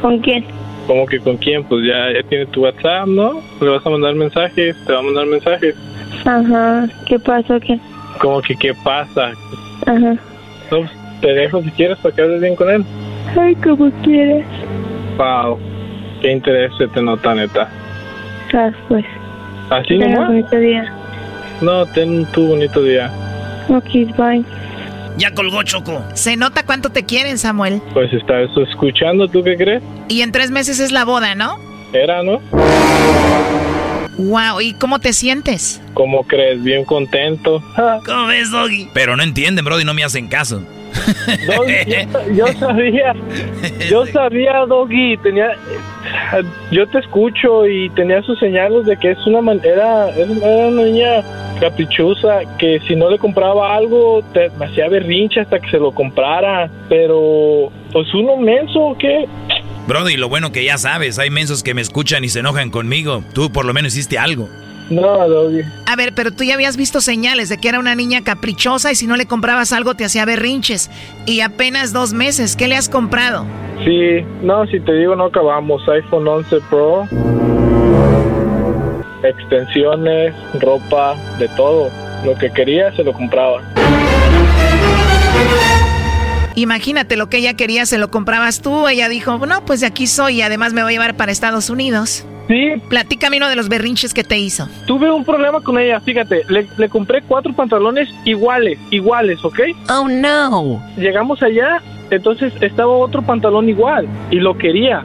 ¿Con 0.00 0.18
quién? 0.20 0.44
¿Cómo 0.86 1.06
que 1.06 1.18
con 1.20 1.36
quién? 1.36 1.64
Pues 1.64 1.84
ya, 1.86 2.12
ya 2.12 2.22
tiene 2.28 2.46
tu 2.46 2.62
WhatsApp, 2.62 3.06
¿no? 3.06 3.40
Le 3.60 3.68
vas 3.68 3.86
a 3.86 3.90
mandar 3.90 4.14
mensajes, 4.14 4.76
te 4.86 4.92
va 4.92 5.00
a 5.00 5.02
mandar 5.02 5.26
mensajes. 5.26 5.76
Ajá. 6.24 6.88
¿Qué 7.06 7.18
pasó? 7.18 7.60
¿Qué? 7.60 7.78
¿Cómo 8.20 8.40
que 8.42 8.56
qué 8.56 8.72
pasa? 8.84 9.32
Ajá. 9.86 10.16
pues, 10.70 10.90
te 11.20 11.32
dejo 11.32 11.62
si 11.62 11.70
quieres 11.72 11.98
para 11.98 12.14
que 12.14 12.22
hables 12.22 12.40
bien 12.40 12.56
con 12.56 12.70
él. 12.70 12.84
Ay, 13.38 13.54
como 13.56 13.90
quieras. 14.02 14.46
Wow, 15.16 15.58
qué 16.20 16.32
interés 16.32 16.72
se 16.78 16.88
te 16.88 17.02
nota, 17.02 17.34
neta. 17.34 17.68
Ah, 18.54 18.70
pues. 18.88 19.04
¿Así 19.70 19.98
nomás? 19.98 20.28
bonito 20.28 20.56
día. 20.56 20.92
No, 21.60 21.86
ten 21.86 22.26
tu 22.32 22.48
bonito 22.48 22.82
día. 22.82 23.10
Ok, 23.68 24.16
bye. 24.16 24.44
Ya 25.18 25.32
colgó 25.32 25.62
Choco. 25.62 26.02
Se 26.14 26.36
nota 26.36 26.64
cuánto 26.64 26.90
te 26.90 27.04
quieren, 27.04 27.38
Samuel. 27.38 27.80
Pues 27.92 28.12
estás 28.12 28.48
escuchando, 28.68 29.28
¿tú 29.28 29.42
qué 29.42 29.56
crees? 29.56 29.82
Y 30.08 30.22
en 30.22 30.32
tres 30.32 30.50
meses 30.50 30.80
es 30.80 30.90
la 30.92 31.04
boda, 31.04 31.34
¿no? 31.34 31.56
Era, 31.92 32.22
¿no? 32.22 32.40
Wow, 34.18 34.60
¿y 34.60 34.74
cómo 34.74 34.98
te 34.98 35.12
sientes? 35.12 35.80
¿Cómo 35.94 36.24
crees? 36.24 36.62
Bien 36.62 36.84
contento. 36.84 37.62
¿Cómo 38.06 38.26
ves, 38.26 38.50
Doggy? 38.50 38.88
Pero 38.94 39.16
no 39.16 39.22
entienden, 39.22 39.64
Brody, 39.64 39.84
no 39.84 39.94
me 39.94 40.04
hacen 40.04 40.28
caso. 40.28 40.62
Doggy, 41.46 42.06
yo, 42.34 42.46
yo 42.46 42.46
sabía, 42.58 43.14
yo 43.90 44.06
sabía, 44.06 44.64
Doggy, 44.66 45.16
tenía, 45.22 45.48
yo 46.70 46.86
te 46.88 46.98
escucho 46.98 47.66
y 47.66 47.90
tenía 47.90 48.22
sus 48.22 48.38
señales 48.38 48.84
de 48.86 48.96
que 48.96 49.10
es 49.12 49.26
una 49.26 49.40
man- 49.40 49.60
era, 49.64 50.10
era 50.10 50.30
una 50.68 50.82
niña 50.82 51.22
caprichosa 51.60 52.40
que 52.58 52.80
si 52.86 52.96
no 52.96 53.10
le 53.10 53.18
compraba 53.18 53.74
algo 53.76 54.22
te, 54.32 54.50
me 54.58 54.66
hacía 54.66 54.88
berrinche 54.88 55.40
hasta 55.40 55.58
que 55.60 55.70
se 55.70 55.78
lo 55.78 55.92
comprara, 55.92 56.70
pero 56.88 57.70
pues 57.92 58.12
uno 58.14 58.36
menso, 58.36 58.80
¿o 58.80 58.98
¿qué? 58.98 59.26
Brody, 59.86 60.16
lo 60.16 60.28
bueno 60.28 60.52
que 60.52 60.64
ya 60.64 60.78
sabes, 60.78 61.18
hay 61.18 61.30
mensos 61.30 61.62
que 61.62 61.74
me 61.74 61.80
escuchan 61.82 62.24
y 62.24 62.28
se 62.28 62.40
enojan 62.40 62.70
conmigo. 62.70 63.22
Tú 63.34 63.50
por 63.50 63.64
lo 63.64 63.72
menos 63.74 63.94
hiciste 63.94 64.18
algo. 64.18 64.48
No, 64.90 65.26
Doggy. 65.28 65.62
A 65.86 65.96
ver, 65.96 66.12
pero 66.14 66.32
tú 66.32 66.44
ya 66.44 66.54
habías 66.54 66.76
visto 66.76 67.00
señales 67.00 67.48
de 67.48 67.56
que 67.58 67.68
era 67.68 67.78
una 67.78 67.94
niña 67.94 68.22
caprichosa 68.22 68.92
y 68.92 68.94
si 68.94 69.06
no 69.06 69.16
le 69.16 69.26
comprabas 69.26 69.72
algo 69.72 69.94
te 69.94 70.04
hacía 70.04 70.24
berrinches. 70.24 70.90
Y 71.24 71.40
apenas 71.40 71.92
dos 71.92 72.12
meses, 72.12 72.56
¿qué 72.56 72.68
le 72.68 72.76
has 72.76 72.88
comprado? 72.88 73.46
Sí, 73.84 74.24
no, 74.42 74.64
si 74.66 74.78
te 74.80 74.92
digo 74.94 75.16
no 75.16 75.24
acabamos, 75.26 75.82
iPhone 75.88 76.28
11 76.28 76.60
Pro, 76.70 77.08
extensiones, 79.24 80.34
ropa, 80.60 81.16
de 81.38 81.48
todo. 81.48 81.90
Lo 82.24 82.36
que 82.36 82.50
quería 82.50 82.94
se 82.94 83.02
lo 83.02 83.12
compraba. 83.12 83.60
Imagínate 86.54 87.16
lo 87.16 87.28
que 87.28 87.38
ella 87.38 87.54
quería, 87.54 87.86
se 87.86 87.98
lo 87.98 88.10
comprabas 88.10 88.60
tú. 88.60 88.86
Ella 88.86 89.08
dijo, 89.08 89.38
no, 89.46 89.64
pues 89.64 89.80
de 89.80 89.86
aquí 89.86 90.06
soy 90.06 90.36
y 90.36 90.42
además 90.42 90.72
me 90.72 90.82
voy 90.82 90.92
a 90.92 90.94
llevar 90.94 91.16
para 91.16 91.32
Estados 91.32 91.70
Unidos. 91.70 92.24
Sí. 92.48 92.72
Platícame 92.88 93.38
uno 93.38 93.48
de 93.48 93.56
los 93.56 93.68
berrinches 93.68 94.12
que 94.12 94.22
te 94.22 94.38
hizo. 94.38 94.68
Tuve 94.86 95.10
un 95.10 95.24
problema 95.24 95.60
con 95.60 95.78
ella, 95.78 96.00
fíjate, 96.00 96.42
le, 96.48 96.66
le 96.76 96.88
compré 96.88 97.22
cuatro 97.22 97.52
pantalones 97.54 98.08
iguales, 98.24 98.78
iguales, 98.90 99.42
¿ok? 99.44 99.60
Oh, 99.88 100.06
no. 100.08 100.82
Llegamos 100.96 101.42
allá, 101.42 101.80
entonces 102.16 102.52
estaba 102.60 102.92
otro 102.92 103.22
pantalón 103.22 103.68
igual 103.68 104.06
y 104.30 104.36
lo 104.36 104.56
quería. 104.56 105.04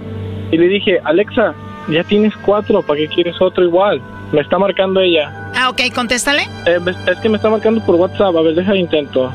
Y 0.52 0.58
le 0.58 0.68
dije, 0.68 1.00
Alexa, 1.04 1.54
ya 1.90 2.04
tienes 2.04 2.34
cuatro, 2.46 2.82
¿para 2.82 3.00
qué 3.00 3.08
quieres 3.08 3.42
otro 3.42 3.64
igual? 3.64 4.02
Me 4.32 4.42
está 4.42 4.58
marcando 4.58 5.00
ella. 5.00 5.32
Ah, 5.56 5.70
ok, 5.70 5.94
contéstale. 5.94 6.44
Eh, 6.66 6.80
es 7.08 7.20
que 7.20 7.30
me 7.30 7.38
está 7.38 7.50
marcando 7.50 7.84
por 7.86 7.96
WhatsApp, 7.96 8.36
a 8.36 8.42
ver, 8.42 8.56
deja 8.56 8.76
intento. 8.76 9.34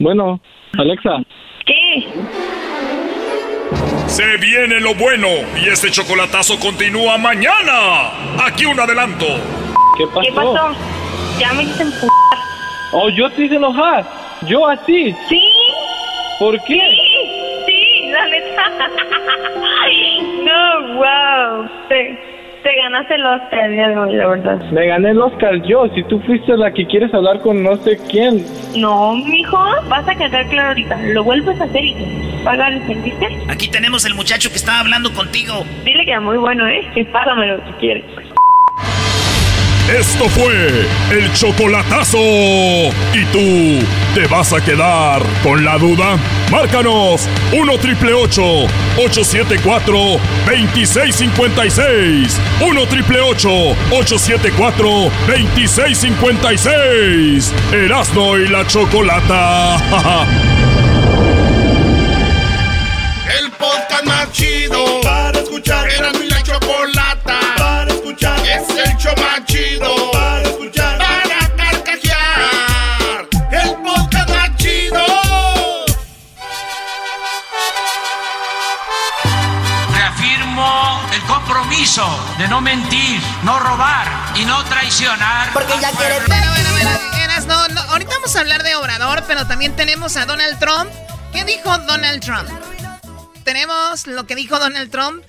Bueno, 0.00 0.40
Alexa. 0.76 1.22
¿Qué? 1.64 2.06
Se 4.06 4.36
viene 4.36 4.80
lo 4.80 4.94
bueno 4.94 5.28
y 5.60 5.68
este 5.68 5.90
chocolatazo 5.90 6.58
continúa 6.58 7.16
mañana. 7.18 8.44
Aquí 8.44 8.66
un 8.66 8.78
adelanto. 8.78 9.26
¿Qué 9.96 10.06
pasó? 10.06 10.20
¿Qué 10.20 10.32
pasó? 10.32 10.74
Ya 11.38 11.52
me 11.52 11.64
hice 11.64 11.82
empujar. 11.82 12.38
Oh, 12.92 13.08
yo 13.08 13.30
te 13.30 13.44
hice 13.44 13.56
enojar. 13.56 14.23
Yo 14.46 14.66
así. 14.68 15.14
Sí. 15.28 15.42
¿Por 16.38 16.62
qué? 16.64 16.80
Sí, 17.66 18.10
la 18.10 18.26
neta. 18.26 18.88
no, 20.44 20.94
wow. 20.94 21.68
Te, 21.88 22.18
te 22.62 22.76
ganaste 22.82 23.14
el 23.14 23.24
Oscar 23.24 23.70
la 23.70 24.26
verdad. 24.28 24.58
Me 24.72 24.86
gané 24.86 25.10
el 25.10 25.20
Oscar 25.20 25.62
yo. 25.62 25.86
Si 25.94 26.02
tú 26.04 26.20
fuiste 26.20 26.56
la 26.56 26.72
que 26.72 26.86
quieres 26.86 27.12
hablar 27.14 27.40
con 27.40 27.62
no 27.62 27.76
sé 27.78 27.98
quién. 28.10 28.44
No, 28.76 29.14
mijo, 29.14 29.58
vas 29.88 30.08
a 30.08 30.14
quedar 30.14 30.46
claro 30.48 30.68
ahorita. 30.68 30.96
Lo 31.12 31.24
vuelves 31.24 31.60
a 31.60 31.64
hacer 31.64 31.84
y 31.84 31.94
te 31.94 32.44
pagar, 32.44 32.72
¿entendiste? 32.72 33.26
Aquí 33.48 33.68
tenemos 33.68 34.04
el 34.04 34.14
muchacho 34.14 34.50
que 34.50 34.56
estaba 34.56 34.80
hablando 34.80 35.12
contigo. 35.12 35.64
Dile 35.84 36.04
que 36.04 36.10
era 36.10 36.20
muy 36.20 36.36
bueno, 36.36 36.66
¿eh? 36.68 36.86
Que 36.94 37.04
págamelo 37.06 37.58
si 37.66 37.72
quieres. 37.74 38.04
Esto 39.88 40.28
fue 40.30 40.86
el 41.10 41.32
chocolatazo. 41.34 42.16
¿Y 42.18 43.24
tú 43.30 43.84
te 44.14 44.26
vas 44.28 44.54
a 44.54 44.64
quedar 44.64 45.22
con 45.42 45.62
la 45.62 45.76
duda? 45.76 46.16
Márcanos 46.50 47.28
1 47.52 47.78
triple 47.78 48.14
874 48.14 49.94
2656. 50.46 52.40
1 52.62 52.86
triple 52.86 53.20
874 53.20 54.88
2656. 55.26 57.52
Erasno 57.72 58.38
y 58.38 58.48
la 58.48 58.66
chocolata. 58.66 59.76
El 63.38 63.50
podcast 63.52 64.04
más 64.06 64.32
chido 64.32 65.00
para 65.02 65.38
escuchar. 65.40 65.90
Era 65.90 66.10
mi 66.12 66.26
la 66.28 66.33
compromiso 81.94 82.34
de 82.38 82.48
no 82.48 82.60
mentir, 82.60 83.20
no 83.44 83.58
robar 83.58 84.06
y 84.36 84.44
no 84.44 84.64
traicionar. 84.64 85.52
Porque 85.52 85.74
ya 85.80 85.90
quiere. 85.92 86.18
Bueno, 86.26 86.46
bueno, 86.50 86.70
bueno, 86.72 86.90
Eras, 87.22 87.46
no, 87.46 87.68
no, 87.68 87.80
ahorita 87.82 88.10
vamos 88.16 88.34
a 88.36 88.40
hablar 88.40 88.62
de 88.62 88.74
Obrador, 88.74 89.24
pero 89.26 89.46
también 89.46 89.76
tenemos 89.76 90.16
a 90.16 90.26
Donald 90.26 90.58
Trump. 90.58 90.90
¿Qué 91.32 91.44
dijo 91.44 91.76
Donald 91.78 92.20
Trump? 92.22 92.48
Tenemos 93.44 94.06
lo 94.06 94.26
que 94.26 94.34
dijo 94.34 94.58
Donald 94.58 94.90
Trump. 94.90 95.22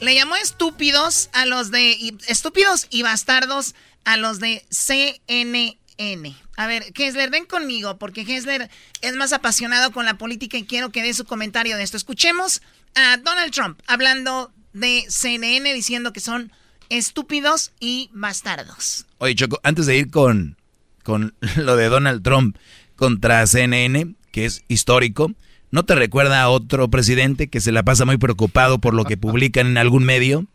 Le 0.00 0.14
llamó 0.14 0.36
estúpidos 0.36 1.28
a 1.32 1.44
los 1.46 1.70
de. 1.70 1.90
y- 1.92 2.18
estúpidos 2.26 2.86
y 2.90 3.02
bastardos 3.02 3.74
a 4.04 4.16
los 4.16 4.38
de 4.40 4.64
CNN. 4.70 6.36
A 6.56 6.66
ver, 6.66 6.92
Hesler, 6.96 7.30
ven 7.30 7.46
conmigo, 7.46 7.98
porque 7.98 8.20
Hesler 8.22 8.70
es 9.00 9.16
más 9.16 9.32
apasionado 9.32 9.90
con 9.92 10.04
la 10.04 10.14
política 10.14 10.56
y 10.56 10.64
quiero 10.66 10.90
que 10.90 11.02
dé 11.02 11.14
su 11.14 11.24
comentario 11.24 11.76
de 11.76 11.82
esto. 11.82 11.96
Escuchemos 11.96 12.62
a 12.94 13.16
Donald 13.16 13.52
Trump 13.52 13.80
hablando 13.86 14.52
de 14.72 15.04
CNN 15.08 15.72
diciendo 15.74 16.12
que 16.12 16.20
son 16.20 16.52
estúpidos 16.88 17.72
y 17.80 18.10
bastardos. 18.12 19.06
Oye, 19.18 19.34
Choco, 19.34 19.60
antes 19.62 19.86
de 19.86 19.96
ir 19.96 20.10
con, 20.10 20.56
con 21.02 21.34
lo 21.56 21.76
de 21.76 21.88
Donald 21.88 22.22
Trump 22.22 22.56
contra 22.96 23.46
CNN, 23.46 24.14
que 24.30 24.44
es 24.44 24.64
histórico, 24.68 25.32
¿no 25.70 25.84
te 25.84 25.94
recuerda 25.94 26.42
a 26.42 26.50
otro 26.50 26.88
presidente 26.88 27.48
que 27.48 27.60
se 27.60 27.72
la 27.72 27.82
pasa 27.82 28.04
muy 28.04 28.18
preocupado 28.18 28.78
por 28.78 28.94
lo 28.94 29.04
que 29.04 29.16
publican 29.18 29.66
en 29.66 29.78
algún 29.78 30.04
medio? 30.04 30.46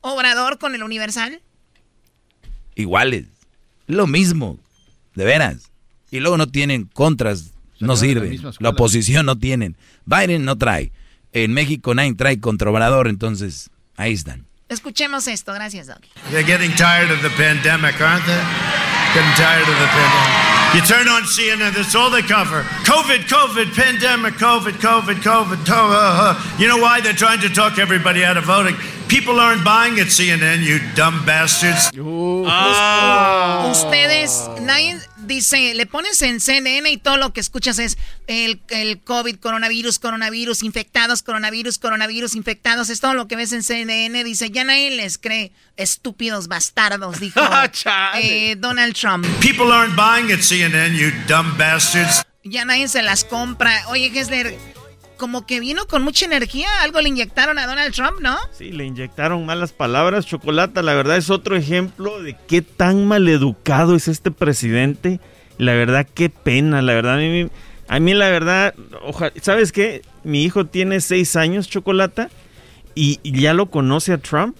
Obrador 0.00 0.58
con 0.58 0.74
el 0.74 0.82
Universal. 0.82 1.40
Iguales. 2.74 3.26
Lo 3.86 4.06
mismo. 4.06 4.58
De 5.14 5.24
veras. 5.24 5.70
Y 6.10 6.20
luego 6.20 6.36
no 6.36 6.46
tienen 6.46 6.84
contras. 6.84 7.52
No 7.80 7.94
la 7.94 7.96
sirve. 7.96 8.38
La, 8.38 8.50
escuela. 8.50 8.70
oposición 8.70 9.26
no 9.26 9.38
tienen. 9.38 9.76
Biden 10.04 10.44
no 10.44 10.56
trae. 10.56 10.92
En 11.34 11.52
México 11.52 11.94
nadie 11.94 12.14
trae 12.14 12.38
contra 12.38 12.70
Obrador, 12.70 13.08
entonces 13.08 13.70
ahí 13.96 14.14
están. 14.14 14.46
Escuchemos 14.68 15.26
esto, 15.26 15.52
gracias, 15.52 15.88
Doc. 15.88 15.98
They're 16.30 16.46
getting 16.46 16.70
tired 16.76 17.10
of 17.10 17.20
the 17.22 17.30
pandemic, 17.30 18.00
aren't 18.00 18.24
they? 18.24 18.40
Getting 19.14 19.34
tired 19.36 19.68
of 19.68 19.78
the 19.78 19.86
pandemic. 19.86 20.44
You 20.74 20.80
turn 20.82 21.06
on 21.08 21.22
CNN, 21.24 21.72
that's 21.74 21.94
all 21.94 22.10
they 22.10 22.22
cover. 22.22 22.62
COVID, 22.84 23.28
COVID, 23.28 23.74
pandemic, 23.74 24.34
COVID, 24.34 24.80
COVID, 24.80 25.22
COVID. 25.22 25.68
uh, 25.68 25.74
uh. 25.74 26.58
You 26.58 26.66
know 26.66 26.78
why? 26.78 27.00
They're 27.00 27.12
trying 27.12 27.40
to 27.42 27.48
talk 27.48 27.78
everybody 27.78 28.24
out 28.24 28.36
of 28.36 28.44
voting. 28.44 28.74
People 29.08 29.38
aren't 29.38 29.64
buying 29.64 30.00
at 30.00 30.08
CNN, 30.08 30.62
you 30.64 30.80
dumb 30.94 31.24
bastards. 31.26 31.90
Ah. 32.46 33.70
Ustedes, 33.70 34.48
nadie 34.62 34.98
dice, 35.26 35.74
le 35.74 35.86
pones 35.86 36.20
en 36.22 36.40
CNN 36.40 36.90
y 36.90 36.96
todo 36.96 37.16
lo 37.16 37.32
que 37.32 37.40
escuchas 37.40 37.78
es 37.78 37.98
el, 38.26 38.60
el 38.68 39.00
COVID, 39.00 39.36
coronavirus, 39.36 39.98
coronavirus, 39.98 40.62
infectados, 40.62 41.22
coronavirus, 41.22 41.78
coronavirus, 41.78 42.34
infectados. 42.34 42.90
Es 42.90 43.00
todo 43.00 43.14
lo 43.14 43.28
que 43.28 43.36
ves 43.36 43.52
en 43.52 43.62
CNN. 43.62 44.24
Dice, 44.24 44.50
ya 44.50 44.64
nadie 44.64 44.90
les 44.90 45.18
cree, 45.18 45.52
estúpidos 45.76 46.48
bastardos, 46.48 47.20
dijo 47.20 47.40
eh, 48.14 48.56
Donald 48.58 48.94
Trump. 48.94 49.26
People 49.40 49.72
aren't 49.72 49.96
buying 49.96 50.32
at 50.32 50.40
CNN, 50.40 50.96
you 50.96 51.10
dumb 51.26 51.56
bastards. 51.56 52.24
Ya 52.44 52.64
nadie 52.64 52.88
se 52.88 53.02
las 53.02 53.24
compra. 53.24 53.88
Oye, 53.88 54.10
Gessler, 54.10 54.58
como 55.24 55.46
que 55.46 55.58
vino 55.58 55.86
con 55.86 56.02
mucha 56.02 56.26
energía. 56.26 56.68
Algo 56.82 57.00
le 57.00 57.08
inyectaron 57.08 57.58
a 57.58 57.66
Donald 57.66 57.94
Trump, 57.94 58.20
¿no? 58.20 58.36
Sí, 58.52 58.72
le 58.72 58.84
inyectaron 58.84 59.46
malas 59.46 59.72
palabras. 59.72 60.26
Chocolata, 60.26 60.82
la 60.82 60.92
verdad 60.92 61.16
es 61.16 61.30
otro 61.30 61.56
ejemplo 61.56 62.22
de 62.22 62.36
qué 62.46 62.60
tan 62.60 63.06
maleducado 63.06 63.96
es 63.96 64.06
este 64.06 64.30
presidente 64.30 65.20
La 65.56 65.72
verdad, 65.72 66.06
qué 66.12 66.28
pena, 66.28 66.82
la 66.82 66.92
verdad. 66.92 67.14
A 67.14 67.16
mí, 67.16 67.48
a 67.88 68.00
mí 68.00 68.12
la 68.12 68.28
verdad, 68.28 68.74
¿sabes 69.40 69.72
qué? 69.72 70.02
Mi 70.24 70.42
hijo 70.42 70.66
tiene 70.66 71.00
seis 71.00 71.36
años, 71.36 71.70
Chocolata, 71.70 72.28
y, 72.94 73.18
ya 73.24 73.54
lo 73.54 73.70
conoce 73.70 74.12
a 74.12 74.18
Trump. 74.18 74.54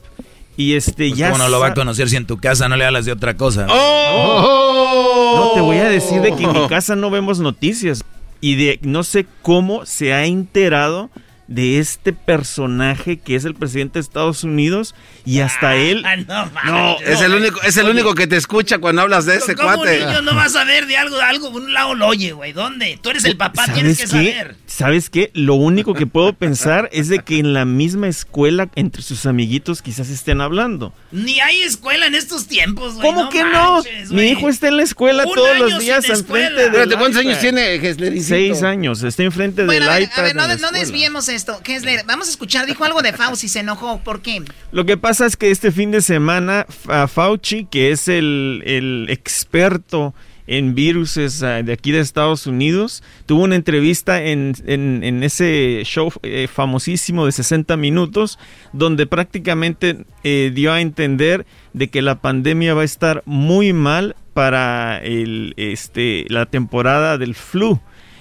Y 0.56 0.76
este 0.76 1.08
pues 1.10 1.18
ya. 1.18 1.30
¿Cómo 1.30 1.44
no 1.44 1.50
lo 1.50 1.60
va 1.60 1.68
a 1.68 1.74
conocer 1.74 2.08
si 2.08 2.16
en 2.16 2.24
tu 2.26 2.38
casa 2.38 2.70
no 2.70 2.78
le 2.78 2.86
hablas 2.86 3.04
de 3.04 3.12
otra 3.12 3.36
cosa? 3.36 3.66
¡Oh! 3.68 5.34
No, 5.36 5.50
te 5.52 5.60
voy 5.60 5.76
a 5.76 5.90
decir 5.90 6.22
de 6.22 6.34
que 6.34 6.44
en 6.44 6.54
mi 6.54 6.66
casa 6.68 6.96
no 6.96 7.10
vemos 7.10 7.38
noticias. 7.38 8.02
Y 8.44 8.56
de 8.56 8.78
no 8.82 9.04
sé 9.04 9.24
cómo 9.40 9.86
se 9.86 10.12
ha 10.12 10.26
enterado 10.26 11.08
de 11.46 11.78
este 11.78 12.12
personaje 12.12 13.18
que 13.18 13.36
es 13.36 13.44
el 13.44 13.54
presidente 13.54 13.94
de 13.94 14.00
Estados 14.00 14.44
Unidos 14.44 14.94
y 15.24 15.40
hasta 15.40 15.70
Ah, 15.70 15.76
él 15.76 16.02
no, 16.66 16.98
es 17.00 17.20
el 17.20 17.34
único 17.34 17.60
es 17.62 17.76
el 17.76 17.88
único 17.88 18.14
que 18.14 18.26
te 18.26 18.36
escucha 18.36 18.78
cuando 18.78 19.02
hablas 19.02 19.24
de 19.26 19.36
ese 19.36 19.54
¿Cómo 19.54 19.76
cuate. 19.76 20.02
un 20.02 20.08
niño 20.08 20.22
no 20.22 20.34
va 20.34 20.44
a 20.44 20.48
saber 20.48 20.86
de 20.86 20.96
algo, 20.96 21.16
de 21.16 21.22
algo? 21.22 21.52
Por 21.52 21.62
un 21.62 21.72
lado 21.72 21.94
lo 21.94 22.06
oye, 22.06 22.32
güey. 22.32 22.52
¿Dónde? 22.52 22.98
Tú 23.02 23.10
eres 23.10 23.24
el 23.24 23.36
papá, 23.36 23.66
tienes 23.72 23.98
que 23.98 24.04
qué? 24.04 24.08
saber. 24.10 24.56
¿Sabes 24.66 25.10
qué? 25.10 25.30
Lo 25.34 25.54
único 25.54 25.94
que 25.94 26.06
puedo 26.06 26.32
pensar 26.32 26.88
es 26.92 27.08
de 27.08 27.20
que 27.20 27.38
en 27.38 27.52
la 27.54 27.64
misma 27.64 28.08
escuela 28.08 28.68
entre 28.74 29.02
sus 29.02 29.26
amiguitos 29.26 29.82
quizás 29.82 30.08
estén 30.10 30.40
hablando. 30.40 30.92
Ni 31.12 31.40
hay 31.40 31.62
escuela 31.62 32.06
en 32.06 32.14
estos 32.14 32.46
tiempos, 32.46 32.94
güey. 32.94 33.06
¿Cómo 33.06 33.24
no 33.24 33.28
que 33.30 33.44
no? 33.44 33.82
Mi 34.10 34.24
hijo 34.28 34.48
está 34.48 34.68
en 34.68 34.76
la 34.78 34.82
escuela 34.82 35.24
Un 35.26 35.34
todos 35.34 35.58
los 35.58 35.78
días 35.78 36.08
enfrente 36.08 36.64
Espérate, 36.66 36.96
¿cuántos 36.96 37.22
iPad. 37.22 37.30
años 37.30 37.40
tiene? 37.40 38.22
Seis 38.22 38.62
años, 38.62 39.02
está 39.02 39.22
enfrente 39.22 39.64
Bueno, 39.64 39.80
del 39.86 39.90
a 39.90 39.94
ver, 39.94 40.02
iPad. 40.04 40.18
a 40.18 40.22
ver, 40.22 40.30
en 40.32 40.36
no, 40.36 40.46
la 40.48 40.56
no 40.56 40.70
desviemos 40.72 41.28
esto. 41.34 41.60
Vamos 42.06 42.28
a 42.28 42.30
escuchar, 42.30 42.66
dijo 42.66 42.84
algo 42.84 43.02
de 43.02 43.12
Fauci, 43.12 43.48
se 43.48 43.60
enojó. 43.60 43.98
¿Por 44.00 44.22
qué? 44.22 44.42
Lo 44.72 44.84
que 44.86 44.96
pasa 44.96 45.26
es 45.26 45.36
que 45.36 45.50
este 45.50 45.70
fin 45.72 45.90
de 45.90 46.00
semana 46.00 46.66
Fauci, 47.08 47.66
que 47.66 47.90
es 47.90 48.08
el, 48.08 48.62
el 48.66 49.06
experto 49.10 50.14
en 50.46 50.74
viruses 50.74 51.42
ah, 51.42 51.62
de 51.62 51.72
aquí 51.72 51.90
de 51.90 52.00
Estados 52.00 52.46
Unidos, 52.46 53.02
tuvo 53.24 53.44
una 53.44 53.56
entrevista 53.56 54.22
en, 54.22 54.54
en- 54.66 55.02
en 55.02 55.22
ese 55.22 55.80
show 55.84 56.12
eh, 56.22 56.48
famosísimo 56.52 57.24
de 57.24 57.32
60 57.32 57.76
minutos, 57.78 58.38
donde 58.74 59.06
prácticamente 59.06 60.04
eh, 60.22 60.50
dio 60.54 60.72
a 60.72 60.82
entender 60.82 61.46
de 61.72 61.88
que 61.88 62.02
la 62.02 62.20
pandemia 62.20 62.74
va 62.74 62.82
a 62.82 62.84
estar 62.84 63.22
muy 63.24 63.72
mal 63.72 64.16
para 64.34 64.98
el, 65.02 65.54
este, 65.56 66.26
la 66.28 66.44
temporada 66.46 67.16
del 67.16 67.34
flu. 67.34 67.80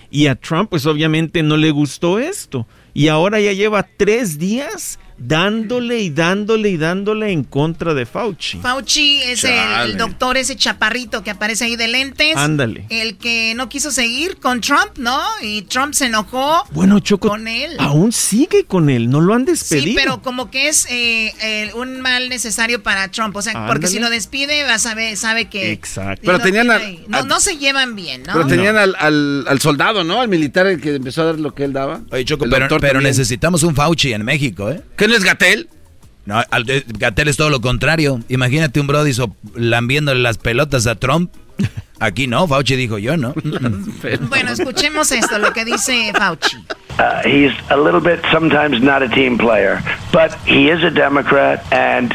Y 0.10 0.27
a 0.27 0.35
Trump, 0.35 0.69
pues 0.69 0.85
obviamente 0.85 1.44
no 1.44 1.57
le 1.57 1.72
gustó 1.72 2.19
esto. 2.19 2.68
Y 2.93 3.07
ahora 3.07 3.39
ya 3.39 3.53
lleva 3.53 3.83
tres 3.83 4.37
días 4.37 4.99
dándole 5.27 5.99
y 6.01 6.09
dándole 6.09 6.69
y 6.69 6.77
dándole 6.77 7.31
en 7.31 7.43
contra 7.43 7.93
de 7.93 8.05
Fauci. 8.05 8.59
Fauci 8.59 9.21
es 9.23 9.43
el, 9.43 9.97
doctor, 9.97 10.37
ese 10.37 10.55
chaparrito 10.55 11.23
que 11.23 11.31
aparece 11.31 11.65
ahí 11.65 11.75
de 11.75 11.87
lentes. 11.87 12.35
Ándale. 12.35 12.85
El 12.89 13.17
que 13.17 13.53
no 13.55 13.69
quiso 13.69 13.91
seguir 13.91 14.37
con 14.37 14.61
Trump, 14.61 14.97
¿no? 14.97 15.19
Y 15.41 15.63
Trump 15.63 15.93
se 15.93 16.05
enojó 16.07 16.63
Bueno, 16.71 16.99
Choco, 16.99 17.29
con 17.29 17.47
él. 17.47 17.71
aún 17.79 18.11
sigue 18.11 18.65
con 18.65 18.89
él, 18.89 19.09
no 19.09 19.21
lo 19.21 19.33
han 19.33 19.45
despedido. 19.45 19.87
Sí, 19.87 19.93
pero 19.95 20.21
como 20.21 20.51
que 20.51 20.67
es 20.67 20.85
eh, 20.89 21.71
un 21.75 22.01
mal 22.01 22.29
necesario 22.29 22.83
para 22.83 23.09
Trump. 23.09 23.35
O 23.35 23.41
sea, 23.41 23.67
porque 23.67 23.87
si 23.87 23.99
lo 23.99 24.09
despide, 24.09 24.63
va 24.63 24.75
a 24.75 24.79
saber, 24.79 25.15
sabe 25.17 25.45
que. 25.49 25.71
Exacto. 25.71 26.21
Pero 26.25 26.39
tenían 26.39 26.69
al- 26.69 26.99
no, 27.07 27.17
al- 27.19 27.27
no 27.27 27.39
se 27.39 27.57
llevan 27.57 27.95
bien, 27.95 28.23
¿no? 28.23 28.33
Pero 28.33 28.47
tenían 28.47 28.77
al, 28.77 28.95
al, 28.99 29.45
al 29.47 29.59
soldado, 29.59 30.03
¿no? 30.03 30.21
Al 30.21 30.27
militar 30.27 30.67
el 30.67 30.81
que 30.81 30.95
empezó 30.95 31.21
a 31.21 31.25
dar 31.25 31.39
lo 31.39 31.53
que 31.53 31.63
él 31.63 31.73
daba. 31.73 32.01
Oye, 32.11 32.25
Choco, 32.25 32.45
El 32.45 32.51
pero, 32.79 33.01
necesitamos 33.01 33.63
un 33.63 33.75
Fauci 33.75 34.13
en 34.13 34.23
México, 34.25 34.69
¿eh? 34.69 34.81
¿Qué 34.97 35.07
no 35.14 35.18
es 35.19 35.23
Gatel? 35.23 35.69
No, 36.26 36.41
eh, 36.41 36.84
Gatel 36.88 37.27
es 37.27 37.38
todo 37.38 37.49
lo 37.52 37.61
contrario. 37.61 38.19
Imagínate 38.30 38.80
un 38.80 38.88
Brody 38.88 39.14
so- 39.14 39.35
lambiéndole 39.56 40.22
las 40.22 40.38
pelotas 40.40 40.88
a 40.88 40.95
Trump. 40.95 41.31
Aquí 41.99 42.26
no, 42.27 42.48
Fauci 42.48 42.76
dijo 42.76 42.98
yo, 42.98 43.15
¿no? 43.15 43.34
Bueno, 44.30 44.52
escuchemos 44.52 45.11
esto, 45.11 45.38
lo 45.38 45.53
que 45.53 45.64
dice 45.65 46.11
Fauci. 46.18 46.57
Uh, 46.98 47.22
he's 47.26 47.52
a 47.69 47.77
little 47.77 47.99
bit 48.02 48.19
sometimes 48.31 48.81
not 48.81 49.02
a 49.03 49.07
team 49.07 49.38
player, 49.38 49.81
but 50.11 50.34
he 50.45 50.69
is 50.69 50.84
a 50.84 50.90
Democrat, 50.90 51.64
and 51.72 52.11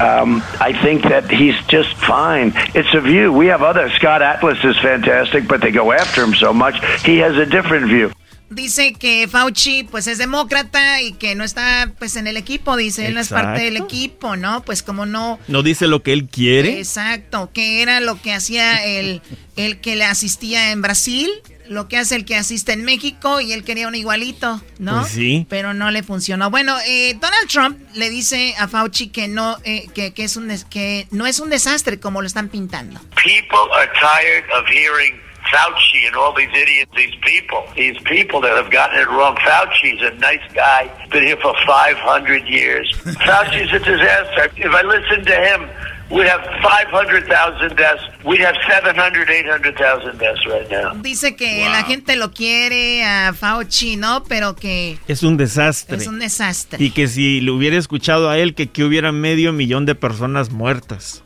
um, 0.00 0.42
I 0.60 0.72
think 0.82 1.02
that 1.04 1.30
he's 1.30 1.54
just 1.68 1.94
fine. 1.96 2.52
It's 2.74 2.92
a 2.94 3.00
view. 3.00 3.32
We 3.32 3.46
have 3.48 3.62
other. 3.62 3.88
Scott 3.96 4.22
Atlas 4.22 4.58
is 4.64 4.76
fantastic, 4.78 5.46
but 5.48 5.60
they 5.60 5.70
go 5.70 5.92
after 5.92 6.22
him 6.22 6.34
so 6.34 6.52
much. 6.52 6.74
He 7.04 7.18
has 7.18 7.36
a 7.36 7.46
different 7.46 7.86
view. 7.86 8.10
Dice 8.54 8.92
que 8.92 9.28
Fauci 9.28 9.84
pues 9.84 10.06
es 10.06 10.18
demócrata 10.18 11.00
y 11.00 11.12
que 11.12 11.34
no 11.34 11.44
está 11.44 11.92
pues 11.98 12.16
en 12.16 12.26
el 12.26 12.36
equipo, 12.36 12.76
dice, 12.76 13.06
él 13.06 13.14
no 13.14 13.20
es 13.20 13.28
parte 13.28 13.62
del 13.62 13.76
equipo, 13.76 14.36
¿no? 14.36 14.62
Pues 14.64 14.82
como 14.82 15.06
no 15.06 15.38
No 15.48 15.62
dice 15.62 15.86
lo 15.86 16.02
que 16.02 16.12
él 16.12 16.28
quiere. 16.28 16.78
Exacto, 16.78 17.50
que 17.52 17.82
era 17.82 18.00
lo 18.00 18.20
que 18.20 18.32
hacía 18.32 18.84
el, 18.84 19.22
el 19.56 19.80
que 19.80 19.96
le 19.96 20.04
asistía 20.04 20.70
en 20.72 20.82
Brasil, 20.82 21.30
lo 21.68 21.88
que 21.88 21.96
hace 21.96 22.16
el 22.16 22.24
que 22.24 22.36
asiste 22.36 22.72
en 22.72 22.84
México 22.84 23.40
y 23.40 23.52
él 23.52 23.64
quería 23.64 23.88
un 23.88 23.94
igualito, 23.94 24.60
¿no? 24.78 25.00
Pues 25.00 25.12
sí. 25.12 25.46
Pero 25.48 25.74
no 25.74 25.90
le 25.90 26.02
funcionó. 26.02 26.50
Bueno, 26.50 26.76
eh, 26.86 27.16
Donald 27.20 27.48
Trump 27.48 27.78
le 27.94 28.10
dice 28.10 28.54
a 28.58 28.68
Fauci 28.68 29.08
que 29.08 29.28
no, 29.28 29.58
eh, 29.64 29.86
que, 29.94 30.12
que 30.12 30.24
es 30.24 30.36
un 30.36 30.52
que 30.68 31.06
no 31.10 31.26
es 31.26 31.40
un 31.40 31.48
desastre 31.50 31.98
como 31.98 32.20
lo 32.20 32.26
están 32.26 32.48
pintando. 32.48 33.00
People 33.22 33.72
are 33.74 33.90
tired 34.00 34.44
of 34.52 34.66
hearing 34.68 35.21
Fauci 35.50 36.06
and 36.06 36.16
all 36.16 36.32
these 36.34 36.50
idiots, 36.54 36.90
these 36.96 37.14
people, 37.22 37.64
these 37.76 37.98
people 38.04 38.40
that 38.42 38.56
have 38.56 38.70
gotten 38.70 38.98
it 39.00 39.08
wrong. 39.08 39.36
Fauci's 39.36 40.00
a 40.02 40.10
nice 40.18 40.40
guy, 40.54 40.88
been 41.10 41.22
here 41.24 41.36
for 41.36 41.54
500 41.66 42.46
years. 42.46 42.90
Fauci's 43.26 43.72
a 43.72 43.78
disaster. 43.78 44.50
If 44.56 44.72
I 44.72 44.82
listened 44.82 45.26
to 45.26 45.34
him, 45.34 45.68
we'd 46.10 46.26
have 46.26 46.42
500,000 46.62 47.76
deaths. 47.76 48.02
We'd 48.24 48.40
have 48.40 48.54
700, 48.68 49.28
800,000 49.30 50.18
deaths 50.18 50.46
right 50.46 50.70
now. 50.70 50.94
Dice 51.02 51.34
que 51.36 51.68
la 51.68 51.82
gente 51.84 52.16
lo 52.16 52.30
quiere 52.32 53.04
a 53.04 53.32
Fauci, 53.32 53.96
¿no? 53.96 54.22
Pero 54.24 54.54
que 54.54 54.98
Es 55.08 55.22
un 55.22 55.36
desastre. 55.36 55.96
es 55.96 56.06
un 56.06 56.18
desastre. 56.18 56.82
Y 56.82 56.90
que 56.92 57.08
si 57.08 57.40
le 57.40 57.50
hubiera 57.50 57.76
escuchado 57.76 58.30
a 58.30 58.38
él, 58.38 58.54
que, 58.54 58.68
que 58.70 58.84
hubiera 58.84 59.12
medio 59.12 59.52
millón 59.52 59.86
de 59.86 59.94
personas 59.94 60.50
muertas. 60.50 61.22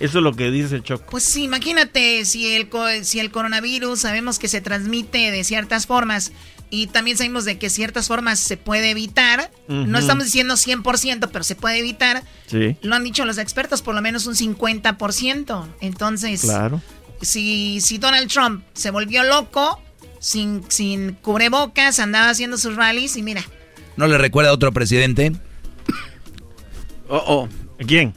Eso 0.00 0.18
es 0.18 0.24
lo 0.24 0.32
que 0.34 0.50
dice 0.50 0.80
Choco. 0.82 1.06
Pues 1.10 1.24
sí, 1.24 1.44
imagínate 1.44 2.24
si 2.24 2.54
el, 2.54 2.68
si 3.02 3.18
el 3.20 3.30
coronavirus 3.30 3.98
sabemos 4.00 4.38
que 4.38 4.46
se 4.48 4.60
transmite 4.60 5.30
de 5.32 5.42
ciertas 5.44 5.86
formas 5.86 6.30
y 6.70 6.86
también 6.86 7.16
sabemos 7.16 7.44
de 7.44 7.58
que 7.58 7.68
ciertas 7.70 8.06
formas 8.08 8.38
se 8.38 8.56
puede 8.56 8.90
evitar. 8.90 9.50
No 9.66 9.98
estamos 9.98 10.24
diciendo 10.24 10.54
100%, 10.54 11.30
pero 11.32 11.42
se 11.42 11.56
puede 11.56 11.78
evitar. 11.78 12.22
Sí. 12.46 12.76
Lo 12.82 12.94
han 12.94 13.02
dicho 13.04 13.24
los 13.24 13.38
expertos, 13.38 13.82
por 13.82 13.94
lo 13.94 14.02
menos 14.02 14.26
un 14.26 14.34
50%. 14.36 15.66
Entonces, 15.80 16.42
Claro. 16.42 16.80
si, 17.22 17.80
si 17.80 17.98
Donald 17.98 18.30
Trump 18.30 18.62
se 18.74 18.90
volvió 18.90 19.24
loco, 19.24 19.80
sin, 20.20 20.62
sin 20.68 21.14
cubrebocas, 21.14 21.98
andaba 21.98 22.28
haciendo 22.30 22.56
sus 22.58 22.76
rallies 22.76 23.16
y 23.16 23.22
mira, 23.22 23.42
¿No 23.96 24.06
le 24.06 24.16
recuerda 24.16 24.50
a 24.50 24.52
otro 24.54 24.70
presidente? 24.72 25.32
Oh, 27.08 27.22
oh. 27.26 27.48
¿Quién? 27.86 28.14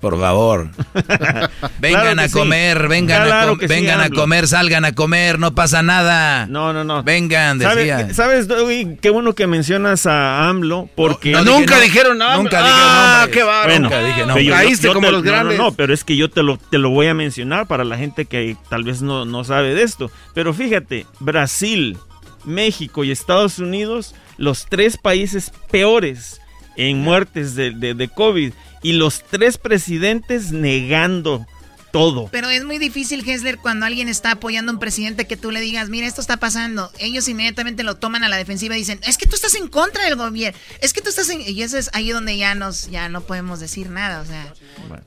Por 0.00 0.18
favor. 0.18 0.68
vengan 1.78 2.02
Claro 2.14 2.20
a 2.22 2.28
sí. 2.28 2.32
comer, 2.32 2.88
vengan, 2.88 3.26
Claro 3.26 3.42
a, 3.46 3.48
com- 3.50 3.58
que 3.58 3.68
sí, 3.68 3.74
vengan 3.74 4.00
a 4.00 4.08
comer, 4.10 4.48
salgan 4.48 4.84
a 4.86 4.92
comer, 4.94 5.38
no 5.38 5.54
pasa 5.54 5.82
nada. 5.82 6.46
No, 6.46 6.72
no, 6.72 6.84
no. 6.84 7.02
Vengan, 7.02 7.60
¿Sabe- 7.60 7.76
decía. 7.84 8.14
¿Sabes, 8.14 8.48
Doggy? 8.48 8.96
Qué 9.00 9.10
bueno 9.10 9.34
que 9.34 9.46
mencionas 9.46 10.06
a 10.06 10.48
AMLO, 10.48 10.88
porque... 10.94 11.32
No, 11.32 11.44
no 11.44 11.58
Nunca 11.58 11.74
dije 11.80 12.02
no- 12.04 12.14
dijeron 12.14 12.18
nunca 12.18 12.34
nombre. 12.34 12.50
dije 12.58 12.62
Ah, 12.72 13.28
qué. 13.30 13.78
Nunca 13.78 14.02
dije 14.02 14.20
nombres. 14.26 14.46
yo- 14.46 14.52
Caíste 14.54 14.86
yo 14.86 14.94
como 14.94 15.06
te- 15.08 15.12
los 15.12 15.22
no, 15.24 15.30
no, 15.30 15.36
grandes. 15.36 15.58
No, 15.58 15.72
pero 15.72 15.92
es 15.92 16.02
que 16.04 16.16
yo 16.16 16.30
te 16.30 16.42
lo, 16.42 16.56
te 16.56 16.78
lo 16.78 16.90
voy 16.90 17.06
a 17.08 17.14
mencionar 17.14 17.66
para 17.66 17.84
la 17.84 17.98
gente 17.98 18.24
que 18.24 18.56
tal 18.70 18.84
vez 18.84 19.02
no, 19.02 19.24
no 19.26 19.44
sabe 19.44 19.74
de 19.74 19.82
esto. 19.82 20.10
Pero 20.34 20.54
fíjate, 20.54 21.06
Brasil, 21.18 21.98
México 22.46 23.04
y 23.04 23.10
Estados 23.10 23.58
Unidos, 23.58 24.14
los 24.38 24.64
tres 24.66 24.96
países 24.96 25.52
peores 25.70 26.40
en 26.76 27.00
muertes 27.02 27.54
de, 27.54 27.72
de, 27.72 27.92
de 27.92 28.08
COVID 28.08 28.52
y 28.82 28.92
los 28.92 29.22
tres 29.24 29.58
presidentes 29.58 30.52
negando 30.52 31.46
todo. 31.92 32.28
Pero 32.30 32.48
es 32.50 32.64
muy 32.64 32.78
difícil, 32.78 33.28
Hessler, 33.28 33.58
cuando 33.58 33.84
alguien 33.84 34.08
está 34.08 34.30
apoyando 34.30 34.70
a 34.70 34.74
un 34.74 34.78
presidente 34.78 35.26
que 35.26 35.36
tú 35.36 35.50
le 35.50 35.60
digas, 35.60 35.88
mira, 35.88 36.06
esto 36.06 36.20
está 36.20 36.36
pasando. 36.36 36.88
Ellos 37.00 37.26
inmediatamente 37.26 37.82
lo 37.82 37.96
toman 37.96 38.22
a 38.22 38.28
la 38.28 38.36
defensiva 38.36 38.76
y 38.76 38.78
dicen, 38.78 39.00
es 39.04 39.18
que 39.18 39.26
tú 39.26 39.34
estás 39.34 39.56
en 39.56 39.66
contra 39.66 40.04
del 40.04 40.14
gobierno. 40.14 40.56
Es 40.80 40.92
que 40.92 41.00
tú 41.00 41.08
estás 41.08 41.28
en... 41.30 41.40
Y 41.40 41.62
eso 41.62 41.76
es 41.78 41.90
ahí 41.92 42.10
donde 42.10 42.36
ya, 42.36 42.54
nos, 42.54 42.88
ya 42.90 43.08
no 43.08 43.22
podemos 43.22 43.58
decir 43.58 43.90
nada. 43.90 44.20
O 44.20 44.24
sea, 44.24 44.54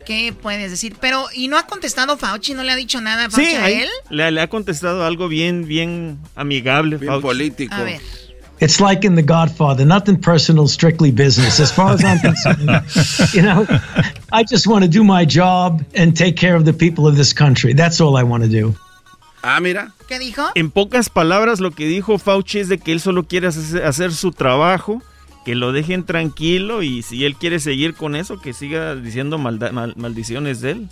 ¿qué 0.05 0.33
puedes 0.33 0.71
decir? 0.71 0.97
Pero, 0.99 1.27
¿y 1.33 1.47
no 1.47 1.57
ha 1.57 1.67
contestado 1.67 2.17
Fauci? 2.17 2.53
¿No 2.53 2.63
le 2.63 2.73
ha 2.73 2.75
dicho 2.75 2.99
nada 2.99 3.25
a 3.27 3.29
Fauci 3.29 3.49
Sí, 3.49 3.55
a 3.55 3.69
él? 3.69 3.87
le, 4.09 4.29
le 4.31 4.41
ha 4.41 4.49
contestado 4.49 5.05
algo 5.05 5.29
bien, 5.29 5.65
bien 5.65 6.19
amigable. 6.35 6.97
Bien 6.97 7.13
Fauci. 7.13 7.21
político. 7.25 7.75
A 7.75 7.83
ver. 7.83 8.01
It's 8.63 8.79
like 8.79 9.03
in 9.05 9.15
The 9.15 9.21
Godfather, 9.23 9.85
nothing 9.85 10.17
personal, 10.21 10.67
strictly 10.67 11.11
business. 11.11 11.59
As 11.59 11.71
far 11.71 11.93
as 11.93 12.03
I'm 12.03 12.19
concerned, 12.19 12.69
you 13.33 13.41
know, 13.41 13.65
I 14.31 14.43
just 14.43 14.67
want 14.67 14.83
to 14.83 14.89
do 14.89 15.03
my 15.03 15.25
job 15.25 15.81
and 15.95 16.15
take 16.15 16.35
care 16.37 16.55
of 16.55 16.63
the 16.63 16.73
people 16.73 17.05
of 17.07 17.15
this 17.17 17.33
country. 17.33 17.73
That's 17.73 17.99
all 17.99 18.15
I 18.17 18.23
want 18.23 18.43
to 18.43 18.49
do. 18.49 18.73
Ah, 19.43 19.59
mira. 19.59 19.91
¿Qué 20.07 20.17
dijo? 20.19 20.43
En 20.55 20.71
pocas 20.71 21.09
palabras, 21.09 21.59
lo 21.59 21.71
que 21.71 21.85
dijo 21.87 22.17
Fauci 22.17 22.59
es 22.59 22.69
de 22.69 22.77
que 22.77 22.93
él 22.93 23.01
solo 23.01 23.23
quiere 23.27 23.47
hacer, 23.47 24.13
su 24.13 24.31
trabajo, 24.31 25.01
que 25.43 25.55
lo 25.55 25.73
dejen 25.73 26.05
tranquilo 26.05 26.81
y 26.83 27.01
si 27.01 27.25
él 27.25 27.35
quiere 27.35 27.59
seguir 27.59 27.93
con 27.95 28.15
eso, 28.15 28.39
que 28.39 28.53
siga 28.53 28.95
diciendo 28.95 29.37
malda- 29.37 29.71
mal- 29.73 29.93
maldiciones 29.97 30.61
de 30.61 30.71
él. 30.71 30.89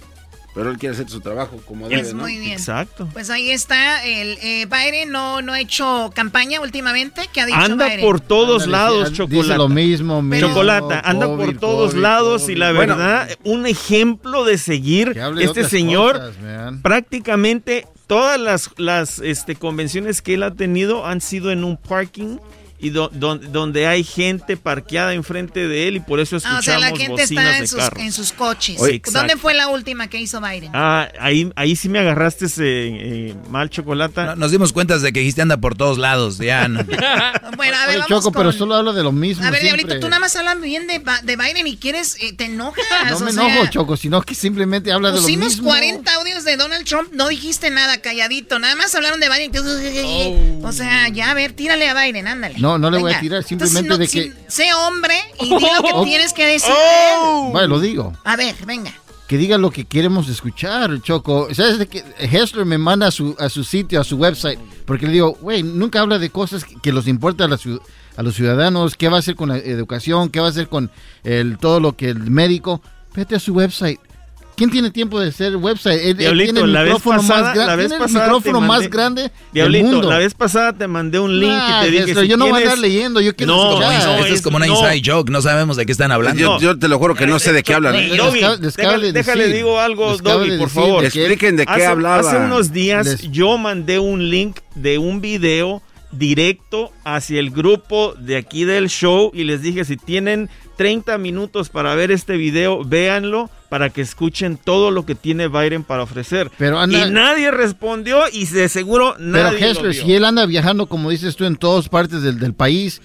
Pero 0.53 0.69
él 0.69 0.77
quiere 0.77 0.95
hacer 0.95 1.09
su 1.09 1.21
trabajo 1.21 1.57
como 1.65 1.87
Es 1.87 2.07
debe, 2.07 2.13
¿no? 2.13 2.23
muy 2.23 2.37
bien. 2.37 2.51
Exacto. 2.53 3.07
Pues 3.13 3.29
ahí 3.29 3.51
está. 3.51 4.05
El, 4.05 4.37
eh, 4.41 4.65
Biden 4.65 5.09
no, 5.09 5.41
no 5.41 5.53
ha 5.53 5.61
hecho 5.61 6.11
campaña 6.13 6.59
últimamente. 6.59 7.21
¿Qué 7.31 7.39
ha 7.39 7.45
dicho 7.45 7.57
Anda 7.57 7.85
Biden? 7.87 8.01
por 8.01 8.19
todos 8.19 8.63
Ándale, 8.63 8.71
lados, 8.71 9.09
dice 9.11 9.15
Chocolata. 9.23 9.57
lo 9.57 9.69
mismo, 9.69 10.21
mismo, 10.21 10.49
Chocolata, 10.49 10.99
anda 11.05 11.27
por 11.27 11.57
todos 11.57 11.91
COVID, 11.91 12.01
lados 12.03 12.49
y 12.49 12.55
la 12.55 12.73
Bueno. 12.73 12.97
verdad, 12.97 13.29
un 13.45 13.65
ejemplo 13.65 14.43
de 14.43 14.57
seguir 14.57 15.17
este 15.39 15.63
señor. 15.63 16.17
cosas, 16.17 16.39
man. 16.41 16.81
prácticamente 16.81 17.87
todas 18.07 18.37
las, 18.37 18.71
las 18.77 19.19
este, 19.19 19.55
convenciones 19.55 20.21
que 20.21 20.33
él 20.33 20.43
ha 20.43 20.51
tenido 20.53 21.05
han 21.05 21.21
sido 21.21 21.51
en 21.51 21.63
un 21.63 21.77
parking 21.77 22.39
y 22.81 22.89
do- 22.89 23.09
don- 23.13 23.51
donde 23.51 23.87
hay 23.87 24.03
gente 24.03 24.57
parqueada 24.57 25.13
enfrente 25.13 25.67
de 25.67 25.87
él 25.87 25.97
y 25.97 25.99
por 25.99 26.19
eso 26.19 26.35
Ah, 26.35 26.39
escuchamos 26.39 26.59
o 26.59 26.63
sea, 26.63 26.79
la 26.79 26.87
gente 26.87 27.07
bocinas 27.09 27.29
está 27.45 27.55
en 27.55 27.61
de 27.61 27.67
sus, 27.67 27.79
carro. 27.79 27.99
en 28.01 28.11
sus 28.11 28.31
coches. 28.33 28.79
Oye. 28.79 29.01
¿Dónde 29.11 29.37
fue 29.37 29.53
la 29.53 29.67
última 29.67 30.07
que 30.09 30.19
hizo 30.19 30.41
Biden? 30.41 30.71
Ah, 30.73 31.07
ahí, 31.19 31.51
ahí 31.55 31.75
sí 31.75 31.89
me 31.89 31.99
agarraste 31.99 32.45
ese 32.45 32.63
eh, 32.65 33.35
mal 33.49 33.69
chocolate. 33.69 34.21
No, 34.23 34.35
nos 34.35 34.51
dimos 34.51 34.73
cuenta 34.73 34.97
de 34.97 35.13
que 35.13 35.19
dijiste 35.19 35.41
anda 35.41 35.57
por 35.57 35.75
todos 35.75 35.97
lados. 35.97 36.37
Ya 36.39 36.67
no. 36.67 36.81
Bueno, 37.57 37.77
a 37.77 37.81
ver, 37.85 37.89
Oye, 37.89 37.97
vamos 37.97 38.07
Choco, 38.07 38.23
con... 38.31 38.33
pero 38.33 38.51
solo 38.51 38.75
habla 38.75 38.93
de 38.93 39.03
lo 39.03 39.11
mismo. 39.11 39.45
A 39.45 39.51
ver. 39.51 39.61
Diablito, 39.61 39.99
tú 39.99 40.07
nada 40.09 40.19
más 40.19 40.35
hablas 40.35 40.59
bien 40.61 40.87
de, 40.87 40.97
Ba- 40.99 41.21
de 41.21 41.35
Biden 41.35 41.67
y 41.67 41.77
quieres, 41.77 42.17
eh, 42.19 42.33
te 42.33 42.45
enojas. 42.45 42.83
No 43.09 43.19
me 43.19 43.29
o 43.29 43.33
sea, 43.33 43.47
enojo, 43.47 43.67
Choco, 43.69 43.97
sino 43.97 44.21
que 44.23 44.33
simplemente 44.33 44.91
habla 44.91 45.09
de 45.09 45.17
lo 45.17 45.21
Pusimos 45.21 45.49
mismo. 45.49 45.69
40 45.69 46.11
audios 46.15 46.43
de 46.43 46.57
Donald 46.57 46.85
Trump, 46.85 47.09
no 47.13 47.27
dijiste 47.27 47.69
nada, 47.69 47.99
calladito. 47.99 48.57
Nada 48.57 48.75
más 48.75 48.95
hablaron 48.95 49.19
de 49.19 49.29
Biden. 49.29 49.51
O 50.63 50.71
sea, 50.71 51.07
ya, 51.09 51.31
a 51.31 51.33
ver, 51.33 51.53
tírale 51.53 51.87
a 51.89 51.93
Biden, 51.93 52.27
ándale. 52.27 52.55
No, 52.59 52.70
no 52.77 52.89
le 52.91 52.97
voy 52.99 53.11
a 53.11 53.15
Venga. 53.15 53.21
tirar, 53.21 53.45
Entonces, 53.49 53.69
simplemente 53.69 53.89
no, 53.89 53.97
de 53.97 54.07
que- 54.07 54.33
sé 54.51 54.73
hombre 54.73 55.15
y 55.39 55.45
di 55.45 55.51
lo 55.51 55.83
que 55.83 55.91
Oh. 55.93 56.03
tienes 56.03 56.33
que 56.33 56.45
decir. 56.45 56.73
Vale, 57.53 57.67
lo 57.67 57.79
digo. 57.79 58.13
A 58.23 58.35
ver, 58.35 58.55
venga. 58.65 58.91
Que 59.27 59.37
diga 59.37 59.57
lo 59.57 59.71
que 59.71 59.85
queremos 59.85 60.27
escuchar, 60.27 61.01
Choco. 61.01 61.47
¿Sabes 61.53 61.79
de 61.79 61.87
que 61.87 62.03
Hessler 62.19 62.65
me 62.65 62.77
manda 62.77 63.07
a 63.07 63.11
su, 63.11 63.33
a 63.39 63.47
su 63.47 63.63
sitio, 63.63 64.01
a 64.01 64.03
su 64.03 64.17
website? 64.17 64.59
Porque 64.85 65.05
le 65.05 65.13
digo, 65.13 65.37
güey, 65.39 65.63
nunca 65.63 66.01
habla 66.01 66.19
de 66.19 66.29
cosas 66.29 66.65
que, 66.65 66.91
los 66.91 67.07
importa 67.07 67.45
a, 67.45 67.47
la 67.47 67.57
a 68.17 68.23
los 68.23 68.35
ciudadanos. 68.35 68.97
¿Qué 68.97 69.07
va 69.07 69.15
a 69.17 69.19
hacer 69.19 69.35
con 69.35 69.47
la 69.49 69.57
educación? 69.57 70.29
¿Qué 70.29 70.41
va 70.41 70.47
a 70.47 70.49
hacer 70.49 70.67
con 70.67 70.91
el, 71.23 71.57
todo 71.59 71.79
lo 71.79 71.95
que 71.95 72.09
el 72.09 72.29
médico? 72.29 72.81
Vete 73.15 73.35
a 73.35 73.39
su 73.39 73.53
website. 73.53 73.99
¿Quién 74.61 74.69
tiene 74.69 74.91
tiempo 74.91 75.19
de 75.19 75.29
hacer 75.29 75.55
website? 75.55 75.99
Él, 76.01 76.09
él 76.09 76.17
Diablito, 76.17 76.53
tiene 76.53 76.67
el 76.67 76.73
la 76.73 76.83
vez 76.83 76.93
micrófono 76.93 77.21
pasada, 77.21 77.41
más, 77.41 77.57
gra- 77.57 77.65
la 77.65 77.75
vez 77.75 77.87
tiene 77.87 77.95
el 77.95 78.01
pasada 78.11 78.25
te 78.25 78.31
micrófono 78.35 78.61
más 78.61 78.79
mandé- 78.83 78.89
grande 78.91 79.21
del 79.23 79.31
Diablito, 79.53 79.87
mundo. 79.87 80.09
la 80.11 80.17
vez 80.19 80.33
pasada 80.35 80.73
te 80.73 80.87
mandé 80.87 81.19
un 81.19 81.39
link 81.39 81.51
Ah, 81.51 81.79
y 81.81 81.85
te 81.85 81.91
dije 81.91 82.03
Hessler, 82.11 82.25
si 82.25 82.29
yo 82.29 82.37
no 82.37 82.45
voy 82.45 82.51
a 82.51 82.55
tienes- 82.57 82.73
andar 82.73 82.77
leyendo, 82.79 83.21
yo 83.21 83.35
quiero 83.35 83.55
No, 83.55 83.69
escuchar. 83.71 84.05
no, 84.05 84.17
Esto 84.19 84.33
es 84.35 84.41
como 84.43 84.57
una 84.57 84.67
no. 84.67 84.73
inside 84.73 85.01
joke, 85.03 85.31
no 85.31 85.41
sabemos 85.41 85.77
de 85.77 85.85
qué 85.87 85.91
están 85.91 86.11
hablando. 86.11 86.39
Yo, 86.39 86.59
yo 86.59 86.77
te 86.77 86.87
lo 86.87 86.99
juro 86.99 87.15
que 87.15 87.25
no 87.25 87.39
sé 87.39 87.53
de 87.53 87.63
qué 87.63 87.73
hablan. 87.73 87.95
Y 87.95 88.15
Doggy, 88.15 88.39
Les- 88.41 88.59
les 88.59 88.73
acabo 88.77 88.89
déjale, 88.91 89.11
déjale 89.13 89.41
decir, 89.45 89.55
digo 89.57 89.79
algo, 89.79 90.15
de 90.15 90.57
por 90.59 90.69
favor. 90.69 91.05
Expliquen 91.05 91.55
de 91.57 91.65
qué 91.65 91.71
hace, 91.73 91.85
hablaban. 91.87 92.19
Hace 92.23 92.37
unos 92.37 92.71
días 92.71 93.07
Les- 93.07 93.31
yo 93.31 93.57
mandé 93.57 93.97
un 93.97 94.29
link 94.29 94.57
de 94.75 94.99
un 94.99 95.21
video 95.21 95.81
directo 96.11 96.91
hacia 97.03 97.39
el 97.39 97.49
grupo 97.49 98.13
de 98.19 98.37
aquí 98.37 98.63
del 98.65 98.89
show 98.89 99.31
y 99.33 99.43
les 99.43 99.61
dije 99.63 99.85
si 99.85 99.97
tienen 99.97 100.49
30 100.81 101.19
minutos 101.19 101.69
para 101.69 101.93
ver 101.93 102.09
este 102.09 102.37
video, 102.37 102.83
véanlo 102.83 103.51
para 103.69 103.91
que 103.91 104.01
escuchen 104.01 104.57
todo 104.57 104.89
lo 104.89 105.05
que 105.05 105.13
tiene 105.13 105.47
Biden 105.47 105.83
para 105.83 106.01
ofrecer. 106.01 106.49
Pero 106.57 106.79
anda- 106.79 107.07
y 107.07 107.11
nadie 107.11 107.51
respondió 107.51 108.23
y 108.33 108.47
de 108.47 108.67
seguro 108.67 109.13
Pero 109.15 109.29
nadie 109.29 109.59
lo 109.59 109.65
Hessler, 109.67 109.91
vio. 109.91 110.03
si 110.03 110.13
él 110.15 110.25
anda 110.25 110.47
viajando, 110.47 110.87
como 110.87 111.11
dices 111.11 111.35
tú, 111.35 111.45
en 111.45 111.55
todas 111.55 111.87
partes 111.87 112.23
del, 112.23 112.39
del 112.39 112.55
país, 112.55 112.99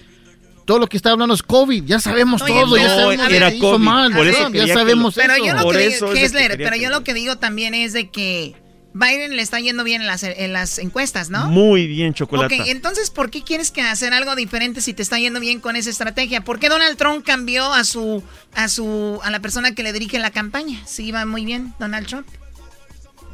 todo 0.65 0.79
lo 0.79 0.87
que 0.87 0.97
está 0.97 1.11
hablando 1.11 1.35
es 1.35 1.43
COVID. 1.43 1.83
Ya 1.85 1.99
sabemos 1.99 2.41
Oye, 2.41 2.51
todo, 2.53 2.77
ya 2.77 2.83
pero- 2.83 2.95
sabemos 2.95 3.25
a 3.25 3.27
que 3.29 3.39
ver, 3.39 3.53
hizo 3.53 3.71
COVID, 3.71 3.85
mal. 3.85 4.11
por 4.13 4.27
eso 4.27 4.49
ya 4.51 4.65
que 4.65 4.73
sabemos 4.73 5.13
Pero 5.15 5.33
eso. 5.33 5.45
yo 5.45 5.53
lo 5.53 5.61
Por 5.61 5.75
que 5.77 5.87
digo, 5.89 6.07
pero 6.57 6.75
yo 6.77 6.89
lo 6.89 7.03
que 7.03 7.13
digo 7.13 7.35
también 7.37 7.75
es 7.75 7.93
de 7.93 8.09
que 8.09 8.55
Biden 8.97 9.35
le 9.35 9.41
está 9.41 9.59
yendo 9.59 9.83
bien 9.83 10.01
en 10.01 10.07
las, 10.07 10.23
en 10.23 10.53
las 10.53 10.79
encuestas, 10.79 11.29
¿no? 11.29 11.47
Muy 11.47 11.87
bien, 11.87 12.13
chocolate. 12.13 12.59
Ok, 12.61 12.67
entonces, 12.67 13.09
¿por 13.11 13.29
qué 13.29 13.43
quieres 13.43 13.71
que 13.71 13.81
hacer 13.81 14.13
algo 14.13 14.35
diferente 14.35 14.81
si 14.81 14.93
te 14.93 15.01
está 15.03 15.19
yendo 15.19 15.39
bien 15.39 15.59
con 15.59 15.75
esa 15.75 15.89
estrategia? 15.89 16.41
¿Por 16.43 16.59
qué 16.59 16.69
Donald 16.69 16.97
Trump 16.97 17.23
cambió 17.25 17.71
a 17.73 17.83
su, 17.83 18.23
a 18.55 18.67
su, 18.69 19.19
a 19.23 19.29
la 19.29 19.39
persona 19.39 19.73
que 19.75 19.83
le 19.83 19.93
dirige 19.93 20.19
la 20.19 20.31
campaña? 20.31 20.81
Sí, 20.85 21.05
iba 21.05 21.25
muy 21.25 21.45
bien, 21.45 21.73
Donald 21.79 22.07
Trump. 22.07 22.25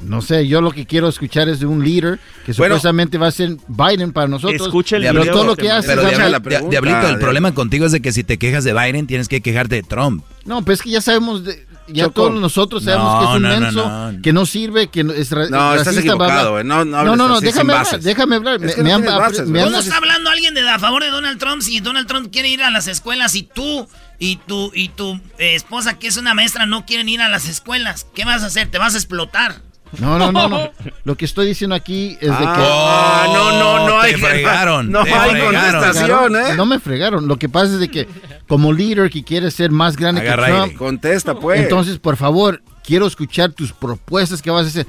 No 0.01 0.21
sé, 0.21 0.47
yo 0.49 0.59
lo 0.59 0.71
que 0.71 0.85
quiero 0.85 1.07
escuchar 1.07 1.47
es 1.47 1.61
de 1.61 1.65
un 1.65 1.81
líder 1.81 2.19
que 2.45 2.51
Bueno. 2.53 2.75
supuestamente 2.75 3.17
va 3.17 3.27
a 3.27 3.31
ser 3.31 3.55
Biden 3.69 4.11
para 4.11 4.27
nosotros. 4.27 4.61
Escucha 4.67 4.97
el 4.97 5.03
pero 5.03 5.25
todo 5.31 5.45
lo 5.45 5.55
que 5.55 5.71
hace 5.71 5.87
Pero 5.87 6.01
es 6.01 6.07
Diablo- 6.09 6.25
hablar- 6.25 6.31
la 6.31 6.37
Dia- 6.39 6.43
pregunta, 6.43 6.69
Diablito, 6.71 6.97
el 6.97 7.01
Diablito. 7.03 7.19
problema 7.21 7.53
contigo 7.53 7.85
es 7.85 7.93
de 7.93 8.01
que 8.01 8.11
si 8.11 8.25
te 8.25 8.37
quejas 8.37 8.65
de 8.65 8.73
Biden, 8.73 9.07
tienes 9.07 9.29
que 9.29 9.39
quejarte 9.39 9.75
de 9.75 9.83
Trump. 9.83 10.25
No, 10.43 10.65
pues 10.65 10.79
es 10.79 10.83
que 10.83 10.89
ya 10.89 10.99
sabemos, 10.99 11.45
de- 11.45 11.65
ya 11.87 12.05
Choco. 12.05 12.13
todos 12.27 12.39
nosotros 12.41 12.83
sabemos 12.83 13.13
No, 13.13 13.19
que 13.19 13.25
es 13.25 13.35
un 13.35 13.41
no, 13.41 13.49
no, 13.49 13.59
menso, 13.59 13.89
no. 14.13 14.21
que 14.21 14.33
no 14.33 14.45
sirve, 14.45 14.87
que 14.87 15.03
no- 15.03 15.13
es 15.13 15.31
ra- 15.31 15.49
No, 15.49 15.75
estás 15.75 15.95
racista, 15.95 16.15
bla, 16.15 16.25
bla. 16.25 16.25
equivocado, 16.27 16.51
güey. 16.51 16.63
No, 16.63 16.77
no 16.77 16.85
no, 16.85 16.97
hables 16.97 17.17
no, 17.17 17.27
no, 17.27 17.35
así, 17.35 17.45
déjame 17.45 17.73
hablar, 17.73 17.99
déjame 18.01 18.35
hablar. 18.35 18.55
Es 18.55 18.61
Me- 18.61 18.73
que 18.75 18.83
me 18.83 18.89
no 18.89 18.95
han- 18.95 19.05
bases, 19.05 19.39
me 19.41 19.45
güey. 19.49 19.61
han- 19.63 19.69
¿Cómo 19.69 19.79
está 19.81 19.97
hablando 19.97 20.29
alguien 20.29 20.53
de 20.53 20.69
a 20.69 20.79
favor 20.79 21.03
de 21.03 21.09
Donald 21.09 21.39
Trump 21.39 21.61
si 21.61 21.79
Donald 21.79 22.07
Trump 22.07 22.31
quiere 22.31 22.49
ir 22.49 22.63
a 22.63 22.69
las 22.69 22.87
escuelas 22.87 23.35
y 23.35 23.43
tú 23.43 23.87
y 24.19 24.37
tu 24.37 24.71
y 24.73 24.89
tu 24.89 25.15
eh, 25.37 25.55
esposa 25.55 25.99
que 25.99 26.07
es 26.07 26.17
una 26.17 26.33
maestra 26.33 26.65
no 26.65 26.85
quieren 26.85 27.09
ir 27.09 27.21
a 27.21 27.27
las 27.29 27.47
escuelas? 27.47 28.05
¿Qué 28.15 28.23
vas 28.25 28.43
a 28.43 28.45
hacer? 28.47 28.69
¿Te 28.71 28.77
vas 28.77 28.93
a 28.95 28.97
explotar? 28.97 29.61
No, 29.99 30.17
no, 30.17 30.31
no, 30.31 30.49
no. 30.49 30.71
Lo 31.03 31.15
que 31.15 31.25
estoy 31.25 31.47
diciendo 31.47 31.75
aquí 31.75 32.17
es 32.19 32.29
de 32.29 32.37
que... 32.37 32.45
Ah, 32.47 33.25
no, 33.27 33.51
no, 33.59 33.87
no 33.87 34.01
te 34.01 34.07
hay 34.07 34.13
fregaron, 34.15 34.91
No 34.91 35.03
te 35.03 35.13
hay 35.13 35.29
fregaron. 35.31 35.81
contestación, 35.81 36.35
¿eh? 36.35 36.55
No 36.55 36.65
me 36.65 36.79
fregaron. 36.79 37.27
Lo 37.27 37.37
que 37.37 37.49
pasa 37.49 37.73
es 37.73 37.79
de 37.79 37.89
que 37.89 38.07
como 38.47 38.73
líder 38.73 39.09
que 39.09 39.23
quiere 39.23 39.51
ser 39.51 39.71
más 39.71 39.95
grande 39.95 40.21
Agarra 40.21 40.45
que 40.45 40.51
Trump, 40.51 40.63
aire. 40.65 40.77
Contesta, 40.77 41.35
pues. 41.35 41.59
entonces, 41.61 41.99
por 41.99 42.17
favor, 42.17 42.61
quiero 42.83 43.05
escuchar 43.07 43.51
tus 43.51 43.71
propuestas 43.71 44.41
que 44.41 44.49
vas 44.51 44.65
a 44.65 44.69
hacer. 44.69 44.87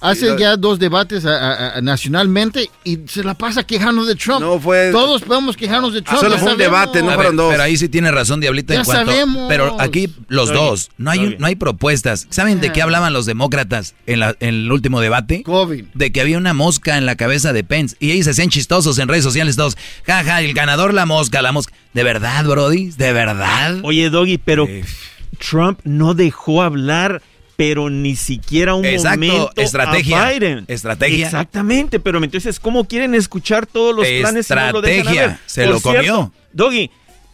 Hace 0.00 0.28
lo- 0.30 0.38
ya 0.38 0.56
dos 0.56 0.78
debates 0.78 1.24
a- 1.26 1.36
a- 1.36 1.76
a- 1.76 1.80
nacionalmente 1.80 2.70
y 2.84 2.98
se 3.06 3.22
la 3.22 3.34
pasa 3.34 3.64
quejando 3.64 4.04
de 4.04 4.14
Trump. 4.14 4.40
No 4.40 4.58
fue- 4.58 4.90
Todos 4.92 5.22
podemos 5.22 5.56
quejarnos 5.56 5.92
de 5.92 6.02
Trump. 6.02 6.20
Solo 6.20 6.38
fue 6.38 6.52
un 6.52 6.58
debate, 6.58 7.02
no 7.02 7.12
fueron 7.12 7.36
dos. 7.36 7.50
Pero 7.50 7.62
ahí 7.62 7.76
sí 7.76 7.88
tiene 7.88 8.10
razón, 8.10 8.40
Diablita, 8.40 8.72
Ya 8.74 8.80
en 8.80 8.86
cuanto. 8.86 9.10
sabemos. 9.12 9.44
Pero 9.48 9.76
aquí 9.80 10.08
los 10.28 10.52
dos, 10.52 10.90
no 10.98 11.10
hay, 11.10 11.36
no 11.38 11.46
hay 11.46 11.54
propuestas. 11.56 12.26
¿Saben 12.30 12.60
de 12.60 12.72
qué 12.72 12.82
hablaban 12.82 13.12
los 13.12 13.26
demócratas 13.26 13.94
en, 14.06 14.20
la- 14.20 14.36
en 14.40 14.48
el 14.48 14.72
último 14.72 15.00
debate? 15.00 15.42
COVID. 15.42 15.84
De 15.94 16.12
que 16.12 16.20
había 16.20 16.38
una 16.38 16.54
mosca 16.54 16.96
en 16.96 17.04
la 17.06 17.16
cabeza 17.16 17.52
de 17.52 17.62
Pence. 17.64 17.96
Y 18.00 18.12
ellos 18.12 18.24
se 18.24 18.30
hacían 18.30 18.48
chistosos 18.50 18.98
en 18.98 19.08
redes 19.08 19.24
sociales 19.24 19.56
todos. 19.56 19.76
Jaja, 20.06 20.40
el 20.40 20.54
ganador 20.54 20.94
la 20.94 21.06
mosca, 21.06 21.42
la 21.42 21.52
mosca. 21.52 21.74
¿De 21.92 22.02
verdad, 22.04 22.44
Brody? 22.44 22.90
¿De 22.96 23.12
verdad? 23.12 23.78
Oye, 23.82 24.08
Doggy, 24.10 24.38
pero 24.38 24.66
Eh. 24.66 24.84
Trump 25.38 25.80
no 25.84 26.14
dejó 26.14 26.62
hablar, 26.62 27.22
pero 27.60 27.90
ni 27.90 28.16
siquiera 28.16 28.74
un 28.74 28.86
Exacto, 28.86 29.18
momento 29.26 29.52
estrategia, 29.54 30.26
a 30.26 30.30
Biden. 30.32 30.64
estrategia. 30.66 31.26
Exactamente, 31.26 32.00
pero 32.00 32.24
entonces, 32.24 32.58
¿cómo 32.58 32.84
quieren 32.84 33.14
escuchar 33.14 33.66
todos 33.66 33.94
los 33.94 34.06
planes 34.06 34.46
si 34.46 34.54
no 34.54 34.72
lo 34.72 34.80
dejan 34.80 35.38
se 35.44 35.64
Por 35.64 35.74
lo 35.74 35.78
cierto, 35.80 35.98
comió. 35.98 36.32
Doggy, 36.54 36.90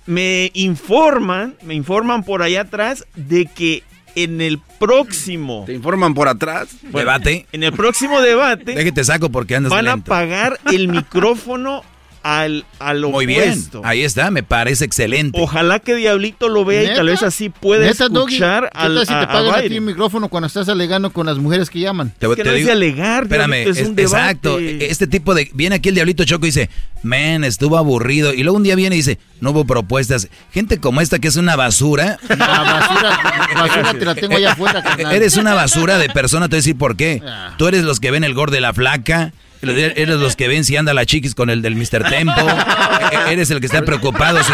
me 0.07 0.51
informan, 0.55 1.55
me 1.63 1.75
informan 1.75 2.25
por 2.25 2.43
allá 2.43 2.63
atrás 2.63 3.07
de 3.15 3.47
que 3.47 3.85
en 4.17 4.41
el 4.41 4.59
próximo 4.81 5.63
Te 5.65 5.75
informan 5.75 6.13
por 6.13 6.27
atrás. 6.27 6.71
Debate. 6.83 7.47
en 7.53 7.63
el 7.63 7.73
próximo 7.73 8.21
debate 8.21 8.75
Déjate 8.75 9.05
saco 9.05 9.31
porque 9.31 9.55
andas 9.55 9.71
van 9.71 9.87
a 9.87 9.93
apagar 9.93 10.59
el 10.73 10.89
micrófono 10.89 11.85
al, 12.29 12.65
al 12.81 13.03
Muy 13.03 13.25
bien. 13.25 13.51
opuesto. 13.51 13.83
Ahí 13.85 14.03
está, 14.03 14.33
me 14.33 14.43
parece 14.43 14.85
excelente. 14.85 15.39
Ojalá 15.41 15.79
que 15.79 15.95
Diablito 15.95 16.49
lo 16.49 16.65
vea 16.65 16.83
y 16.93 16.97
tal 16.97 17.07
vez 17.07 17.23
así 17.23 17.51
pueda 17.51 17.89
escuchar 17.89 18.65
¿qué 18.73 18.79
al, 18.79 18.95
tal 18.97 19.07
si 19.07 19.13
a- 19.13 19.19
te 19.21 19.25
a 19.25 19.29
pagan 19.29 19.55
a, 19.55 19.61
ti 19.63 19.75
el 19.77 19.81
micrófono 19.81 20.29
cuando 20.29 20.49
estás 20.49 20.69
alegando 20.69 21.13
con 21.13 21.27
las 21.27 21.39
mujeres 21.39 21.71
que 21.71 21.79
llaman? 21.79 22.13
Te, 22.19 22.27
Es 22.27 22.35
que 22.35 22.43
te 22.43 22.49
no 22.51 22.57
digo- 22.57 22.73
alegar, 22.73 23.23
Espérame, 23.25 23.53
es 23.71 23.79
es- 23.79 23.87
un 23.89 23.95
debate. 23.95 24.17
exacto. 24.19 24.59
Este 24.59 25.07
tipo 25.07 25.35
de. 25.35 25.49
Viene 25.55 25.77
aquí 25.77 25.89
el 25.91 25.95
Diablito 25.95 26.25
Choco 26.25 26.47
y 26.47 26.49
dice, 26.49 26.69
men, 27.05 27.45
estuvo 27.45 27.79
aburrido. 27.79 28.35
Y 28.35 28.43
luego 28.43 28.57
un 28.57 28.65
día 28.65 28.75
viene 28.75 28.97
y 28.97 28.99
dice, 28.99 29.19
no 29.41 29.51
hubo 29.53 29.65
propuestas. 29.65 30.29
Gente 30.53 30.79
como 30.79 31.01
esta 31.01 31.21
que 31.21 31.29
es 31.29 31.37
una 31.37 31.55
basura. 31.55 32.19
La 32.29 32.37
basura, 32.37 33.21
basura 33.55 33.93
te 33.95 34.05
la 34.05 34.15
tengo 34.17 34.37
allá 34.37 34.53
afuera, 34.53 34.83
carnal. 34.83 35.15
Eres 35.15 35.37
una 35.37 35.55
basura 35.55 35.99
de 35.99 36.09
persona, 36.09 36.47
te 36.49 36.57
voy 36.57 36.57
a 36.57 36.63
decir 36.63 36.77
por 36.77 36.97
qué. 36.97 37.23
Ah. 37.25 37.55
Tú 37.57 37.69
eres 37.69 37.85
los 37.85 38.01
que 38.01 38.11
ven 38.11 38.25
el 38.25 38.35
gordo 38.35 38.55
de 38.55 38.61
la 38.61 38.73
flaca. 38.75 39.33
Eres 39.63 40.17
los 40.17 40.37
que 40.37 40.49
ven 40.49 40.65
si 40.65 40.77
anda 40.77 40.93
la 40.95 41.07
chiquis 41.07 41.35
con 41.35 41.51
el 41.51 41.63
del 41.63 41.77
Mr. 41.77 42.09
Tempo. 42.09 42.41
Eres 43.31 43.51
el 43.51 43.61
que 43.61 43.67
está 43.67 43.83
preocupado 43.83 44.43
si, 44.43 44.53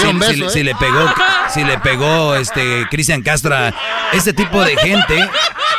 si- 0.00 0.06
un 0.06 0.18
beso, 0.18 0.32
si- 0.32 0.42
¿eh? 0.42 0.50
si 0.50 0.62
le 0.62 0.74
pegó, 0.74 1.12
si 1.52 1.64
le 1.64 1.78
pegó 1.78 2.34
este 2.36 2.86
Cristian 2.90 3.22
Castro. 3.22 3.54
a- 3.54 3.74
Este 4.12 4.32
tipo 4.32 4.62
de 4.62 4.76
gente 4.76 5.28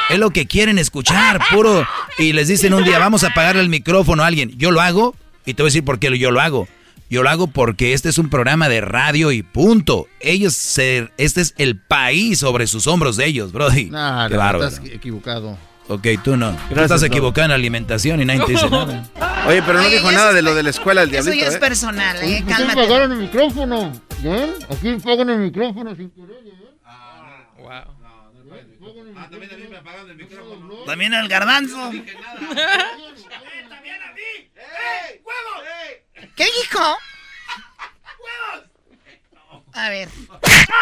es 0.10 0.18
lo 0.20 0.30
que 0.32 0.48
quieren 0.48 0.78
escuchar, 0.80 1.40
puro. 1.52 1.86
Y 2.18 2.34
les 2.34 2.48
dicen 2.48 2.74
un 2.74 2.84
día, 2.84 2.98
vamos 3.00 3.24
a 3.24 3.28
apagarle 3.28 3.62
el 3.62 3.70
micrófono 3.70 4.24
a 4.24 4.28
alguien. 4.28 4.52
Yo 4.58 4.72
lo 4.72 4.82
hago 4.82 5.16
y 5.46 5.54
te 5.54 5.64
voy 5.64 5.68
a 5.68 5.72
decir 5.72 5.84
por 5.86 6.00
qué 6.00 6.18
yo 6.18 6.32
lo 6.32 6.40
hago. 6.42 6.68
Yo 7.10 7.24
lo 7.24 7.30
hago 7.30 7.48
porque 7.48 7.92
este 7.92 8.08
es 8.08 8.18
un 8.18 8.30
programa 8.30 8.70
de 8.70 8.80
radio 8.80 9.34
y 9.34 9.44
punto. 9.44 10.08
Ellos, 10.22 10.54
se, 10.54 11.10
este 11.18 11.42
es 11.42 11.54
el 11.58 11.76
país 11.78 12.40
sobre 12.40 12.68
sus 12.68 12.88
hombros 12.88 13.18
de 13.18 13.26
ellos, 13.26 13.52
Brody. 13.52 13.86
Nah, 13.90 14.30
Qué 14.30 14.36
no, 14.36 14.40
bárbaro. 14.40 14.68
estás 14.70 14.86
estás 14.86 15.58
Ok, 15.94 16.08
tú 16.24 16.38
no. 16.38 16.52
tú 16.52 16.58
Gracias, 16.70 16.84
estás 16.84 17.02
Doc. 17.02 17.08
equivocado 17.12 17.46
en 17.46 17.52
alimentación 17.52 18.22
y 18.22 18.26
nadie 18.26 18.46
te 18.46 18.52
dice 18.54 18.70
nada. 18.70 19.04
Oye, 19.48 19.62
pero 19.64 19.80
no 19.80 19.86
Oye, 19.86 19.96
dijo 19.98 20.12
nada 20.12 20.26
eso 20.28 20.34
de 20.34 20.40
es- 20.40 20.46
lo 20.46 20.56
de 20.56 20.64
la 20.64 20.70
escuela 20.70 21.02
del 21.02 21.14
Eso 21.16 21.24
diablito, 21.24 21.44
ya 21.44 21.50
es 21.50 21.56
¿eh? 21.56 21.60
personal, 21.60 22.16
eh, 22.18 22.20
Ustedes 22.40 22.44
cálmate. 22.58 22.82
pagaron 22.82 23.12
el 23.12 23.18
micrófono. 23.18 24.02
¿Ven? 24.20 24.54
Aquí 24.70 24.94
pagan 25.04 25.30
el 25.30 25.38
micrófono 25.40 25.96
sin 25.96 26.10
querer. 26.12 26.30
¿eh? 26.32 26.52
también 29.30 29.54
a 29.54 29.56
mí 29.58 29.68
me 29.70 29.78
apagaron 29.78 30.10
el 30.10 30.16
micrófono. 30.18 30.76
También 30.86 31.14
al 31.14 31.28
garbanzo. 31.28 31.92
¿Qué 36.36 36.46
dijo? 36.46 36.98
A 39.74 39.90
ver. 39.90 40.10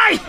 ¡Ay! 0.07 0.19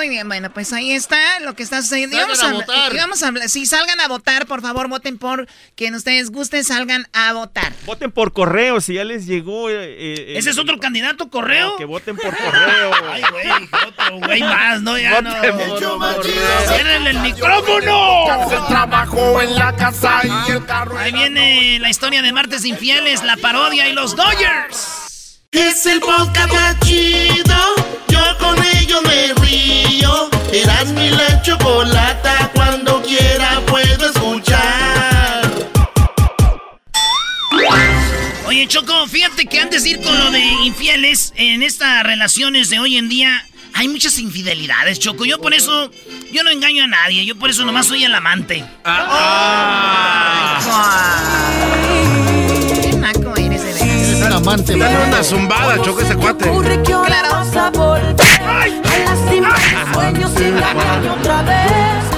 Muy 0.00 0.08
bien, 0.08 0.26
bueno, 0.28 0.50
pues 0.50 0.72
ahí 0.72 0.92
está 0.92 1.40
lo 1.40 1.54
que 1.54 1.62
está 1.62 1.82
sucediendo. 1.82 2.16
Salgan 2.34 2.54
a 2.54 2.54
votar. 2.54 2.96
vamos 2.96 3.22
a 3.22 3.28
hablar. 3.28 3.50
Sí, 3.50 3.66
salgan 3.66 4.00
a 4.00 4.08
votar, 4.08 4.46
por 4.46 4.62
favor, 4.62 4.88
voten 4.88 5.18
por 5.18 5.46
quien 5.76 5.94
ustedes 5.94 6.30
gusten, 6.30 6.64
salgan 6.64 7.06
a 7.12 7.34
votar. 7.34 7.74
Voten 7.84 8.10
por 8.10 8.32
correo, 8.32 8.80
si 8.80 8.94
ya 8.94 9.04
les 9.04 9.26
llegó. 9.26 9.68
eh, 9.68 9.74
eh, 9.76 10.38
¿Ese 10.38 10.48
es 10.48 10.56
otro 10.58 10.78
candidato, 10.78 11.28
correo? 11.28 11.76
Que 11.76 11.84
voten 11.84 12.16
por 12.16 12.34
correo. 12.34 12.92
Ay, 13.12 13.22
güey, 13.30 13.48
otro 13.88 14.18
güey 14.26 14.40
más, 14.40 14.80
¿no? 14.80 14.96
Ya 14.98 15.20
no. 15.20 15.34
Voten 15.34 15.58
por 15.58 15.80
correo. 15.80 16.18
¡Cierrenle 16.66 17.10
el 17.10 17.18
micrófono! 17.20 18.24
Trabajo 18.68 19.42
en 19.42 19.54
la 19.54 19.76
casa 19.76 20.22
y 20.24 20.52
el 20.52 20.64
carro. 20.64 20.96
Ahí 20.96 21.12
viene 21.12 21.78
la 21.78 21.90
historia 21.90 22.22
de 22.22 22.32
Martes 22.32 22.64
Infieles, 22.64 23.22
la 23.22 23.36
parodia 23.36 23.86
y 23.86 23.92
los 23.92 24.16
Dodgers. 24.16 25.42
Es 25.52 25.84
el 25.84 26.00
podcast 26.00 26.82
chido. 26.86 27.69
Con 28.40 28.56
ello 28.76 29.00
me 29.02 29.34
río. 29.34 30.30
Eras 30.52 30.88
mi 30.88 31.10
la 31.10 31.42
chocolata. 31.42 32.50
Cuando 32.54 33.02
quiera 33.02 33.60
puedo 33.66 34.06
escuchar. 34.06 35.50
Oye, 38.46 38.66
Choco, 38.66 39.06
fíjate 39.06 39.46
que 39.46 39.60
antes 39.60 39.84
de 39.84 39.90
ir 39.90 40.00
con 40.02 40.18
lo 40.18 40.30
de 40.32 40.40
infieles, 40.40 41.32
en 41.36 41.62
estas 41.62 42.02
relaciones 42.02 42.68
de 42.68 42.80
hoy 42.80 42.96
en 42.96 43.08
día 43.08 43.46
hay 43.74 43.86
muchas 43.86 44.18
infidelidades, 44.18 44.98
Choco. 44.98 45.24
Yo 45.24 45.40
por 45.40 45.54
eso, 45.54 45.90
yo 46.32 46.42
no 46.42 46.50
engaño 46.50 46.82
a 46.84 46.86
nadie. 46.88 47.24
Yo 47.24 47.38
por 47.38 47.50
eso 47.50 47.64
nomás 47.64 47.86
soy 47.86 48.04
el 48.04 48.14
amante. 48.14 48.64
Qué 52.82 52.92
naco 52.96 53.36
eres 53.36 53.62
de 53.62 53.72
veras. 53.72 53.88
Es 53.88 54.22
un 54.26 54.32
amante. 54.32 54.76
Dale 54.76 55.06
una 55.06 55.22
zumbada, 55.22 55.80
choque 55.82 56.02
ese 56.02 56.16
cuate. 56.16 56.50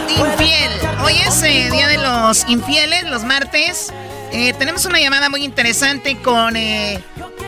Infiel. 0.08 0.72
Hoy 1.02 1.14
es 1.26 1.42
eh, 1.42 1.70
Día 1.70 1.88
de 1.88 1.98
los 1.98 2.44
Infieles, 2.48 3.04
los 3.04 3.24
martes. 3.24 3.92
Eh, 4.32 4.52
tenemos 4.58 4.84
una 4.84 5.00
llamada 5.00 5.28
muy 5.28 5.44
interesante 5.44 6.16
con 6.18 6.56
eh, 6.56 7.00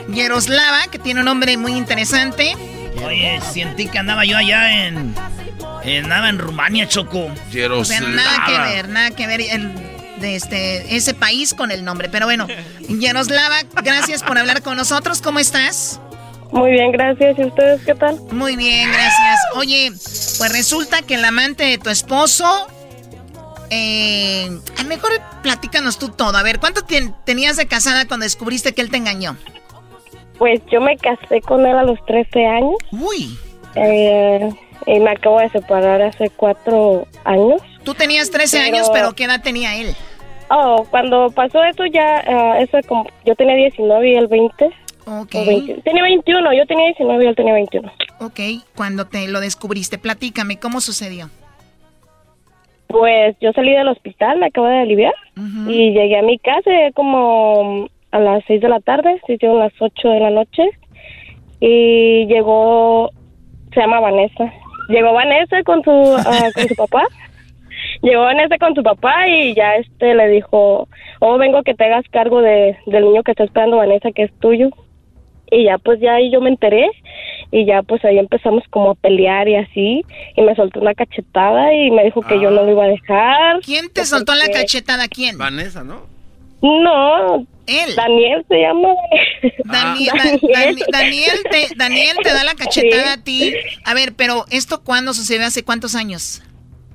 Yaroslava, 0.09 0.87
que 0.91 0.99
tiene 0.99 1.21
un 1.21 1.27
nombre 1.27 1.57
muy 1.57 1.73
interesante. 1.73 2.57
Oye, 3.05 3.41
sentí 3.53 3.89
que 3.89 3.99
andaba 3.99 4.25
yo 4.25 4.37
allá 4.37 4.87
en. 4.87 5.15
Andaba 6.03 6.31
en 6.31 6.39
Rumania, 6.39 6.89
Choco. 6.89 7.31
O 7.81 7.85
sea, 7.85 8.01
nada 8.01 8.45
que 8.47 8.59
ver, 8.59 8.89
nada 8.89 9.11
que 9.11 9.27
ver 9.27 9.41
el, 9.43 9.73
de 10.19 10.37
este, 10.37 10.97
ese 10.97 11.13
país 11.13 11.53
con 11.53 11.71
el 11.71 11.85
nombre. 11.85 12.09
Pero 12.09 12.27
bueno, 12.27 12.47
Yaroslava, 12.89 13.57
gracias 13.83 14.23
por 14.23 14.39
hablar 14.39 14.63
con 14.63 14.77
nosotros. 14.77 15.21
¿Cómo 15.21 15.39
estás? 15.39 16.01
Muy 16.55 16.71
bien, 16.71 16.93
gracias. 16.93 17.37
¿Y 17.37 17.45
ustedes 17.45 17.83
qué 17.85 17.95
tal? 17.97 18.17
Muy 18.31 18.55
bien, 18.55 18.89
gracias. 18.89 19.41
Oye, 19.57 19.91
pues 19.91 20.53
resulta 20.53 21.03
que 21.03 21.15
el 21.15 21.25
amante 21.25 21.65
de 21.65 21.79
tu 21.79 21.91
esposo. 21.91 22.45
Eh, 23.71 24.49
a 24.79 24.85
mejor 24.85 25.11
platícanos 25.43 25.99
tú 25.99 26.11
todo. 26.11 26.37
A 26.37 26.45
ver, 26.45 26.61
¿cuánto 26.61 26.83
tenías 27.25 27.57
de 27.57 27.67
casada 27.67 28.07
cuando 28.07 28.23
descubriste 28.23 28.73
que 28.73 28.83
él 28.83 28.91
te 28.91 28.99
engañó? 28.99 29.37
Pues 30.39 30.61
yo 30.71 30.81
me 30.81 30.97
casé 30.97 31.41
con 31.41 31.67
él 31.67 31.77
a 31.77 31.83
los 31.83 31.99
13 32.07 32.47
años. 32.47 32.77
Uy. 32.93 33.37
Eh, 33.75 34.49
y 34.87 35.01
me 35.01 35.11
acabo 35.11 35.41
de 35.41 35.51
separar 35.51 36.03
hace 36.03 36.31
cuatro 36.31 37.09
años. 37.25 37.63
Tú 37.83 37.95
tenías 37.95 38.31
13 38.31 38.61
años, 38.61 38.91
pero 38.93 39.13
¿qué 39.15 39.25
edad 39.25 39.43
tenía 39.43 39.75
él? 39.75 39.97
Oh, 40.51 40.87
cuando 40.89 41.31
pasó 41.31 41.65
eso 41.65 41.85
ya, 41.87 42.23
ah, 42.29 42.61
eso 42.61 42.79
como, 42.87 43.07
yo 43.25 43.35
tenía 43.35 43.57
19 43.57 44.09
y 44.09 44.15
él 44.15 44.29
20. 44.29 44.84
Ok. 45.07 45.35
O 45.35 45.47
20. 45.47 45.83
Tenía 45.83 46.03
21, 46.03 46.53
yo 46.55 46.67
tenía 46.67 46.87
19 46.87 47.25
y 47.25 47.29
él 47.29 47.37
tenía 47.37 47.55
21. 47.55 47.93
Ok, 48.21 48.41
cuando 48.77 49.07
te 49.07 49.29
lo 49.29 49.41
descubriste, 49.41 49.99
platícame, 49.99 50.59
¿cómo 50.59 50.81
sucedió? 50.81 51.31
Pues 52.87 53.37
yo 53.41 53.53
salí 53.53 53.73
del 53.73 53.89
hospital, 53.89 54.39
me 54.39 54.47
acabo 54.47 54.69
de 54.69 54.79
aliviar 54.79 55.15
y 55.67 55.91
llegué 55.91 56.19
a 56.19 56.23
mi 56.23 56.39
casa 56.39 56.71
como 56.95 57.89
a 58.13 58.19
las 58.21 58.45
6 58.47 58.61
de 58.61 58.69
la 58.69 58.79
tarde, 58.79 59.21
se 59.27 59.35
hicieron 59.35 59.59
las 59.59 59.73
8 59.81 60.09
de 60.11 60.21
la 60.21 60.31
noche 60.31 60.71
y 61.59 62.27
llegó, 62.27 63.11
se 63.73 63.81
llama 63.81 63.99
Vanessa, 63.99 64.53
llegó 64.89 65.13
Vanessa 65.13 65.63
con 65.65 65.83
su, 65.83 65.91
ah, 65.91 66.51
con 66.55 66.69
su 66.69 66.75
papá, 66.77 67.03
llegó 68.03 68.23
Vanessa 68.23 68.59
con 68.59 68.77
su 68.77 68.83
papá 68.85 69.27
y 69.27 69.55
ya 69.55 69.75
este 69.75 70.15
le 70.15 70.29
dijo, 70.29 70.87
oh 71.19 71.39
vengo 71.39 71.65
que 71.65 71.75
te 71.75 71.85
hagas 71.87 72.05
cargo 72.11 72.43
de, 72.43 72.79
del 72.87 73.07
niño 73.07 73.25
que 73.25 73.33
está 73.33 73.43
esperando 73.43 73.79
Vanessa 73.79 74.13
que 74.13 74.23
es 74.23 74.33
tuyo 74.39 74.71
y 75.51 75.65
ya 75.65 75.79
pues 75.79 76.01
ya 76.01 76.15
ahí 76.15 76.31
yo 76.33 76.41
me 76.41 76.51
enteré 76.51 76.89
y 77.51 77.65
ya 77.67 77.83
pues 77.83 78.05
ahí 78.05 78.19
empezamos 78.19 78.65
como 78.71 78.91
a 78.91 78.95
pelear 78.95 79.49
y 79.49 79.57
así 79.57 80.03
y 80.37 80.43
me 80.43 80.55
soltó 80.57 80.81
una 80.81 80.95
cachetada 80.95 81.73
y 81.75 81.91
me 81.91 82.05
dijo 82.05 82.23
que 82.23 82.41
yo 82.41 82.51
no 82.51 82.65
lo 82.65 82.71
iba 82.73 82.85
a 82.85 82.89
dejar. 82.89 83.61
¿Quién 83.65 83.91
te 83.91 84.05
soltó 84.05 84.35
la 84.35 84.49
cachetada? 84.49 85.09
¿Quién? 85.09 85.39
Vanessa, 85.39 85.85
¿no? 85.85 86.07
No. 86.63 87.47
Él. 87.67 87.95
Daniel 87.97 88.45
se 88.49 88.61
llama. 88.61 88.89
Dani- 89.65 90.09
Ah. 90.13 90.17
Da- 90.17 90.39
Dani- 90.65 90.85
Daniel, 90.91 91.39
te, 91.51 91.69
Daniel 91.77 92.17
te 92.23 92.33
da 92.33 92.45
la 92.45 92.55
cachetada 92.55 93.15
a 93.15 93.17
ti. 93.23 93.55
A 93.85 93.95
ver, 93.95 94.15
pero 94.17 94.45
¿esto 94.51 94.83
cuándo 94.83 95.15
sucedió? 95.15 95.47
¿Hace 95.47 95.63
cuántos 95.63 95.95
años? 95.95 96.43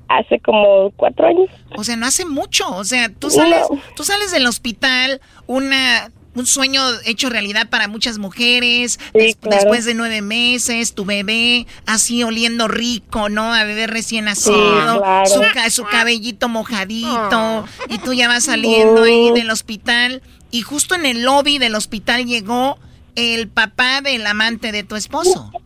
Hace 0.08 0.40
como 0.40 0.90
cuatro 0.96 1.26
años. 1.26 1.48
O 1.76 1.84
sea, 1.84 1.96
no 1.96 2.06
hace 2.06 2.24
mucho. 2.24 2.68
O 2.76 2.84
sea, 2.84 3.08
tú 3.10 3.30
sales, 3.30 3.64
tú 3.94 4.02
sales 4.04 4.32
del 4.32 4.46
hospital, 4.46 5.20
una, 5.46 6.10
un 6.34 6.46
sueño 6.46 6.82
hecho 7.04 7.28
realidad 7.28 7.68
para 7.68 7.88
muchas 7.88 8.18
mujeres. 8.18 8.98
des- 9.14 9.36
claro. 9.36 9.56
Después 9.56 9.84
de 9.84 9.94
nueve 9.94 10.22
meses, 10.22 10.94
tu 10.94 11.04
bebé 11.04 11.66
así 11.86 12.22
oliendo 12.22 12.68
rico, 12.68 13.28
¿no? 13.28 13.52
A 13.52 13.64
bebé 13.64 13.86
recién 13.86 14.26
nacido, 14.26 14.98
claro. 15.00 15.26
su, 15.28 15.40
ca- 15.52 15.70
su 15.70 15.84
cabellito 15.84 16.48
mojadito. 16.48 17.64
Y 17.88 17.98
tú 17.98 18.12
ya 18.12 18.28
vas 18.28 18.44
saliendo 18.44 19.02
ahí 19.04 19.30
del 19.32 19.50
hospital. 19.50 20.22
Y 20.52 20.62
justo 20.62 20.94
en 20.94 21.06
el 21.06 21.22
lobby 21.22 21.58
del 21.58 21.74
hospital 21.74 22.26
llegó 22.26 22.78
el 23.16 23.48
papá 23.48 24.00
del 24.00 24.26
amante 24.26 24.72
de 24.72 24.82
tu 24.84 24.96
esposo. 24.96 25.50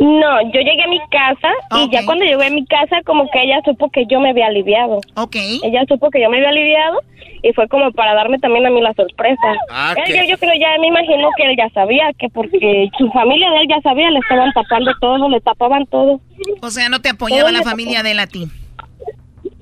No, 0.00 0.40
yo 0.52 0.60
llegué 0.60 0.82
a 0.84 0.88
mi 0.88 1.00
casa 1.10 1.48
y 1.76 1.90
ya 1.90 2.04
cuando 2.04 2.24
llegué 2.24 2.46
a 2.46 2.50
mi 2.50 2.64
casa 2.66 2.98
como 3.04 3.28
que 3.30 3.42
ella 3.42 3.60
supo 3.64 3.90
que 3.90 4.06
yo 4.06 4.20
me 4.20 4.30
había 4.30 4.46
aliviado. 4.46 5.00
Ok. 5.16 5.36
Ella 5.64 5.82
supo 5.88 6.10
que 6.10 6.20
yo 6.22 6.30
me 6.30 6.36
había 6.36 6.50
aliviado 6.50 7.00
y 7.42 7.52
fue 7.52 7.66
como 7.68 7.90
para 7.92 8.14
darme 8.14 8.38
también 8.38 8.64
a 8.66 8.70
mí 8.70 8.80
la 8.80 8.94
sorpresa. 8.94 9.42
Ah, 9.70 9.94
Él, 9.96 10.04
qué- 10.06 10.16
yo, 10.18 10.24
yo 10.24 10.38
creo 10.38 10.52
ya 10.60 10.68
me 10.80 10.86
imagino 10.88 11.28
que 11.36 11.44
él 11.50 11.56
ya 11.56 11.68
sabía 11.70 12.12
que 12.16 12.28
porque 12.28 12.88
su 12.96 13.10
familia 13.10 13.50
de 13.50 13.56
él 13.62 13.66
ya 13.68 13.80
sabía, 13.82 14.10
le 14.10 14.20
estaban 14.20 14.52
tapando 14.52 14.92
todo, 15.00 15.28
le 15.28 15.40
tapaban 15.40 15.84
todo. 15.86 16.20
O 16.62 16.70
sea, 16.70 16.88
no 16.88 17.00
te 17.00 17.08
apoyaba 17.08 17.50
la 17.50 17.62
familia 17.62 18.02
de 18.04 18.12
él 18.12 18.20
a 18.20 18.26
ti. 18.28 18.46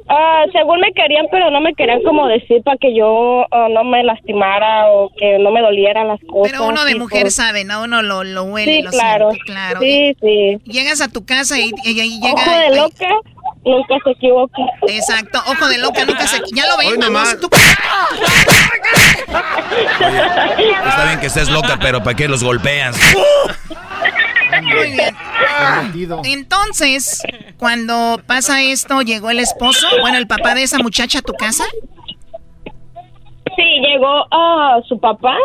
Ah, 0.09 0.45
según 0.53 0.79
me 0.81 0.93
querían, 0.93 1.27
pero 1.33 1.51
no 1.51 1.61
me 1.61 1.75
querían 1.75 2.01
como 2.03 2.29
decir 2.29 2.63
para 2.63 2.77
que 2.77 2.95
yo 2.97 3.45
ah, 3.51 3.67
no 3.71 3.83
me 3.83 4.05
lastimara 4.05 4.89
o 4.91 5.11
que 5.17 5.39
no 5.41 5.51
me 5.51 5.61
dolieran 5.61 6.07
las 6.09 6.21
cosas. 6.29 6.53
Pero 6.53 6.69
uno 6.69 6.85
de 6.85 6.93
y 6.93 6.95
mujer 6.95 7.23
por- 7.23 7.31
sabe, 7.33 7.65
¿no? 7.65 7.83
Uno 7.83 8.03
lo, 8.03 8.23
lo 8.23 8.45
huele, 8.45 8.77
Sí, 8.77 8.83
lo 8.83 8.91
claro. 8.91 9.31
siente, 9.33 9.53
claro. 9.53 9.81
Sí, 9.81 10.17
sí. 10.21 10.59
Llegas 10.65 11.01
a 11.01 11.09
tu 11.09 11.25
casa 11.27 11.59
y, 11.59 11.73
y 11.83 12.01
ahí 12.01 12.21
llega... 12.21 12.35
Ojo 12.35 12.51
de 12.51 12.57
ahí- 12.57 12.77
loca, 12.77 13.09
nunca 13.65 13.97
se 14.05 14.11
equivoca. 14.13 14.63
Exacto, 14.87 15.41
ojo 15.49 15.67
de 15.69 15.79
loca, 15.79 16.05
nunca 16.05 16.27
se... 16.29 16.41
Ya 16.55 16.65
lo 16.67 16.77
nomás. 16.99 17.37
vamos. 17.37 17.41
Tú- 17.41 17.51
Está 20.89 21.05
bien 21.07 21.21
que 21.21 21.27
estés 21.27 21.51
loca, 21.51 21.79
pero 21.81 22.03
¿para 22.03 22.15
qué 22.17 22.29
los 22.29 22.45
golpeas? 22.45 22.97
Muy 24.63 24.91
bien. 24.93 25.17
Entonces, 26.25 27.23
cuando 27.59 28.21
pasa 28.27 28.63
esto, 28.63 29.01
llegó 29.03 29.31
el 29.31 29.39
esposo, 29.39 29.87
bueno, 30.01 30.19
el 30.19 30.27
papá 30.27 30.55
de 30.55 30.63
esa 30.63 30.79
muchacha 30.79 31.19
a 31.21 31.23
tu 31.23 31.33
casa. 31.35 31.65
Sí, 33.57 33.63
llegó 33.81 34.27
a 34.31 34.81
su 34.87 34.99
papá 35.01 35.37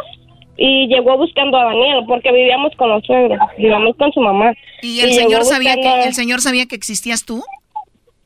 y 0.57 0.87
llegó 0.87 1.17
buscando 1.17 1.57
a 1.57 1.65
Daniel 1.65 2.03
porque 2.07 2.31
vivíamos 2.31 2.75
con 2.75 2.89
los 2.89 3.03
suegros, 3.05 3.39
vivíamos 3.57 3.95
con 3.97 4.11
su 4.11 4.19
mamá. 4.19 4.53
¿Y 4.81 4.99
el 5.01 5.13
señor 5.13 5.45
sabía 5.45 5.75
buscando- 5.75 6.01
que 6.01 6.07
el 6.09 6.13
señor 6.13 6.41
sabía 6.41 6.65
que 6.65 6.75
existías 6.75 7.25
tú? 7.25 7.43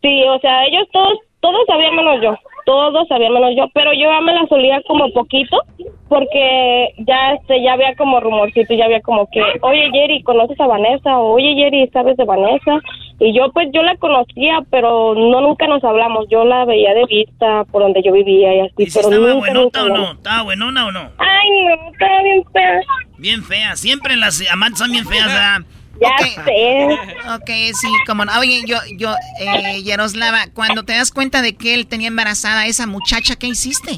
Sí, 0.01 0.23
o 0.27 0.39
sea, 0.39 0.65
ellos 0.65 0.87
todos, 0.91 1.17
todos 1.39 1.59
sabían 1.67 1.95
menos 1.95 2.15
yo, 2.23 2.35
todos 2.65 3.07
sabían 3.07 3.33
menos 3.33 3.51
yo, 3.55 3.69
pero 3.73 3.93
yo 3.93 4.09
ya 4.11 4.21
me 4.21 4.33
la 4.33 4.45
solía 4.47 4.81
como 4.87 5.11
poquito, 5.13 5.61
porque 6.09 6.89
ya 6.99 7.33
este, 7.33 7.61
ya 7.63 7.73
había 7.73 7.95
como 7.95 8.19
rumorcito, 8.19 8.73
ya 8.73 8.85
había 8.85 9.01
como 9.01 9.27
que, 9.31 9.41
oye 9.61 9.89
Jerry, 9.91 10.23
¿conoces 10.23 10.59
a 10.59 10.67
Vanessa? 10.67 11.17
O, 11.17 11.33
oye 11.33 11.53
Jerry, 11.55 11.89
¿sabes 11.93 12.17
de 12.17 12.25
Vanessa? 12.25 12.79
Y 13.19 13.33
yo 13.33 13.51
pues 13.53 13.69
yo 13.73 13.81
la 13.81 13.95
conocía, 13.97 14.59
pero 14.69 15.15
no 15.15 15.41
nunca 15.41 15.67
nos 15.67 15.83
hablamos, 15.83 16.27
yo 16.29 16.43
la 16.43 16.65
veía 16.65 16.93
de 16.93 17.05
vista 17.05 17.63
por 17.71 17.83
donde 17.83 18.01
yo 18.03 18.11
vivía 18.11 18.55
y 18.55 18.59
así, 18.61 18.73
¿Y 18.77 18.85
si 18.87 18.99
pero 18.99 19.09
estaba 19.09 19.33
nunca, 19.33 19.39
buenota 19.39 19.79
nunca 19.79 19.83
o 19.83 19.97
no? 19.97 20.11
¿Estaba 20.13 20.43
buenona 20.43 20.85
o 20.87 20.91
no? 20.91 21.09
Ay, 21.17 21.49
no, 21.65 21.91
estaba 21.91 22.21
bien 22.23 22.43
fea. 22.51 22.81
Bien 23.17 23.43
fea. 23.43 23.75
Siempre 23.75 24.15
las 24.17 24.43
amantes 24.51 24.79
son 24.79 24.91
bien 24.91 25.05
feas, 25.05 25.27
¿verdad? 25.27 25.61
Ya 26.01 26.43
sé. 26.43 26.87
Ok, 27.35 27.49
sí, 27.79 27.87
como 28.05 28.25
no. 28.25 28.31
Oye, 28.39 28.61
yo, 28.65 28.77
yo, 28.97 29.13
eh, 29.39 29.81
Yaroslava, 29.83 30.45
cuando 30.53 30.83
te 30.83 30.93
das 30.93 31.11
cuenta 31.11 31.41
de 31.41 31.55
que 31.55 31.73
él 31.73 31.87
tenía 31.87 32.07
embarazada 32.09 32.61
a 32.61 32.67
esa 32.67 32.85
muchacha, 32.87 33.35
¿qué 33.37 33.47
hiciste? 33.47 33.91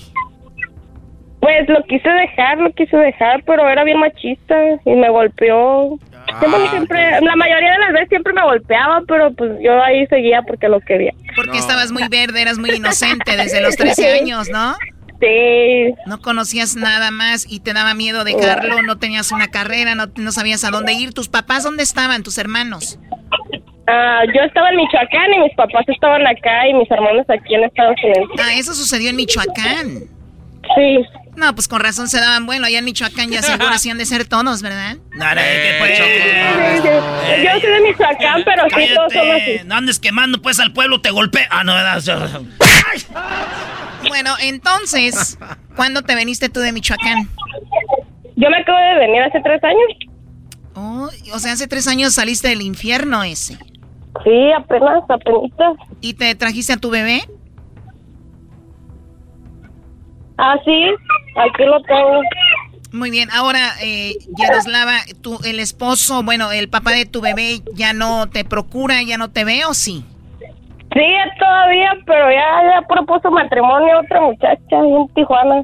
Pues 1.39 1.69
lo 1.69 1.83
quise 1.83 2.09
dejar, 2.09 2.57
lo 2.57 2.71
quise 2.73 2.97
dejar, 2.97 3.43
pero 3.45 3.67
era 3.69 3.83
bien 3.83 3.99
machista 3.99 4.55
y 4.85 4.91
me 4.95 5.09
golpeó. 5.09 5.97
Siempre, 6.39 6.59
Ah, 6.65 6.69
siempre- 6.71 7.21
la 7.21 7.35
mayoría 7.35 7.71
de 7.71 7.79
las 7.79 7.93
veces 7.93 8.09
siempre 8.09 8.33
me 8.33 8.43
golpeaba, 8.43 9.01
pero 9.07 9.31
pues 9.33 9.51
yo 9.61 9.81
ahí 9.81 10.05
seguía 10.07 10.41
porque 10.41 10.67
lo 10.67 10.79
quería. 10.81 11.13
Porque 11.35 11.57
estabas 11.57 11.91
muy 11.91 12.07
verde, 12.09 12.41
eras 12.41 12.57
muy 12.57 12.71
inocente 12.71 13.37
desde 13.37 13.61
los 13.61 13.75
13 13.77 14.13
años, 14.21 14.49
¿no? 14.49 14.75
No 16.05 16.21
conocías 16.21 16.75
nada 16.75 17.11
más 17.11 17.45
y 17.49 17.59
te 17.59 17.73
daba 17.73 17.93
miedo 17.93 18.23
dejarlo, 18.23 18.81
no 18.81 18.97
tenías 18.97 19.31
una 19.31 19.47
carrera, 19.47 19.95
no, 19.95 20.07
no 20.15 20.31
sabías 20.31 20.63
a 20.63 20.71
dónde 20.71 20.93
ir. 20.93 21.13
¿Tus 21.13 21.27
papás 21.27 21.63
dónde 21.63 21.83
estaban, 21.83 22.23
tus 22.23 22.37
hermanos? 22.37 22.99
Ah, 23.87 24.21
yo 24.35 24.41
estaba 24.41 24.69
en 24.69 24.75
Michoacán 24.75 25.33
y 25.33 25.39
mis 25.39 25.55
papás 25.55 25.85
estaban 25.87 26.27
acá 26.27 26.67
y 26.67 26.73
mis 26.73 26.91
hermanos 26.91 27.25
aquí 27.29 27.55
en 27.55 27.63
Estados 27.63 27.95
Unidos. 28.03 28.29
Ah, 28.37 28.53
eso 28.55 28.73
sucedió 28.73 29.09
en 29.09 29.15
Michoacán. 29.15 29.99
Sí. 30.75 31.05
No, 31.37 31.53
pues 31.53 31.67
con 31.67 31.79
razón 31.79 32.09
se 32.09 32.19
daban 32.19 32.45
bueno. 32.45 32.65
Allá 32.65 32.79
en 32.79 32.85
Michoacán 32.85 33.29
ya 33.29 33.41
seguro 33.41 33.69
hacían 33.73 33.97
de 33.97 34.05
ser 34.05 34.27
todos, 34.27 34.61
¿verdad? 34.61 34.97
Yo 37.43 37.59
soy 37.61 37.71
de 37.71 37.81
Michoacán, 37.81 38.43
pero 38.43 38.63
sí, 38.75 38.93
todos 38.93 39.13
son 39.13 39.31
así. 39.31 39.59
No 39.65 39.75
andes 39.75 39.99
quemando 39.99 40.41
pues 40.41 40.59
al 40.59 40.73
pueblo, 40.73 40.99
te 40.99 41.11
golpea. 41.11 41.47
Ah, 41.49 41.63
no, 41.63 41.73
¿verdad? 41.73 42.01
Bueno, 44.07 44.31
entonces, 44.41 45.37
¿cuándo 45.75 46.01
te 46.01 46.15
veniste 46.15 46.49
tú 46.49 46.59
de 46.59 46.71
Michoacán? 46.71 47.29
Yo 48.35 48.49
me 48.49 48.57
acabo 48.57 48.77
de 48.77 48.99
venir 48.99 49.21
hace 49.23 49.41
tres 49.41 49.63
años. 49.63 49.87
Oh, 50.75 51.09
o 51.33 51.39
sea, 51.39 51.53
hace 51.53 51.67
tres 51.67 51.87
años 51.87 52.13
saliste 52.13 52.49
del 52.49 52.61
infierno 52.61 53.23
ese. 53.23 53.57
Sí, 54.23 54.51
apenas, 54.55 55.03
apenas. 55.09 55.51
¿Y 56.01 56.13
te 56.13 56.35
trajiste 56.35 56.73
a 56.73 56.77
tu 56.77 56.89
bebé? 56.89 57.21
Ah, 60.37 60.55
sí, 60.63 60.85
aquí 61.35 61.63
lo 61.65 61.81
tengo. 61.81 62.21
Muy 62.91 63.09
bien, 63.09 63.29
ahora, 63.31 63.73
eh, 63.81 64.15
Yaroslava, 64.37 64.99
tu, 65.21 65.39
el 65.43 65.59
esposo, 65.59 66.23
bueno, 66.23 66.51
el 66.51 66.69
papá 66.69 66.91
de 66.91 67.05
tu 67.05 67.21
bebé 67.21 67.61
ya 67.73 67.93
no 67.93 68.29
te 68.29 68.45
procura, 68.45 69.01
ya 69.01 69.17
no 69.17 69.29
te 69.29 69.43
ve 69.43 69.65
o 69.65 69.73
sí? 69.73 70.05
Sí, 70.97 71.37
todavía, 71.37 71.91
pero 72.07 72.31
ya, 72.31 72.73
ya 72.73 72.87
propuso 72.87 73.29
matrimonio 73.29 73.97
a 73.97 74.01
otra 74.01 74.19
muchacha 74.21 74.59
en 74.71 75.07
Tijuana. 75.13 75.63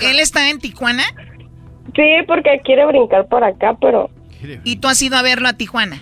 ¿Él 0.00 0.20
está 0.20 0.48
en 0.48 0.60
Tijuana? 0.60 1.02
Sí, 1.96 2.22
porque 2.28 2.60
quiere 2.64 2.86
brincar 2.86 3.26
por 3.26 3.42
acá, 3.42 3.74
pero... 3.80 4.08
¿Y 4.62 4.76
tú 4.76 4.86
has 4.86 5.02
ido 5.02 5.16
a 5.16 5.22
verlo 5.22 5.48
a 5.48 5.54
Tijuana? 5.54 5.96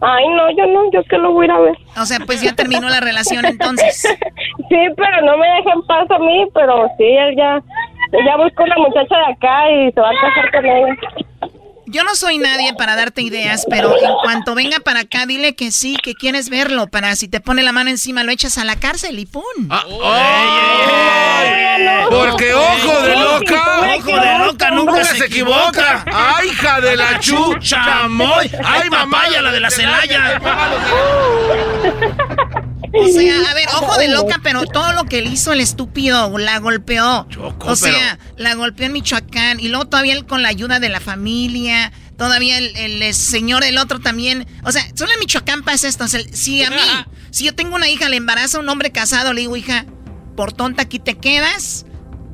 Ay, 0.00 0.28
no, 0.28 0.50
yo 0.56 0.66
no, 0.66 0.88
yo 0.92 1.02
que 1.02 1.18
lo 1.18 1.32
voy 1.32 1.44
a 1.44 1.46
ir 1.46 1.50
a 1.50 1.58
ver. 1.58 1.78
O 2.00 2.06
sea, 2.06 2.18
pues 2.24 2.40
ya 2.42 2.54
terminó 2.54 2.88
la 2.88 3.00
relación 3.00 3.44
entonces. 3.44 4.06
Sí, 4.68 4.76
pero 4.96 5.22
no 5.22 5.38
me 5.38 5.46
deja 5.48 5.72
en 5.72 5.82
paz 5.86 6.10
a 6.10 6.18
mí, 6.18 6.46
pero 6.52 6.86
sí, 6.98 7.04
él 7.04 7.34
ya, 7.36 7.58
ya 8.12 8.36
buscó 8.36 8.64
una 8.64 8.76
muchacha 8.76 9.16
de 9.16 9.32
acá 9.32 9.70
y 9.70 9.90
se 9.92 10.00
va 10.00 10.10
a 10.10 10.20
casar 10.20 10.52
con 10.52 10.66
ella. 10.66 10.96
Yo 11.90 12.04
no 12.04 12.14
soy 12.14 12.36
nadie 12.36 12.74
para 12.74 12.96
darte 12.96 13.22
ideas, 13.22 13.64
pero 13.68 13.96
en 13.96 14.12
cuanto 14.22 14.54
venga 14.54 14.78
para 14.80 15.00
acá, 15.00 15.24
dile 15.24 15.54
que 15.54 15.70
sí, 15.70 15.96
que 16.02 16.14
quieres 16.14 16.50
verlo, 16.50 16.88
para 16.88 17.16
si 17.16 17.28
te 17.28 17.40
pone 17.40 17.62
la 17.62 17.72
mano 17.72 17.88
encima 17.88 18.24
lo 18.24 18.30
echas 18.30 18.58
a 18.58 18.64
la 18.64 18.76
cárcel 18.76 19.18
y 19.18 19.24
¡pum! 19.24 19.42
Porque 22.10 22.52
ojo 22.54 23.00
de 23.00 23.16
loca, 23.16 23.96
Ojo 23.96 24.20
de 24.20 24.38
loca 24.38 24.70
nunca 24.70 25.04
se 25.04 25.24
equivoca. 25.24 26.04
¡Ay, 26.12 26.48
hija 26.48 26.80
de 26.80 26.96
la 26.96 27.18
chucha! 27.20 27.82
¡Chamoy! 27.84 28.50
¡Ay, 28.62 28.90
papaya, 28.90 29.40
la 29.40 29.50
de 29.50 29.60
la 29.60 29.70
Celaya! 29.70 30.40
O 32.92 33.08
sea, 33.08 33.50
a 33.50 33.54
ver, 33.54 33.68
ojo 33.74 33.98
de 33.98 34.08
loca, 34.08 34.40
pero 34.42 34.64
todo 34.64 34.92
lo 34.92 35.04
que 35.04 35.22
le 35.22 35.30
hizo 35.30 35.52
el 35.52 35.60
estúpido, 35.60 36.36
la 36.38 36.58
golpeó. 36.58 37.26
o 37.60 37.76
sea, 37.76 38.18
la 38.36 38.54
golpeó 38.54 38.86
en 38.86 38.92
Michoacán 38.92 39.60
y 39.60 39.68
luego 39.68 39.86
todavía 39.86 40.14
él 40.14 40.26
con 40.26 40.42
la 40.42 40.48
ayuda 40.48 40.80
de 40.80 40.88
la 40.88 41.00
familia, 41.00 41.92
todavía 42.16 42.58
el, 42.58 42.76
el, 42.76 43.02
el 43.02 43.14
señor 43.14 43.62
del 43.62 43.78
otro 43.78 44.00
también. 44.00 44.46
O 44.64 44.72
sea, 44.72 44.82
solo 44.94 45.12
en 45.12 45.20
Michoacán 45.20 45.62
pasa 45.62 45.88
esto. 45.88 46.04
O 46.04 46.08
sea, 46.08 46.20
si 46.32 46.62
a 46.62 46.70
mí, 46.70 46.76
si 47.30 47.44
yo 47.44 47.54
tengo 47.54 47.74
una 47.74 47.88
hija, 47.88 48.08
le 48.08 48.16
embaraza 48.16 48.58
a 48.58 48.60
un 48.60 48.68
hombre 48.68 48.92
casado, 48.92 49.32
le 49.32 49.42
digo, 49.42 49.56
hija, 49.56 49.84
por 50.36 50.52
tonta 50.52 50.82
aquí 50.82 50.98
te 50.98 51.16
quedas. 51.16 51.84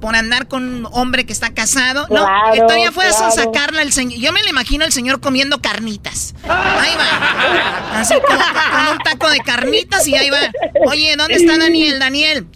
Por 0.04 0.16
andar 0.16 0.48
con 0.48 0.62
un 0.64 0.88
hombre 0.92 1.24
que 1.24 1.32
está 1.32 1.54
casado. 1.54 2.06
no, 2.10 2.26
Claro, 2.26 2.52
que 2.52 2.60
todavía 2.60 2.88
a 2.88 2.92
claro. 2.92 3.30
sacarla 3.30 3.80
el 3.80 3.90
señor. 3.90 4.20
Yo 4.20 4.32
me 4.34 4.42
lo 4.42 4.50
imagino 4.50 4.84
el 4.84 4.92
señor 4.92 5.18
comiendo 5.18 5.62
carnitas. 5.62 6.34
Ahí 6.46 6.92
va. 6.94 8.00
Así 8.00 8.12
con, 8.12 8.36
con 8.36 8.92
un 8.92 8.98
taco 8.98 9.30
de 9.30 9.38
carnitas 9.38 10.06
y 10.06 10.14
ahí 10.14 10.28
va. 10.28 10.40
Oye, 10.88 11.16
¿dónde 11.16 11.36
está 11.36 11.56
Daniel? 11.56 11.98
Daniel. 11.98 12.46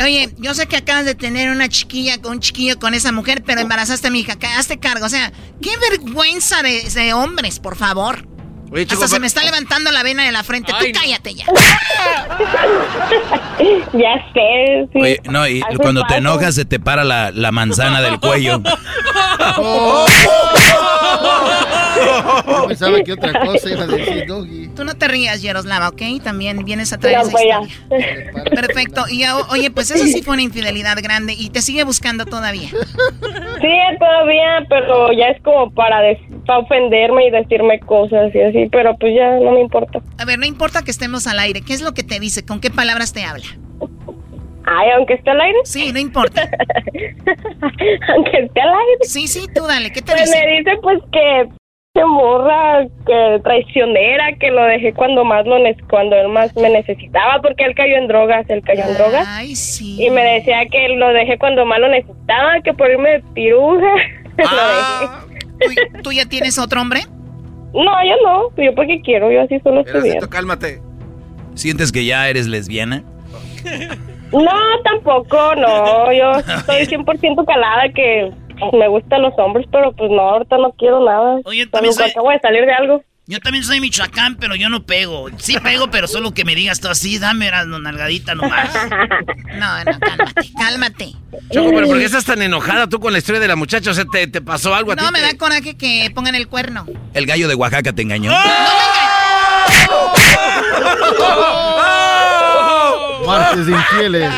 oye, 0.00 0.32
yo 0.38 0.54
sé 0.54 0.68
que 0.68 0.76
acabas 0.76 1.06
de 1.06 1.16
tener 1.16 1.50
una 1.50 1.68
chiquilla 1.68 2.22
con 2.22 2.34
un 2.34 2.40
chiquillo 2.40 2.78
con 2.78 2.94
esa 2.94 3.10
mujer, 3.10 3.42
pero 3.44 3.60
embarazaste 3.62 4.06
a 4.06 4.10
mi 4.12 4.20
hija. 4.20 4.36
Hazte 4.56 4.78
cargo. 4.78 5.06
O 5.06 5.08
sea, 5.08 5.32
qué 5.60 5.72
vergüenza 5.90 6.62
de, 6.62 6.88
de 6.88 7.14
hombres, 7.14 7.58
por 7.58 7.74
favor. 7.74 8.28
Oye, 8.72 8.82
Hasta 8.82 8.94
Choco, 8.94 9.06
se 9.08 9.14
pero- 9.14 9.20
me 9.20 9.26
está 9.26 9.42
levantando 9.44 9.90
la 9.90 10.02
vena 10.02 10.24
de 10.24 10.32
la 10.32 10.42
frente. 10.44 10.72
Tú 10.78 10.84
cállate 10.92 11.34
ya. 11.34 11.44
Ya 13.92 14.14
sé, 14.32 14.88
sí. 14.92 14.98
Oye, 14.98 15.20
no, 15.24 15.46
y 15.46 15.60
Hace 15.60 15.76
cuando 15.76 16.00
te 16.02 16.14
falta. 16.14 16.16
enojas 16.18 16.54
se 16.54 16.64
te 16.64 16.80
para 16.80 17.04
la, 17.04 17.30
la 17.30 17.52
manzana 17.52 18.00
del 18.00 18.18
cuello. 18.18 18.62
Yo 22.46 22.66
pensaba 22.68 23.00
que 23.02 23.12
otra 23.12 23.38
cosa 23.44 23.68
iba 23.70 23.82
a 23.84 23.86
decir 23.86 24.26
Doggy. 24.26 24.68
Tú 24.74 24.84
no 24.84 24.94
te 24.94 25.08
rías, 25.08 25.42
Yaroslava, 25.42 25.88
¿ok? 25.88 26.00
También 26.22 26.64
vienes 26.64 26.92
a 26.92 26.98
traer 26.98 27.20
esa 27.20 27.30
pues, 27.30 27.44
historia. 27.44 28.44
Perfecto. 28.54 29.04
Y 29.10 29.18
ya, 29.20 29.36
oye, 29.36 29.70
pues 29.70 29.90
eso 29.90 30.04
sí 30.06 30.22
fue 30.22 30.34
una 30.34 30.42
infidelidad 30.42 30.96
grande 31.02 31.34
y 31.36 31.50
te 31.50 31.60
sigue 31.62 31.84
buscando 31.84 32.24
todavía. 32.24 32.68
Sí, 32.70 33.68
todavía, 33.98 34.64
pero 34.68 35.12
ya 35.12 35.26
es 35.28 35.42
como 35.42 35.70
para, 35.72 36.00
des- 36.00 36.18
para 36.46 36.60
ofenderme 36.60 37.26
y 37.26 37.30
decirme 37.30 37.80
cosas 37.80 38.34
y 38.34 38.40
así, 38.40 38.59
pero 38.68 38.96
pues 38.96 39.14
ya 39.14 39.38
no 39.38 39.52
me 39.52 39.60
importa. 39.60 40.00
A 40.18 40.24
ver, 40.24 40.38
no 40.38 40.46
importa 40.46 40.82
que 40.82 40.90
estemos 40.90 41.26
al 41.26 41.38
aire. 41.38 41.62
¿Qué 41.62 41.72
es 41.72 41.82
lo 41.82 41.92
que 41.92 42.02
te 42.02 42.20
dice? 42.20 42.44
¿Con 42.44 42.60
qué 42.60 42.70
palabras 42.70 43.12
te 43.12 43.24
habla? 43.24 43.46
Ay, 44.66 44.90
aunque 44.96 45.14
esté 45.14 45.30
al 45.30 45.40
aire. 45.40 45.58
Sí, 45.64 45.92
no 45.92 45.98
importa. 45.98 46.42
aunque 48.14 48.38
esté 48.38 48.60
al 48.60 48.68
aire. 48.68 48.98
Sí, 49.02 49.26
sí, 49.26 49.46
tú 49.54 49.66
dale. 49.66 49.90
¿Qué 49.92 50.02
te 50.02 50.12
Pues 50.12 50.24
dice? 50.30 50.44
me 50.44 50.58
dice 50.58 50.70
pues 50.82 50.98
que 51.12 51.48
se 51.92 52.04
morra, 52.04 52.86
que 53.06 53.40
traicionera, 53.42 54.32
que 54.38 54.50
lo 54.50 54.62
dejé 54.64 54.92
cuando 54.92 55.24
más 55.24 55.44
lo 55.44 55.56
cuando 55.88 56.16
él 56.16 56.28
más 56.28 56.54
me 56.56 56.70
necesitaba, 56.70 57.40
porque 57.42 57.64
él 57.64 57.74
cayó 57.74 57.96
en 57.96 58.06
drogas, 58.06 58.48
él 58.48 58.62
cayó 58.64 58.84
en 58.84 58.94
drogas. 58.94 59.26
Ay, 59.28 59.56
sí. 59.56 59.96
Y 60.04 60.10
me 60.10 60.22
decía 60.22 60.64
que 60.70 60.88
lo 60.90 61.08
dejé 61.08 61.36
cuando 61.38 61.66
más 61.66 61.80
lo 61.80 61.88
necesitaba, 61.88 62.60
que 62.62 62.72
por 62.74 62.90
irme 62.90 63.10
de 63.10 63.22
piruja. 63.34 63.92
Ah. 64.42 65.22
¿Tú, 65.58 66.02
tú 66.04 66.12
ya 66.12 66.24
tienes 66.24 66.58
otro 66.58 66.80
hombre? 66.80 67.02
No, 67.72 68.04
yo 68.04 68.14
no, 68.24 68.64
yo 68.64 68.74
porque 68.74 69.00
quiero, 69.02 69.30
yo 69.30 69.42
así 69.42 69.60
solo 69.60 69.80
estoy 69.82 70.02
bien. 70.02 70.20
Cálmate. 70.28 70.80
¿Sientes 71.54 71.92
que 71.92 72.04
ya 72.04 72.28
eres 72.28 72.46
lesbiana? 72.46 73.02
No, 74.32 74.50
tampoco, 74.84 75.54
no, 75.56 76.12
yo 76.12 76.30
estoy 76.38 76.86
100% 76.86 77.44
calada 77.46 77.88
que 77.94 78.32
me 78.72 78.88
gustan 78.88 79.22
los 79.22 79.34
hombres, 79.38 79.66
pero 79.70 79.92
pues 79.92 80.10
no, 80.10 80.20
ahorita 80.20 80.58
no 80.58 80.72
quiero 80.72 81.04
nada. 81.04 81.40
Oye, 81.44 81.66
también 81.66 81.94
soy- 81.94 82.10
acabo 82.10 82.30
de 82.30 82.38
salir 82.40 82.64
de 82.66 82.72
algo. 82.72 83.02
Yo 83.30 83.38
también 83.38 83.62
soy 83.64 83.78
Michoacán, 83.80 84.34
pero 84.40 84.56
yo 84.56 84.68
no 84.68 84.82
pego. 84.82 85.28
Sí 85.38 85.56
pego, 85.62 85.88
pero 85.88 86.08
solo 86.08 86.34
que 86.34 86.44
me 86.44 86.56
digas 86.56 86.80
tú 86.80 86.88
así, 86.88 87.16
dame 87.20 87.48
la 87.48 87.64
nalgadita 87.64 88.34
nomás. 88.34 88.68
No, 89.56 89.84
no, 89.84 89.98
cálmate, 90.00 90.50
cálmate. 90.58 91.12
Choco, 91.52 91.70
pero 91.72 91.86
¿por 91.86 91.98
qué 91.98 92.06
estás 92.06 92.24
tan 92.24 92.42
enojada 92.42 92.88
tú 92.88 92.98
con 92.98 93.12
la 93.12 93.18
historia 93.18 93.40
de 93.40 93.46
la 93.46 93.54
muchacha? 93.54 93.92
O 93.92 93.94
sea, 93.94 94.04
¿te, 94.04 94.26
te 94.26 94.40
pasó 94.40 94.74
algo 94.74 94.90
a 94.90 94.96
ti? 94.96 95.04
No, 95.04 95.12
me 95.12 95.20
te- 95.20 95.26
da 95.26 95.38
coraje 95.38 95.76
que 95.76 96.10
pongan 96.12 96.34
el 96.34 96.48
cuerno. 96.48 96.86
El 97.14 97.24
gallo 97.26 97.46
de 97.46 97.54
Oaxaca 97.54 97.92
te 97.92 98.02
engañó. 98.02 98.32
Martes 103.26 103.66
de 103.66 103.72
infieles. 103.72 104.30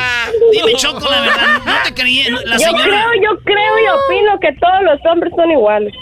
Dime, 0.53 0.75
Choco, 0.77 1.09
la 1.11 1.21
verdad, 1.23 1.61
no 1.65 1.73
te 1.85 1.95
creí. 1.95 2.25
La 2.45 2.57
yo 2.57 2.59
señora... 2.59 2.85
creo, 2.85 3.09
yo 3.23 3.39
creo 3.45 3.79
y 3.79 3.89
opino 3.89 4.39
que 4.41 4.53
todos 4.61 4.83
los 4.85 4.99
hombres 5.11 5.33
son 5.37 5.51
iguales. 5.51 5.93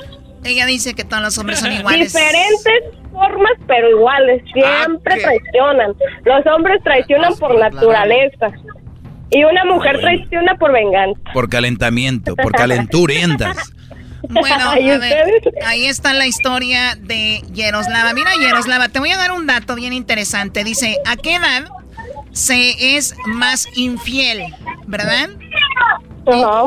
Ella 0.44 0.66
dice 0.66 0.94
que 0.94 1.04
todos 1.04 1.22
los 1.22 1.38
hombres 1.38 1.60
son 1.60 1.72
iguales. 1.78 2.12
Diferentes 2.12 2.84
formas, 3.12 3.52
pero 3.66 3.90
iguales. 3.90 4.42
Siempre 4.52 5.16
¿qué? 5.16 5.22
traicionan. 5.22 5.94
Los 6.24 6.46
hombres 6.46 6.82
traicionan 6.82 7.34
por 7.36 7.58
naturaleza. 7.58 8.48
Y 9.30 9.44
una 9.44 9.64
mujer 9.64 10.00
traiciona 10.00 10.54
por 10.56 10.72
venganza. 10.72 11.20
Por 11.32 11.48
calentamiento, 11.48 12.34
por 12.36 12.52
calenturientas. 12.56 13.72
Bueno, 14.28 14.70
a 14.70 14.78
¿Y 14.78 14.86
ver, 14.98 15.40
ahí 15.66 15.86
está 15.86 16.12
la 16.12 16.26
historia 16.26 16.94
de 16.94 17.42
Yaroslava. 17.52 18.12
Mira, 18.12 18.30
Yaroslava, 18.40 18.88
te 18.88 18.98
voy 18.98 19.10
a 19.10 19.16
dar 19.16 19.32
un 19.32 19.46
dato 19.46 19.74
bien 19.74 19.92
interesante. 19.92 20.62
Dice, 20.62 20.98
¿a 21.06 21.16
qué 21.16 21.36
edad 21.36 21.64
se 22.32 22.96
es 22.96 23.14
más 23.26 23.66
infiel? 23.76 24.54
¿Verdad? 24.86 25.30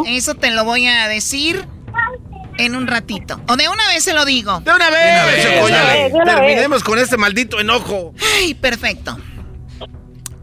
Eso 0.07 0.35
te 0.35 0.51
lo 0.51 0.65
voy 0.65 0.87
a 0.87 1.07
decir 1.07 1.65
en 2.57 2.75
un 2.75 2.87
ratito. 2.87 3.39
O 3.47 3.55
de 3.55 3.67
una 3.67 3.87
vez 3.87 4.03
se 4.03 4.13
lo 4.13 4.25
digo. 4.25 4.59
De 4.61 4.71
una 4.71 4.89
vez, 4.89 6.13
Terminemos 6.25 6.83
con 6.83 6.99
este 6.99 7.17
maldito 7.17 7.59
enojo. 7.59 8.13
Ay, 8.37 8.53
perfecto. 8.53 9.17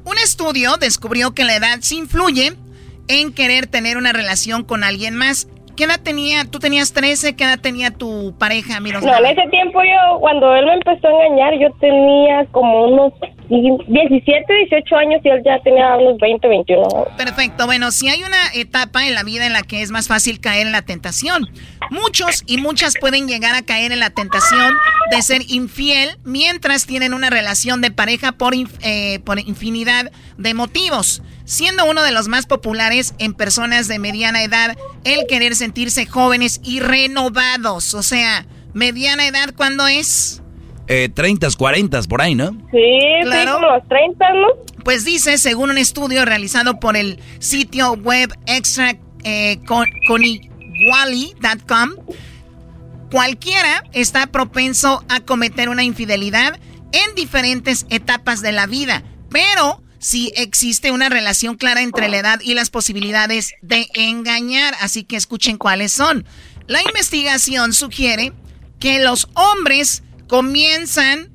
Un 0.04 0.18
estudio 0.18 0.76
descubrió 0.76 1.32
que 1.34 1.44
la 1.44 1.56
edad 1.56 1.78
sí 1.80 1.98
influye 1.98 2.54
en 3.08 3.32
querer 3.32 3.66
tener 3.66 3.96
una 3.96 4.12
relación 4.12 4.64
con 4.64 4.82
alguien 4.84 5.14
más. 5.14 5.48
¿Qué 5.76 5.84
edad 5.84 6.00
tenía? 6.00 6.44
¿Tú 6.44 6.58
tenías 6.58 6.92
13? 6.92 7.36
¿Qué 7.36 7.44
edad 7.44 7.58
tenía 7.58 7.90
tu 7.90 8.34
pareja, 8.38 8.80
Miroslava? 8.80 9.20
No, 9.20 9.26
en 9.26 9.38
ese 9.38 9.48
tiempo 9.50 9.80
yo, 9.82 10.20
cuando 10.20 10.54
él 10.54 10.66
me 10.66 10.74
empezó 10.74 11.08
a 11.08 11.26
engañar, 11.26 11.54
yo 11.58 11.68
tenía 11.80 12.44
como 12.52 12.86
unos 12.86 13.12
17, 13.50 14.54
18 14.70 14.96
años 14.96 15.20
y 15.24 15.28
él 15.28 15.42
ya 15.44 15.60
tenía 15.62 15.96
unos 15.96 16.18
20, 16.18 16.46
21. 16.48 16.88
Perfecto. 17.16 17.66
Bueno, 17.66 17.90
si 17.90 18.08
hay 18.08 18.22
una 18.22 18.52
etapa 18.54 19.06
en 19.06 19.14
la 19.14 19.24
vida 19.24 19.44
en 19.46 19.52
la 19.52 19.62
que 19.62 19.82
es 19.82 19.90
más 19.90 20.06
fácil 20.06 20.40
caer 20.40 20.66
en 20.66 20.72
la 20.72 20.82
tentación. 20.82 21.48
Muchos 21.90 22.44
y 22.46 22.58
muchas 22.58 22.94
pueden 23.00 23.26
llegar 23.26 23.56
a 23.56 23.62
caer 23.62 23.90
en 23.90 23.98
la 23.98 24.10
tentación 24.10 24.74
de 25.10 25.22
ser 25.22 25.42
infiel 25.48 26.10
mientras 26.24 26.86
tienen 26.86 27.12
una 27.12 27.28
relación 27.28 27.80
de 27.80 27.90
pareja 27.90 28.32
por, 28.32 28.54
eh, 28.54 29.18
por 29.24 29.40
infinidad 29.40 30.12
de 30.38 30.54
motivos 30.54 31.22
siendo 31.44 31.84
uno 31.84 32.04
de 32.04 32.12
los 32.12 32.28
más 32.28 32.46
populares 32.46 33.12
en 33.18 33.34
personas 33.34 33.88
de 33.88 33.98
mediana 33.98 34.44
edad 34.44 34.76
el 35.02 35.26
querer 35.28 35.56
sentirse 35.56 36.06
jóvenes 36.06 36.60
y 36.62 36.78
renovados. 36.78 37.94
O 37.94 38.04
sea, 38.04 38.46
mediana 38.72 39.26
edad, 39.26 39.52
¿cuándo 39.56 39.88
es? 39.88 40.42
Eh, 40.92 41.08
30, 41.08 41.46
40, 41.56 42.02
por 42.08 42.20
ahí, 42.20 42.34
¿no? 42.34 42.50
Sí, 42.72 42.98
claro. 43.22 43.54
como 43.54 43.66
los 43.76 43.86
30, 43.86 44.32
¿no? 44.32 44.48
Pues 44.82 45.04
dice, 45.04 45.38
según 45.38 45.70
un 45.70 45.78
estudio 45.78 46.24
realizado 46.24 46.80
por 46.80 46.96
el 46.96 47.20
sitio 47.38 47.92
web 47.92 48.36
extra 48.46 48.96
eh, 49.22 49.60
cualquiera 53.08 53.84
está 53.92 54.26
propenso 54.26 55.04
a 55.08 55.20
cometer 55.20 55.68
una 55.68 55.84
infidelidad 55.84 56.58
en 56.90 57.14
diferentes 57.14 57.86
etapas 57.90 58.42
de 58.42 58.50
la 58.50 58.66
vida, 58.66 59.04
pero 59.30 59.80
si 60.00 60.32
existe 60.34 60.90
una 60.90 61.08
relación 61.08 61.54
clara 61.54 61.82
entre 61.82 62.08
la 62.08 62.18
edad 62.18 62.40
y 62.40 62.54
las 62.54 62.70
posibilidades 62.70 63.52
de 63.62 63.86
engañar. 63.94 64.74
Así 64.80 65.04
que 65.04 65.14
escuchen 65.14 65.56
cuáles 65.56 65.92
son. 65.92 66.24
La 66.66 66.82
investigación 66.82 67.74
sugiere 67.74 68.32
que 68.80 68.98
los 68.98 69.28
hombres 69.34 70.02
comienzan 70.30 71.28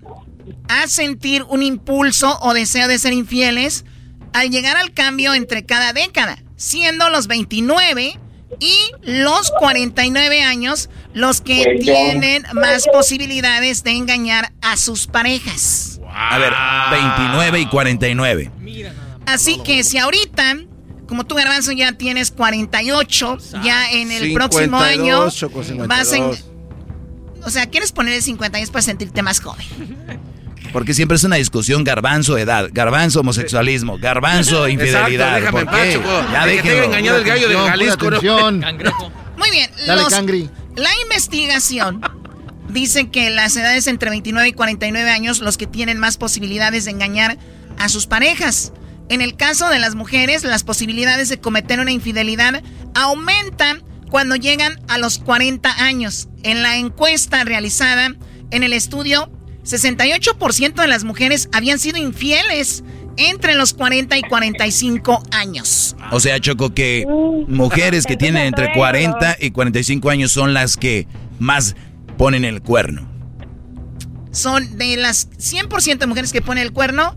a 0.70 0.88
sentir 0.88 1.44
un 1.44 1.62
impulso 1.64 2.40
o 2.40 2.54
deseo 2.54 2.88
de 2.88 2.98
ser 2.98 3.12
infieles 3.12 3.84
al 4.32 4.50
llegar 4.50 4.78
al 4.78 4.94
cambio 4.94 5.34
entre 5.34 5.66
cada 5.66 5.92
década, 5.92 6.38
siendo 6.56 7.10
los 7.10 7.28
29 7.28 8.18
y 8.62 8.92
los 9.02 9.52
49 9.60 10.42
años 10.42 10.90
los 11.14 11.42
que 11.42 11.78
tienen 11.82 12.46
más 12.54 12.88
posibilidades 12.88 13.84
de 13.84 13.92
engañar 13.92 14.54
a 14.62 14.78
sus 14.78 15.08
parejas. 15.08 16.00
A 16.10 16.38
ver, 16.38 16.54
29 16.90 17.60
y 17.60 17.66
49. 17.68 18.52
Así 19.26 19.60
que 19.62 19.84
si 19.84 19.98
ahorita, 19.98 20.56
como 21.06 21.26
tú, 21.26 21.36
Garbanzo, 21.36 21.74
ya 21.74 21.92
tienes 21.92 22.32
48, 22.32 23.40
ya 23.62 23.92
en 23.92 24.14
el 24.14 24.34
próximo 24.34 24.78
año 24.78 25.28
vas 25.86 26.14
en... 26.14 26.55
O 27.46 27.50
sea, 27.50 27.68
¿quieres 27.68 27.92
poner 27.92 28.14
el 28.14 28.22
50 28.22 28.58
años 28.58 28.72
para 28.72 28.82
sentirte 28.82 29.22
más 29.22 29.40
joven? 29.40 29.66
Porque 30.74 30.94
siempre 30.94 31.16
es 31.16 31.24
una 31.24 31.38
discusión 31.38 31.84
garbanzo 31.84 32.38
edad, 32.38 32.70
garbanzo 32.72 33.22
homosexualismo, 33.22 33.98
garbanzo 33.98 34.68
infidelidad. 34.68 35.38
Exacto, 35.38 35.58
déjame 35.58 35.66
¿Por 35.66 36.62
qué? 36.62 36.72
Ya 36.74 36.84
engañado 36.84 37.18
el 37.20 37.24
gallo 37.24 37.48
de 37.48 37.56
Jalisco. 37.56 38.10
Muy 39.38 39.52
bien. 39.52 39.70
Dale, 39.86 40.50
La 40.76 40.90
investigación 41.04 42.02
dice 42.70 43.10
que 43.10 43.30
las 43.30 43.56
edades 43.56 43.88
entre 43.88 44.10
29 44.10 44.50
y 44.50 44.54
49 44.54 45.10
años 45.10 45.40
los 45.40 45.58
que 45.58 45.68
tienen 45.68 45.98
más 45.98 46.18
posibilidades 46.18 46.86
de 46.86 46.92
engañar 46.92 47.38
a 47.78 47.88
sus 47.88 48.08
parejas. 48.08 48.74
En 49.08 49.22
el 49.22 49.36
caso 49.36 49.70
de 49.70 49.80
las 49.80 49.96
mujeres, 49.96 50.44
las 50.44 50.64
posibilidades 50.64 51.30
de 51.30 51.40
cometer 51.40 51.80
una 51.80 51.92
infidelidad 51.92 52.64
aumentan 52.96 53.84
cuando 54.10 54.36
llegan 54.36 54.80
a 54.88 54.98
los 54.98 55.20
40 55.20 55.84
años. 55.84 56.30
En 56.44 56.62
la 56.62 56.78
encuesta 56.78 57.44
realizada 57.44 58.16
en 58.52 58.64
el 58.64 58.74
estudio, 58.74 59.32
68% 59.64 60.76
de 60.76 60.88
las 60.88 61.04
mujeres 61.04 61.50
habían 61.52 61.80
sido 61.80 61.98
infieles 61.98 62.84
entre 63.18 63.56
los 63.56 63.74
40 63.74 64.18
y 64.18 64.22
45 64.22 65.24
años. 65.32 65.96
O 66.12 66.20
sea, 66.20 66.40
Choco, 66.40 66.74
que 66.74 67.06
mujeres 67.48 68.06
que 68.06 68.18
tienen 68.18 68.46
entre 68.46 68.74
40 68.74 69.38
y 69.40 69.52
45 69.52 70.10
años 70.10 70.32
son 70.32 70.54
las 70.54 70.78
que 70.78 71.08
más 71.40 71.76
ponen 72.18 72.46
el 72.46 72.62
cuerno. 72.62 73.10
Son 74.32 74.78
de 74.78 74.98
las 74.98 75.30
100% 75.32 75.98
de 75.98 76.08
mujeres 76.08 76.34
que 76.34 76.42
ponen 76.42 76.64
el 76.64 76.74
cuerno, 76.74 77.16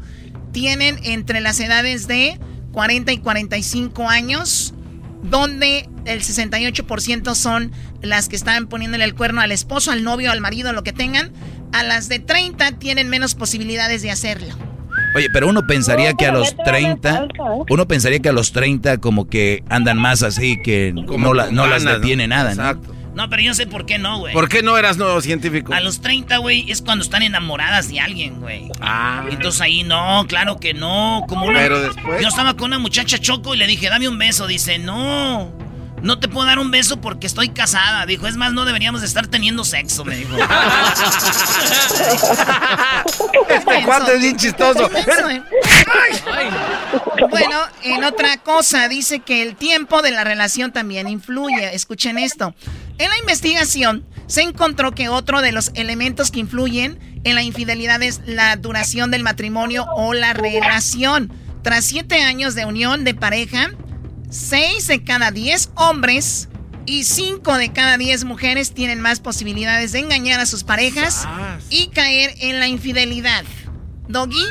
tienen 0.52 0.98
entre 1.02 1.40
las 1.40 1.58
edades 1.60 2.06
de 2.06 2.38
40 2.72 3.12
y 3.12 3.18
45 3.18 4.08
años, 4.08 4.74
donde 5.22 5.88
el 6.04 6.20
68% 6.20 7.34
son 7.34 7.72
las 8.02 8.28
que 8.28 8.36
están 8.36 8.66
poniéndole 8.66 9.04
el 9.04 9.14
cuerno 9.14 9.40
al 9.40 9.52
esposo, 9.52 9.90
al 9.90 10.04
novio, 10.04 10.30
al 10.30 10.40
marido, 10.40 10.72
lo 10.72 10.82
que 10.82 10.92
tengan. 10.92 11.32
A 11.72 11.82
las 11.82 12.08
de 12.08 12.18
30 12.18 12.72
tienen 12.72 13.08
menos 13.08 13.34
posibilidades 13.34 14.02
de 14.02 14.10
hacerlo. 14.10 14.54
Oye, 15.14 15.28
pero 15.32 15.48
uno 15.48 15.66
pensaría 15.66 16.14
que 16.14 16.26
a 16.26 16.32
los 16.32 16.54
30, 16.64 17.24
¿eh? 17.24 17.28
uno 17.70 17.88
pensaría 17.88 18.20
que 18.20 18.28
a 18.28 18.32
los 18.32 18.52
30 18.52 18.98
como 18.98 19.28
que 19.28 19.64
andan 19.68 19.98
más 19.98 20.22
así, 20.22 20.60
que 20.62 20.92
no, 20.92 21.34
no 21.34 21.66
las 21.66 21.84
detiene 21.84 22.26
nada, 22.26 22.54
¿no? 22.54 22.62
Exacto. 22.62 22.94
No, 22.94 22.97
pero 23.28 23.42
yo 23.42 23.54
sé 23.54 23.66
por 23.66 23.86
qué 23.86 23.98
no, 23.98 24.18
güey. 24.18 24.32
¿Por 24.32 24.48
qué 24.48 24.62
no 24.62 24.78
eras 24.78 24.96
nuevo 24.96 25.20
científico? 25.20 25.72
A 25.74 25.80
los 25.80 26.00
30, 26.00 26.38
güey, 26.38 26.70
es 26.70 26.82
cuando 26.82 27.02
están 27.02 27.22
enamoradas 27.22 27.88
de 27.88 28.00
alguien, 28.00 28.40
güey. 28.40 28.70
Ah. 28.80 29.24
Entonces 29.30 29.60
ahí 29.60 29.82
no, 29.82 30.24
claro 30.28 30.58
que 30.58 30.74
no. 30.74 31.24
Como 31.28 31.46
una... 31.46 31.58
Pero 31.58 31.80
después. 31.80 32.22
Yo 32.22 32.28
estaba 32.28 32.54
con 32.54 32.66
una 32.66 32.78
muchacha 32.78 33.18
choco 33.18 33.54
y 33.54 33.58
le 33.58 33.66
dije, 33.66 33.88
dame 33.88 34.08
un 34.08 34.18
beso. 34.18 34.46
Dice, 34.46 34.78
no. 34.78 35.52
No 36.02 36.18
te 36.18 36.28
puedo 36.28 36.46
dar 36.46 36.58
un 36.58 36.70
beso 36.70 37.00
porque 37.00 37.26
estoy 37.26 37.48
casada. 37.50 38.06
Dijo, 38.06 38.26
es 38.26 38.36
más, 38.36 38.52
no 38.52 38.64
deberíamos 38.64 39.00
de 39.00 39.06
estar 39.06 39.26
teniendo 39.26 39.64
sexo, 39.64 40.04
me 40.04 40.16
dijo. 40.16 40.36
este 43.48 43.82
cuate 43.84 44.14
es 44.14 44.20
bien 44.20 44.36
chistoso. 44.36 44.90
Bueno, 47.30 47.60
en 47.82 48.04
otra 48.04 48.36
cosa, 48.38 48.88
dice 48.88 49.20
que 49.20 49.42
el 49.42 49.56
tiempo 49.56 50.02
de 50.02 50.10
la 50.10 50.24
relación 50.24 50.72
también 50.72 51.08
influye. 51.08 51.74
Escuchen 51.74 52.18
esto. 52.18 52.54
En 52.98 53.10
la 53.10 53.18
investigación 53.18 54.04
se 54.26 54.42
encontró 54.42 54.92
que 54.92 55.08
otro 55.08 55.40
de 55.40 55.52
los 55.52 55.70
elementos 55.74 56.30
que 56.30 56.40
influyen 56.40 56.98
en 57.24 57.34
la 57.34 57.42
infidelidad 57.42 58.02
es 58.02 58.20
la 58.26 58.56
duración 58.56 59.10
del 59.10 59.22
matrimonio 59.22 59.86
o 59.94 60.14
la 60.14 60.32
relación. 60.32 61.32
Tras 61.62 61.84
siete 61.84 62.22
años 62.22 62.54
de 62.54 62.64
unión 62.64 63.04
de 63.04 63.14
pareja, 63.14 63.70
seis 64.30 64.86
de 64.86 65.02
cada 65.02 65.30
diez 65.30 65.70
hombres 65.74 66.48
y 66.86 67.04
cinco 67.04 67.56
de 67.56 67.70
cada 67.70 67.98
diez 67.98 68.24
mujeres 68.24 68.72
tienen 68.72 69.00
más 69.00 69.20
posibilidades 69.20 69.92
de 69.92 70.00
engañar 70.00 70.40
a 70.40 70.46
sus 70.46 70.64
parejas 70.64 71.28
y 71.70 71.88
caer 71.88 72.34
en 72.38 72.58
la 72.58 72.68
infidelidad. 72.68 73.44
¿Doggy? 74.08 74.44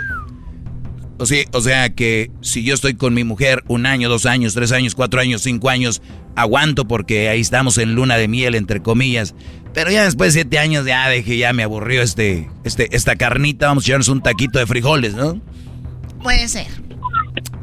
O 1.20 1.26
sea, 1.26 1.44
o 1.52 1.62
sea 1.62 1.90
que 1.90 2.30
si 2.42 2.64
yo 2.64 2.76
estoy 2.76 2.94
con 2.94 3.16
mi 3.16 3.24
mujer 3.24 3.64
un 3.68 3.88
año, 3.88 4.08
dos 4.08 4.28
años, 4.28 4.54
tres 4.54 4.72
años, 4.72 4.94
cuatro 4.94 5.20
años, 5.20 5.42
cinco 5.42 5.70
años, 5.70 6.04
aguanto 6.36 6.88
porque 6.88 7.30
ahí 7.30 7.42
estamos 7.42 7.80
en 7.80 7.96
luna 7.96 8.18
de 8.18 8.28
miel, 8.28 8.54
entre 8.54 8.84
comillas. 8.84 9.34
Pero 9.74 9.90
ya 9.90 10.04
después 10.04 10.34
de 10.34 10.42
siete 10.42 10.60
años 10.60 10.86
ya 10.86 11.10
dije, 11.10 11.38
ya 11.38 11.54
me 11.54 11.64
aburrió 11.64 12.04
este, 12.04 12.50
este, 12.64 12.96
esta 12.96 13.16
carnita, 13.16 13.68
vamos 13.68 13.84
a 13.84 13.88
echarnos 13.88 14.10
un 14.10 14.22
taquito 14.22 14.60
de 14.60 14.68
frijoles, 14.68 15.16
¿no? 15.16 15.42
Puede 16.22 16.48
ser. 16.48 16.68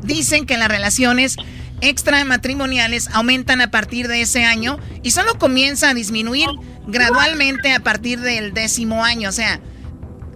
Dicen 0.02 0.46
que 0.46 0.56
las 0.56 0.68
relaciones 0.68 1.36
extramatrimoniales 1.84 3.08
aumentan 3.12 3.60
a 3.60 3.70
partir 3.70 4.08
de 4.08 4.22
ese 4.22 4.44
año 4.44 4.78
y 5.02 5.10
solo 5.10 5.38
comienza 5.38 5.90
a 5.90 5.94
disminuir 5.94 6.48
gradualmente 6.86 7.72
a 7.72 7.80
partir 7.80 8.20
del 8.20 8.52
décimo 8.52 9.04
año. 9.04 9.28
O 9.28 9.32
sea, 9.32 9.60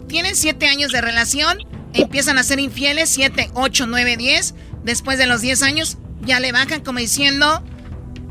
tienen 0.08 0.36
siete 0.36 0.66
años 0.66 0.92
de 0.92 1.00
relación, 1.00 1.58
empiezan 1.92 2.38
a 2.38 2.42
ser 2.42 2.60
infieles, 2.60 3.08
siete, 3.08 3.50
ocho, 3.54 3.86
nueve, 3.86 4.16
diez. 4.16 4.54
Después 4.84 5.18
de 5.18 5.26
los 5.26 5.40
diez 5.40 5.62
años 5.62 5.98
ya 6.22 6.40
le 6.40 6.52
bajan 6.52 6.82
como 6.82 6.98
diciendo, 6.98 7.62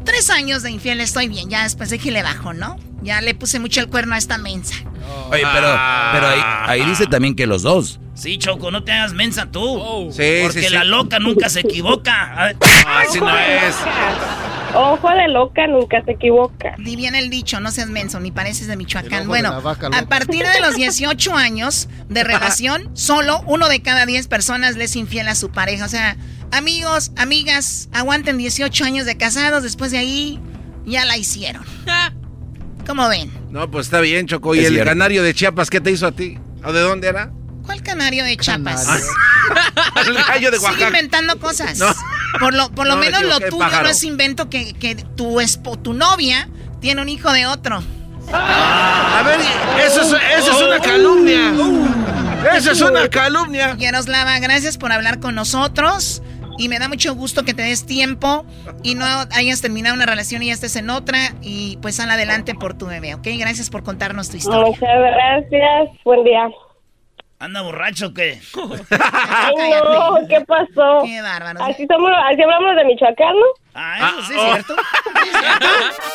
tres 0.03 0.29
años 0.29 0.63
de 0.63 0.71
infiel 0.71 1.01
estoy 1.01 1.27
bien. 1.27 1.49
Ya 1.49 1.63
después 1.63 1.89
de 1.89 1.99
que 1.99 2.11
le 2.11 2.23
bajo, 2.23 2.53
¿no? 2.53 2.77
Ya 3.01 3.21
le 3.21 3.35
puse 3.35 3.59
mucho 3.59 3.79
el 3.79 3.87
cuerno 3.87 4.15
a 4.15 4.17
esta 4.17 4.37
mensa. 4.37 4.75
Oye, 5.29 5.43
pero, 5.53 5.67
pero 6.11 6.27
ahí, 6.65 6.85
dice 6.85 7.05
también 7.05 7.35
que 7.35 7.47
los 7.47 7.61
dos. 7.61 7.99
Sí, 8.13 8.37
Choco, 8.37 8.71
no 8.71 8.83
te 8.83 8.91
hagas 8.91 9.13
mensa 9.13 9.45
tú. 9.51 9.63
Oh. 9.63 10.11
Sí, 10.11 10.39
porque 10.43 10.69
la 10.69 10.83
loca 10.83 11.19
nunca 11.19 11.49
se 11.49 11.61
equivoca. 11.61 12.55
Así 12.87 13.19
no 13.19 13.37
es. 13.37 13.75
Ojo 14.73 15.09
de 15.09 15.27
loca 15.29 15.67
nunca 15.67 16.03
se 16.03 16.11
equivoca. 16.11 16.75
Di 16.77 16.95
bien 16.95 17.15
el 17.15 17.29
dicho, 17.29 17.59
no 17.59 17.71
seas 17.71 17.89
menso, 17.89 18.19
ni 18.19 18.31
pareces 18.31 18.67
de 18.67 18.75
Michoacán. 18.75 19.27
Bueno, 19.27 19.53
a 19.53 20.05
partir 20.07 20.45
de 20.45 20.59
los 20.59 20.75
18 20.75 21.35
años 21.35 21.87
de 22.09 22.23
relación, 22.25 22.89
solo 22.93 23.41
uno 23.45 23.69
de 23.69 23.81
cada 23.81 24.05
10 24.05 24.27
personas 24.27 24.75
le 24.75 24.85
es 24.85 24.95
infiel 24.95 25.27
a 25.27 25.35
su 25.35 25.51
pareja. 25.51 25.85
O 25.85 25.89
sea, 25.89 26.17
Amigos, 26.51 27.11
amigas, 27.17 27.89
aguanten 27.91 28.37
18 28.37 28.85
años 28.85 29.05
de 29.05 29.17
casados, 29.17 29.63
después 29.63 29.91
de 29.91 29.97
ahí 29.97 30.39
ya 30.85 31.03
la 31.05 31.17
hicieron. 31.17 31.63
¿Cómo 32.87 33.09
ven? 33.09 33.29
No, 33.49 33.69
pues 33.69 33.87
está 33.87 33.99
bien, 33.99 34.27
Choco. 34.27 34.55
¿Y 34.55 34.63
el 34.63 34.81
canario 34.83 35.21
de 35.21 35.33
Chiapas 35.33 35.69
qué 35.69 35.81
te 35.81 35.91
hizo 35.91 36.07
a 36.07 36.13
ti? 36.13 36.39
¿O 36.63 36.71
de 36.71 36.79
dónde 36.79 37.09
era? 37.09 37.31
¿Cuál 37.65 37.83
canario 37.83 38.23
de 38.23 38.37
Chiapas? 38.37 38.87
el 40.07 40.13
gallo 40.15 40.51
de 40.51 40.57
Oaxaca. 40.57 40.73
Sigue 40.73 40.87
inventando 40.87 41.37
cosas. 41.37 41.79
Por 42.39 42.53
lo, 42.53 42.71
por 42.71 42.87
lo 42.87 42.95
menos 42.95 43.21
lo 43.23 43.39
tuyo 43.39 43.81
no 43.83 43.89
es 43.89 44.03
invento 44.03 44.49
que, 44.49 44.73
que 44.73 44.95
tu, 44.95 45.37
tu 45.83 45.93
novia 45.93 46.49
tiene 46.79 47.01
un 47.01 47.09
hijo 47.09 47.31
de 47.33 47.45
otro. 47.45 47.83
A 48.31 49.21
ver, 49.25 49.39
eso 49.85 50.01
es, 50.01 50.21
eso 50.37 50.51
es 50.51 50.61
una 50.61 50.79
calumnia. 50.79 51.53
Eso 52.55 52.71
es 52.71 52.81
una 52.81 53.09
calumnia. 53.09 53.75
Yaroslava, 53.77 54.39
gracias 54.39 54.77
por 54.77 54.91
hablar 54.93 55.19
con 55.19 55.35
nosotros. 55.35 56.21
Y 56.57 56.69
me 56.69 56.79
da 56.79 56.87
mucho 56.87 57.13
gusto 57.15 57.43
que 57.43 57.53
te 57.53 57.61
des 57.61 57.85
tiempo 57.85 58.45
y 58.83 58.95
no 58.95 59.05
hayas 59.05 59.61
terminado 59.61 59.95
una 59.95 60.05
relación 60.05 60.41
y 60.43 60.47
ya 60.47 60.53
estés 60.53 60.75
en 60.75 60.89
otra. 60.89 61.17
Y 61.41 61.77
pues 61.81 61.95
sal 61.95 62.09
adelante 62.09 62.55
por 62.55 62.77
tu 62.77 62.87
bebé, 62.87 63.15
¿ok? 63.15 63.27
Gracias 63.37 63.69
por 63.69 63.83
contarnos 63.83 64.29
tu 64.29 64.37
historia. 64.37 64.65
Muchas 64.65 64.99
gracias. 64.99 65.89
Buen 66.03 66.23
día. 66.23 66.49
¿Anda 67.39 67.61
borracho 67.61 68.07
o 68.07 68.13
qué? 68.13 68.39
Ay, 68.55 69.53
no, 69.83 70.27
¿qué 70.27 70.41
pasó? 70.41 71.03
Qué 71.05 71.21
bárbaro. 71.21 71.63
Así, 71.63 71.85
somos, 71.85 72.09
así 72.31 72.41
hablamos 72.41 72.75
de 72.75 72.85
Michoacán, 72.85 73.35
¿no? 73.35 73.45
Ah, 73.75 74.13
eso 74.17 74.23
sí 74.23 74.33
es 74.33 74.41
cierto. 74.41 74.75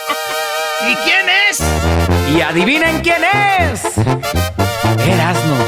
¿Y 0.90 0.94
quién 1.04 1.28
es? 1.48 1.60
Y 2.34 2.40
adivinen 2.40 3.00
quién 3.02 3.22
es. 3.60 3.84
Erasno 5.06 5.56
y 5.60 5.61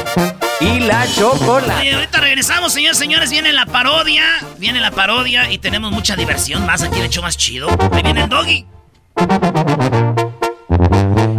la 0.85 1.05
chocolate. 1.07 1.93
Ahorita 1.93 2.19
regresamos, 2.19 2.73
señores, 2.73 2.97
señores. 2.97 3.29
Viene 3.29 3.51
la 3.53 3.65
parodia. 3.65 4.23
Viene 4.57 4.79
la 4.79 4.91
parodia 4.91 5.51
y 5.51 5.57
tenemos 5.57 5.91
mucha 5.91 6.15
diversión. 6.15 6.65
Más 6.65 6.81
aquí 6.83 6.99
el 6.99 7.05
hecho 7.05 7.21
más 7.21 7.37
chido. 7.37 7.69
Ahí 7.91 8.03
viene 8.03 8.23
el 8.23 8.29
doggy. 8.29 8.65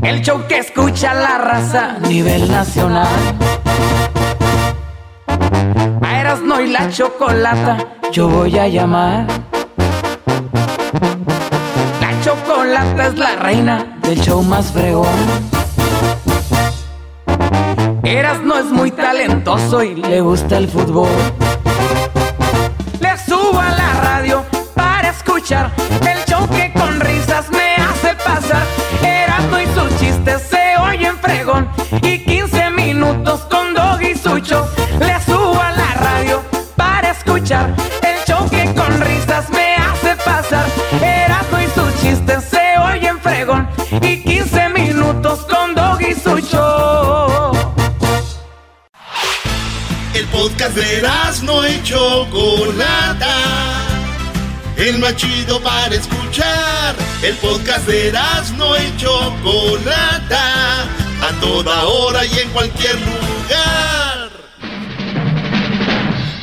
El 0.03 0.23
show 0.23 0.47
que 0.47 0.59
escucha 0.59 1.15
la 1.15 1.39
raza 1.39 1.97
a 1.97 1.99
nivel 2.01 2.51
nacional. 2.51 3.09
A 6.03 6.21
Erasno 6.21 6.61
y 6.61 6.69
la 6.69 6.91
chocolata 6.91 7.97
yo 8.13 8.29
voy 8.29 8.59
a 8.59 8.69
llamar. 8.69 9.27
La 12.01 12.21
chocolata 12.23 13.09
es 13.09 13.19
la 13.19 13.37
reina 13.37 13.99
del 14.03 14.21
show 14.21 14.43
más 14.43 14.73
fregón. 14.73 15.07
Eras 18.07 18.41
no 18.41 18.57
es 18.57 18.67
muy 18.67 18.93
talentoso 18.93 19.83
y 19.83 19.97
le 19.97 20.21
gusta 20.21 20.59
el 20.59 20.69
fútbol. 20.69 21.09
Le 23.01 23.19
subo 23.19 23.59
a 23.59 23.71
la 23.71 23.93
radio 24.01 24.45
para 24.77 25.09
escuchar 25.11 25.73
el 26.03 26.25
show 26.25 26.49
que 26.51 26.73
con 26.73 27.01
risas 27.01 27.51
me 27.51 27.75
hace 27.75 28.15
pasar. 28.25 28.63
Erasno 29.03 29.61
y 29.61 29.67
sus 29.75 29.99
chistes 29.99 30.41
se 30.43 30.77
oyen 30.81 31.17
fregón 31.19 31.69
y 32.01 32.21
15 32.21 32.71
minutos 32.71 33.41
con 33.51 33.75
Dog 33.75 34.01
y 34.01 34.15
Sucho. 34.15 34.71
Podcast 50.49 50.77
de 50.77 51.03
no 51.43 51.67
y 51.67 51.83
Chocolata. 51.83 53.37
El 54.77 54.99
más 55.01 55.17
chido 55.17 55.61
para 55.61 55.93
escuchar. 55.93 56.95
El 57.23 57.35
podcast 57.37 57.87
de 57.89 58.13
no 58.57 58.77
y 58.77 58.97
Chocolata. 58.97 60.83
A 60.83 61.41
toda 61.41 61.85
hora 61.85 62.25
y 62.25 62.39
en 62.39 62.51
cualquier 62.51 62.95
lugar. 62.95 64.31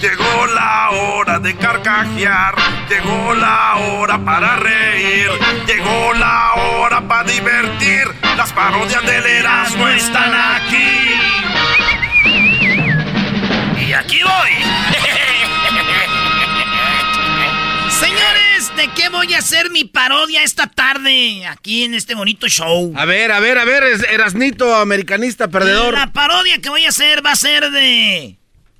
Llegó 0.02 0.48
la 0.48 0.90
hora 0.90 1.40
de 1.40 1.56
carcajear, 1.56 2.56
llegó 2.90 3.34
la 3.36 3.76
hora 3.78 4.18
para 4.26 4.58
reír, 4.58 5.30
llegó 5.66 6.14
la 6.16 6.54
hora 6.56 7.08
para 7.08 7.24
divertir. 7.24 8.04
Las 8.36 8.52
parodias 8.52 9.06
del 9.06 9.26
Erasmo 9.26 9.88
están 9.88 10.34
aquí. 10.34 11.43
Aquí 13.98 14.20
voy. 14.24 14.30
Señores, 17.90 18.76
¿de 18.76 18.90
qué 18.96 19.10
voy 19.10 19.34
a 19.34 19.38
hacer 19.38 19.70
mi 19.70 19.86
parodia 19.86 20.44
esta 20.44 20.68
tarde 20.68 21.46
aquí 21.46 21.84
en 21.84 21.94
este 21.94 22.16
bonito 22.16 22.48
show? 22.48 22.92
A 22.98 23.06
ver, 23.06 23.32
a 23.32 23.40
ver, 23.40 23.58
a 23.60 23.66
ver, 23.66 23.84
Erasnito, 24.10 24.76
americanista, 24.76 25.48
perdedor. 25.48 25.94
La 25.94 26.12
parodia 26.12 26.60
que 26.60 26.70
voy 26.70 26.86
a 26.86 26.90
hacer 26.90 27.24
va 27.26 27.32
a 27.34 27.36
ser 27.36 27.70
de. 27.70 28.36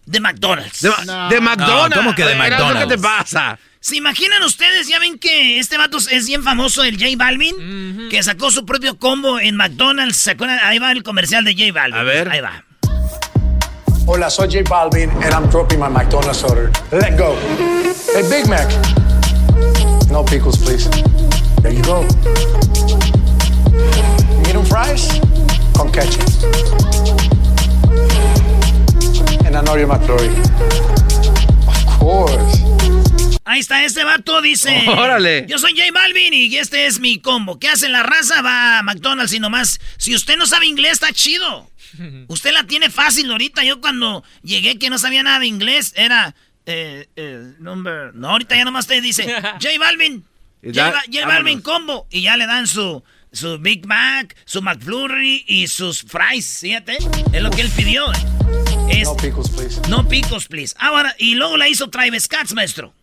de 0.06 0.20
McDonald's. 0.20 0.82
De, 0.82 0.90
de 1.30 1.42
McDonald's. 1.42 1.96
¿cómo 1.96 2.16
que 2.16 2.24
de 2.26 2.34
Erasmo, 2.34 2.50
McDonald's? 2.50 2.90
¿Qué 2.90 2.96
te 2.96 3.02
pasa? 3.02 3.60
¿Se 3.80 3.98
imaginan 3.98 4.42
ustedes? 4.44 4.88
Ya 4.88 4.98
ven 4.98 5.20
que 5.20 5.60
este 5.60 5.78
vato 5.78 5.98
es 6.10 6.26
bien 6.26 6.44
famoso, 6.44 6.84
el 6.84 6.98
J 6.98 7.12
Balvin, 7.18 8.08
que 8.10 8.24
sacó 8.24 8.50
su 8.50 8.66
propio 8.66 8.98
combo 8.98 9.40
en 9.40 9.58
McDonald's. 9.58 10.28
Ahí 10.64 10.80
va 10.80 10.92
el 10.92 11.04
comercial 11.04 11.44
de 11.44 11.54
J 11.54 11.72
Balvin. 11.72 12.00
A 12.00 12.04
ver. 12.04 12.30
Ahí 12.30 12.40
va. 12.40 12.64
Hola, 14.06 14.30
soy 14.30 14.50
J 14.50 14.64
Balvin 14.64 15.10
and 15.24 15.34
I'm 15.34 15.50
dropping 15.50 15.80
my 15.80 15.88
McDonald's 15.88 16.44
order. 16.44 16.72
Let 16.92 17.18
go. 17.18 17.38
Hey, 18.14 18.28
Big 18.30 18.50
Mac. 18.50 18.68
No 20.12 20.24
pickles, 20.26 20.58
please. 20.58 20.90
There 21.62 21.72
you 21.72 21.82
go. 21.84 22.06
Medium 24.46 24.66
fries 24.66 25.08
con 25.74 25.90
ketchup. 25.90 26.22
And 29.46 29.56
I 29.56 29.62
know 29.62 29.76
you're 29.76 29.88
McFlurry. 29.88 30.30
Of 31.68 32.00
course. 32.00 32.60
Ahí 33.46 33.60
está, 33.60 33.84
este 33.86 34.04
vato 34.04 34.42
dice. 34.42 34.86
Órale. 34.88 35.46
Yo 35.48 35.58
soy 35.58 35.72
J 35.78 35.92
Balvin 35.94 36.34
y 36.34 36.58
este 36.58 36.88
es 36.88 37.00
mi 37.00 37.20
combo. 37.20 37.58
¿Qué 37.58 37.70
hace 37.70 37.88
la 37.88 38.04
raza? 38.04 38.42
Va 38.42 38.80
a 38.80 38.84
McDonald's 38.84 39.34
y 39.34 39.40
nomás. 39.40 39.80
Si 39.98 40.14
usted 40.14 40.36
no 40.36 40.46
sabe 40.46 40.66
inglés, 40.66 40.94
está 40.94 41.14
chido. 41.14 41.70
Usted 42.28 42.52
la 42.54 42.66
tiene 42.66 42.90
fácil 42.90 43.30
ahorita. 43.32 43.64
Yo 43.64 43.82
cuando 43.82 44.24
llegué 44.44 44.78
que 44.80 44.90
no 44.90 44.98
sabía 44.98 45.24
nada 45.24 45.40
de 45.40 45.48
inglés, 45.48 45.94
era. 45.96 46.36
Eh, 46.66 47.08
eh, 47.16 47.54
number. 47.60 48.16
No, 48.16 48.30
ahorita 48.30 48.56
ya 48.56 48.66
nomás 48.66 48.88
te 48.88 49.02
dice. 49.02 49.24
J 49.62 49.68
Balvin. 49.80 50.24
J. 50.64 50.94
Balvin 51.28 51.62
combo. 51.62 52.08
Y 52.10 52.22
ya 52.22 52.38
le 52.38 52.46
dan 52.48 52.68
su. 52.68 53.04
Su 53.32 53.58
Big 53.58 53.88
Mac, 53.88 54.36
su 54.46 54.62
McFlurry 54.62 55.44
y 55.48 55.68
sus 55.68 56.04
fries, 56.04 56.60
fíjate. 56.62 57.00
Es 57.32 57.42
lo 57.42 57.50
que 57.50 57.62
él 57.62 57.70
pidió. 57.76 58.06
Es, 58.92 59.06
No 59.08 59.18
pickles, 59.18 59.50
please. 59.50 59.82
no 59.90 60.08
picos, 60.08 60.48
please. 60.48 60.76
Ahora, 60.78 61.16
y 61.18 61.34
luego 61.34 61.58
la 61.58 61.68
hizo 61.68 61.90
Travis 61.90 62.26
Scott, 62.26 62.52
maestro. 62.54 62.94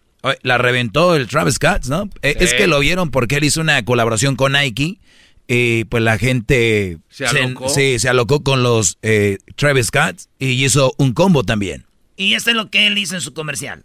La 0.43 0.57
reventó 0.57 1.17
el 1.17 1.27
Travis 1.27 1.55
Scott, 1.55 1.87
¿no? 1.87 2.09
Eh, 2.23 2.37
Sí. 2.39 2.45
Es 2.45 2.55
que 2.55 2.69
lo 2.69 2.79
vieron 2.79 3.11
porque 3.11 3.37
él 3.39 3.45
hizo 3.45 3.61
una 3.61 3.85
colaboración 3.85 4.37
con 4.37 4.53
Nike. 4.53 4.99
Y 5.53 5.83
pues 5.87 6.01
la 6.05 6.17
gente 6.17 6.99
¿Se 7.09 7.27
alocó? 7.27 7.69
sí, 7.69 7.99
se 7.99 8.09
alocó 8.09 8.45
con 8.45 8.63
los 8.63 8.99
eh, 9.03 9.39
Travis 9.57 9.87
Scott 9.87 10.17
y 10.39 10.65
hizo 10.65 10.95
un 10.97 11.13
combo 11.13 11.43
también. 11.43 11.87
Y 12.17 12.35
esto 12.35 12.51
es 12.51 12.57
lo 12.57 12.71
que 12.71 12.87
él 12.87 12.97
hizo 12.99 13.17
en 13.17 13.21
su 13.21 13.35
comercial. 13.35 13.85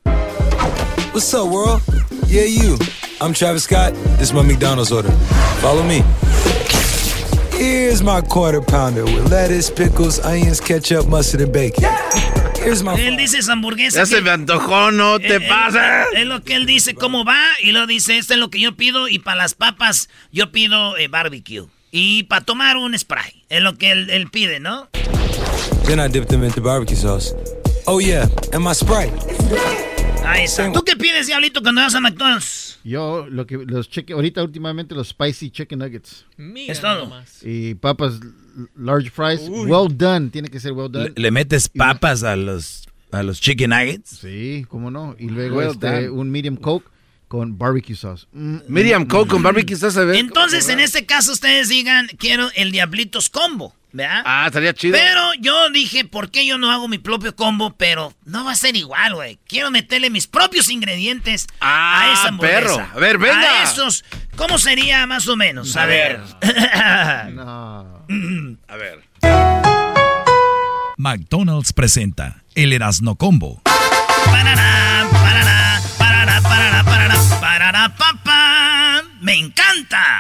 What's 1.12 1.34
up, 1.34 1.52
world? 1.52 1.82
Yeah, 2.28 2.46
you. 2.46 2.78
I'm 3.20 3.34
Travis 3.34 3.64
Scott. 3.64 3.96
This 4.20 4.30
is 4.30 4.34
my 4.34 4.44
McDonald's 4.44 4.92
order. 4.92 5.12
Follow 5.60 5.84
me. 5.84 6.04
Here's 7.58 8.04
my 8.04 8.22
quarter 8.22 8.62
pounder 8.62 9.06
with 9.06 9.32
lettuce, 9.32 9.70
pickles, 9.70 10.20
onions, 10.20 10.60
ketchup, 10.60 11.08
mustard, 11.08 11.42
and 11.42 11.52
bacon. 11.54 11.86
Here's 12.58 12.84
my. 12.84 12.96
Él 13.00 13.16
dice 13.18 13.38
esa 13.40 13.54
hamburguesa. 13.54 14.00
Ya 14.00 14.04
que- 14.04 14.16
se 14.18 14.22
me 14.22 14.30
antojó, 14.32 14.92
no 14.92 15.20
te 15.20 15.36
Eh, 15.36 15.38
eh, 15.38 15.48
pases. 15.48 15.82
Es 16.16 16.26
lo 16.26 16.42
que 16.44 16.56
él 16.56 16.66
dice, 16.66 16.96
cómo 16.96 17.24
va, 17.24 17.40
y 17.62 17.72
luego 17.72 17.88
dice, 17.88 18.18
esto 18.18 18.34
es 18.34 18.40
lo 18.40 18.50
que 18.50 18.60
yo 18.60 18.76
pido, 18.76 19.08
y 19.08 19.20
para 19.20 19.38
las 19.38 19.54
papas 19.54 20.10
yo 20.32 20.52
pido 20.52 20.98
eh, 20.98 21.08
barbecue. 21.08 21.66
Y 21.92 22.24
para 22.24 22.44
tomar 22.44 22.76
un 22.78 22.98
spray, 22.98 23.46
es 23.50 23.62
lo 23.62 23.78
que 23.78 23.92
él, 23.92 24.10
él 24.10 24.30
pide, 24.30 24.60
¿no? 24.60 24.90
Then 25.86 26.00
I 26.00 26.10
dip 26.10 26.28
them 26.28 26.44
into 26.44 26.62
barbecue 26.62 26.98
sauce. 26.98 27.34
Oh 27.86 28.00
yeah, 28.02 28.28
and 28.52 28.64
my 28.64 28.74
Sprite. 28.74 29.14
Ahí 30.26 30.44
está. 30.46 30.72
¿Tú 30.74 30.84
qué 30.84 30.96
pides, 30.98 31.28
Diablito, 31.28 31.62
cuando 31.62 31.82
vas 31.82 31.94
a 31.96 32.02
McDonald's? 32.02 32.65
Yo, 32.86 33.26
lo 33.28 33.48
que 33.48 33.58
los 33.58 33.90
cheque, 33.90 34.14
ahorita 34.14 34.44
últimamente 34.44 34.94
los 34.94 35.08
spicy 35.08 35.50
chicken 35.50 35.80
nuggets. 35.80 36.24
Es 36.68 36.80
todo. 36.80 37.12
Y 37.42 37.74
papas 37.74 38.20
large 38.76 39.10
fries, 39.10 39.50
well 39.50 39.88
done, 39.92 40.30
tiene 40.30 40.50
que 40.50 40.60
ser 40.60 40.72
well 40.72 40.92
Le, 40.92 41.00
done. 41.00 41.14
le 41.16 41.32
metes 41.32 41.68
papas 41.68 42.22
a 42.24 42.36
los, 42.36 42.88
a 43.12 43.24
los 43.24 43.42
chicken 43.42 43.72
nuggets. 43.72 44.10
Sí, 44.12 44.68
cómo 44.70 44.92
no. 44.92 45.16
Y 45.18 45.30
luego 45.30 45.58
Well 45.58 45.72
este, 45.72 46.12
un 46.12 46.30
medium 46.30 46.58
coke 46.58 46.88
con 47.28 47.58
barbecue 47.58 47.96
sauce. 47.96 48.28
Mm, 48.32 48.58
Medium 48.68 49.04
mm, 49.04 49.08
Coke 49.08 49.30
con 49.30 49.42
mm. 49.42 49.44
barbecue 49.44 49.76
sauce, 49.76 50.00
a 50.00 50.04
ver. 50.04 50.16
Entonces, 50.18 50.68
en 50.70 50.80
este 50.80 51.06
caso, 51.06 51.32
ustedes 51.32 51.70
digan, 51.70 52.08
quiero 52.18 52.50
el 52.56 52.72
Diablitos 52.72 53.30
Combo, 53.30 53.76
¿verdad? 53.92 54.22
Ah, 54.26 54.46
estaría 54.48 54.74
chido. 54.74 54.98
Pero 54.98 55.34
yo 55.40 55.70
dije, 55.72 56.06
¿por 56.06 56.30
qué 56.30 56.46
yo 56.46 56.58
no 56.58 56.72
hago 56.72 56.88
mi 56.88 56.98
propio 56.98 57.36
combo? 57.36 57.76
Pero 57.78 58.14
no 58.26 58.46
va 58.46 58.52
a 58.52 58.56
ser 58.56 58.76
igual, 58.76 59.16
güey. 59.16 59.40
Quiero 59.48 59.72
meterle 59.72 60.10
mis 60.10 60.28
propios 60.28 60.70
ingredientes 60.70 61.48
Ah, 61.60 62.02
a 62.02 62.14
esa 62.14 62.28
hamburguesa. 62.30 62.60
perro. 62.60 62.88
A 62.94 63.00
ver, 63.00 63.18
venga. 63.18 63.62
A 63.62 63.64
esos 63.64 64.04
¿Cómo 64.36 64.58
sería 64.60 65.08
más 65.08 65.28
o 65.28 65.36
menos? 65.36 65.76
A, 65.78 65.86
ver. 65.86 66.20
A 67.40 68.76
ver. 68.78 69.04
McDonald's 70.98 71.74
presenta 71.74 72.44
el 72.54 72.74
Erasno 72.74 73.16
Combo. 73.16 73.62
Parará, 74.26 74.95
papá. 77.90 79.02
¡Me 79.22 79.36
encanta! 79.36 80.20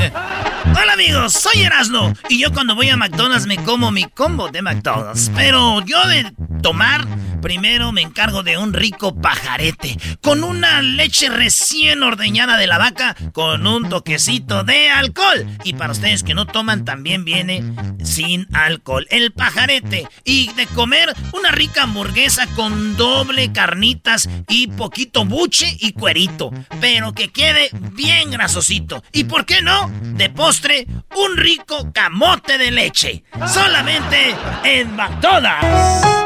Hola 0.80 0.92
amigos, 0.94 1.32
soy 1.32 1.62
Erasno 1.62 2.14
y 2.28 2.40
yo 2.40 2.52
cuando 2.52 2.74
voy 2.74 2.88
a 2.88 2.96
McDonald's 2.96 3.46
me 3.46 3.56
como 3.56 3.90
mi 3.90 4.04
combo 4.04 4.48
de 4.48 4.62
McDonald's. 4.62 5.30
Pero 5.34 5.84
yo 5.84 6.06
de 6.06 6.32
tomar, 6.62 7.06
primero 7.40 7.92
me 7.92 8.02
encargo 8.02 8.42
de 8.42 8.58
un 8.58 8.72
rico 8.72 9.14
pajarete 9.14 9.96
con 10.22 10.44
una 10.44 10.82
leche 10.82 11.28
recién 11.28 12.02
ordeñada 12.02 12.56
de 12.56 12.66
la 12.66 12.78
vaca 12.78 13.16
con 13.32 13.66
un 13.66 13.88
toquecito 13.88 14.64
de 14.64 14.90
alcohol. 14.90 15.46
Y 15.64 15.74
para 15.74 15.92
ustedes 15.92 16.22
que 16.22 16.34
no 16.34 16.46
toman 16.46 16.84
también 16.84 17.24
viene 17.24 17.64
sin 18.02 18.46
alcohol. 18.54 19.06
El 19.10 19.32
pajarete 19.32 20.08
y 20.24 20.52
de 20.54 20.66
comer 20.66 21.12
una 21.32 21.50
rica 21.50 21.84
hamburguesa 21.84 22.46
con 22.54 22.96
doble 22.96 23.52
carnitas 23.52 24.28
y 24.48 24.68
poquito 24.68 25.24
buche 25.24 25.76
y 25.80 25.92
cuerito. 25.92 26.50
Pero 26.80 27.12
que 27.12 27.28
quede 27.28 27.70
bien 27.92 28.30
grasosito. 28.30 29.02
¿Y 29.12 29.24
por 29.24 29.46
qué 29.46 29.62
no? 29.62 29.90
De 30.02 30.30
postre, 30.30 30.86
un 31.16 31.36
rico 31.36 31.92
camote 31.92 32.58
de 32.58 32.70
leche. 32.70 33.24
Solamente 33.46 34.34
en 34.64 34.94
McDonald's. 34.94 36.19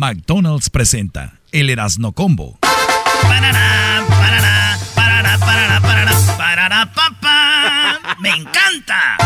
McDonald's 0.00 0.70
presenta 0.70 1.40
el 1.50 1.70
Erasno 1.70 2.12
Combo. 2.12 2.60
Parará, 3.22 4.06
parará, 4.08 4.78
parará, 4.94 5.38
parará, 5.80 6.12
parará, 6.36 6.92
papá. 6.94 7.98
¡Me 8.20 8.28
encanta! 8.28 9.16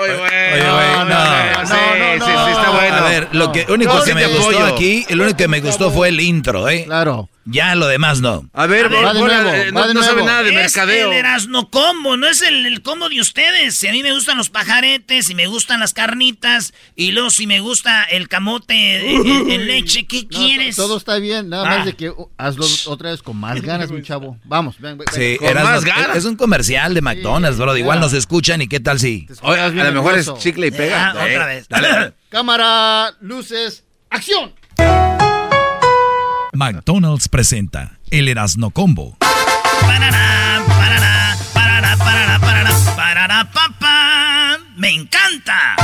Oye, 0.00 0.16
güey. 0.16 0.52
Oye, 0.52 0.70
güey, 0.70 0.92
no. 0.96 1.04
no, 1.04 1.66
sí, 1.66 1.74
sí, 2.24 2.30
sí, 2.44 2.50
está 2.50 2.70
bueno. 2.70 2.96
A 2.96 3.08
ver, 3.08 3.28
lo 3.32 3.52
que 3.52 3.66
único 3.68 3.94
No, 3.94 4.02
que 4.02 4.10
sí 4.10 4.14
me 4.14 4.26
gustó 4.26 4.58
apoyo. 4.58 4.74
aquí, 4.74 5.04
el 5.08 5.20
único 5.20 5.36
que 5.36 5.48
me 5.48 5.60
gustó 5.60 5.90
fue 5.90 6.08
el 6.08 6.20
intro, 6.20 6.68
¿eh? 6.68 6.84
Claro. 6.84 7.28
Ya 7.46 7.74
lo 7.74 7.88
demás 7.88 8.20
no. 8.20 8.48
A 8.52 8.66
ver, 8.66 8.84
Va 8.92 9.12
de 9.14 9.18
Bora, 9.20 9.42
nuevo, 9.42 9.50
eh, 9.56 9.70
va 9.72 9.80
no, 9.80 9.88
de 9.88 9.94
no 9.94 10.02
sabe 10.04 10.22
nada 10.22 10.42
de 10.42 10.50
es 10.50 10.54
mercadeo. 10.54 11.10
el 11.10 11.16
Erasno 11.18 11.68
Combo, 11.70 12.16
no 12.16 12.28
es 12.28 12.42
el, 12.42 12.66
el 12.66 12.82
combo 12.82 13.08
de 13.08 13.20
ustedes. 13.20 13.74
Si 13.76 13.88
a 13.88 13.92
mí 13.92 14.02
me 14.02 14.12
gustan 14.12 14.36
los 14.36 14.50
pajaretes, 14.50 15.30
y 15.30 15.34
me 15.34 15.46
gustan 15.46 15.80
las 15.80 15.92
carnitas, 15.94 16.74
y 16.94 17.10
luego 17.12 17.30
si 17.30 17.46
me 17.48 17.58
gusta 17.60 18.04
el 18.04 18.28
camote 18.28 19.10
en, 19.14 19.50
en 19.50 19.66
leche, 19.66 20.06
¿qué 20.06 20.22
No, 20.22 20.28
quieres? 20.28 20.76
Todo 20.76 20.98
está 20.98 21.18
bien, 21.18 21.48
nada 21.48 21.64
Ah. 21.66 21.76
más 21.78 21.86
de 21.86 21.94
que 21.94 22.10
uh, 22.10 22.28
hazlo 22.36 22.66
otra 22.86 23.10
vez 23.10 23.22
con 23.22 23.36
más 23.38 23.60
ganas, 23.62 23.90
mi 23.90 24.02
chavo. 24.04 24.36
Vamos, 24.44 24.78
ven, 24.78 24.98
ven. 24.98 25.08
Sí, 25.12 25.36
Con 25.38 25.48
Erasmo, 25.48 25.70
más 25.70 25.84
ganas. 25.84 26.16
es 26.18 26.26
un 26.26 26.36
comercial 26.36 26.92
de 26.94 27.00
McDonald's, 27.00 27.58
bro. 27.58 27.76
Igual 27.76 28.00
nos 28.00 28.12
escuchan 28.12 28.60
y 28.62 28.68
qué 28.68 28.78
tal 28.80 29.00
si... 29.00 29.26
Oye, 29.42 29.60
a 29.60 29.89
lo 29.90 30.02
mejor 30.02 30.18
es 30.18 30.32
chicle 30.34 30.68
y 30.68 30.70
pega. 30.70 31.10
Ah, 31.10 31.24
otra 31.24 31.46
vez. 31.46 31.68
Cámara, 32.28 33.12
luces, 33.20 33.84
acción. 34.10 34.54
McDonald's 36.52 37.28
presenta 37.28 37.98
el 38.10 38.28
Erasno 38.28 38.70
Combo. 38.70 39.16
Parará, 39.80 40.62
parará, 40.66 41.36
parará, 41.54 41.96
parará, 41.96 42.38
parará, 42.38 42.70
parará, 42.96 43.50
papá. 43.50 44.58
¡Me 44.76 44.90
encanta! 44.90 45.76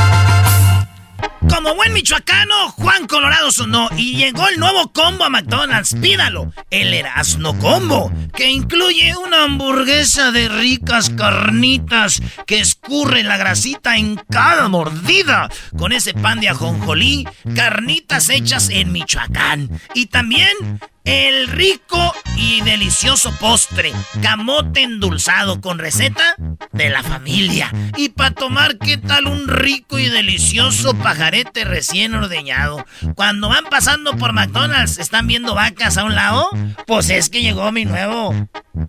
Como 1.67 1.79
buen 1.79 1.91
michoacano, 1.91 2.69
Juan 2.69 3.07
Colorado 3.07 3.51
sonó 3.51 3.89
y 3.97 4.15
llegó 4.15 4.47
el 4.47 4.57
nuevo 4.57 4.89
combo 4.93 5.25
a 5.25 5.29
McDonald's. 5.29 5.97
Pídalo, 6.01 6.53
el 6.69 6.93
Erasno 6.93 7.59
Combo, 7.59 8.09
que 8.33 8.49
incluye 8.49 9.17
una 9.17 9.43
hamburguesa 9.43 10.31
de 10.31 10.47
ricas 10.47 11.09
carnitas 11.09 12.21
que 12.45 12.61
escurre 12.61 13.21
la 13.23 13.35
grasita 13.35 13.97
en 13.97 14.15
cada 14.29 14.69
mordida, 14.69 15.49
con 15.77 15.91
ese 15.91 16.13
pan 16.13 16.39
de 16.39 16.47
ajonjolí, 16.47 17.27
carnitas 17.53 18.29
hechas 18.29 18.69
en 18.69 18.93
Michoacán 18.93 19.69
y 19.93 20.05
también 20.05 20.79
el 21.07 21.47
rico 21.47 22.13
y 22.35 22.61
delicioso 22.61 23.31
postre, 23.39 23.93
camote 24.21 24.83
endulzado 24.83 25.61
con 25.61 25.79
receta 25.79 26.35
de 26.73 26.89
la 26.89 27.01
familia. 27.01 27.71
Y 27.95 28.09
para 28.09 28.31
tomar, 28.31 28.77
¿qué 28.77 28.97
tal 28.97 29.27
un 29.27 29.47
rico 29.47 29.97
y 29.97 30.09
delicioso 30.09 30.93
pajarete 30.95 31.63
recién 31.63 32.13
ordeñado? 32.13 32.85
Cuando 33.15 33.47
van 33.47 33.65
pasando 33.65 34.17
por 34.17 34.33
McDonald's, 34.33 34.99
¿están 34.99 35.27
viendo 35.27 35.55
vacas 35.55 35.97
a 35.97 36.03
un 36.03 36.13
lado? 36.13 36.49
Pues 36.85 37.09
es 37.09 37.29
que 37.29 37.41
llegó 37.41 37.71
mi 37.71 37.85
nuevo 37.85 38.35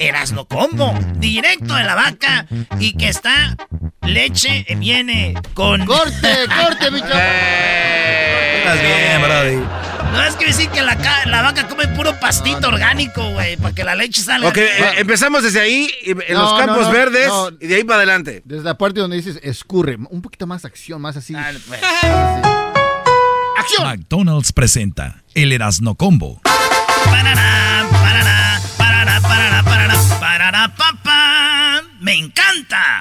Erasno 0.00 0.46
Combo, 0.46 0.92
directo 1.16 1.74
de 1.74 1.84
la 1.84 1.94
vaca 1.94 2.46
y 2.80 2.94
que 2.94 3.08
está 3.08 3.56
leche, 4.02 4.66
viene 4.76 5.34
con... 5.54 5.86
Corte, 5.86 6.46
corte, 6.48 6.90
mi. 6.90 7.00
Estás 8.58 8.80
bien, 8.82 9.22
brody. 9.22 9.56
No 10.12 10.24
es 10.24 10.36
que 10.36 10.46
decir 10.46 10.68
que 10.70 10.80
la, 10.82 10.96
ca- 10.96 11.26
la 11.26 11.42
vaca 11.42 11.68
come 11.68 11.86
puro 11.88 12.18
pastito 12.18 12.68
orgánico, 12.68 13.22
güey, 13.30 13.56
para 13.56 13.74
que 13.74 13.84
la 13.84 13.94
leche 13.94 14.22
salga. 14.22 14.48
Ok, 14.48 14.56
eh, 14.56 14.94
empezamos 14.96 15.42
desde 15.42 15.60
ahí, 15.60 15.90
en 16.04 16.18
No, 16.34 16.42
los 16.42 16.54
campos 16.58 16.86
no, 16.86 16.90
verdes, 16.92 17.28
no. 17.28 17.50
y 17.60 17.66
de 17.66 17.76
ahí 17.76 17.84
para 17.84 17.98
adelante. 17.98 18.42
Desde 18.44 18.64
la 18.64 18.76
parte 18.78 19.00
donde 19.00 19.16
dices 19.16 19.38
escurre, 19.42 19.96
un 20.10 20.22
poquito 20.22 20.46
más 20.46 20.64
acción, 20.64 21.00
más 21.02 21.16
así. 21.16 21.34
Pues. 21.68 21.80
¡Acción! 23.58 23.84
McDonald's 23.86 24.52
presenta 24.52 25.22
el 25.34 25.52
Erasno 25.52 25.94
Combo. 25.94 26.40
Parará, 27.04 27.86
parará, 27.90 28.60
parará, 28.78 29.20
parará, 29.20 29.62
parará, 29.62 29.94
parará, 30.20 30.74
papá. 30.74 31.82
¡Me 32.00 32.14
encanta! 32.14 33.00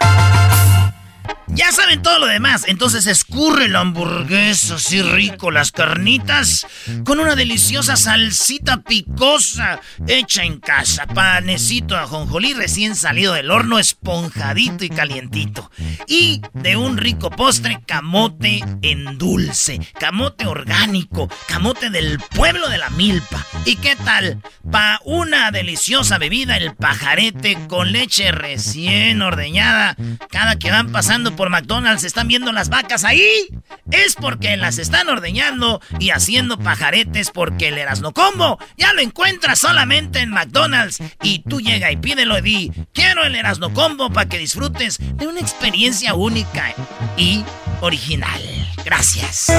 Ya 1.57 1.71
saben 1.71 2.03
todo 2.03 2.19
lo 2.19 2.27
demás, 2.27 2.65
entonces 2.67 3.07
escurre 3.07 3.67
la 3.67 3.79
hamburguesa 3.79 4.75
así 4.75 5.01
rico, 5.01 5.49
las 5.49 5.71
carnitas, 5.71 6.67
con 7.03 7.19
una 7.19 7.35
deliciosa 7.35 7.97
salsita 7.97 8.83
picosa 8.83 9.81
hecha 10.05 10.43
en 10.43 10.59
casa, 10.59 11.07
panecito 11.07 11.97
ajonjolí 11.97 12.53
recién 12.53 12.95
salido 12.95 13.33
del 13.33 13.49
horno, 13.49 13.79
esponjadito 13.79 14.85
y 14.85 14.89
calientito. 14.89 15.71
Y 16.05 16.43
de 16.53 16.77
un 16.77 16.95
rico 16.95 17.31
postre, 17.31 17.79
camote 17.87 18.63
en 18.83 19.17
dulce, 19.17 19.79
camote 19.99 20.45
orgánico, 20.45 21.27
camote 21.47 21.89
del 21.89 22.19
pueblo 22.19 22.69
de 22.69 22.77
la 22.77 22.91
milpa. 22.91 23.43
¿Y 23.65 23.77
qué 23.77 23.95
tal? 23.95 24.43
Pa' 24.71 24.99
una 25.05 25.49
deliciosa 25.49 26.19
bebida, 26.19 26.55
el 26.55 26.75
pajarete 26.75 27.57
con 27.67 27.91
leche 27.91 28.31
recién 28.31 29.23
ordeñada. 29.23 29.95
Cada 30.29 30.59
que 30.59 30.69
van 30.69 30.91
pasando 30.91 31.35
por 31.35 31.46
McDonald's 31.49 32.03
están 32.03 32.27
viendo 32.27 32.51
las 32.51 32.69
vacas 32.69 33.03
ahí. 33.03 33.47
Es 33.91 34.15
porque 34.15 34.57
las 34.57 34.77
están 34.77 35.07
ordeñando 35.09 35.81
y 35.99 36.09
haciendo 36.09 36.57
pajaretes 36.59 37.31
porque 37.31 37.69
el 37.69 37.77
Erasno 37.77 38.13
Combo 38.13 38.59
ya 38.77 38.93
lo 38.93 39.01
encuentras 39.01 39.59
solamente 39.59 40.19
en 40.19 40.31
McDonald's. 40.31 40.99
Y 41.21 41.39
tú 41.39 41.61
llega 41.61 41.91
y 41.91 41.97
pídelo 41.97 42.41
di, 42.41 42.71
quiero 42.93 43.23
el 43.23 43.35
Erasno 43.35 43.73
Combo 43.73 44.11
para 44.11 44.29
que 44.29 44.37
disfrutes 44.37 44.99
de 44.99 45.27
una 45.27 45.39
experiencia 45.39 46.13
única 46.13 46.73
y 47.15 47.43
original. 47.81 48.41
Gracias. 48.83 49.51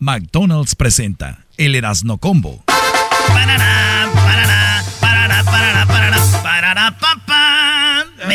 McDonald's 0.00 0.74
presenta 0.74 1.46
el 1.56 1.74
Erasno 1.74 2.18
Combo. 2.18 2.64
Parará, 3.28 4.10
parará, 4.14 4.84
parará, 5.00 6.96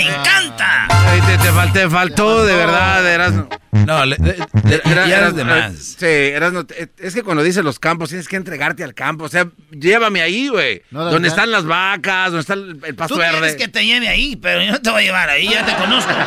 ¡Me 0.05 0.15
encanta! 0.15 0.87
Ay, 0.89 1.21
te, 1.21 1.37
te 1.37 1.51
fal- 1.51 1.73
te 1.73 1.89
faltó, 1.89 2.45
de 2.45 2.55
verdad, 2.55 3.05
Erasno. 3.05 3.49
No, 3.71 4.05
le- 4.05 4.17
le- 4.17 4.37
le- 4.63 4.81
Era- 4.91 5.05
eras 5.07 5.35
de 5.35 5.43
más. 5.43 5.73
Sí, 5.97 6.05
Erasno, 6.05 6.65
te- 6.65 6.89
es 6.99 7.13
que 7.13 7.23
cuando 7.23 7.43
dices 7.43 7.63
los 7.63 7.79
campos 7.79 8.09
tienes 8.09 8.27
que 8.27 8.35
entregarte 8.35 8.83
al 8.83 8.93
campo. 8.93 9.25
O 9.25 9.29
sea, 9.29 9.47
llévame 9.71 10.21
ahí, 10.21 10.47
güey. 10.47 10.81
No, 10.91 11.05
de 11.05 11.11
donde 11.11 11.29
verdad. 11.29 11.37
están 11.45 11.51
las 11.51 11.65
vacas, 11.65 12.25
donde 12.31 12.41
está 12.41 12.53
el, 12.53 12.79
el 12.83 12.95
pasto 12.95 13.15
Tú 13.15 13.19
quieres 13.21 13.41
verde. 13.41 13.57
que 13.57 13.67
te 13.67 13.85
lleve 13.85 14.07
ahí, 14.07 14.35
pero 14.35 14.61
yo 14.61 14.71
no 14.73 14.81
te 14.81 14.89
voy 14.89 15.03
a 15.03 15.05
llevar 15.05 15.29
ahí, 15.29 15.49
ya 15.49 15.65
te 15.65 15.75
conozco. 15.75 16.11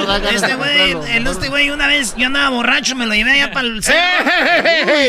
No 0.00 0.16
Este 0.16 0.54
güey, 0.54 0.96
el 1.16 1.26
este 1.26 1.48
güey, 1.48 1.70
una 1.70 1.86
vez 1.86 2.14
yo 2.16 2.26
andaba 2.26 2.48
borracho, 2.50 2.94
me 2.96 3.06
lo 3.06 3.14
llevé 3.14 3.32
allá 3.32 3.52
para 3.52 3.66
el 3.66 3.82
centro. 3.82 4.00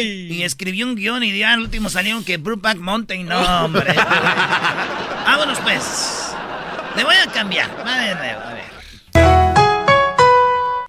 Y 0.01 0.43
escribí 0.43 0.83
un 0.83 0.95
guion 0.95 1.23
y 1.23 1.37
ya 1.37 1.53
al 1.53 1.59
último 1.61 1.89
salieron 1.89 2.23
que 2.23 2.37
Brookback 2.37 2.77
Mountain. 2.77 3.27
No, 3.27 3.65
hombre. 3.65 3.93
Vámonos 5.25 5.59
pues. 5.59 6.30
Le 6.95 7.03
voy 7.03 7.15
a 7.15 7.31
cambiar. 7.31 7.69
Va 7.85 7.97
de 7.97 8.15
nuevo, 8.15 8.41
a 8.41 8.53
ver. 8.53 8.71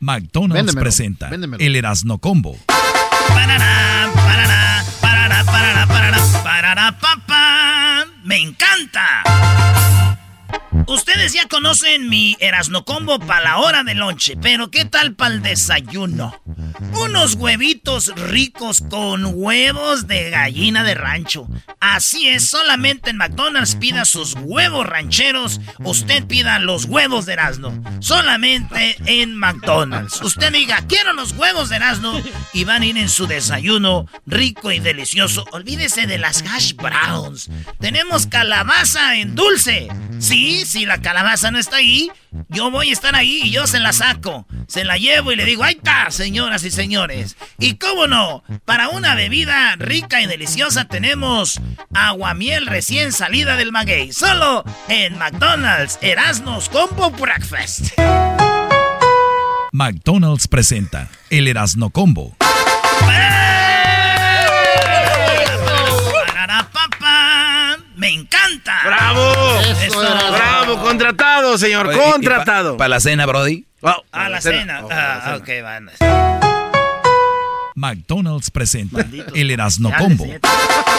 McDonald's 0.01 0.55
Véndemelo, 0.57 0.81
presenta 0.83 1.29
véndemelo. 1.29 1.63
el 1.65 1.77
Erasno 1.77 2.19
Combo. 2.19 2.59
Parará, 3.29 4.11
parará, 4.15 4.85
parará, 5.01 5.45
parará, 5.45 5.87
parará, 5.87 6.19
parará, 6.43 6.99
papá. 6.99 8.05
¡Me 8.25 8.39
encanta! 8.39 9.23
Ustedes 10.87 11.33
ya 11.33 11.47
conocen 11.49 12.09
mi 12.09 12.37
Erasno 12.41 12.85
Combo 12.85 13.19
para 13.19 13.41
la 13.43 13.59
hora 13.59 13.85
de 13.85 13.95
lonche, 13.95 14.37
pero 14.41 14.71
¿qué 14.71 14.85
tal 14.85 15.15
para 15.15 15.35
el 15.35 15.43
desayuno? 15.43 16.41
Unos 16.95 17.35
huevitos 17.35 18.13
ricos 18.17 18.83
con 18.91 19.31
huevos 19.35 20.07
de 20.07 20.31
gallina 20.31 20.83
de 20.83 20.95
rancho. 20.95 21.47
Así 21.81 22.29
es, 22.29 22.49
solamente 22.49 23.11
en 23.11 23.17
McDonald's 23.17 23.77
pida 23.77 24.05
sus 24.05 24.35
huevos 24.35 24.87
rancheros, 24.87 25.61
usted 25.79 26.25
pida 26.27 26.59
los 26.59 26.87
huevos 26.87 27.27
de 27.27 27.35
Erasno. 27.35 27.83
Solamente 28.01 28.97
en 29.07 29.37
McDonald's. 29.37 30.21
Usted 30.23 30.53
diga, 30.53 30.85
quiero 30.89 31.13
los 31.13 31.33
huevos 31.33 31.69
de 31.69 31.77
Erasno 31.77 32.21
y 32.53 32.65
van 32.65 32.83
a 32.83 32.87
ir 32.87 32.99
en 32.99 33.09
su 33.09 33.27
desayuno 33.27 34.07
rico 34.27 34.73
y 34.73 34.81
delicioso. 34.81 35.45
Olvídese 35.53 36.07
de 36.07 36.19
las 36.19 36.43
hash 36.43 36.75
browns. 36.75 37.51
Tenemos 37.81 38.27
calabaza 38.27 39.17
en 39.17 39.35
dulce. 39.35 39.89
Sí, 40.19 40.42
si 40.65 40.87
la 40.87 41.01
calabaza 41.01 41.51
no 41.51 41.59
está 41.59 41.77
ahí, 41.77 42.11
yo 42.49 42.71
voy 42.71 42.91
a 42.91 42.93
estar 42.93 43.15
ahí 43.15 43.43
y 43.45 43.51
yo 43.51 43.67
se 43.67 43.79
la 43.79 43.93
saco. 43.93 44.47
Se 44.67 44.85
la 44.85 44.97
llevo 44.97 45.33
y 45.33 45.37
le 45.37 45.45
digo, 45.45 45.65
ahí 45.65 45.75
está, 45.75 46.11
señoras 46.11 46.65
y 46.65 46.71
señores. 46.71 47.37
Y 47.59 47.75
cómo 47.75 48.07
no, 48.07 48.43
para 48.65 48.89
una 48.89 49.15
bebida 49.15 49.77
rica 49.77 50.21
y 50.21 50.27
deliciosa 50.27 50.87
tenemos 50.87 51.61
aguamiel 51.95 52.67
recién 52.67 53.13
salida 53.13 53.57
del 53.57 53.73
maguey. 53.73 54.13
Solo 54.13 54.65
en 54.89 55.19
McDonald's 55.19 55.99
Erasmus 56.03 56.69
Combo 56.69 57.11
Breakfast. 57.11 57.91
McDonald's 59.73 60.49
presenta 60.49 61.09
el 61.31 61.49
Erasno 61.49 61.91
Combo. 61.91 62.37
Encanta. 68.63 68.83
¡Bravo! 68.85 70.33
¡Bravo! 70.33 70.81
Contratado, 70.83 71.59
señor. 71.59 71.93
contratado. 71.93 72.77
¿Para 72.77 72.89
la 72.89 73.01
cena, 73.01 73.27
Brody? 73.27 73.65
a 74.13 74.29
la 74.29 74.41
cena. 74.41 74.83
ah, 74.91 75.39
ok, 75.39 75.49
van. 75.63 75.91
McDonald's 77.75 78.51
presenta 78.51 79.05
el 79.35 79.51
Erasno 79.51 79.91
Combo. 79.99 80.27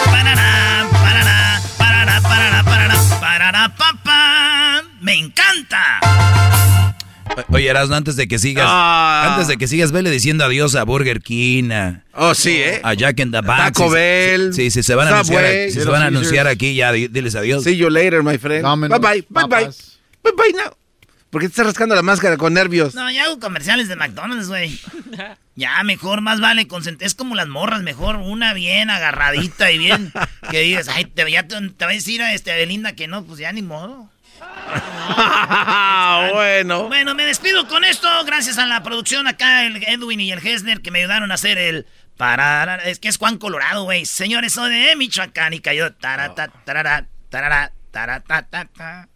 Parará, 0.04 0.86
parará, 0.92 1.60
parará, 1.78 2.20
parará, 2.20 2.62
parará, 2.64 2.94
parará, 3.20 3.74
papá. 3.74 4.82
Me 5.00 5.14
encanta. 5.14 6.00
Oye, 7.48 7.68
Erasno, 7.68 7.96
antes 7.96 8.16
de 8.16 8.28
que 8.28 8.38
sigas, 8.38 8.66
Ah. 8.68 9.30
antes 9.32 9.48
de 9.48 9.56
que 9.56 9.66
sigas, 9.66 9.92
vele 9.92 10.10
diciendo 10.10 10.44
adiós 10.44 10.74
a 10.76 10.84
Burger 10.84 11.20
King, 11.20 11.70
a, 11.72 12.04
Oh, 12.12 12.34
sí, 12.34 12.50
¿eh? 12.56 12.80
a 12.82 12.94
Jack 12.94 13.20
and 13.20 13.32
the 13.32 13.40
Box. 13.40 13.56
Taco 13.58 13.88
Sí, 13.88 13.94
Bell, 13.94 14.54
Sí, 14.54 14.70
sí, 14.70 14.82
se 14.82 14.94
van 14.94 15.08
a 15.08 15.10
anunciar, 15.12 15.44
si 15.70 15.80
se 15.80 15.84
van 15.84 16.02
a 16.02 16.06
anunciar 16.06 16.46
aquí, 16.46 16.74
ya 16.74 16.92
di- 16.92 17.08
diles 17.08 17.34
adiós. 17.34 17.64
See 17.64 17.76
you 17.76 17.90
later, 17.90 18.22
my 18.22 18.38
friend. 18.38 18.64
Bye 18.64 18.98
bye, 18.98 19.00
bye 19.00 19.24
bye. 19.28 19.42
papas. 19.48 19.98
Bye 20.22 20.32
bye 20.36 20.52
now. 20.52 20.76
¿Por 21.30 21.40
qué 21.40 21.48
te 21.48 21.52
estás 21.52 21.66
rascando 21.66 21.96
la 21.96 22.02
máscara 22.02 22.36
con 22.36 22.54
nervios? 22.54 22.94
No, 22.94 23.10
ya 23.10 23.24
hago 23.24 23.40
comerciales 23.40 23.88
de 23.88 23.96
McDonald's, 23.96 24.46
güey. 24.48 24.78
Ya, 25.56 25.82
mejor, 25.82 26.20
más 26.20 26.40
vale 26.40 26.68
concentrar. 26.68 27.06
Es 27.06 27.14
como 27.16 27.34
las 27.34 27.48
morras, 27.48 27.82
mejor 27.82 28.16
una 28.16 28.54
bien 28.54 28.88
agarradita 28.90 29.72
y 29.72 29.78
bien. 29.78 30.12
Que 30.50 30.60
digas, 30.60 30.86
ay, 30.88 31.06
te, 31.06 31.28
ya 31.30 31.46
te, 31.48 31.56
te 31.70 31.84
va 31.84 31.90
a 31.90 31.94
decir 31.94 32.22
a 32.22 32.34
este 32.34 32.54
Belinda 32.54 32.92
que 32.94 33.08
no, 33.08 33.24
pues 33.24 33.40
ya 33.40 33.50
ni 33.50 33.62
modo. 33.62 34.08
bueno. 36.32 36.88
Bueno, 36.88 37.14
me 37.14 37.24
despido 37.24 37.66
con 37.68 37.84
esto. 37.84 38.08
Gracias 38.24 38.58
a 38.58 38.66
la 38.66 38.82
producción 38.82 39.26
acá, 39.26 39.64
el 39.64 39.82
Edwin 39.84 40.20
y 40.20 40.32
el 40.32 40.44
Hesner, 40.44 40.80
que 40.80 40.90
me 40.90 41.00
ayudaron 41.00 41.30
a 41.30 41.34
hacer 41.34 41.58
el. 41.58 41.86
Para, 42.16 42.76
es 42.76 43.00
que 43.00 43.08
es 43.08 43.18
Juan 43.18 43.38
Colorado, 43.38 43.84
güey. 43.84 44.06
Señores, 44.06 44.52
soy 44.52 44.72
de 44.72 44.94
Michoacán 44.96 45.52
y 45.52 45.60
cayó. 45.60 45.92
Tarata, 45.92 46.48
tarara, 46.64 47.06
tarara, 47.28 47.72
tarata, 47.90 48.42
ta, 48.48 48.64
ta. 48.66 49.08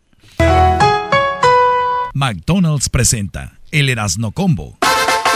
McDonald's 2.15 2.89
presenta 2.89 3.59
el 3.71 3.89
Erasno 3.89 4.33
Combo. 4.33 4.79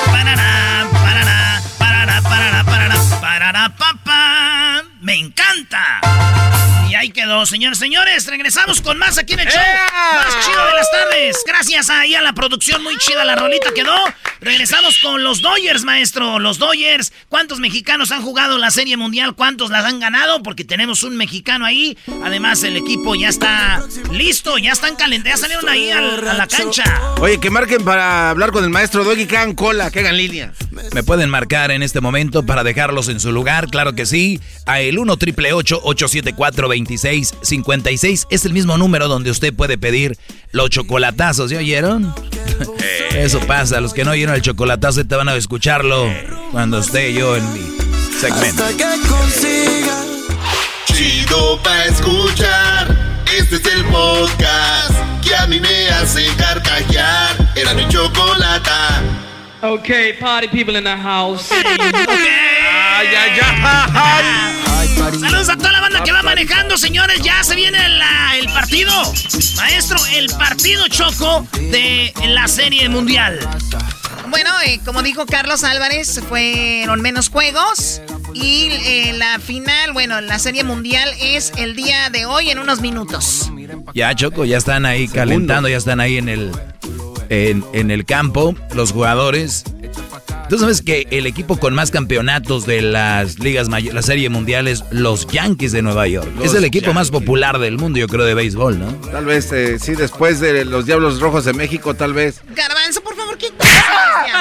Parará, 0.06 0.88
parará, 0.92 1.62
parará, 1.78 2.22
parará, 2.22 2.64
parará, 2.64 3.20
parará, 3.20 3.76
papá. 3.76 4.82
Me 5.00 5.14
encanta. 5.14 6.00
Ahí 7.02 7.10
quedó, 7.10 7.44
señores, 7.46 7.80
señores. 7.80 8.28
Regresamos 8.28 8.80
con 8.80 8.96
más 8.96 9.18
aquí 9.18 9.32
en 9.32 9.40
el 9.40 9.48
show. 9.48 9.58
Más 9.60 10.46
chido 10.46 10.64
de 10.66 10.72
las 10.72 10.88
tardes. 10.92 11.36
Gracias 11.44 11.90
ahí 11.90 12.14
a 12.14 12.22
la 12.22 12.32
producción, 12.32 12.80
muy 12.80 12.96
chida 12.98 13.24
la 13.24 13.34
rolita 13.34 13.74
quedó. 13.74 13.92
Regresamos 14.40 14.98
con 14.98 15.24
los 15.24 15.42
Dodgers, 15.42 15.82
maestro. 15.82 16.38
Los 16.38 16.58
Dodgers. 16.58 17.12
¿Cuántos 17.28 17.58
mexicanos 17.58 18.12
han 18.12 18.22
jugado 18.22 18.56
la 18.56 18.70
Serie 18.70 18.96
Mundial? 18.96 19.34
¿Cuántos 19.34 19.70
las 19.70 19.84
han 19.84 19.98
ganado? 19.98 20.44
Porque 20.44 20.62
tenemos 20.64 21.02
un 21.02 21.16
mexicano 21.16 21.64
ahí. 21.66 21.98
Además, 22.22 22.62
el 22.62 22.76
equipo 22.76 23.16
ya 23.16 23.28
está 23.30 23.82
listo. 24.12 24.58
Ya 24.58 24.70
están 24.70 24.94
calentados. 24.94 25.40
Ya 25.40 25.42
salieron 25.42 25.68
ahí 25.68 25.90
al- 25.90 26.28
a 26.28 26.34
la 26.34 26.46
cancha. 26.46 26.84
Oye, 27.18 27.40
que 27.40 27.50
marquen 27.50 27.84
para 27.84 28.30
hablar 28.30 28.52
con 28.52 28.62
el 28.62 28.70
maestro 28.70 29.02
Doggy, 29.02 29.26
que 29.26 29.36
hagan 29.36 29.54
cola, 29.56 29.90
que 29.90 29.98
hagan 30.00 30.16
línea. 30.16 30.52
Me 30.92 31.02
pueden 31.02 31.30
marcar 31.30 31.72
en 31.72 31.82
este 31.82 32.00
momento 32.00 32.46
para 32.46 32.62
dejarlos 32.62 33.08
en 33.08 33.18
su 33.18 33.32
lugar, 33.32 33.68
claro 33.70 33.92
que 33.94 34.06
sí. 34.06 34.40
A 34.66 34.80
el 34.80 34.98
1 35.00 35.16
triple 35.16 35.52
874 35.52 36.68
2656 36.92 38.26
es 38.30 38.44
el 38.44 38.52
mismo 38.52 38.76
número 38.78 39.08
donde 39.08 39.30
usted 39.30 39.52
puede 39.54 39.78
pedir 39.78 40.16
los 40.52 40.70
chocolatazos, 40.70 41.50
¿ya 41.50 41.58
oyeron? 41.58 42.14
Eso 43.14 43.40
pasa, 43.40 43.80
los 43.80 43.92
que 43.92 44.04
no 44.04 44.12
oyeron 44.12 44.34
el 44.34 44.42
chocolatazo 44.42 45.04
te 45.04 45.14
van 45.16 45.28
a 45.28 45.34
escucharlo 45.34 46.08
cuando 46.50 46.78
esté 46.78 47.12
yo 47.12 47.36
en 47.36 47.52
mi 47.52 47.60
segmento. 48.18 48.64
Chido 50.86 51.58
pa' 51.62 51.84
escuchar. 51.86 53.12
Este 53.36 53.56
es 53.56 53.66
el 53.66 53.84
podcast 53.86 54.92
que 55.22 55.34
a 55.34 55.46
mí 55.46 55.58
me 55.58 55.88
hace 55.88 56.26
carcajear. 56.36 57.52
Era 57.56 57.72
mi 57.74 57.88
chocolata. 57.88 59.02
Okay, 59.62 60.12
party 60.14 60.48
people 60.48 60.76
in 60.76 60.84
the 60.84 60.96
house. 60.96 61.50
Ay, 61.50 63.06
ay, 63.16 63.40
ay. 63.40 64.62
Saludos 65.20 65.48
a 65.48 65.56
toda 65.56 65.72
la 65.72 65.80
banda 65.80 66.02
que 66.04 66.12
va 66.12 66.22
manejando, 66.22 66.76
señores. 66.78 67.20
Ya 67.22 67.42
se 67.44 67.54
viene 67.54 67.78
la- 67.88 68.36
el 68.38 68.46
partido. 68.46 68.90
Maestro, 69.56 69.98
el 70.14 70.28
partido 70.30 70.88
choco 70.88 71.46
de 71.70 72.12
la 72.28 72.48
Serie 72.48 72.88
Mundial. 72.88 73.38
Bueno, 74.30 74.50
eh, 74.66 74.80
como 74.84 75.02
dijo 75.02 75.26
Carlos 75.26 75.62
Álvarez, 75.64 76.20
fueron 76.28 77.00
menos 77.02 77.28
juegos. 77.28 78.00
Y 78.34 78.68
eh, 78.70 79.12
la 79.14 79.38
final, 79.38 79.92
bueno, 79.92 80.20
la 80.22 80.38
serie 80.38 80.64
mundial 80.64 81.10
es 81.20 81.52
el 81.58 81.76
día 81.76 82.08
de 82.10 82.24
hoy 82.24 82.48
en 82.50 82.58
unos 82.58 82.80
minutos. 82.80 83.50
Ya, 83.94 84.14
Choco, 84.14 84.46
ya 84.46 84.56
están 84.56 84.86
ahí 84.86 85.06
calentando, 85.06 85.68
ya 85.68 85.76
están 85.76 86.00
ahí 86.00 86.16
en 86.16 86.30
el, 86.30 86.50
en, 87.28 87.62
en 87.74 87.90
el 87.90 88.06
campo 88.06 88.54
los 88.74 88.92
jugadores. 88.92 89.64
Tú 90.52 90.58
sabes 90.58 90.82
que 90.82 91.06
el 91.10 91.26
equipo 91.26 91.56
con 91.56 91.72
más 91.72 91.90
campeonatos 91.90 92.66
de 92.66 92.82
las 92.82 93.38
ligas 93.38 93.70
mayores, 93.70 93.94
la 93.94 94.02
serie 94.02 94.28
mundial 94.28 94.68
es 94.68 94.84
los 94.90 95.26
Yankees 95.26 95.72
de 95.72 95.80
Nueva 95.80 96.06
York. 96.08 96.28
Los 96.36 96.48
es 96.48 96.54
el 96.54 96.64
equipo 96.64 96.92
más 96.92 97.10
popular 97.10 97.58
del 97.58 97.78
mundo, 97.78 97.98
yo 97.98 98.06
creo, 98.06 98.26
de 98.26 98.34
béisbol, 98.34 98.78
¿no? 98.78 98.92
Tal 99.10 99.24
vez, 99.24 99.50
eh, 99.52 99.78
sí, 99.78 99.94
después 99.94 100.40
de 100.40 100.66
los 100.66 100.84
Diablos 100.84 101.20
Rojos 101.20 101.46
de 101.46 101.54
México, 101.54 101.94
tal 101.94 102.12
vez. 102.12 102.42
Garbanzo, 102.54 103.00
por 103.36 103.66
favor, 103.66 104.38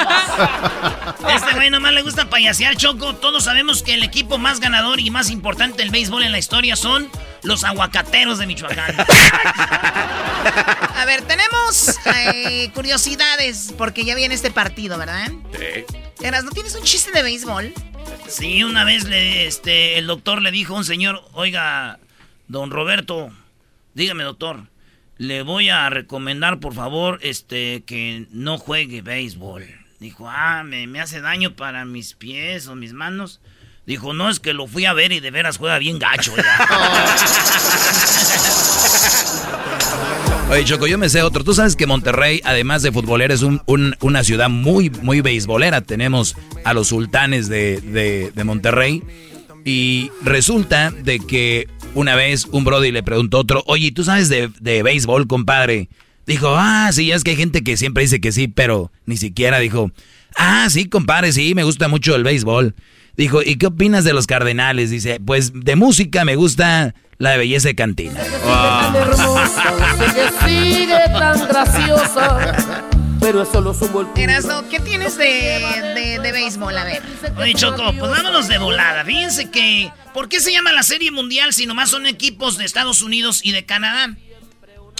¿qué 1.28 1.34
Este 1.34 1.54
güey 1.54 1.70
nomás 1.70 1.92
le 1.92 2.02
gusta 2.02 2.28
payasear, 2.28 2.76
Choco. 2.76 3.14
Todos 3.14 3.44
sabemos 3.44 3.82
que 3.82 3.94
el 3.94 4.02
equipo 4.02 4.38
más 4.38 4.60
ganador 4.60 5.00
y 5.00 5.10
más 5.10 5.30
importante 5.30 5.78
del 5.78 5.90
béisbol 5.90 6.22
en 6.22 6.32
la 6.32 6.38
historia 6.38 6.76
son 6.76 7.10
los 7.42 7.64
aguacateros 7.64 8.38
de 8.38 8.46
Michoacán. 8.46 8.94
A 10.96 11.04
ver, 11.06 11.22
tenemos 11.22 11.98
eh, 12.06 12.70
curiosidades 12.74 13.74
porque 13.76 14.04
ya 14.04 14.14
viene 14.14 14.34
este 14.34 14.50
partido, 14.50 14.98
¿verdad? 14.98 15.30
Eras, 16.20 16.44
¿no 16.44 16.50
tienes 16.50 16.74
un 16.74 16.82
chiste 16.82 17.10
de 17.12 17.22
béisbol? 17.22 17.72
Sí, 18.28 18.62
una 18.62 18.84
vez 18.84 19.04
le, 19.04 19.46
este, 19.46 19.98
el 19.98 20.06
doctor 20.06 20.40
le 20.42 20.50
dijo 20.50 20.74
a 20.74 20.78
un 20.78 20.84
señor, 20.84 21.22
oiga, 21.32 21.98
don 22.48 22.70
Roberto, 22.70 23.30
dígame 23.94 24.24
doctor, 24.24 24.64
le 25.18 25.42
voy 25.42 25.68
a 25.68 25.88
recomendar 25.90 26.58
por 26.60 26.74
favor 26.74 27.18
este, 27.22 27.82
que 27.86 28.26
no 28.30 28.58
juegue 28.58 29.02
béisbol. 29.02 29.64
Dijo, 30.00 30.28
ah, 30.28 30.64
me, 30.64 30.86
me 30.88 31.00
hace 31.00 31.20
daño 31.20 31.54
para 31.54 31.84
mis 31.84 32.14
pies 32.14 32.66
o 32.66 32.74
mis 32.74 32.92
manos. 32.92 33.40
Dijo, 33.86 34.14
no, 34.14 34.30
es 34.30 34.40
que 34.40 34.52
lo 34.52 34.66
fui 34.66 34.84
a 34.84 34.92
ver 34.92 35.12
y 35.12 35.20
de 35.20 35.30
veras 35.30 35.58
juega 35.58 35.78
bien 35.78 35.98
gacho. 35.98 36.34
ya". 36.36 36.42
Oye, 40.50 40.64
Choco, 40.64 40.86
yo 40.86 40.98
me 40.98 41.08
sé 41.08 41.22
otro. 41.22 41.44
Tú 41.44 41.54
sabes 41.54 41.76
que 41.76 41.86
Monterrey, 41.86 42.40
además 42.44 42.82
de 42.82 42.92
futbolera, 42.92 43.32
es 43.32 43.42
un- 43.42 43.62
un- 43.66 43.96
una 44.00 44.22
ciudad 44.22 44.50
muy, 44.50 44.90
muy 44.90 45.20
beisbolera. 45.20 45.80
Tenemos 45.80 46.36
a 46.64 46.74
los 46.74 46.88
sultanes 46.88 47.48
de, 47.48 47.80
de- 47.80 48.32
de 48.34 48.44
Monterrey. 48.44 49.02
Y 49.64 50.10
resulta 50.22 50.90
de 50.90 51.20
que 51.20 51.68
una 51.94 52.14
vez 52.16 52.46
un 52.50 52.64
brody 52.64 52.90
le 52.92 53.02
preguntó 53.02 53.38
a 53.38 53.40
otro, 53.40 53.62
oye, 53.66 53.92
¿tú 53.92 54.04
sabes 54.04 54.28
de, 54.28 54.50
de 54.60 54.82
béisbol, 54.82 55.26
compadre? 55.26 55.88
Dijo, 56.26 56.54
ah, 56.56 56.90
sí, 56.92 57.10
es 57.10 57.24
que 57.24 57.32
hay 57.32 57.36
gente 57.36 57.62
que 57.62 57.76
siempre 57.76 58.02
dice 58.02 58.20
que 58.20 58.32
sí, 58.32 58.48
pero 58.48 58.92
ni 59.06 59.16
siquiera 59.16 59.58
dijo, 59.58 59.90
ah, 60.36 60.68
sí, 60.70 60.88
compadre, 60.88 61.32
sí, 61.32 61.54
me 61.54 61.64
gusta 61.64 61.88
mucho 61.88 62.14
el 62.14 62.24
béisbol. 62.24 62.74
Dijo, 63.16 63.42
¿y 63.42 63.56
qué 63.56 63.66
opinas 63.66 64.04
de 64.04 64.12
los 64.14 64.26
Cardenales? 64.26 64.90
Dice, 64.90 65.20
pues 65.20 65.52
de 65.54 65.76
música 65.76 66.24
me 66.24 66.36
gusta 66.36 66.94
la 67.18 67.32
de 67.32 67.38
belleza 67.38 67.68
de 67.68 67.74
cantina. 67.74 68.20
Tan 71.12 72.91
Pero 73.22 73.42
eso 73.42 73.60
lo 73.60 73.72
subo 73.72 74.00
el 74.02 74.08
Erasno, 74.20 74.68
¿qué 74.68 74.80
tienes 74.80 75.16
de, 75.16 75.24
de, 75.94 76.18
de 76.20 76.32
béisbol? 76.32 76.76
A 76.76 76.84
ver. 76.84 77.02
Oye, 77.38 77.54
Choco, 77.54 77.92
pues 77.98 78.10
vámonos 78.10 78.48
de 78.48 78.58
volada. 78.58 79.04
Fíjense 79.04 79.50
que. 79.50 79.90
¿Por 80.12 80.28
qué 80.28 80.40
se 80.40 80.52
llama 80.52 80.72
la 80.72 80.82
Serie 80.82 81.10
Mundial 81.10 81.54
si 81.54 81.64
nomás 81.66 81.88
son 81.88 82.06
equipos 82.06 82.58
de 82.58 82.64
Estados 82.66 83.00
Unidos 83.00 83.40
y 83.44 83.52
de 83.52 83.64
Canadá? 83.64 84.14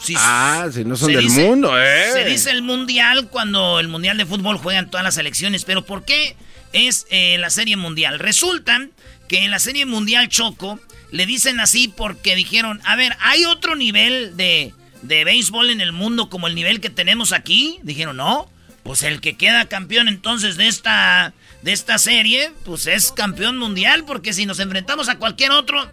Si- 0.02 0.14
Ah, 0.16 0.68
si 0.72 0.84
no 0.84 0.96
son 0.96 1.12
del 1.12 1.24
dice- 1.24 1.44
mundo, 1.44 1.78
¿eh? 1.80 2.10
Se 2.12 2.24
dice 2.24 2.50
el 2.50 2.62
mundial 2.62 3.28
cuando 3.28 3.78
el 3.78 3.88
mundial 3.88 4.16
de 4.18 4.24
fútbol 4.26 4.56
juegan 4.56 4.90
todas 4.90 5.04
las 5.04 5.14
selecciones, 5.14 5.64
pero 5.64 5.84
¿por 5.84 6.04
qué 6.04 6.34
es 6.72 7.06
eh, 7.10 7.36
la 7.38 7.50
serie 7.50 7.76
mundial? 7.76 8.18
Resulta 8.18 8.88
que 9.28 9.44
en 9.44 9.50
la 9.50 9.58
serie 9.58 9.84
mundial 9.86 10.28
Choco 10.28 10.80
le 11.10 11.26
dicen 11.26 11.60
así 11.60 11.88
porque 11.88 12.34
dijeron, 12.34 12.80
a 12.84 12.96
ver, 12.96 13.16
¿hay 13.20 13.44
otro 13.44 13.76
nivel 13.76 14.36
de, 14.36 14.72
de 15.02 15.24
béisbol 15.24 15.70
en 15.70 15.80
el 15.80 15.92
mundo 15.92 16.28
como 16.30 16.46
el 16.46 16.54
nivel 16.54 16.80
que 16.80 16.90
tenemos 16.90 17.32
aquí? 17.32 17.78
Dijeron, 17.82 18.16
no, 18.16 18.48
pues 18.82 19.02
el 19.02 19.20
que 19.20 19.36
queda 19.36 19.66
campeón 19.66 20.08
entonces 20.08 20.56
de 20.56 20.68
esta, 20.68 21.34
de 21.62 21.72
esta 21.72 21.98
serie, 21.98 22.52
pues 22.64 22.86
es 22.86 23.12
campeón 23.12 23.58
mundial, 23.58 24.04
porque 24.04 24.32
si 24.32 24.46
nos 24.46 24.58
enfrentamos 24.58 25.08
a 25.08 25.18
cualquier 25.18 25.52
otro, 25.52 25.90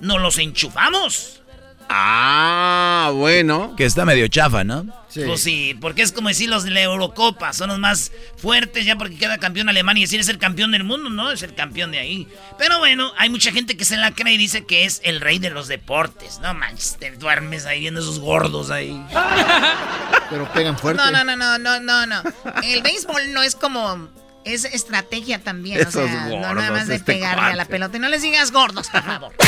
nos 0.00 0.20
los 0.20 0.38
enchufamos. 0.38 1.42
Ah, 1.88 3.10
bueno. 3.14 3.74
Que 3.76 3.84
está 3.84 4.04
medio 4.04 4.26
chafa, 4.28 4.64
¿no? 4.64 5.01
Pues 5.14 5.42
sí, 5.42 5.76
porque 5.80 6.02
es 6.02 6.12
como 6.12 6.28
decir 6.28 6.48
los 6.48 6.64
de 6.64 6.70
la 6.70 6.82
Eurocopa, 6.82 7.52
son 7.52 7.68
los 7.68 7.78
más 7.78 8.12
fuertes 8.36 8.86
ya 8.86 8.96
porque 8.96 9.16
queda 9.16 9.38
campeón 9.38 9.68
Alemania 9.68 10.00
y 10.00 10.04
decir 10.04 10.20
es 10.20 10.28
el 10.28 10.38
campeón 10.38 10.72
del 10.72 10.84
mundo, 10.84 11.10
¿no? 11.10 11.30
Es 11.30 11.42
el 11.42 11.54
campeón 11.54 11.92
de 11.92 11.98
ahí. 11.98 12.28
Pero 12.58 12.78
bueno, 12.78 13.12
hay 13.18 13.28
mucha 13.28 13.52
gente 13.52 13.76
que 13.76 13.84
se 13.84 13.96
la 13.96 14.12
cree 14.12 14.34
y 14.34 14.38
dice 14.38 14.64
que 14.64 14.84
es 14.84 15.00
el 15.04 15.20
rey 15.20 15.38
de 15.38 15.50
los 15.50 15.68
deportes. 15.68 16.40
No 16.40 16.54
manches, 16.54 16.96
te 16.98 17.10
duermes 17.12 17.66
ahí 17.66 17.80
viendo 17.80 18.00
esos 18.00 18.20
gordos 18.20 18.70
ahí. 18.70 19.04
Pero 20.30 20.50
pegan 20.52 20.78
fuerte. 20.78 21.02
No, 21.02 21.10
no, 21.10 21.24
no, 21.24 21.36
no, 21.36 21.58
no, 21.58 21.80
no, 21.80 22.06
no. 22.06 22.22
El 22.62 22.82
béisbol 22.82 23.32
no 23.32 23.42
es 23.42 23.54
como. 23.54 24.08
Es 24.44 24.64
estrategia 24.64 25.38
también. 25.38 25.80
Esos 25.80 25.96
o 25.96 26.06
sea, 26.06 26.26
no 26.28 26.54
nada 26.54 26.72
más 26.72 26.88
de 26.88 26.96
este 26.96 27.12
pegarle 27.12 27.52
a 27.52 27.56
la 27.56 27.64
pelota. 27.64 27.96
Y 27.96 28.00
no 28.00 28.08
les 28.08 28.22
digas 28.22 28.50
gordos, 28.50 28.88
por 28.90 29.02
favor. 29.02 29.32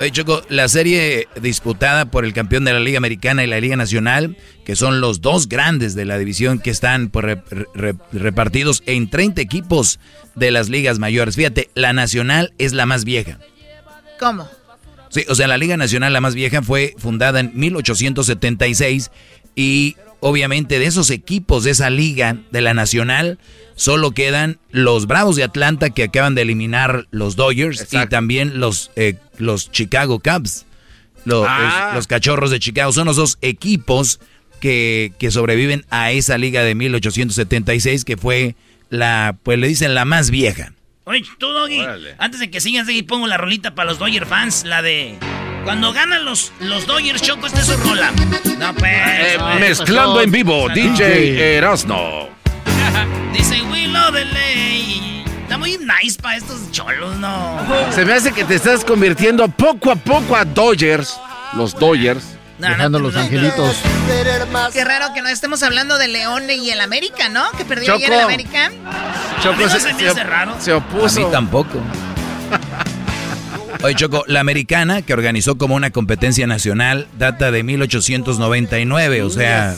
Oye, 0.00 0.10
Choco, 0.10 0.42
la 0.48 0.68
serie 0.68 1.28
disputada 1.40 2.06
por 2.06 2.24
el 2.24 2.32
campeón 2.32 2.64
de 2.64 2.72
la 2.72 2.80
Liga 2.80 2.98
Americana 2.98 3.44
y 3.44 3.46
la 3.46 3.60
Liga 3.60 3.76
Nacional, 3.76 4.36
que 4.64 4.76
son 4.76 5.00
los 5.00 5.20
dos 5.20 5.48
grandes 5.48 5.94
de 5.94 6.04
la 6.04 6.18
división 6.18 6.58
que 6.58 6.70
están 6.70 7.08
pues, 7.10 7.24
re- 7.24 7.42
re- 7.74 7.94
repartidos 8.12 8.82
en 8.86 9.08
30 9.10 9.40
equipos 9.40 10.00
de 10.34 10.50
las 10.50 10.68
ligas 10.68 10.98
mayores. 10.98 11.36
Fíjate, 11.36 11.70
la 11.74 11.92
Nacional 11.92 12.52
es 12.58 12.72
la 12.72 12.86
más 12.86 13.04
vieja. 13.04 13.38
¿Cómo? 14.18 14.48
Sí, 15.10 15.24
o 15.28 15.34
sea, 15.34 15.46
la 15.46 15.58
Liga 15.58 15.76
Nacional, 15.76 16.12
la 16.12 16.20
más 16.20 16.34
vieja, 16.34 16.62
fue 16.62 16.94
fundada 16.98 17.40
en 17.40 17.52
1876 17.54 19.10
y 19.54 19.96
obviamente 20.26 20.78
de 20.78 20.86
esos 20.86 21.10
equipos 21.10 21.64
de 21.64 21.72
esa 21.72 21.90
liga, 21.90 22.38
de 22.50 22.62
la 22.62 22.72
Nacional, 22.72 23.38
solo 23.76 24.12
quedan 24.12 24.58
los 24.70 25.06
Bravos 25.06 25.36
de 25.36 25.44
Atlanta 25.44 25.90
que 25.90 26.04
acaban 26.04 26.34
de 26.34 26.40
eliminar 26.42 27.06
los 27.10 27.36
Dodgers 27.36 27.86
y 27.92 28.06
también 28.06 28.58
los, 28.58 28.90
eh, 28.96 29.16
los 29.36 29.70
Chicago 29.70 30.20
Cubs, 30.20 30.64
Lo- 31.26 31.44
Ah. 31.46 31.88
los, 31.88 31.94
los 31.96 32.06
Cachorros 32.06 32.50
de 32.50 32.58
Chicago. 32.58 32.90
Son 32.92 33.06
los 33.06 33.16
dos 33.16 33.36
equipos 33.42 34.18
que, 34.60 35.12
que 35.18 35.30
sobreviven 35.30 35.84
a 35.90 36.10
esa 36.12 36.38
liga 36.38 36.62
de 36.64 36.74
1876 36.74 38.04
que 38.06 38.16
fue 38.16 38.56
la, 38.88 39.36
pues 39.42 39.58
le 39.58 39.68
dicen 39.68 39.94
la 39.94 40.04
más 40.06 40.30
vieja. 40.30 40.72
Oye, 41.04 41.22
tú, 41.38 41.48
Doggy, 41.48 41.80
antes 42.16 42.40
de 42.40 42.50
que 42.50 42.62
sigas 42.62 42.88
ahí 42.88 43.02
pongo 43.02 43.26
la 43.26 43.36
rolita 43.36 43.74
para 43.74 43.90
los 43.90 43.98
Dodger 43.98 44.24
fans, 44.24 44.64
la 44.64 44.80
de... 44.80 45.18
Cuando 45.64 45.92
ganan 45.92 46.24
los, 46.24 46.52
los 46.60 46.86
Dodgers, 46.86 47.22
Choco, 47.22 47.46
esta 47.46 47.60
es 47.60 47.66
su 47.66 47.76
rola. 47.78 48.12
No, 48.58 48.74
pues... 48.74 48.92
Eh, 48.94 49.36
no, 49.38 49.54
mezclando 49.58 50.12
pues, 50.14 50.24
en 50.26 50.30
vivo, 50.30 50.68
no. 50.68 50.74
DJ 50.74 51.56
Erasno. 51.56 52.28
Dice, 53.32 53.62
we 53.70 53.86
love. 53.86 54.14
Está 55.42 55.58
muy 55.58 55.78
nice 55.78 56.20
para 56.20 56.36
estos 56.36 56.70
cholos, 56.70 57.16
¿no? 57.16 57.58
Se 57.92 58.04
me 58.04 58.12
hace 58.12 58.32
que 58.32 58.44
te 58.44 58.54
estás 58.56 58.84
convirtiendo 58.84 59.48
poco 59.48 59.90
a 59.90 59.96
poco 59.96 60.36
a 60.36 60.44
Dodgers. 60.44 61.18
Los 61.54 61.74
Dodgers. 61.78 62.24
Dejando 62.58 62.98
los 62.98 63.16
angelitos. 63.16 63.76
Qué 64.72 64.84
raro 64.84 65.12
que 65.14 65.22
no 65.22 65.28
estemos 65.28 65.62
hablando 65.62 65.98
de 65.98 66.08
León 66.08 66.44
y 66.50 66.70
el 66.70 66.80
América, 66.80 67.28
¿no? 67.28 67.50
Que 67.52 67.64
perdió 67.64 67.94
ayer 67.94 68.10
el 68.10 68.18
Choco. 68.18 68.24
América. 68.28 68.70
Choco 69.42 69.62
no 69.62 69.68
se, 69.68 69.80
se 69.80 69.92
me 69.92 69.98
se 70.00 70.08
hace 70.08 70.20
op- 70.20 70.26
raro. 70.26 70.54
se 70.60 70.72
opuso. 70.72 71.20
A 71.22 71.24
mí 71.24 71.32
tampoco. 71.32 71.80
Oye, 73.82 73.94
Choco, 73.94 74.24
la 74.26 74.40
americana 74.40 75.02
que 75.02 75.12
organizó 75.12 75.58
como 75.58 75.74
una 75.74 75.90
competencia 75.90 76.46
nacional 76.46 77.08
data 77.18 77.50
de 77.50 77.62
1899, 77.62 79.22
o 79.22 79.30
sea, 79.30 79.76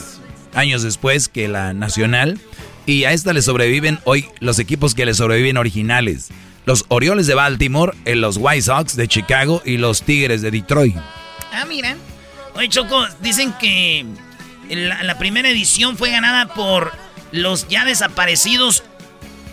años 0.53 0.83
después 0.83 1.27
que 1.29 1.47
la 1.47 1.73
nacional. 1.73 2.39
Y 2.85 3.03
a 3.03 3.11
esta 3.11 3.33
le 3.33 3.41
sobreviven 3.41 3.99
hoy 4.05 4.27
los 4.39 4.59
equipos 4.59 4.95
que 4.95 5.05
le 5.05 5.13
sobreviven 5.13 5.57
originales. 5.57 6.29
Los 6.65 6.85
Orioles 6.87 7.27
de 7.27 7.33
Baltimore, 7.33 7.93
eh, 8.05 8.15
los 8.15 8.37
White 8.37 8.61
Sox 8.61 8.95
de 8.95 9.07
Chicago 9.07 9.61
y 9.65 9.77
los 9.77 10.03
Tigres 10.03 10.41
de 10.41 10.51
Detroit. 10.51 10.95
Ah, 11.53 11.65
mira. 11.67 11.95
Oye, 12.55 12.69
Choco, 12.69 13.05
dicen 13.21 13.53
que 13.59 14.05
la, 14.69 15.03
la 15.03 15.17
primera 15.17 15.49
edición 15.49 15.97
fue 15.97 16.11
ganada 16.11 16.47
por 16.53 16.91
los 17.31 17.67
ya 17.67 17.83
desaparecidos 17.85 18.83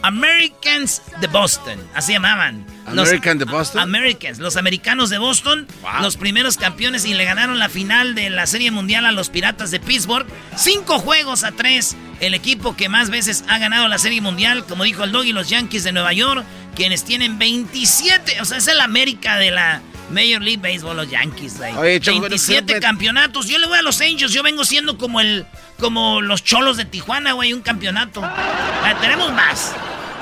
Americans 0.05 1.03
de 1.21 1.27
Boston. 1.29 1.79
Así 1.95 2.13
llamaban. 2.13 2.65
Los- 2.93 3.09
American 3.09 3.39
de 3.39 3.45
Boston. 3.47 3.81
Americans, 3.81 4.39
los 4.39 4.57
americanos 4.57 5.09
de 5.11 5.19
Boston, 5.19 5.67
los 6.03 6.17
primeros 6.17 6.57
campeones 6.57 7.05
y 7.07 7.15
le 7.15 7.25
ganaron 7.25 7.59
la 7.59 7.69
final 7.69 8.15
de 8.15 8.29
la 8.31 8.47
Serie 8.47 8.71
Mundial 8.71 9.07
a 9.07 9.13
los 9.13 9.31
Piratas 9.31 9.71
de 9.71 9.81
Pittsburgh. 9.81 10.27
Cinco 10.57 10.99
juegos 10.99 11.43
a 11.45 11.53
tres. 11.53 11.97
El 12.21 12.35
equipo 12.35 12.77
que 12.77 12.89
más 12.89 13.11
veces 13.11 13.45
ha 13.49 13.59
ganado 13.59 13.89
la 13.89 13.99
Serie 13.99 14.21
Mundial, 14.21 14.65
como 14.67 14.85
dijo 14.85 15.05
el 15.05 15.13
Doggy, 15.13 15.33
los 15.33 15.49
Yankees 15.49 15.85
de 15.85 15.93
Nueva 15.93 16.13
York, 16.13 16.45
quienes 16.77 17.05
tienen 17.05 17.39
27. 17.39 18.41
O 18.41 18.45
sea, 18.45 18.59
es 18.59 18.69
el 18.69 18.81
América 18.81 19.37
de 19.37 19.51
la 19.51 19.81
Major 20.11 20.43
League 20.43 20.59
Baseball, 20.59 20.97
los 20.97 21.11
Yankees. 21.11 21.57
Oye, 21.79 21.99
Choco, 22.01 22.21
27 22.21 22.63
pero- 22.67 22.81
campeonatos. 22.81 23.49
Yo 23.49 23.59
le 23.59 23.67
voy 23.67 23.79
a 23.79 23.83
los 23.83 24.01
Angels. 24.01 24.33
Yo 24.33 24.43
vengo 24.43 24.65
siendo 24.65 24.99
como 24.99 25.21
el 25.21 25.47
como 25.81 26.21
los 26.21 26.45
cholos 26.45 26.77
de 26.77 26.85
Tijuana, 26.85 27.33
güey, 27.33 27.53
un 27.53 27.61
campeonato. 27.63 28.21
Ah, 28.23 28.95
tenemos 29.01 29.33
más. 29.33 29.73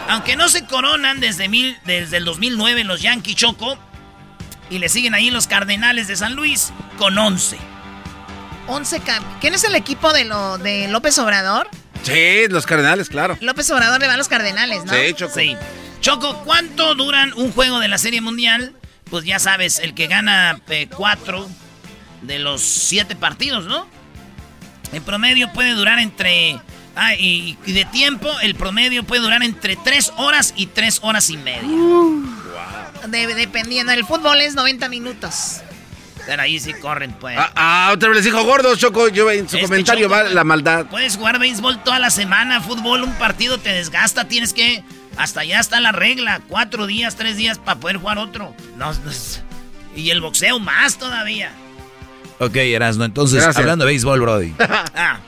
Aunque 0.09 0.37
no 0.37 0.49
se 0.49 0.65
coronan 0.67 1.21
desde, 1.21 1.49
mil, 1.49 1.77
desde 1.85 2.19
el 2.19 2.25
2009 2.25 2.85
los 2.85 3.01
Yankees 3.03 3.37
Choco. 3.37 3.79
Y 4.71 4.79
le 4.79 4.89
siguen 4.89 5.15
ahí 5.15 5.31
los 5.31 5.47
Cardenales 5.47 6.09
de 6.09 6.17
San 6.17 6.35
Luis 6.35 6.73
con 6.99 7.17
11. 7.19 7.59
11 8.69 9.01
cam- 9.03 9.23
¿Quién 9.41 9.55
es 9.55 9.65
el 9.65 9.75
equipo 9.75 10.13
de, 10.13 10.25
lo, 10.25 10.57
de 10.59 10.89
López 10.89 11.19
Obrador? 11.19 11.69
Sí, 12.05 12.49
los 12.49 12.65
Cardenales, 12.65 13.09
claro. 13.09 13.37
López 13.41 13.71
Obrador 13.71 14.01
le 14.01 14.07
va 14.07 14.15
a 14.15 14.17
los 14.17 14.29
Cardenales, 14.29 14.85
¿no? 14.85 14.93
Sí, 14.95 15.13
Choco. 15.15 15.35
Sí. 15.35 15.57
Choco, 16.01 16.43
¿cuánto 16.45 16.95
duran 16.95 17.33
un 17.37 17.53
juego 17.53 17.81
de 17.81 17.89
la 17.89 17.99
Serie 17.99 18.21
Mundial? 18.21 18.75
Pues 19.11 19.25
ya 19.25 19.39
sabes, 19.39 19.79
el 19.79 19.95
que 19.95 20.07
gana 20.07 20.59
eh, 20.69 20.89
cuatro 20.95 21.49
de 22.23 22.39
los 22.39 22.63
siete 22.63 23.15
partidos, 23.15 23.67
¿no? 23.67 23.87
En 24.93 25.03
promedio 25.03 25.53
puede 25.53 25.73
durar 25.73 25.99
entre... 25.99 26.59
Ah, 26.95 27.15
y, 27.15 27.57
y 27.65 27.73
de 27.73 27.85
tiempo, 27.87 28.29
el 28.43 28.55
promedio 28.55 29.03
puede 29.05 29.23
durar 29.23 29.43
entre 29.43 29.77
tres 29.77 30.13
horas 30.19 30.53
y 30.57 30.67
tres 30.67 30.99
horas 31.03 31.31
y 31.31 31.37
media. 31.39 31.69
De- 33.09 33.35
dependiendo. 33.35 33.93
El 33.93 34.05
fútbol 34.05 34.41
es 34.41 34.55
90 34.55 34.89
minutos. 34.89 35.61
Pero 36.27 36.43
ahí 36.43 36.61
sí 36.61 36.73
corren, 36.75 37.13
pues. 37.15 37.37
Ah, 37.39 37.51
ah, 37.57 37.91
otra 37.93 38.09
vez 38.11 38.17
les 38.17 38.25
dijo 38.27 38.45
gordo, 38.45 38.77
Choco. 38.77 39.09
Yo 39.09 39.29
en 39.31 39.49
su 39.49 39.57
Este 39.57 39.67
comentario 39.69 40.07
Choco, 40.07 40.15
va 40.15 40.23
la 40.25 40.45
maldad. 40.45 40.87
Puedes 40.87 41.17
jugar 41.17 41.39
béisbol 41.39 41.83
toda 41.83 41.99
la 41.99 42.11
semana, 42.11 42.61
fútbol, 42.61 43.03
un 43.03 43.15
partido 43.15 43.59
te 43.59 43.73
desgasta, 43.73 44.29
tienes 44.29 44.53
que... 44.53 44.85
Hasta 45.17 45.41
allá 45.41 45.61
está 45.61 45.79
la 45.81 45.93
regla, 45.93 46.41
cuatro 46.49 46.87
días, 46.87 47.17
tres 47.17 47.37
días 47.37 47.59
para 47.59 47.79
poder 47.81 47.97
jugar 47.99 48.19
otro. 48.19 48.55
No, 48.77 48.93
no 48.95 49.11
y 49.95 50.09
el 50.11 50.21
boxeo 50.23 50.59
más 50.59 50.97
todavía. 50.97 51.53
Ok, 52.39 52.57
Erasno, 52.57 53.05
entonces, 53.05 53.37
Gracias. 53.43 53.59
hablando 53.59 53.85
de 53.85 53.91
béisbol, 53.93 54.21
Brody. 54.21 54.55
Ah, 54.95 55.19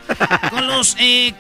con 0.51 0.67
los... 0.67 0.97
eh, 0.99 1.35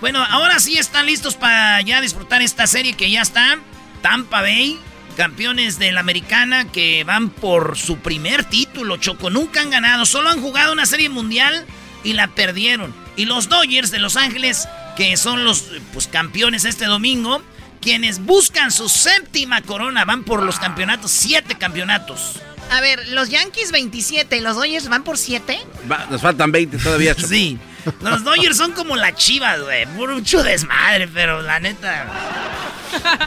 bueno, 0.00 0.24
ahora 0.24 0.58
sí 0.60 0.76
están 0.78 1.06
listos 1.06 1.34
para 1.36 1.80
ya 1.80 2.00
disfrutar 2.00 2.42
esta 2.42 2.66
serie 2.66 2.94
que 2.94 3.10
ya 3.10 3.22
está. 3.22 3.58
Tampa 4.02 4.42
Bay, 4.42 4.78
campeones 5.16 5.78
de 5.78 5.90
la 5.92 6.00
americana 6.00 6.70
que 6.70 7.02
van 7.04 7.30
por 7.30 7.78
su 7.78 7.98
primer 7.98 8.44
título, 8.44 8.98
Choco. 8.98 9.30
Nunca 9.30 9.60
han 9.60 9.70
ganado, 9.70 10.04
solo 10.06 10.28
han 10.28 10.40
jugado 10.40 10.72
una 10.72 10.86
serie 10.86 11.08
mundial 11.08 11.64
y 12.04 12.12
la 12.12 12.28
perdieron. 12.28 12.94
Y 13.16 13.24
los 13.24 13.48
Dodgers 13.48 13.90
de 13.90 13.98
Los 13.98 14.16
Ángeles, 14.16 14.68
que 14.96 15.16
son 15.16 15.44
los 15.44 15.64
pues, 15.92 16.06
campeones 16.06 16.64
este 16.64 16.84
domingo, 16.84 17.42
quienes 17.80 18.20
buscan 18.20 18.70
su 18.70 18.88
séptima 18.88 19.62
corona, 19.62 20.04
van 20.04 20.24
por 20.24 20.42
los 20.42 20.58
campeonatos, 20.58 21.10
siete 21.10 21.56
campeonatos. 21.56 22.40
A 22.70 22.80
ver, 22.80 23.08
los 23.08 23.30
Yankees 23.30 23.72
27 23.72 24.36
y 24.36 24.40
los 24.40 24.56
Dodgers 24.56 24.88
van 24.88 25.04
por 25.04 25.18
7. 25.18 25.58
Va, 25.90 26.06
nos 26.10 26.20
faltan 26.20 26.50
20 26.50 26.78
todavía, 26.78 27.14
Choco. 27.16 27.28
Sí. 27.28 27.58
Los 28.00 28.24
Dodgers 28.24 28.56
son 28.56 28.72
como 28.72 28.96
la 28.96 29.14
chivas, 29.14 29.60
güey. 29.62 29.86
Mucho 29.86 30.42
desmadre, 30.42 31.08
pero 31.08 31.42
la 31.42 31.60
neta. 31.60 32.06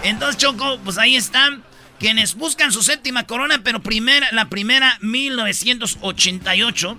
Entonces, 0.04 0.38
Choco, 0.38 0.80
pues 0.84 0.98
ahí 0.98 1.16
están. 1.16 1.64
quienes 2.00 2.36
buscan 2.36 2.72
su 2.72 2.82
séptima 2.82 3.26
corona, 3.28 3.62
pero 3.64 3.82
primera, 3.82 4.28
la 4.32 4.46
primera 4.50 4.98
1988. 5.02 6.98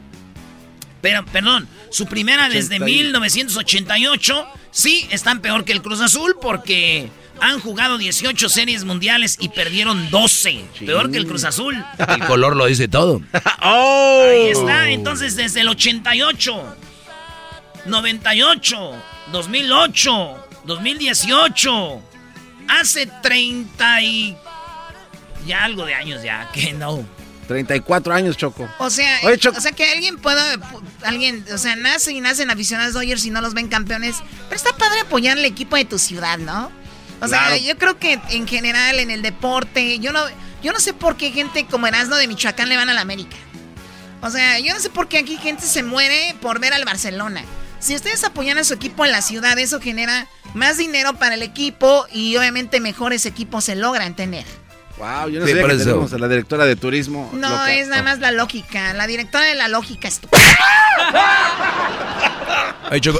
Pero, 1.00 1.24
perdón, 1.26 1.66
su 1.90 2.06
primera 2.06 2.48
desde 2.50 2.78
1988. 2.78 4.46
Sí, 4.70 5.06
están 5.10 5.40
peor 5.40 5.64
que 5.64 5.72
el 5.72 5.80
Cruz 5.82 6.00
Azul 6.00 6.36
porque 6.40 7.08
han 7.40 7.58
jugado 7.58 7.96
18 7.96 8.48
series 8.50 8.84
mundiales 8.84 9.38
y 9.40 9.48
perdieron 9.48 10.10
12. 10.10 10.62
Peor 10.84 11.10
que 11.10 11.16
el 11.16 11.26
Cruz 11.26 11.44
Azul. 11.44 11.82
El 12.06 12.20
color 12.26 12.54
lo 12.54 12.66
dice 12.66 12.86
todo. 12.86 13.22
oh. 13.62 14.26
Ahí 14.30 14.48
está. 14.50 14.90
Entonces, 14.90 15.36
desde 15.36 15.62
el 15.62 15.68
88, 15.68 16.76
98, 17.86 19.02
2008, 19.32 20.48
2018, 20.64 22.02
hace 22.68 23.06
30 23.22 24.02
y... 24.02 24.36
Ya 25.46 25.64
algo 25.64 25.86
de 25.86 25.94
años 25.94 26.22
ya, 26.22 26.50
que 26.52 26.74
no. 26.74 27.04
34 27.48 28.14
años, 28.14 28.36
Choco. 28.36 28.68
O 28.78 28.90
sea, 28.90 29.20
o 29.24 29.60
sea 29.60 29.72
que 29.72 29.90
alguien 29.90 30.18
pueda, 30.18 30.56
alguien, 31.02 31.44
o 31.52 31.58
sea, 31.58 31.74
nace 31.74 32.12
y 32.12 32.20
nacen 32.20 32.48
aficionados 32.50 32.94
Dodgers 32.94 33.24
y 33.24 33.30
no 33.30 33.40
los 33.40 33.54
ven 33.54 33.66
campeones. 33.66 34.16
Pero 34.48 34.54
está 34.54 34.76
padre 34.76 35.00
apoyar 35.00 35.36
al 35.36 35.44
equipo 35.44 35.74
de 35.74 35.84
tu 35.84 35.98
ciudad, 35.98 36.38
¿no? 36.38 36.70
O 37.20 37.26
sea, 37.26 37.56
yo 37.56 37.76
creo 37.76 37.98
que 37.98 38.20
en 38.30 38.46
general 38.46 39.00
en 39.00 39.10
el 39.10 39.22
deporte, 39.22 39.98
yo 39.98 40.12
no, 40.12 40.20
yo 40.62 40.72
no 40.72 40.78
sé 40.78 40.94
por 40.94 41.16
qué 41.16 41.32
gente 41.32 41.66
como 41.66 41.86
Erasmo 41.86 42.16
de 42.16 42.28
Michoacán 42.28 42.68
le 42.68 42.76
van 42.76 42.88
a 42.88 42.94
la 42.94 43.00
América. 43.00 43.36
O 44.22 44.30
sea, 44.30 44.58
yo 44.60 44.72
no 44.72 44.80
sé 44.80 44.90
por 44.90 45.08
qué 45.08 45.18
aquí 45.18 45.36
gente 45.36 45.66
se 45.66 45.82
muere 45.82 46.36
por 46.40 46.60
ver 46.60 46.72
al 46.72 46.84
Barcelona. 46.84 47.42
Si 47.80 47.96
ustedes 47.96 48.22
apoyan 48.24 48.58
a 48.58 48.64
su 48.64 48.74
equipo 48.74 49.04
en 49.04 49.12
la 49.12 49.22
ciudad, 49.22 49.58
eso 49.58 49.80
genera 49.80 50.26
más 50.54 50.76
dinero 50.78 51.14
para 51.14 51.34
el 51.34 51.42
equipo 51.42 52.06
y 52.12 52.36
obviamente 52.36 52.78
mejores 52.80 53.26
equipos 53.26 53.64
se 53.64 53.74
logran 53.74 54.14
tener. 54.14 54.44
Wow, 54.98 55.30
yo 55.30 55.40
no 55.40 55.46
sé 55.46 55.54
que 55.54 55.62
tenemos 55.62 56.12
a 56.12 56.18
la 56.18 56.28
directora 56.28 56.66
de 56.66 56.76
turismo. 56.76 57.30
No, 57.32 57.66
es 57.66 57.88
nada 57.88 58.02
más 58.02 58.18
la 58.18 58.32
lógica. 58.32 58.92
La 58.92 59.06
directora 59.06 59.46
de 59.46 59.54
la 59.54 59.68
lógica 59.68 60.08
es 60.08 60.20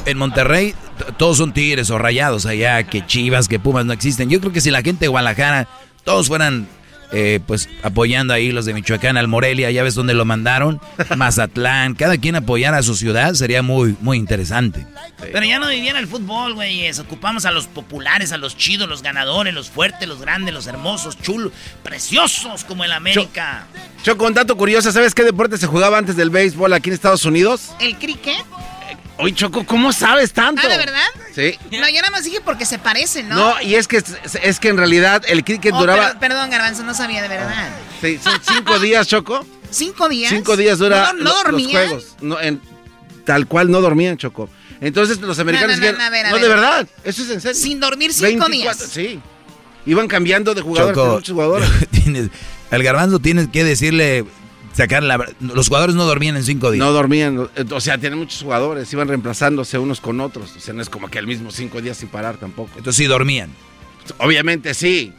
en 0.04 0.18
Monterrey 0.18 0.74
todos 1.16 1.38
son 1.38 1.52
tigres 1.52 1.90
o 1.90 1.98
rayados 1.98 2.46
allá, 2.46 2.82
que 2.82 3.06
chivas, 3.06 3.48
que 3.48 3.58
pumas 3.58 3.84
no 3.84 3.92
existen. 3.92 4.28
Yo 4.28 4.40
creo 4.40 4.52
que 4.52 4.60
si 4.60 4.70
la 4.70 4.82
gente 4.82 5.06
de 5.06 5.08
Guadalajara 5.08 5.68
todos 6.04 6.28
fueran 6.28 6.68
eh, 7.12 7.40
pues 7.46 7.68
apoyando 7.82 8.32
ahí 8.34 8.52
los 8.52 8.64
de 8.64 8.74
Michoacán 8.74 9.16
al 9.16 9.28
Morelia, 9.28 9.70
ya 9.70 9.82
ves 9.82 9.94
dónde 9.94 10.14
lo 10.14 10.24
mandaron, 10.24 10.80
Mazatlán, 11.16 11.94
cada 11.94 12.18
quien 12.18 12.36
apoyara 12.36 12.78
a 12.78 12.82
su 12.82 12.94
ciudad 12.94 13.34
sería 13.34 13.62
muy, 13.62 13.96
muy 14.00 14.16
interesante. 14.16 14.86
Pero 15.20 15.44
ya 15.44 15.58
no 15.58 15.68
viviera 15.68 15.98
el 15.98 16.06
fútbol, 16.06 16.54
güey, 16.54 16.88
ocupamos 16.98 17.44
a 17.44 17.50
los 17.50 17.66
populares, 17.66 18.32
a 18.32 18.36
los 18.36 18.56
chidos, 18.56 18.88
los 18.88 19.02
ganadores, 19.02 19.54
los 19.54 19.70
fuertes, 19.70 20.08
los 20.08 20.20
grandes, 20.20 20.54
los 20.54 20.66
hermosos, 20.66 21.18
chulos, 21.20 21.52
preciosos 21.82 22.64
como 22.64 22.84
el 22.84 22.92
América. 22.92 23.66
Yo, 24.04 24.16
con 24.16 24.32
dato 24.32 24.56
curioso, 24.56 24.90
¿sabes 24.92 25.14
qué 25.14 25.24
deporte 25.24 25.58
se 25.58 25.66
jugaba 25.66 25.98
antes 25.98 26.16
del 26.16 26.30
béisbol 26.30 26.72
aquí 26.72 26.88
en 26.88 26.94
Estados 26.94 27.24
Unidos? 27.24 27.72
¿El 27.80 27.96
cricket? 27.98 28.44
Oye, 29.20 29.34
Choco, 29.34 29.64
¿cómo 29.64 29.92
sabes 29.92 30.32
tanto? 30.32 30.62
¿Ah, 30.64 30.68
de 30.68 30.76
verdad? 30.78 31.06
Sí. 31.34 31.59
No, 31.72 31.88
yo 31.88 31.97
nada 31.97 32.10
más 32.10 32.24
dije 32.24 32.40
porque 32.40 32.64
se 32.64 32.78
parecen, 32.78 33.28
¿no? 33.28 33.36
No, 33.36 33.62
y 33.62 33.74
es 33.74 33.86
que, 33.86 34.02
es 34.42 34.60
que 34.60 34.68
en 34.68 34.76
realidad 34.76 35.22
el 35.28 35.44
cricket 35.44 35.74
oh, 35.74 35.80
duraba... 35.80 36.18
perdón, 36.18 36.51
Garbanzo, 36.51 36.82
no 36.82 36.94
sabía 36.94 37.22
de 37.22 37.28
verdad. 37.28 37.70
Sí, 38.01 38.18
son 38.22 38.40
cinco 38.42 38.78
días, 38.80 39.06
Choco. 39.06 39.47
¿Cinco 39.70 40.09
días? 40.09 40.30
Cinco 40.30 40.56
días 40.56 40.78
dura 40.78 41.12
¿No, 41.12 41.44
no 41.44 41.51
los 41.51 41.66
juegos. 41.66 42.16
No, 42.20 42.40
en, 42.40 42.60
tal 43.24 43.47
cual 43.47 43.70
no 43.70 43.80
dormían, 43.80 44.16
Choco. 44.16 44.48
Entonces 44.80 45.20
los 45.20 45.38
americanos 45.38 45.78
no, 45.78 45.92
no, 45.92 46.30
no, 46.30 46.38
de 46.38 46.48
verdad, 46.48 46.88
eso 47.05 47.22
es 47.22 47.30
en 47.30 47.40
serio. 47.40 47.60
Sin 47.60 47.80
dormir 47.80 48.12
cinco 48.12 48.48
días. 48.48 48.78
Sí. 48.78 49.20
Iban 49.86 50.09
cambiando 50.09 50.55
de 50.55 50.62
jugadores 50.62 50.97
Choco, 50.97 51.12
muchos 51.14 51.34
jugadores. 51.34 51.68
el 52.70 52.82
garbanzo 52.82 53.18
tiene 53.18 53.51
que 53.51 53.64
decirle 53.64 54.24
sacar 54.72 55.02
la... 55.02 55.24
Los 55.40 55.68
jugadores 55.68 55.94
no 55.94 56.05
dormían 56.05 56.36
en 56.36 56.44
cinco 56.44 56.70
días. 56.70 56.84
No 56.84 56.92
dormían, 56.92 57.48
o 57.70 57.80
sea, 57.80 57.98
tienen 57.98 58.18
muchos 58.18 58.42
jugadores, 58.42 58.92
iban 58.92 59.09
reemplazándose 59.09 59.78
unos 59.78 60.01
con 60.01 60.20
otros. 60.20 60.56
O 60.56 60.60
sea, 60.60 60.74
no 60.74 60.82
es 60.82 60.90
como 60.90 61.09
que 61.09 61.18
el 61.18 61.26
mismo 61.26 61.51
cinco 61.51 61.80
días 61.80 61.97
sin 61.97 62.09
parar 62.09 62.36
tampoco. 62.36 62.70
Entonces 62.76 62.97
sí 62.97 63.06
dormían. 63.06 63.51
Obviamente 64.18 64.74
sí. 64.74 65.12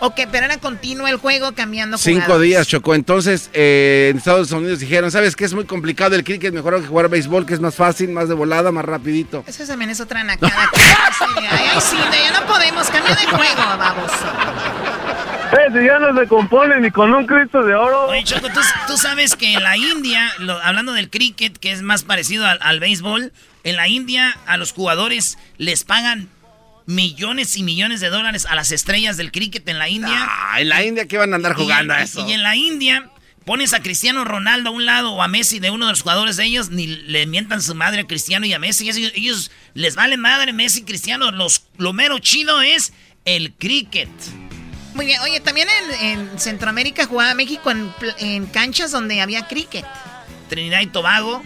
Ok, 0.00 0.20
pero 0.30 0.44
era 0.44 0.58
continuo 0.58 1.06
el 1.06 1.16
juego 1.16 1.52
cambiando 1.52 1.96
Cinco 1.96 2.38
días, 2.38 2.66
Chocó. 2.66 2.94
Entonces, 2.94 3.48
eh, 3.54 4.08
en 4.10 4.18
Estados 4.18 4.50
Unidos 4.52 4.80
dijeron, 4.80 5.10
¿sabes 5.10 5.34
qué? 5.34 5.44
Es 5.44 5.54
muy 5.54 5.64
complicado 5.64 6.14
el 6.14 6.24
cricket, 6.24 6.52
mejor 6.52 6.80
que 6.80 6.86
jugar 6.86 7.08
béisbol, 7.08 7.46
que 7.46 7.54
es 7.54 7.60
más 7.60 7.74
fácil, 7.74 8.10
más 8.10 8.28
de 8.28 8.34
volada, 8.34 8.70
más 8.70 8.84
rapidito. 8.84 9.44
Eso 9.46 9.64
también 9.64 9.90
es 9.90 10.00
otra 10.00 10.22
nacada. 10.22 10.52
ay, 11.50 11.80
sí, 11.80 11.96
ya 11.96 12.38
no 12.38 12.46
podemos, 12.46 12.88
cambiar 12.90 13.18
de 13.18 13.26
juego, 13.26 13.62
vamos. 13.78 14.10
Si 15.72 15.84
ya 15.84 15.98
no 15.98 16.18
se 16.18 16.26
compone 16.26 16.80
ni 16.80 16.90
con 16.90 17.12
un 17.12 17.26
Cristo 17.26 17.62
de 17.62 17.74
oro. 17.74 18.06
Oye, 18.06 18.24
Choco, 18.24 18.48
¿tú, 18.86 18.96
sabes 18.96 19.36
que 19.36 19.54
en 19.54 19.62
la 19.62 19.76
India, 19.76 20.30
hablando 20.62 20.92
del 20.92 21.10
cricket, 21.10 21.56
que 21.58 21.72
es 21.72 21.82
más 21.82 22.02
parecido 22.02 22.46
al, 22.46 22.58
al 22.60 22.80
béisbol, 22.80 23.32
en 23.62 23.76
la 23.76 23.88
India 23.88 24.36
a 24.46 24.56
los 24.56 24.72
jugadores 24.72 25.38
les 25.58 25.84
pagan 25.84 26.28
millones 26.86 27.56
y 27.56 27.62
millones 27.62 28.00
de 28.00 28.10
dólares 28.10 28.46
a 28.46 28.54
las 28.54 28.72
estrellas 28.72 29.16
del 29.16 29.32
cricket 29.32 29.66
en 29.68 29.78
la 29.78 29.88
India. 29.88 30.14
Ah, 30.14 30.60
en 30.60 30.68
la 30.68 30.84
India 30.84 31.06
que 31.06 31.18
van 31.18 31.32
a 31.32 31.36
andar 31.36 31.54
jugando 31.54 31.94
a 31.94 32.02
eso. 32.02 32.26
Y 32.28 32.32
en 32.32 32.42
la 32.42 32.56
India 32.56 33.08
pones 33.44 33.74
a 33.74 33.80
Cristiano 33.80 34.24
Ronaldo 34.24 34.70
a 34.70 34.72
un 34.72 34.86
lado 34.86 35.12
o 35.12 35.22
a 35.22 35.28
Messi 35.28 35.60
de 35.60 35.70
uno 35.70 35.86
de 35.86 35.92
los 35.92 36.02
jugadores 36.02 36.36
de 36.36 36.44
ellos, 36.44 36.70
ni 36.70 36.86
le 36.86 37.26
mientan 37.26 37.62
su 37.62 37.74
madre 37.74 38.02
a 38.02 38.06
Cristiano 38.06 38.46
y 38.46 38.52
a 38.52 38.58
Messi. 38.58 38.88
Ellos, 38.88 39.50
les 39.74 39.94
vale 39.96 40.16
madre 40.16 40.52
Messi 40.52 40.80
y 40.80 40.84
Cristiano. 40.84 41.30
Los, 41.30 41.66
lo 41.78 41.92
mero 41.92 42.18
chido 42.18 42.60
es 42.62 42.92
el 43.24 43.52
cricket. 43.52 44.10
Muy 44.94 45.06
bien, 45.06 45.20
oye, 45.22 45.40
también 45.40 45.68
en, 46.00 46.38
Centroamérica 46.38 47.06
jugaba 47.06 47.34
México 47.34 47.70
en, 48.18 48.46
canchas 48.46 48.92
donde 48.92 49.20
había 49.20 49.46
cricket. 49.46 49.84
Trinidad 50.48 50.80
y 50.80 50.86
Tobago 50.86 51.42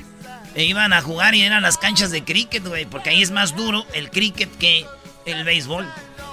e 0.54 0.64
iban 0.64 0.92
a 0.92 1.00
jugar 1.00 1.34
y 1.34 1.42
eran 1.42 1.62
las 1.62 1.78
canchas 1.78 2.10
de 2.10 2.24
cricket, 2.24 2.66
güey, 2.66 2.84
porque 2.84 3.10
ahí 3.10 3.22
es 3.22 3.30
más 3.30 3.56
duro 3.56 3.86
el 3.94 4.10
cricket 4.10 4.54
que 4.58 4.84
el 5.24 5.44
béisbol. 5.44 5.86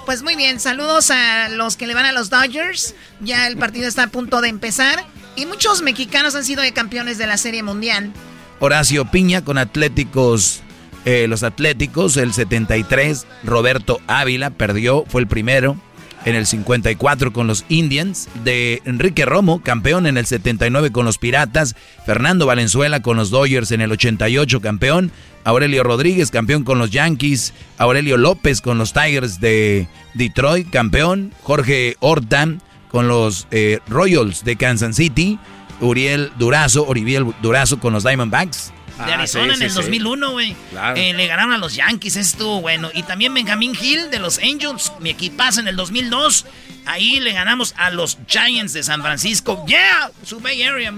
Pues 0.05 0.23
muy 0.23 0.35
bien, 0.35 0.59
saludos 0.59 1.09
a 1.09 1.49
los 1.49 1.77
que 1.77 1.87
le 1.87 1.93
van 1.93 2.05
a 2.05 2.11
los 2.11 2.29
Dodgers. 2.29 2.95
Ya 3.21 3.47
el 3.47 3.57
partido 3.57 3.87
está 3.87 4.03
a 4.03 4.07
punto 4.07 4.41
de 4.41 4.49
empezar. 4.49 5.03
Y 5.35 5.45
muchos 5.45 5.81
mexicanos 5.81 6.35
han 6.35 6.45
sido 6.45 6.63
campeones 6.73 7.17
de 7.17 7.27
la 7.27 7.37
Serie 7.37 7.63
Mundial. 7.63 8.11
Horacio 8.59 9.05
Piña 9.05 9.43
con 9.43 9.57
Atléticos, 9.57 10.61
eh, 11.05 11.27
los 11.27 11.43
Atléticos, 11.43 12.17
el 12.17 12.33
73. 12.33 13.25
Roberto 13.43 13.99
Ávila 14.07 14.51
perdió, 14.51 15.05
fue 15.07 15.21
el 15.21 15.27
primero 15.27 15.77
en 16.25 16.35
el 16.35 16.45
54 16.45 17.31
con 17.31 17.47
los 17.47 17.65
Indians, 17.69 18.27
de 18.43 18.81
Enrique 18.85 19.25
Romo, 19.25 19.61
campeón 19.61 20.07
en 20.07 20.17
el 20.17 20.25
79 20.25 20.91
con 20.91 21.05
los 21.05 21.17
Piratas, 21.19 21.75
Fernando 22.05 22.45
Valenzuela 22.45 23.01
con 23.01 23.15
los 23.17 23.29
Dodgers 23.29 23.71
en 23.71 23.81
el 23.81 23.91
88, 23.91 24.59
campeón, 24.59 25.11
Aurelio 25.43 25.83
Rodríguez, 25.83 26.31
campeón 26.31 26.63
con 26.63 26.79
los 26.79 26.89
Yankees, 26.89 27.53
Aurelio 27.77 28.17
López 28.17 28.61
con 28.61 28.79
los 28.79 28.93
Tigers 28.93 29.39
de 29.39 29.87
Detroit, 30.15 30.69
campeón, 30.71 31.31
Jorge 31.43 31.95
Horta 31.99 32.47
con 32.89 33.07
los 33.07 33.47
eh, 33.51 33.79
Royals 33.87 34.43
de 34.43 34.55
Kansas 34.55 34.95
City, 34.95 35.37
Uriel 35.81 36.31
Durazo, 36.39 36.87
Oribiel 36.87 37.33
Durazo 37.41 37.79
con 37.79 37.93
los 37.93 38.03
Diamondbacks, 38.03 38.73
de 38.97 39.11
ah, 39.11 39.15
Arizona 39.15 39.53
en 39.53 39.61
el 39.61 39.73
2001, 39.73 40.31
güey. 40.31 40.55
Eh, 40.95 41.13
le 41.13 41.27
ganaron 41.27 41.51
a 41.51 41.57
los 41.57 41.75
Yankees, 41.75 42.15
estuvo 42.15 42.61
bueno. 42.61 42.89
Y 42.93 43.03
también 43.03 43.33
Benjamin 43.33 43.75
Hill 43.79 44.09
de 44.09 44.19
los 44.19 44.39
Angels, 44.39 44.91
mi 44.99 45.09
equipazo 45.09 45.59
en 45.59 45.67
el 45.67 45.75
2002. 45.75 46.45
Ahí 46.85 47.19
le 47.19 47.33
ganamos 47.33 47.73
a 47.77 47.89
los 47.89 48.17
Giants 48.27 48.73
de 48.73 48.83
San 48.83 49.01
Francisco. 49.01 49.65
Yeah, 49.67 50.11
su 50.23 50.39
Bay 50.39 50.63
Area, 50.63 50.93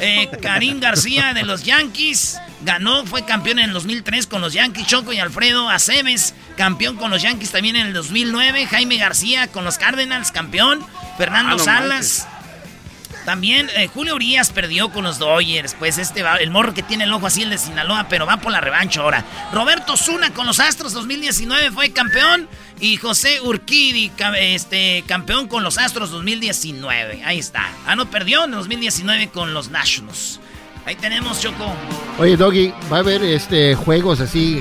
eh, 0.00 0.28
Karim 0.42 0.80
García 0.80 1.34
de 1.34 1.44
los 1.44 1.64
Yankees 1.64 2.38
ganó, 2.62 3.04
fue 3.06 3.24
campeón 3.24 3.58
en 3.58 3.66
el 3.66 3.72
2003 3.72 4.26
con 4.26 4.40
los 4.40 4.52
Yankees. 4.52 4.86
Choco 4.86 5.12
y 5.12 5.18
Alfredo 5.18 5.68
Aceves, 5.68 6.34
campeón 6.56 6.96
con 6.96 7.10
los 7.10 7.22
Yankees 7.22 7.50
también 7.50 7.76
en 7.76 7.86
el 7.88 7.92
2009. 7.92 8.66
Jaime 8.66 8.96
García 8.96 9.48
con 9.48 9.64
los 9.64 9.78
Cardinals, 9.78 10.30
campeón. 10.30 10.84
Fernando 11.16 11.56
ah, 11.56 11.58
Salas. 11.58 12.28
También 13.24 13.70
eh, 13.76 13.88
Julio 13.92 14.14
Urias 14.14 14.50
perdió 14.50 14.90
con 14.90 15.04
los 15.04 15.18
Dodgers. 15.18 15.74
Pues 15.78 15.98
este 15.98 16.22
va, 16.22 16.36
el 16.36 16.50
morro 16.50 16.74
que 16.74 16.82
tiene 16.82 17.04
el 17.04 17.12
ojo 17.12 17.26
así, 17.26 17.42
el 17.42 17.50
de 17.50 17.58
Sinaloa, 17.58 18.06
pero 18.08 18.26
va 18.26 18.36
por 18.36 18.52
la 18.52 18.60
revancha 18.60 19.00
ahora. 19.00 19.24
Roberto 19.52 19.96
Zuna 19.96 20.32
con 20.32 20.46
los 20.46 20.60
Astros 20.60 20.92
2019 20.92 21.70
fue 21.70 21.90
campeón. 21.90 22.48
Y 22.80 22.96
José 22.96 23.40
Urquidi, 23.40 24.10
este, 24.38 25.04
campeón 25.06 25.46
con 25.46 25.62
los 25.62 25.78
Astros 25.78 26.10
2019. 26.10 27.22
Ahí 27.24 27.38
está. 27.38 27.68
Ah, 27.86 27.96
no, 27.96 28.10
perdió 28.10 28.44
en 28.44 28.50
2019 28.50 29.28
con 29.28 29.54
los 29.54 29.70
Nationals. 29.70 30.40
Ahí 30.84 30.96
tenemos, 30.96 31.40
Choco. 31.40 31.72
Oye, 32.18 32.36
Doggy, 32.36 32.74
¿va 32.92 32.98
a 32.98 33.00
haber 33.00 33.22
este, 33.22 33.74
juegos 33.74 34.20
así 34.20 34.60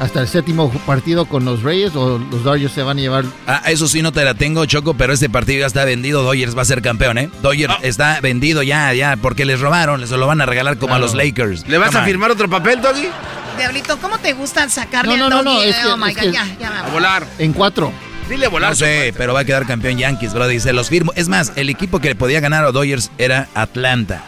hasta 0.00 0.20
el 0.20 0.28
séptimo 0.28 0.70
partido 0.86 1.26
con 1.26 1.44
los 1.44 1.62
Reyes 1.62 1.94
o 1.96 2.18
los 2.18 2.44
Dodgers 2.44 2.72
se 2.72 2.82
van 2.82 2.98
a 2.98 3.00
llevar? 3.00 3.24
Ah, 3.46 3.62
eso 3.66 3.88
sí 3.88 4.02
no 4.02 4.12
te 4.12 4.24
la 4.24 4.34
tengo, 4.34 4.64
Choco, 4.66 4.94
pero 4.94 5.12
este 5.12 5.28
partido 5.28 5.60
ya 5.60 5.66
está 5.66 5.84
vendido. 5.84 6.22
Dodgers 6.22 6.56
va 6.56 6.62
a 6.62 6.66
ser 6.66 6.82
campeón, 6.82 7.18
¿eh? 7.18 7.30
Dodgers 7.42 7.74
ah. 7.76 7.80
está 7.82 8.20
vendido 8.20 8.62
ya, 8.62 8.92
ya, 8.94 9.16
porque 9.16 9.44
les 9.44 9.60
robaron, 9.60 10.00
les 10.00 10.10
lo 10.10 10.26
van 10.26 10.40
a 10.40 10.46
regalar 10.46 10.78
como 10.78 10.94
a 10.94 10.98
los 10.98 11.14
Lakers. 11.14 11.66
¿Le 11.68 11.78
vas 11.78 11.94
a 11.94 12.04
firmar 12.04 12.30
otro 12.30 12.48
papel, 12.48 12.80
Doggy? 12.80 13.08
Diablito, 13.56 13.98
¿cómo 13.98 14.18
te 14.18 14.34
gusta 14.34 14.68
sacarle 14.68 15.16
no, 15.16 15.28
no, 15.28 15.42
no, 15.42 15.54
no, 15.54 15.62
es 15.62 15.74
que, 15.76 15.88
oh 15.88 15.96
my 15.96 16.14
God, 16.14 16.32
ya, 16.32 16.46
ya, 16.60 16.84
A 16.86 16.90
volar. 16.90 17.26
En 17.38 17.52
cuatro. 17.52 17.92
Dile 18.28 18.46
a 18.46 18.48
volar. 18.50 18.70
No 18.70 18.76
sé, 18.76 19.12
pero 19.16 19.34
va 19.34 19.40
a 19.40 19.44
quedar 19.44 19.66
campeón 19.66 19.98
Yankees, 19.98 20.34
bro. 20.34 20.46
Dice, 20.46 20.72
los 20.72 20.88
firmo. 20.88 21.12
Es 21.16 21.28
más, 21.28 21.52
el 21.56 21.70
equipo 21.70 21.98
que 21.98 22.08
le 22.08 22.14
podía 22.14 22.40
ganar 22.40 22.64
a 22.64 22.72
Dodgers 22.72 23.10
era 23.18 23.48
Atlanta. 23.54 24.22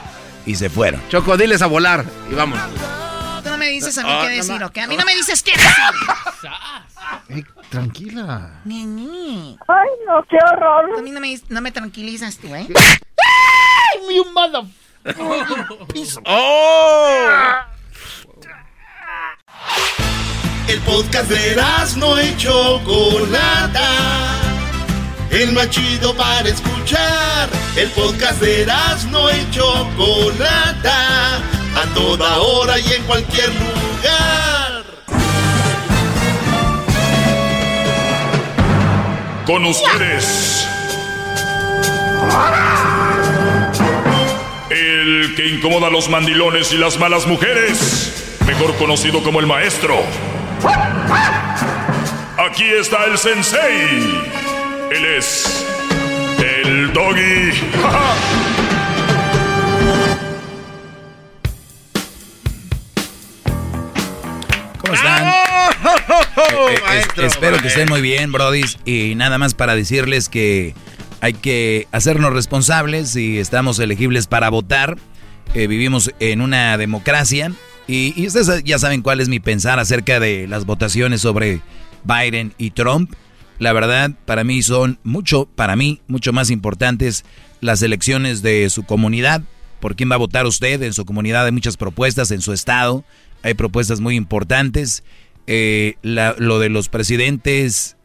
Y 0.46 0.56
se 0.56 0.70
fueron. 0.70 1.00
Choco, 1.10 1.36
diles 1.36 1.62
a 1.62 1.66
volar. 1.66 2.04
Y 2.30 2.34
vamos. 2.34 2.58
Me 3.60 3.68
dices 3.68 3.96
a 3.98 4.02
mí 4.02 4.08
Ah, 4.10 4.20
qué 4.22 4.30
decir, 4.30 4.64
¿ok? 4.64 4.78
A 4.78 4.86
mí 4.86 4.96
no 4.96 5.04
me 5.04 5.14
dices 5.14 5.42
qué 5.42 5.52
decir. 5.52 7.44
Tranquila. 7.68 8.62
Neni. 8.64 9.58
Ay, 9.68 9.88
no, 10.06 10.24
qué 10.30 10.38
horror. 10.50 10.98
A 10.98 11.02
mí 11.02 11.10
no 11.10 11.20
me, 11.20 11.38
no 11.50 11.60
me 11.60 11.70
tranquilizas 11.70 12.38
tú, 12.38 12.54
¿eh? 12.54 12.66
¡Ay, 12.74 14.16
you 14.16 14.24
mother... 14.32 14.62
¡Oh! 16.24 17.28
El 20.66 20.80
podcast 20.80 21.28
de 21.28 21.56
no 21.98 22.22
y 22.22 22.34
Chocolata. 22.38 23.90
El 25.30 25.52
más 25.52 25.68
chido 25.68 26.16
para 26.16 26.48
escuchar. 26.48 27.50
El 27.76 27.90
podcast 27.90 28.40
de 28.40 28.64
no 29.10 29.30
y 29.30 29.50
Chocolata. 29.50 31.59
A 31.76 31.94
toda 31.94 32.38
hora 32.38 32.78
y 32.78 32.92
en 32.92 33.02
cualquier 33.04 33.48
lugar. 33.48 34.84
Con 39.46 39.64
ustedes. 39.66 40.66
El 44.70 45.34
que 45.34 45.48
incomoda 45.48 45.88
a 45.88 45.90
los 45.90 46.08
mandilones 46.08 46.72
y 46.72 46.76
las 46.76 46.98
malas 46.98 47.26
mujeres. 47.26 48.38
Mejor 48.46 48.74
conocido 48.76 49.22
como 49.22 49.40
el 49.40 49.46
maestro. 49.46 49.96
Aquí 52.36 52.64
está 52.64 53.04
el 53.04 53.18
sensei. 53.18 54.22
Él 54.90 55.04
es 55.16 55.66
el 56.38 56.92
doggy. 56.92 57.52
¿Cómo 64.80 64.94
están? 64.94 65.26
Eh, 65.28 66.74
eh, 66.74 66.80
maestro, 66.86 67.26
espero 67.26 67.58
que 67.58 67.68
estén 67.68 67.88
muy 67.88 68.00
bien, 68.00 68.32
brodis. 68.32 68.78
Y 68.84 69.14
nada 69.14 69.38
más 69.38 69.54
para 69.54 69.74
decirles 69.74 70.28
que 70.28 70.74
hay 71.20 71.34
que 71.34 71.86
hacernos 71.92 72.32
responsables 72.32 73.14
y 73.16 73.38
estamos 73.38 73.78
elegibles 73.78 74.26
para 74.26 74.48
votar. 74.48 74.96
Eh, 75.54 75.66
vivimos 75.66 76.12
en 76.20 76.40
una 76.40 76.78
democracia. 76.78 77.52
Y, 77.86 78.14
y 78.16 78.26
ustedes 78.26 78.62
ya 78.64 78.78
saben 78.78 79.02
cuál 79.02 79.20
es 79.20 79.28
mi 79.28 79.40
pensar 79.40 79.78
acerca 79.78 80.20
de 80.20 80.46
las 80.46 80.64
votaciones 80.64 81.20
sobre 81.20 81.60
Biden 82.04 82.54
y 82.56 82.70
Trump. 82.70 83.12
La 83.58 83.72
verdad, 83.72 84.12
para 84.24 84.44
mí 84.44 84.62
son 84.62 84.98
mucho, 85.02 85.46
para 85.54 85.76
mí, 85.76 86.00
mucho 86.06 86.32
más 86.32 86.50
importantes 86.50 87.24
las 87.60 87.82
elecciones 87.82 88.40
de 88.42 88.70
su 88.70 88.84
comunidad. 88.84 89.42
¿Por 89.80 89.96
quién 89.96 90.10
va 90.10 90.14
a 90.14 90.18
votar 90.18 90.46
usted? 90.46 90.82
En 90.82 90.94
su 90.94 91.04
comunidad 91.04 91.44
hay 91.44 91.52
muchas 91.52 91.76
propuestas, 91.76 92.30
en 92.30 92.40
su 92.40 92.52
estado 92.52 93.04
hay 93.42 93.54
propuestas 93.54 94.00
muy 94.00 94.16
importantes. 94.16 95.02
Eh, 95.46 95.94
la- 96.02 96.34
lo 96.38 96.58
de 96.58 96.68
los 96.68 96.88
presidentes, 96.88 97.96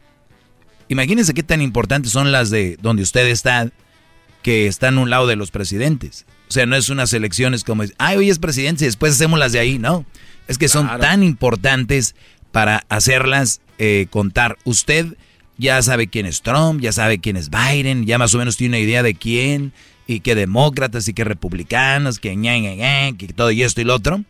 imagínense 0.87 1.33
qué 1.33 1.43
tan 1.43 1.61
importantes 1.61 2.11
son 2.11 2.31
las 2.31 2.49
de 2.49 2.77
donde 2.81 3.03
usted 3.03 3.27
está, 3.27 3.69
que 4.41 4.67
están 4.67 4.97
a 4.97 5.01
un 5.01 5.09
lado 5.09 5.27
de 5.27 5.35
los 5.35 5.51
presidentes. 5.51 6.25
O 6.47 6.51
sea, 6.51 6.65
no 6.65 6.75
es 6.75 6.89
unas 6.89 7.11
elecciones 7.13 7.63
como, 7.63 7.83
ay, 7.97 8.17
hoy 8.17 8.29
es 8.29 8.39
presidente 8.39 8.83
y 8.83 8.87
después 8.87 9.13
hacemos 9.13 9.39
las 9.39 9.51
de 9.51 9.59
ahí, 9.59 9.79
no. 9.79 10.05
Es 10.47 10.57
que 10.59 10.67
son 10.67 10.87
tan 11.01 11.23
importantes 11.23 12.15
para 12.51 12.85
hacerlas 12.89 13.61
eh, 13.79 14.07
contar. 14.11 14.57
Usted 14.63 15.17
ya 15.57 15.81
sabe 15.81 16.07
quién 16.07 16.25
es 16.27 16.41
Trump, 16.41 16.81
ya 16.81 16.91
sabe 16.91 17.19
quién 17.19 17.35
es 17.35 17.49
Biden, 17.49 18.05
ya 18.05 18.17
más 18.17 18.33
o 18.35 18.37
menos 18.37 18.55
tiene 18.57 18.77
una 18.77 18.83
idea 18.85 19.01
de 19.03 19.15
quién, 19.15 19.73
y 20.07 20.19
que 20.19 20.35
demócratas 20.35 21.07
y 21.07 21.13
que 21.13 21.23
republicanos, 21.23 22.19
que 22.19 22.35
ña, 22.35 22.57
ña, 22.59 22.75
ña, 22.75 23.17
que 23.17 23.27
todo 23.29 23.49
y 23.51 23.63
esto 23.63 23.81
y 23.81 23.85
lo 23.85 23.95
otro. 23.95 24.23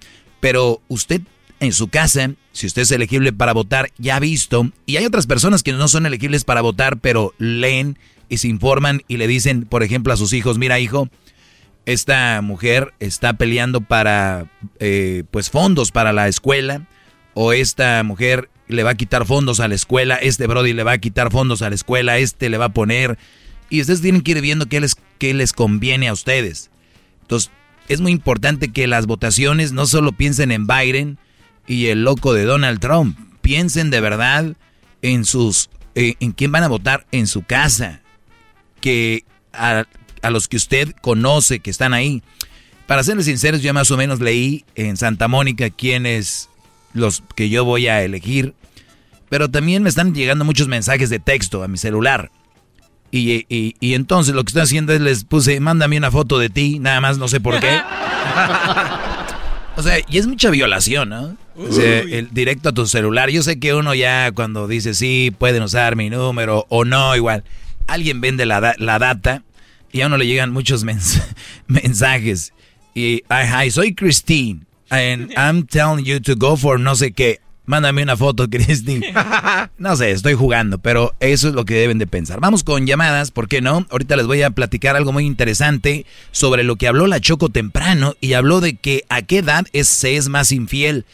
Pero 0.46 0.80
usted 0.90 1.22
en 1.60 1.74
su 1.74 1.88
casa, 1.88 2.30
si 2.52 2.68
usted 2.68 2.84
es 2.84 2.92
elegible 2.92 3.34
para 3.34 3.52
votar, 3.52 3.90
ya 3.98 4.18
ha 4.18 4.20
visto, 4.20 4.72
y 4.86 4.98
hay 4.98 5.06
otras 5.08 5.26
personas 5.26 5.64
que 5.64 5.72
no 5.72 5.88
son 5.88 6.06
elegibles 6.06 6.44
para 6.44 6.62
votar, 6.62 7.00
pero 7.00 7.34
leen 7.40 7.98
y 8.30 8.38
se 8.38 8.48
informan 8.48 9.02
y 9.08 9.18
le 9.18 9.26
dicen, 9.26 9.66
por 9.66 9.82
ejemplo, 9.82 10.14
a 10.14 10.18
sus 10.18 10.34
hijos, 10.34 10.60
mira 10.60 10.80
hijo, 10.80 11.10
esta 11.88 12.44
mujer 12.44 12.94
está 13.00 13.34
peleando 13.34 13.82
para 13.82 14.52
eh, 14.78 15.24
pues 15.32 15.50
fondos 15.50 15.92
para 15.92 16.14
la 16.14 16.28
escuela 16.28 16.86
o 17.34 17.52
esta 17.52 18.04
mujer 18.04 18.52
le 18.68 18.84
va 18.84 18.92
a 18.92 18.96
quitar 18.98 19.26
fondos 19.26 19.60
a 19.60 19.68
la 19.68 19.74
escuela, 19.74 20.14
este 20.14 20.46
Brody 20.46 20.74
le 20.74 20.84
va 20.84 20.92
a 20.92 21.00
quitar 21.00 21.32
fondos 21.32 21.64
a 21.64 21.70
la 21.70 21.76
escuela, 21.76 22.20
este 22.20 22.50
le 22.52 22.60
va 22.60 22.66
a 22.66 22.74
poner 22.74 23.18
y 23.72 23.82
ustedes 23.82 24.04
tienen 24.04 24.22
que 24.22 24.34
ir 24.34 24.42
viendo 24.42 24.68
qué 24.68 24.80
les, 24.80 24.96
qué 25.18 25.34
les 25.34 25.54
conviene 25.54 26.08
a 26.08 26.14
ustedes. 26.14 26.70
Entonces, 27.24 27.50
es 27.90 28.02
muy 28.02 28.12
importante 28.12 28.72
que 28.72 28.88
las 28.88 29.06
votaciones 29.06 29.72
no 29.72 29.86
solo 29.86 30.12
piensen 30.12 30.52
en 30.52 30.68
Biden 30.68 31.18
y 31.68 31.88
el 31.88 32.04
loco 32.04 32.34
de 32.34 32.46
Donald 32.46 32.80
Trump, 32.80 33.18
piensen 33.42 33.90
de 33.90 34.02
verdad 34.02 34.56
en 35.02 35.26
sus 35.26 35.70
eh, 35.96 36.16
en 36.20 36.34
quién 36.34 36.52
van 36.52 36.64
a 36.64 36.68
votar 36.68 37.06
en 37.12 37.26
su 37.26 37.44
casa, 37.44 38.02
que 38.82 39.24
a, 39.54 39.86
a 40.22 40.30
los 40.30 40.48
que 40.48 40.58
usted 40.58 40.94
conoce 41.02 41.60
que 41.60 41.70
están 41.70 41.94
ahí. 41.94 42.22
Para 42.86 43.04
serles 43.04 43.26
sinceros, 43.26 43.62
yo 43.62 43.74
más 43.74 43.90
o 43.92 43.98
menos 43.98 44.20
leí 44.20 44.66
en 44.76 44.98
Santa 44.98 45.28
Mónica 45.28 45.70
quiénes 45.70 46.50
los 46.94 47.24
que 47.36 47.50
yo 47.50 47.66
voy 47.66 47.88
a 47.88 48.04
elegir, 48.04 48.54
pero 49.30 49.50
también 49.50 49.84
me 49.84 49.90
están 49.90 50.14
llegando 50.14 50.46
muchos 50.46 50.68
mensajes 50.68 51.10
de 51.10 51.20
texto 51.20 51.64
a 51.64 51.68
mi 51.68 51.78
celular. 51.78 52.32
Y, 53.12 53.46
y- 53.50 53.76
y 53.80 53.94
entonces 53.94 54.36
lo 54.36 54.44
que 54.44 54.50
estoy 54.50 54.64
haciendo 54.64 54.92
es 54.94 55.00
les 55.02 55.24
puse, 55.24 55.60
mándame 55.60 55.98
una 55.98 56.12
foto 56.12 56.38
de 56.40 56.50
ti, 56.50 56.80
nada 56.80 57.00
más 57.02 57.18
no 57.18 57.28
sé 57.28 57.40
por 57.40 57.60
qué. 57.60 57.80
O 59.78 59.84
sea, 59.84 59.98
y 60.10 60.18
es 60.18 60.26
mucha 60.26 60.50
violación, 60.52 61.10
¿no? 61.10 61.36
O 61.58 61.70
sea, 61.70 62.00
el 62.00 62.30
directo 62.32 62.70
a 62.70 62.72
tu 62.72 62.88
celular. 62.88 63.30
Yo 63.30 63.44
sé 63.44 63.60
que 63.60 63.74
uno 63.74 63.94
ya 63.94 64.32
cuando 64.32 64.70
dice 64.70 64.94
sí, 64.94 65.34
pueden 65.38 65.64
usar 65.64 65.98
mi 65.98 66.10
número 66.10 66.66
o 66.70 66.86
no, 66.86 67.14
igual. 67.14 67.44
Alguien 67.88 68.22
vende 68.22 68.46
la, 68.46 68.74
la 68.78 69.00
data 69.00 69.44
y 69.92 70.00
a 70.00 70.08
uno 70.08 70.16
le 70.16 70.28
llegan 70.28 70.52
muchos 70.54 70.86
mens- 70.86 71.22
mensajes. 71.68 72.54
Y, 72.94 73.24
hi, 73.30 73.70
soy 73.70 73.94
Christine. 73.94 74.62
And 74.90 75.34
I'm 75.36 75.66
telling 75.68 76.06
you 76.06 76.22
to 76.22 76.36
go 76.38 76.56
for 76.56 76.80
no 76.80 76.96
sé 76.96 77.12
qué. 77.12 77.42
Mándame 77.66 78.04
una 78.04 78.16
foto, 78.16 78.48
Christine. 78.50 79.14
No 79.78 79.96
sé, 79.96 80.12
estoy 80.12 80.34
jugando, 80.34 80.78
pero 80.78 81.14
eso 81.20 81.48
es 81.48 81.54
lo 81.56 81.66
que 81.66 81.76
deben 81.76 81.98
de 81.98 82.08
pensar. 82.08 82.40
Vamos 82.40 82.64
con 82.64 82.86
llamadas, 82.86 83.32
¿por 83.32 83.48
qué 83.48 83.62
no? 83.62 83.86
Ahorita 83.90 84.16
les 84.16 84.28
voy 84.28 84.42
a 84.42 84.52
platicar 84.52 84.96
algo 84.96 85.12
muy 85.12 85.26
interesante 85.26 86.06
sobre 86.32 86.64
lo 86.64 86.76
que 86.76 86.88
habló 86.88 87.08
la 87.08 87.20
Choco 87.20 87.50
temprano 87.50 88.16
y 88.22 88.34
habló 88.34 88.62
de 88.62 88.76
que 88.76 89.04
a 89.10 89.22
qué 89.22 89.40
edad 89.40 89.66
es, 89.74 89.88
se 89.88 90.16
es 90.16 90.30
más 90.30 90.52
infiel. 90.52 91.06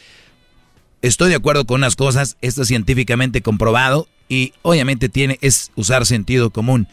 Estoy 1.00 1.30
de 1.30 1.36
acuerdo 1.36 1.64
con 1.64 1.80
unas 1.80 1.96
cosas, 1.96 2.36
esto 2.42 2.62
es 2.62 2.68
científicamente 2.68 3.42
comprobado 3.42 4.06
y 4.28 4.52
obviamente 4.62 5.08
tiene 5.08 5.38
es 5.40 5.72
usar 5.74 6.06
sentido 6.06 6.50
común. 6.50 6.86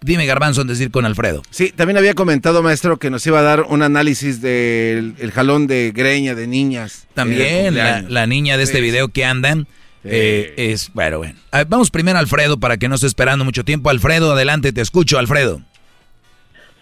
Dime, 0.00 0.26
Garbanzo, 0.26 0.60
antes 0.60 0.78
de 0.78 0.86
ir 0.86 0.90
con 0.90 1.04
Alfredo. 1.04 1.42
Sí, 1.50 1.72
también 1.72 1.96
había 1.98 2.14
comentado, 2.14 2.62
maestro, 2.62 2.98
que 2.98 3.10
nos 3.10 3.26
iba 3.26 3.40
a 3.40 3.42
dar 3.42 3.62
un 3.62 3.82
análisis 3.82 4.40
del 4.40 5.14
el 5.18 5.32
jalón 5.32 5.66
de 5.66 5.92
greña 5.94 6.34
de 6.34 6.46
niñas. 6.46 7.08
También 7.14 7.74
la, 7.74 8.26
niña 8.26 8.56
de 8.56 8.62
este 8.62 8.78
Sí, 8.78 8.82
video 8.82 9.08
que 9.08 9.24
andan 9.24 9.66
eh, 10.04 10.54
es, 10.56 10.92
bueno, 10.94 11.18
bueno. 11.18 11.34
A 11.50 11.58
ver, 11.58 11.66
vamos 11.68 11.90
primero 11.90 12.18
a 12.18 12.20
Alfredo 12.20 12.58
para 12.60 12.76
que 12.76 12.88
no 12.88 12.94
esté 12.94 13.06
esperando 13.06 13.44
mucho 13.44 13.64
tiempo. 13.64 13.90
Alfredo, 13.90 14.32
adelante, 14.32 14.72
te 14.72 14.80
escucho, 14.80 15.18
Alfredo. 15.18 15.60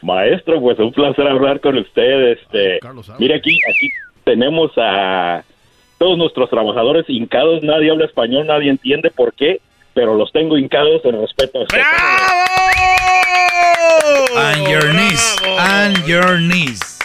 Maestro, 0.03 0.61
pues 0.61 0.79
un 0.79 0.93
placer 0.93 1.27
hablar 1.27 1.61
con 1.61 1.79
usted. 1.79 2.33
Este, 2.33 2.81
mire 3.19 3.35
aquí, 3.35 3.59
aquí 3.69 3.91
tenemos 4.25 4.71
a 4.77 5.43
todos 5.99 6.19
nuestros 6.19 6.51
trabajadores 6.51 7.07
hincados. 7.09 7.63
Nadie 7.63 7.91
habla 7.91 8.05
español, 8.05 8.47
nadie 8.47 8.71
entiende 8.71 9.11
por 9.11 9.33
qué, 9.33 9.61
pero 9.95 10.15
los 10.15 10.31
tengo 10.33 10.59
hincados 10.59 11.05
en 11.05 11.21
respeto. 11.21 11.61
On 14.37 14.69
your 14.69 14.93
knees, 14.93 15.37
on 15.59 16.07
your 16.07 16.39
knees. 16.39 16.99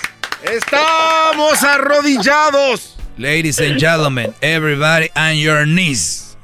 Estamos 0.43 1.63
arrodillados. 1.63 2.97
Ladies 3.17 3.59
and 3.59 3.79
gentlemen, 3.79 4.33
everybody 4.41 5.09
on 5.15 5.35
your 5.37 5.65
knees. 5.65 6.37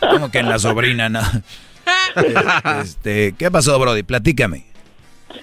Como 0.00 0.30
que 0.30 0.38
en 0.38 0.48
la 0.48 0.58
sobrina, 0.58 1.08
¿no? 1.08 1.20
Este, 2.82 3.34
¿qué 3.38 3.50
pasó, 3.50 3.78
Brody? 3.78 4.02
Platícame. 4.02 4.64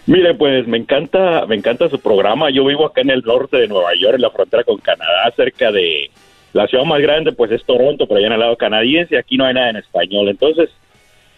Mire, 0.05 0.33
pues 0.35 0.67
me 0.67 0.77
encanta, 0.77 1.45
me 1.47 1.55
encanta 1.55 1.89
su 1.89 1.99
programa. 1.99 2.49
Yo 2.49 2.65
vivo 2.65 2.85
acá 2.85 3.01
en 3.01 3.09
el 3.09 3.21
norte 3.21 3.57
de 3.57 3.67
Nueva 3.67 3.91
York, 3.99 4.15
en 4.15 4.21
la 4.21 4.31
frontera 4.31 4.63
con 4.63 4.77
Canadá, 4.77 5.31
cerca 5.35 5.71
de 5.71 6.09
la 6.53 6.67
ciudad 6.67 6.85
más 6.85 7.01
grande, 7.01 7.31
pues 7.31 7.51
es 7.51 7.63
Toronto, 7.63 8.07
pero 8.07 8.17
allá 8.17 8.27
en 8.27 8.33
el 8.33 8.39
lado 8.39 8.57
canadiense. 8.57 9.17
Aquí 9.17 9.37
no 9.37 9.45
hay 9.45 9.53
nada 9.53 9.69
en 9.69 9.75
español, 9.77 10.29
entonces 10.29 10.69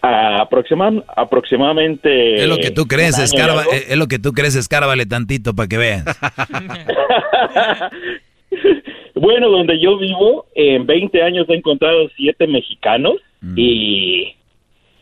a- 0.01 0.43
aproximan- 0.47 1.03
aproximadamente. 1.15 2.35
Es 2.35 2.47
lo 2.47 2.57
que 2.57 2.71
tú 2.71 2.85
crees, 2.85 3.17
escarba, 3.19 3.63
es 3.71 3.97
lo 3.97 4.07
que 4.07 4.19
tú 4.19 4.33
crees, 4.33 4.55
escárbale 4.55 5.05
tantito 5.05 5.53
para 5.53 5.67
que 5.67 5.77
veas. 5.77 6.05
Bueno, 9.15 9.49
donde 9.49 9.79
yo 9.79 9.97
vivo, 9.97 10.45
en 10.55 10.85
20 10.85 11.21
años 11.21 11.45
he 11.49 11.53
encontrado 11.55 12.09
siete 12.15 12.47
mexicanos 12.47 13.15
y 13.55 14.35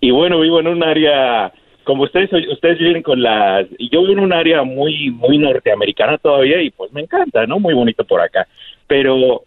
y 0.01 0.11
bueno, 0.11 0.39
vivo 0.39 0.59
en 0.59 0.67
un 0.67 0.83
área 0.83 1.51
como 1.83 2.03
ustedes 2.03 2.29
ustedes 2.51 2.77
viven 2.79 3.01
con 3.01 3.21
las 3.21 3.65
yo 3.91 4.01
vivo 4.01 4.13
en 4.13 4.19
un 4.19 4.33
área 4.33 4.63
muy 4.63 5.09
muy 5.11 5.37
norteamericana 5.37 6.17
todavía 6.17 6.61
y 6.61 6.69
pues 6.69 6.91
me 6.91 7.01
encanta, 7.01 7.45
¿no? 7.47 7.59
Muy 7.59 7.73
bonito 7.73 8.03
por 8.03 8.21
acá. 8.21 8.47
Pero 8.87 9.43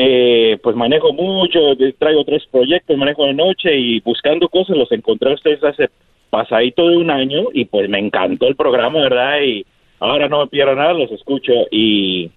eh, 0.00 0.60
pues 0.62 0.76
manejo 0.76 1.12
mucho, 1.12 1.58
traigo 1.98 2.22
tres 2.22 2.46
proyectos, 2.48 2.96
manejo 2.96 3.26
de 3.26 3.34
noche 3.34 3.76
y 3.76 3.98
buscando 3.98 4.48
cosas 4.48 4.76
los 4.76 4.92
encontré 4.92 5.28
a 5.28 5.34
ustedes 5.34 5.64
hace 5.64 5.90
pasadito 6.30 6.88
de 6.88 6.98
un 6.98 7.10
año 7.10 7.46
y 7.52 7.64
pues 7.64 7.88
me 7.88 7.98
encantó 7.98 8.46
el 8.46 8.54
programa, 8.54 9.00
¿verdad? 9.00 9.40
Y 9.40 9.66
ahora 9.98 10.28
no 10.28 10.38
me 10.38 10.46
pierdo 10.46 10.76
nada, 10.76 10.92
los 10.92 11.10
escucho 11.10 11.52
y, 11.72 12.30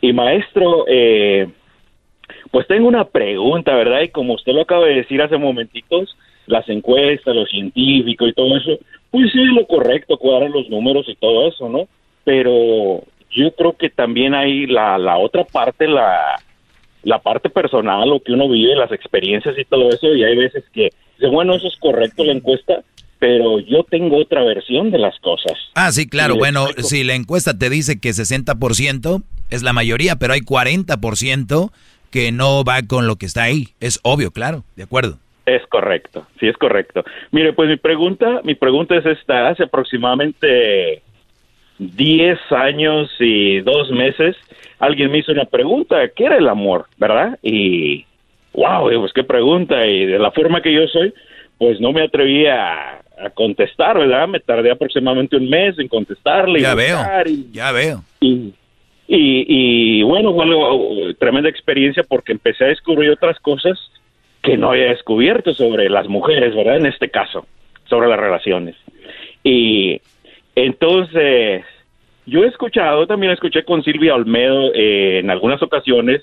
y 0.00 0.12
maestro, 0.12 0.86
eh, 0.88 1.46
pues 2.50 2.66
tengo 2.66 2.88
una 2.88 3.04
pregunta, 3.04 3.76
¿verdad? 3.76 4.00
Y 4.00 4.08
como 4.08 4.34
usted 4.34 4.52
lo 4.52 4.62
acaba 4.62 4.86
de 4.86 4.96
decir 4.96 5.22
hace 5.22 5.38
momentitos, 5.38 6.16
las 6.46 6.68
encuestas, 6.68 7.32
lo 7.32 7.46
científico 7.46 8.26
y 8.26 8.32
todo 8.32 8.56
eso, 8.56 8.76
pues 9.12 9.30
sí, 9.30 9.44
lo 9.44 9.64
correcto, 9.68 10.16
cuadrar 10.16 10.50
los 10.50 10.68
números 10.68 11.08
y 11.08 11.14
todo 11.14 11.46
eso, 11.46 11.68
¿no? 11.68 11.86
Pero 12.24 13.04
yo 13.30 13.52
creo 13.54 13.74
que 13.74 13.88
también 13.88 14.34
hay 14.34 14.66
la, 14.66 14.98
la 14.98 15.16
otra 15.16 15.44
parte, 15.44 15.86
la, 15.86 16.40
la 17.02 17.18
parte 17.20 17.50
personal, 17.50 18.08
lo 18.08 18.20
que 18.20 18.32
uno 18.32 18.48
vive, 18.48 18.74
las 18.76 18.92
experiencias 18.92 19.56
y 19.58 19.64
todo 19.64 19.88
eso, 19.90 20.14
y 20.14 20.24
hay 20.24 20.36
veces 20.36 20.64
que, 20.72 20.90
bueno, 21.30 21.54
eso 21.54 21.68
es 21.68 21.76
correcto 21.76 22.24
la 22.24 22.32
encuesta, 22.32 22.82
pero 23.18 23.58
yo 23.58 23.84
tengo 23.84 24.18
otra 24.18 24.44
versión 24.44 24.90
de 24.90 24.98
las 24.98 25.18
cosas. 25.20 25.54
Ah, 25.74 25.90
sí, 25.92 26.08
claro. 26.08 26.36
bueno, 26.36 26.66
si 26.78 27.04
la 27.04 27.14
encuesta 27.14 27.56
te 27.56 27.70
dice 27.70 28.00
que 28.00 28.10
60% 28.10 29.22
es 29.50 29.62
la 29.62 29.72
mayoría, 29.72 30.16
pero 30.16 30.34
hay 30.34 30.40
40% 30.40 31.70
que 32.10 32.32
no 32.32 32.64
va 32.64 32.82
con 32.82 33.06
lo 33.06 33.16
que 33.16 33.26
está 33.26 33.44
ahí. 33.44 33.68
Es 33.80 34.00
obvio, 34.02 34.30
claro, 34.30 34.64
de 34.76 34.84
acuerdo. 34.84 35.18
Es 35.46 35.66
correcto, 35.68 36.26
sí 36.38 36.46
es 36.46 36.56
correcto. 36.58 37.04
Mire, 37.30 37.54
pues 37.54 37.70
mi 37.70 37.76
pregunta, 37.76 38.42
mi 38.44 38.54
pregunta 38.54 38.96
es 38.96 39.06
esta, 39.06 39.48
hace 39.48 39.64
aproximadamente 39.64 41.02
10 41.78 42.38
años 42.50 43.10
y 43.20 43.60
dos 43.60 43.90
meses, 43.90 44.36
alguien 44.78 45.10
me 45.10 45.18
hizo 45.18 45.32
una 45.32 45.44
pregunta, 45.44 45.96
¿qué 46.14 46.24
era 46.24 46.36
el 46.36 46.48
amor? 46.48 46.86
¿Verdad? 46.96 47.38
Y, 47.42 48.04
wow, 48.52 48.90
pues 49.00 49.12
qué 49.12 49.24
pregunta, 49.24 49.86
y 49.86 50.06
de 50.06 50.18
la 50.18 50.30
forma 50.32 50.60
que 50.60 50.72
yo 50.72 50.86
soy, 50.88 51.12
pues 51.58 51.80
no 51.80 51.92
me 51.92 52.02
atreví 52.02 52.46
a, 52.46 53.00
contestar, 53.34 53.98
¿verdad? 53.98 54.28
Me 54.28 54.38
tardé 54.38 54.70
aproximadamente 54.70 55.36
un 55.36 55.50
mes 55.50 55.76
en 55.80 55.88
contestarle. 55.88 56.60
Ya 56.60 56.76
veo, 56.76 56.98
ya 57.50 57.72
veo. 57.72 58.04
Y, 58.20 58.54
y, 59.08 60.02
bueno, 60.04 60.32
fue 60.34 61.14
tremenda 61.14 61.48
experiencia 61.48 62.04
porque 62.04 62.30
empecé 62.30 62.64
a 62.64 62.68
descubrir 62.68 63.10
otras 63.10 63.40
cosas 63.40 63.76
que 64.40 64.56
no 64.56 64.70
había 64.70 64.90
descubierto 64.90 65.52
sobre 65.52 65.90
las 65.90 66.06
mujeres, 66.06 66.54
¿verdad? 66.54 66.76
En 66.76 66.86
este 66.86 67.10
caso, 67.10 67.44
sobre 67.86 68.08
las 68.08 68.20
relaciones. 68.20 68.76
Y 69.42 70.00
entonces, 70.64 71.64
yo 72.26 72.42
he 72.42 72.48
escuchado, 72.48 73.06
también 73.06 73.32
escuché 73.32 73.62
con 73.64 73.84
Silvia 73.84 74.16
Olmedo 74.16 74.74
eh, 74.74 75.20
en 75.20 75.30
algunas 75.30 75.62
ocasiones, 75.62 76.22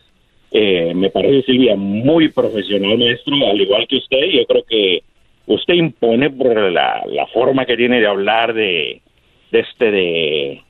eh, 0.51 0.93
me 0.93 1.09
parece 1.09 1.43
Silvia 1.43 1.77
muy 1.77 2.27
profesional, 2.27 2.97
maestro, 2.97 3.33
al 3.49 3.61
igual 3.61 3.87
que 3.87 3.95
usted, 3.95 4.25
yo 4.33 4.45
creo 4.45 4.63
que 4.67 5.03
usted 5.45 5.75
impone 5.75 6.29
por 6.31 6.53
la, 6.69 7.01
forma 7.33 7.65
que 7.65 7.77
tiene 7.77 8.01
de 8.01 8.07
hablar 8.07 8.53
de, 8.53 9.01
de 9.51 9.59
este, 9.59 9.91
de, 9.91 10.61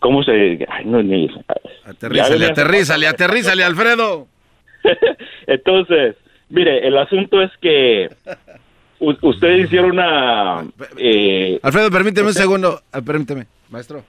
¿cómo 0.00 0.24
se 0.24 0.66
Ay, 0.68 0.84
no, 0.84 1.00
ni, 1.00 1.30
aterrízale, 1.84 2.46
aterrízale, 2.46 3.06
aterrízale, 3.06 3.62
Alfredo. 3.62 4.26
Entonces, 5.46 6.16
mire, 6.48 6.84
el 6.84 6.98
asunto 6.98 7.40
es 7.42 7.52
que 7.60 8.08
ustedes 9.00 9.66
hicieron 9.66 9.92
una... 9.92 10.64
Eh, 10.96 11.58
Alfredo, 11.62 11.90
permíteme 11.90 12.28
un 12.28 12.34
segundo, 12.34 12.82
ah, 12.92 13.00
permíteme, 13.00 13.46
maestro. 13.70 14.04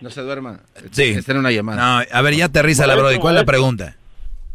No 0.00 0.10
se 0.10 0.20
duerma. 0.22 0.60
Sí. 0.90 1.04
Está 1.04 1.32
en 1.32 1.38
una 1.38 1.52
llamada. 1.52 2.00
a 2.00 2.22
ver, 2.22 2.34
ya 2.34 2.46
aterriza 2.46 2.86
la 2.86 2.96
Brody. 2.96 3.18
¿Cuál 3.18 3.36
es 3.36 3.42
la 3.42 3.46
pregunta? 3.46 3.96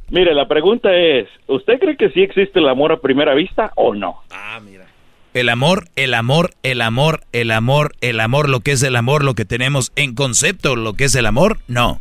Mire, 0.10 0.34
la 0.34 0.48
pregunta 0.48 0.95
es, 0.95 1.27
¿usted 1.48 1.80
cree 1.80 1.98
que 1.98 2.10
sí 2.11 2.22
existe 2.22 2.60
el 2.60 2.69
amor 2.69 2.91
a 2.94 2.99
primera 3.02 3.34
vista 3.34 3.72
o 3.76 3.94
no? 3.94 4.22
Ah, 4.31 4.60
mira. 4.64 4.85
El 5.34 5.49
amor, 5.49 5.89
el 5.95 6.14
amor, 6.14 6.52
el 6.64 6.81
amor, 6.81 7.22
el 7.31 7.52
amor, 7.52 7.94
el 8.02 8.19
amor, 8.19 8.49
lo 8.49 8.61
que 8.61 8.72
es 8.72 8.84
el 8.84 8.95
amor, 8.95 9.23
lo 9.23 9.35
que 9.35 9.45
tenemos 9.45 9.91
en 9.95 10.15
concepto, 10.15 10.76
lo 10.76 10.94
que 10.94 11.06
es 11.06 11.15
el 11.15 11.26
amor, 11.26 11.60
no. 11.68 11.99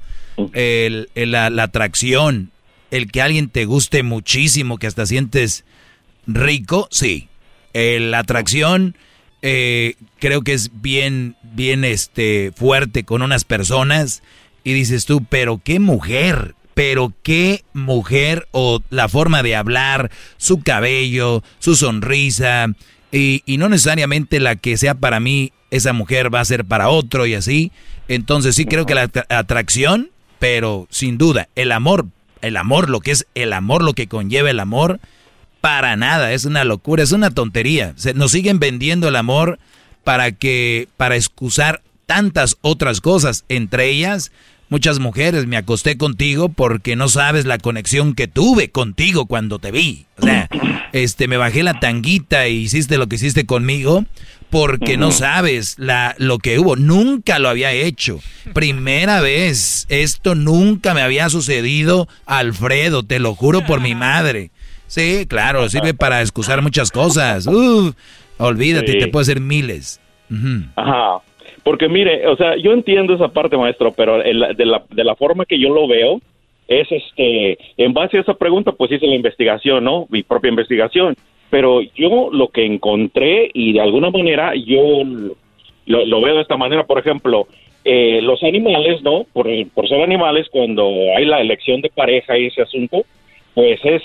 El, 0.53 1.09
la, 1.15 1.47
atracción, 1.63 2.51
el 2.91 3.11
que 3.11 3.23
alguien 3.23 3.49
te 3.49 3.65
guste 3.65 4.03
muchísimo, 4.03 4.79
que 4.79 4.87
hasta 4.87 5.05
sientes 5.05 5.65
rico, 6.27 6.89
sí. 6.91 7.29
La 8.01 8.21
atracción 8.21 8.97
eh, 9.43 9.95
creo 10.19 10.43
que 10.43 10.55
es 10.55 10.71
bien, 10.81 11.37
bien 11.43 11.85
este, 11.85 12.53
fuerte 12.57 13.05
con 13.05 13.23
unas 13.23 13.45
personas 13.45 14.23
y 14.65 14.73
dices 14.73 15.07
tú, 15.07 15.25
pero 15.29 15.61
qué 15.63 15.79
mujer, 15.79 16.55
pero 16.75 17.13
qué 17.23 17.65
mujer 17.73 18.49
o 18.51 18.81
la 18.91 19.09
forma 19.09 19.43
de 19.43 19.55
hablar, 19.55 20.11
su 20.37 20.63
cabello, 20.63 21.45
su 21.59 21.77
sonrisa, 21.77 22.69
y, 23.13 23.43
no 23.59 23.69
necesariamente 23.69 24.41
la 24.41 24.57
que 24.57 24.77
sea 24.77 24.95
para 24.95 25.21
mí, 25.21 25.53
esa 25.71 25.93
mujer 25.93 26.35
va 26.35 26.41
a 26.41 26.45
ser 26.45 26.65
para 26.65 26.89
otro 26.89 27.27
y 27.27 27.35
así. 27.35 27.73
Entonces 28.09 28.57
sí 28.57 28.67
creo 28.67 28.85
que 28.85 28.95
la 28.95 29.11
atracción, 29.29 30.11
pero 30.39 30.87
sin 30.91 31.19
duda, 31.19 31.49
el 31.55 31.73
amor, 31.73 32.07
el 32.43 32.57
amor, 32.57 32.91
lo 32.91 33.01
que 33.01 33.13
es 33.13 33.27
el 33.35 33.53
amor, 33.53 33.83
lo 33.83 33.95
que 33.95 34.07
conlleva 34.07 34.51
el 34.51 34.61
amor, 34.61 35.01
para 35.67 35.97
nada, 35.97 36.33
es 36.33 36.45
una 36.45 36.63
locura, 36.63 37.03
es 37.03 37.11
una 37.11 37.33
tontería. 37.33 37.93
Se, 37.97 38.15
nos 38.15 38.31
siguen 38.31 38.61
vendiendo 38.61 39.09
el 39.09 39.17
amor 39.17 39.59
para 40.05 40.31
que, 40.31 40.87
para 40.97 41.17
excusar 41.17 41.83
tantas 42.07 42.57
otras 42.61 43.01
cosas, 43.01 43.45
entre 43.49 43.89
ellas 43.89 44.31
Muchas 44.69 44.99
mujeres 44.99 45.47
me 45.47 45.57
acosté 45.57 45.97
contigo 45.97 46.49
porque 46.49 46.97
no 46.97 47.09
sabes 47.09 47.45
la 47.45 47.59
conexión 47.59 48.15
que 48.15 48.27
tuve 48.27 48.69
contigo 48.69 49.27
cuando 49.27 49.61
te 49.61 49.71
vi. 49.71 50.07
O 50.19 50.23
sea, 50.23 50.49
este, 50.93 51.29
me 51.29 51.37
bajé 51.37 51.63
la 51.63 51.79
tanguita 51.79 52.49
y 52.49 52.63
hiciste 52.63 52.99
lo 52.99 53.07
que 53.07 53.15
hiciste 53.15 53.47
conmigo 53.47 54.05
porque 54.51 54.97
no 54.97 55.13
sabes 55.13 55.77
la, 55.79 56.17
lo 56.19 56.39
que 56.41 56.59
hubo. 56.59 56.75
Nunca 56.75 57.39
lo 57.39 57.49
había 57.49 57.71
hecho. 57.71 58.19
Primera 58.55 59.21
vez. 59.21 59.87
Esto 59.89 60.35
nunca 60.35 60.95
me 60.95 61.03
había 61.03 61.29
sucedido, 61.31 62.09
Alfredo, 62.27 63.05
te 63.05 63.21
lo 63.21 63.37
juro 63.37 63.65
por 63.67 63.81
mi 63.81 63.95
madre. 63.95 64.51
Sí, 64.87 65.27
claro, 65.29 65.69
sirve 65.69 65.95
para 65.95 66.21
excusar 66.21 66.63
muchas 66.63 66.91
cosas. 66.91 67.47
Uf, 67.47 67.95
olvídate, 68.39 68.95
te 68.95 69.09
puedo 69.09 69.23
hacer 69.23 69.41
miles. 69.41 70.01
Ajá. 70.77 71.19
Porque 71.63 71.89
mire, 71.89 72.27
o 72.29 72.37
sea, 72.37 72.57
yo 72.57 72.73
entiendo 72.73 73.15
esa 73.15 73.29
parte, 73.29 73.57
maestro, 73.57 73.93
pero 73.93 74.19
de, 74.19 74.33
la, 74.35 74.85
de 74.89 75.05
la 75.05 75.17
forma 75.17 75.45
que 75.47 75.59
yo 75.59 75.71
lo 75.71 75.89
veo, 75.89 76.21
es 76.69 76.91
este, 76.91 77.59
en 77.77 77.93
base 77.93 78.19
a 78.19 78.21
esa 78.21 78.35
pregunta, 78.35 78.73
pues 78.73 78.93
hice 78.93 79.07
la 79.07 79.15
investigación, 79.15 79.85
¿no? 79.85 80.07
Mi 80.11 80.23
propia 80.23 80.51
investigación. 80.51 81.17
Pero 81.51 81.81
yo 81.95 82.31
lo 82.33 82.49
que 82.49 82.65
encontré 82.65 83.51
y 83.55 83.73
de 83.73 83.81
alguna 83.81 84.11
manera 84.11 84.53
yo 84.55 85.03
lo, 85.87 86.21
veo 86.21 86.35
de 86.37 86.43
esta 86.43 86.57
manera, 86.57 86.85
por 86.85 86.99
ejemplo, 86.99 87.47
eh, 87.85 88.21
los 88.23 88.43
animales, 88.43 89.03
¿no? 89.03 89.25
Por, 89.33 89.47
por 89.75 89.89
ser 89.89 90.03
animales, 90.03 90.49
cuando 90.51 90.89
hay 91.17 91.25
la 91.25 91.41
elección 91.41 91.81
de 91.81 91.91
pareja 91.91 92.37
y 92.37 92.47
ese 92.47 92.63
asunto, 92.63 93.05
pues 93.55 93.81
es, 93.85 94.03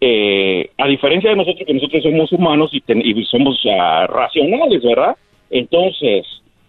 eh, 0.00 0.70
a 0.78 0.86
diferencia 0.86 1.30
de 1.30 1.36
nosotros, 1.36 1.66
que 1.66 1.74
nosotros 1.74 2.02
somos 2.02 2.32
humanos 2.32 2.70
y, 2.72 2.82
y 2.88 3.24
somos 3.26 3.62
uh, 3.64 4.06
racionales, 4.06 4.82
¿verdad? 4.82 5.16
Entonces, 5.50 6.26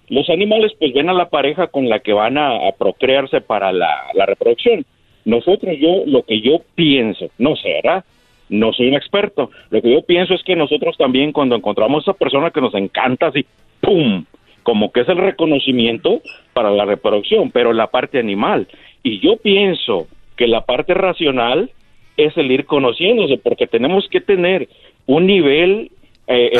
los 0.09 0.29
animales 0.29 0.73
pues 0.77 0.93
ven 0.93 1.09
a 1.09 1.13
la 1.13 1.29
pareja 1.29 1.67
con 1.67 1.87
la 1.87 1.99
que 1.99 2.11
van 2.11 2.37
a, 2.37 2.59
procrearse 2.77 3.39
para 3.39 3.71
la, 3.71 4.25
reproducción. 4.27 4.85
Nosotros, 5.23 5.77
yo, 5.79 6.03
lo 6.05 6.23
que 6.23 6.41
yo 6.41 6.59
pienso, 6.75 7.29
no 7.37 7.55
sé, 7.55 7.79
¿verdad? 7.81 8.03
No 8.49 8.73
soy 8.73 8.89
un 8.89 8.95
experto. 8.95 9.51
Lo 9.69 9.81
que 9.81 9.93
yo 9.93 10.01
pienso 10.01 10.33
es 10.33 10.43
que 10.43 10.57
nosotros 10.57 10.97
también 10.97 11.31
cuando 11.31 11.55
encontramos 11.55 12.05
a 12.05 12.11
esa 12.11 12.19
persona 12.19 12.51
que 12.51 12.59
nos 12.59 12.73
encanta 12.73 13.27
así, 13.27 13.45
¡pum! 13.79 14.25
Como 14.63 14.91
que 14.91 15.01
es 15.01 15.09
el 15.09 15.17
reconocimiento 15.17 16.21
para 16.51 16.69
la 16.69 16.83
reproducción, 16.83 17.49
pero 17.49 17.71
la 17.71 17.87
parte 17.87 18.19
animal. 18.19 18.67
Y 19.03 19.19
yo 19.19 19.37
pienso 19.37 20.07
que 20.35 20.47
la 20.47 20.65
parte 20.65 20.93
racional 20.93 21.69
es 22.17 22.35
el 22.37 22.51
ir 22.51 22.65
conociéndose, 22.65 23.37
porque 23.37 23.67
tenemos 23.67 24.07
que 24.09 24.21
tener 24.21 24.69
un 25.05 25.25
nivel 25.25 25.91
eh, 26.27 26.51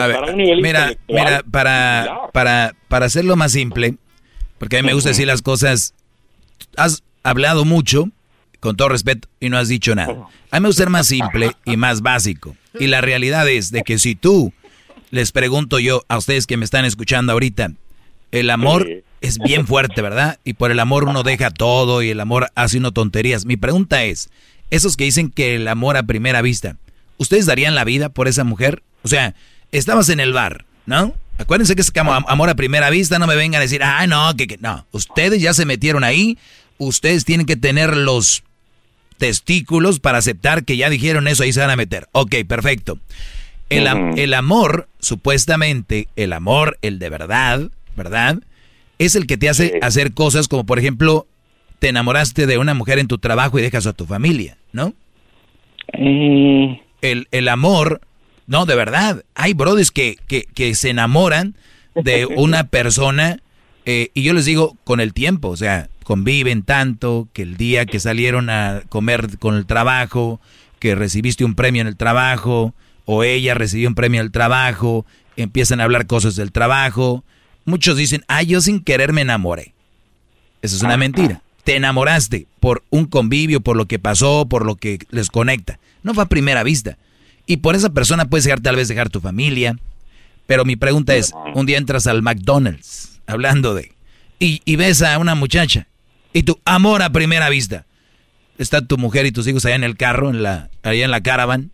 mira, 0.58 0.94
mira, 1.08 1.44
para, 1.50 2.30
para, 2.34 2.76
para 2.88 3.06
hacerlo 3.06 3.36
más 3.36 3.54
simple, 3.54 3.96
porque 4.58 4.78
a 4.78 4.82
mí 4.82 4.88
me 4.88 4.94
gusta 4.94 5.10
decir 5.10 5.28
las 5.28 5.42
cosas, 5.42 5.94
has 6.76 7.04
hablado 7.24 7.64
mucho, 7.64 8.10
con 8.60 8.76
todo 8.76 8.90
respeto, 8.90 9.30
y 9.40 9.50
no 9.50 9.58
has 9.58 9.70
dicho 9.70 9.96
nada. 9.96 10.28
A 10.50 10.60
mí 10.60 10.64
me 10.64 10.70
gusta 10.70 10.84
ser 10.84 10.90
más 10.90 11.08
simple 11.08 11.52
y 11.66 11.78
más 11.78 12.02
básico. 12.02 12.56
Y 12.80 12.88
la 12.88 13.02
realidad 13.02 13.48
es 13.50 13.72
de 13.72 13.84
que 13.84 13.98
si 13.98 14.16
tú, 14.16 14.52
les 15.10 15.32
pregunto 15.32 15.80
yo 15.80 16.04
a 16.08 16.18
ustedes 16.18 16.48
que 16.48 16.58
me 16.58 16.66
están 16.66 16.86
escuchando 16.86 17.32
ahorita, 17.34 17.72
el 18.32 18.50
amor 18.50 19.04
es 19.22 19.40
bien 19.40 19.68
fuerte, 19.68 20.02
¿verdad? 20.02 20.40
Y 20.44 20.54
por 20.54 20.72
el 20.72 20.80
amor 20.80 21.04
uno 21.06 21.24
deja 21.24 21.52
todo 21.52 22.02
y 22.02 22.10
el 22.10 22.20
amor 22.20 22.48
hace 22.56 22.78
uno 22.78 22.92
tonterías. 22.92 23.46
Mi 23.46 23.58
pregunta 23.58 24.04
es, 24.04 24.30
esos 24.72 24.98
que 24.98 25.04
dicen 25.04 25.30
que 25.30 25.56
el 25.56 25.68
amor 25.68 25.98
a 25.98 26.04
primera 26.04 26.42
vista, 26.42 26.78
¿ustedes 27.18 27.46
darían 27.46 27.76
la 27.76 27.84
vida 27.84 28.10
por 28.10 28.28
esa 28.28 28.44
mujer? 28.44 28.82
O 29.04 29.08
sea, 29.08 29.36
estabas 29.72 30.10
en 30.10 30.20
el 30.20 30.34
bar, 30.34 30.66
¿no? 30.86 31.14
Acuérdense 31.38 31.76
que 31.76 31.82
es 31.82 31.92
como 31.92 32.14
amor 32.14 32.50
a 32.50 32.56
primera 32.56 32.90
vista, 32.90 33.20
no 33.20 33.28
me 33.28 33.36
vengan 33.36 33.60
a 33.60 33.64
decir, 33.64 33.84
ah, 33.84 34.06
no, 34.08 34.36
que, 34.36 34.48
que 34.48 34.58
no. 34.58 34.86
Ustedes 34.92 35.42
ya 35.42 35.54
se 35.54 35.66
metieron 35.66 36.04
ahí, 36.04 36.38
ustedes 36.78 37.26
tienen 37.26 37.46
que 37.46 37.56
tener 37.56 37.96
los 37.96 38.44
testículos 39.18 40.00
para 40.00 40.18
aceptar 40.18 40.66
que 40.66 40.78
ya 40.78 40.90
dijeron 40.90 41.28
eso, 41.28 41.44
ahí 41.44 41.54
se 41.54 41.60
van 41.60 41.70
a 41.70 41.76
meter. 41.76 42.08
Ok, 42.12 42.36
perfecto. 42.48 43.00
El, 43.70 43.88
el 44.18 44.34
amor, 44.34 44.90
supuestamente, 45.00 46.08
el 46.16 46.34
amor, 46.34 46.78
el 46.82 47.00
de 47.00 47.10
verdad, 47.10 47.70
¿verdad? 47.96 48.40
Es 49.00 49.16
el 49.16 49.28
que 49.28 49.38
te 49.38 49.48
hace 49.48 49.80
hacer 49.82 50.14
cosas 50.14 50.48
como, 50.48 50.66
por 50.66 50.78
ejemplo, 50.78 51.26
te 51.80 51.90
enamoraste 51.90 52.48
de 52.48 52.58
una 52.58 52.74
mujer 52.74 53.00
en 53.00 53.08
tu 53.08 53.18
trabajo 53.18 53.58
y 53.58 53.62
dejas 53.62 53.88
a 53.88 53.94
tu 53.94 54.06
familia, 54.06 54.58
¿no? 54.74 54.94
Eh. 55.94 56.82
El, 57.02 57.28
el 57.32 57.48
amor, 57.48 58.02
no, 58.48 58.66
de 58.66 58.76
verdad, 58.76 59.24
hay 59.36 59.54
brodis 59.54 59.92
que, 59.92 60.18
que, 60.28 60.44
que 60.44 60.76
se 60.76 60.90
enamoran 60.90 61.56
de 61.96 62.26
una 62.36 62.66
persona 62.66 63.40
eh, 63.86 64.10
y 64.14 64.24
yo 64.24 64.34
les 64.34 64.46
digo 64.46 64.78
con 64.84 65.00
el 65.00 65.14
tiempo, 65.14 65.50
o 65.50 65.58
sea, 65.58 65.90
conviven 66.04 66.64
tanto 66.64 67.28
que 67.34 67.42
el 67.42 67.58
día 67.58 67.86
que 67.86 68.00
salieron 68.00 68.50
a 68.50 68.84
comer 68.90 69.38
con 69.40 69.56
el 69.56 69.66
trabajo, 69.66 70.40
que 70.80 70.96
recibiste 70.96 71.46
un 71.46 71.56
premio 71.56 71.82
en 71.82 71.88
el 71.88 71.98
trabajo, 71.98 72.74
o 73.06 73.24
ella 73.24 73.54
recibió 73.54 73.88
un 73.88 73.96
premio 73.96 74.20
en 74.20 74.28
el 74.28 74.32
trabajo, 74.32 75.06
empiezan 75.36 75.82
a 75.82 75.86
hablar 75.86 76.06
cosas 76.06 76.36
del 76.36 76.52
trabajo. 76.52 77.24
Muchos 77.66 77.98
dicen, 77.98 78.24
ah, 78.28 78.44
yo 78.44 78.62
sin 78.62 78.84
querer 78.84 79.14
me 79.14 79.22
enamoré. 79.22 79.74
Eso 80.62 80.76
es 80.76 80.84
una 80.84 80.98
mentira. 80.98 81.42
Te 81.64 81.76
enamoraste 81.76 82.48
por 82.60 82.84
un 82.90 83.06
convivio, 83.06 83.62
por 83.62 83.76
lo 83.76 83.86
que 83.86 84.00
pasó, 84.00 84.48
por 84.48 84.66
lo 84.66 84.76
que 84.76 85.00
les 85.10 85.30
conecta. 85.30 85.80
No 86.04 86.14
fue 86.14 86.24
a 86.24 86.28
primera 86.28 86.64
vista. 86.64 86.98
Y 87.46 87.58
por 87.58 87.76
esa 87.76 87.90
persona 87.90 88.26
puedes 88.26 88.46
dejar, 88.46 88.62
tal 88.62 88.76
vez 88.76 88.88
dejar 88.88 89.10
tu 89.10 89.22
familia. 89.22 89.78
Pero 90.48 90.66
mi 90.66 90.76
pregunta 90.76 91.16
es, 91.16 91.34
un 91.54 91.66
día 91.66 91.78
entras 91.78 92.08
al 92.08 92.22
McDonald's, 92.22 93.22
hablando 93.28 93.74
de, 93.74 93.94
y, 94.40 94.62
y 94.66 94.76
ves 94.76 95.02
a 95.02 95.18
una 95.18 95.36
muchacha, 95.36 95.88
y 96.34 96.44
tu 96.44 96.60
amor 96.66 97.04
a 97.04 97.12
primera 97.12 97.50
vista. 97.50 97.86
Está 98.58 98.86
tu 98.86 98.98
mujer 98.98 99.26
y 99.26 99.32
tus 99.32 99.48
hijos 99.48 99.66
allá 99.66 99.76
en 99.76 99.84
el 99.84 99.98
carro, 99.98 100.30
en 100.30 100.44
la, 100.44 100.70
allá 100.84 101.06
en 101.06 101.12
la 101.12 101.22
caravan. 101.22 101.72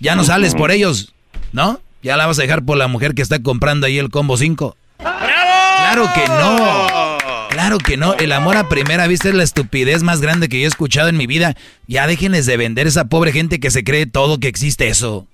Ya 0.00 0.14
no 0.14 0.24
sales 0.24 0.54
por 0.54 0.70
ellos, 0.70 1.14
¿no? 1.52 1.80
Ya 2.02 2.16
la 2.16 2.26
vas 2.26 2.38
a 2.38 2.42
dejar 2.42 2.64
por 2.64 2.76
la 2.76 2.88
mujer 2.88 3.14
que 3.14 3.22
está 3.22 3.42
comprando 3.42 3.86
ahí 3.86 3.98
el 3.98 4.10
combo 4.10 4.36
5. 4.36 4.76
Claro 4.98 6.10
que 6.14 6.26
no. 6.28 7.05
Claro 7.50 7.78
que 7.78 7.96
no. 7.96 8.14
El 8.14 8.32
amor 8.32 8.56
a 8.56 8.68
primera 8.68 9.06
vista 9.06 9.28
es 9.28 9.34
la 9.34 9.42
estupidez 9.42 10.02
más 10.02 10.20
grande 10.20 10.48
que 10.48 10.58
yo 10.60 10.64
he 10.64 10.68
escuchado 10.68 11.08
en 11.08 11.16
mi 11.16 11.26
vida. 11.26 11.56
Ya 11.86 12.06
déjenles 12.06 12.46
de 12.46 12.56
vender 12.56 12.86
esa 12.86 13.06
pobre 13.06 13.32
gente 13.32 13.60
que 13.60 13.70
se 13.70 13.84
cree 13.84 14.06
todo 14.06 14.38
que 14.38 14.48
existe 14.48 14.88
eso. 14.88 15.26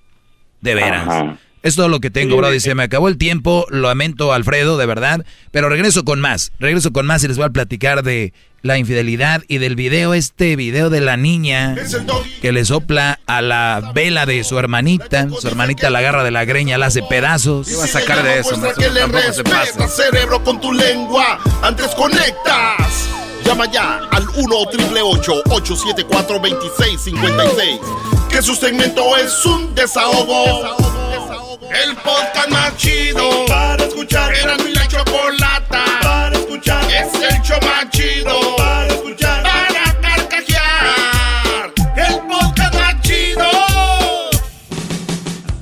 De 0.61 0.75
veras. 0.75 1.37
Es 1.63 1.77
todo 1.77 1.87
lo 1.87 2.01
que 2.01 2.11
tengo, 2.11 2.35
bro. 2.35 2.51
Dice, 2.51 2.75
me 2.75 2.83
acabó 2.83 3.07
el 3.07 3.17
tiempo, 3.17 3.65
lo 3.69 3.87
lamento, 3.87 4.33
Alfredo, 4.33 4.77
de 4.77 4.85
verdad. 4.85 5.25
Pero 5.51 5.69
regreso 5.69 6.03
con 6.03 6.19
más. 6.19 6.51
Regreso 6.59 6.91
con 6.91 7.05
más 7.05 7.23
y 7.23 7.29
les 7.29 7.37
voy 7.37 7.45
a 7.45 7.49
platicar 7.49 8.03
de 8.03 8.33
la 8.61 8.77
infidelidad 8.77 9.43
y 9.47 9.57
del 9.59 9.75
video, 9.75 10.13
este 10.13 10.55
video 10.57 10.89
de 10.89 11.01
la 11.01 11.17
niña 11.17 11.75
que 12.41 12.51
le 12.51 12.65
sopla 12.65 13.19
a 13.27 13.41
la 13.41 13.91
vela 13.95 14.25
de 14.25 14.43
su 14.43 14.59
hermanita. 14.59 15.29
Su 15.39 15.47
hermanita 15.47 15.89
la 15.89 15.99
agarra 15.99 16.25
de 16.25 16.31
la 16.31 16.43
greña, 16.43 16.77
la 16.77 16.87
hace 16.87 17.01
pedazos. 17.01 17.67
¿Qué 17.67 17.75
va 17.77 17.85
a 17.85 17.87
sacar 17.87 18.23
de 18.23 18.39
eso, 18.39 18.61
que 18.77 18.89
le 18.89 19.05
respeta, 19.05 19.87
cerebro 19.87 20.43
con 20.43 20.59
tu 20.59 20.73
lengua. 20.73 21.39
Antes 21.61 21.87
conectas. 21.95 23.09
Llama 23.45 23.71
ya 23.71 23.99
al 24.11 24.27
1 24.35 24.55
874 24.55 26.39
2656 26.39 27.79
Que 28.29 28.41
su 28.41 28.55
segmento 28.55 29.17
es 29.17 29.45
un 29.45 29.75
desahogo. 29.75 30.92
El 31.61 31.95
podcast 31.97 32.49
más 32.49 32.75
chido 32.77 33.45
para 33.45 33.83
escuchar. 33.83 34.33
Era 34.33 34.57
mi 34.57 34.73
la 34.73 34.87
chocolata 34.87 35.85
para 36.01 36.35
escuchar. 36.35 36.83
Es 36.91 37.13
el 37.13 37.41
show 37.43 37.59
más 37.61 37.91
chido 37.91 38.55
para 38.57 38.87
escuchar. 38.87 39.43
Para 39.43 40.01
carcajear. 40.01 41.73
El 41.95 42.19
podcast 42.27 42.73
más 42.73 43.01
chido. 43.01 43.45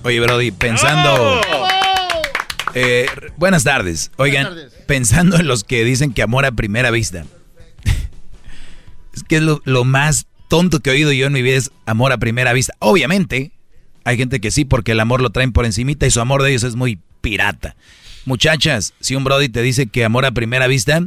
Oye, 0.03 0.19
Brody, 0.21 0.51
pensando... 0.51 1.41
Eh, 2.73 3.05
buenas 3.35 3.65
tardes. 3.65 4.11
Oigan, 4.15 4.55
pensando 4.87 5.35
en 5.35 5.47
los 5.47 5.65
que 5.65 5.83
dicen 5.83 6.13
que 6.13 6.21
amor 6.21 6.45
a 6.45 6.53
primera 6.53 6.89
vista. 6.89 7.25
es 9.13 9.23
que 9.23 9.35
es 9.35 9.41
lo, 9.41 9.61
lo 9.65 9.83
más 9.83 10.27
tonto 10.47 10.79
que 10.79 10.91
he 10.91 10.93
oído 10.93 11.11
yo 11.11 11.27
en 11.27 11.33
mi 11.33 11.41
vida 11.41 11.57
es 11.57 11.71
amor 11.85 12.13
a 12.13 12.17
primera 12.17 12.53
vista. 12.53 12.73
Obviamente, 12.79 13.51
hay 14.03 14.17
gente 14.17 14.39
que 14.39 14.51
sí, 14.51 14.65
porque 14.65 14.93
el 14.93 14.99
amor 14.99 15.21
lo 15.21 15.29
traen 15.29 15.51
por 15.51 15.65
encimita 15.65 16.05
y 16.05 16.11
su 16.11 16.21
amor 16.21 16.43
de 16.43 16.49
ellos 16.49 16.63
es 16.63 16.75
muy 16.75 16.99
pirata. 17.21 17.75
Muchachas, 18.25 18.93
si 18.99 19.15
un 19.15 19.23
Brody 19.23 19.49
te 19.49 19.61
dice 19.61 19.87
que 19.87 20.05
amor 20.05 20.25
a 20.25 20.31
primera 20.31 20.67
vista, 20.67 21.01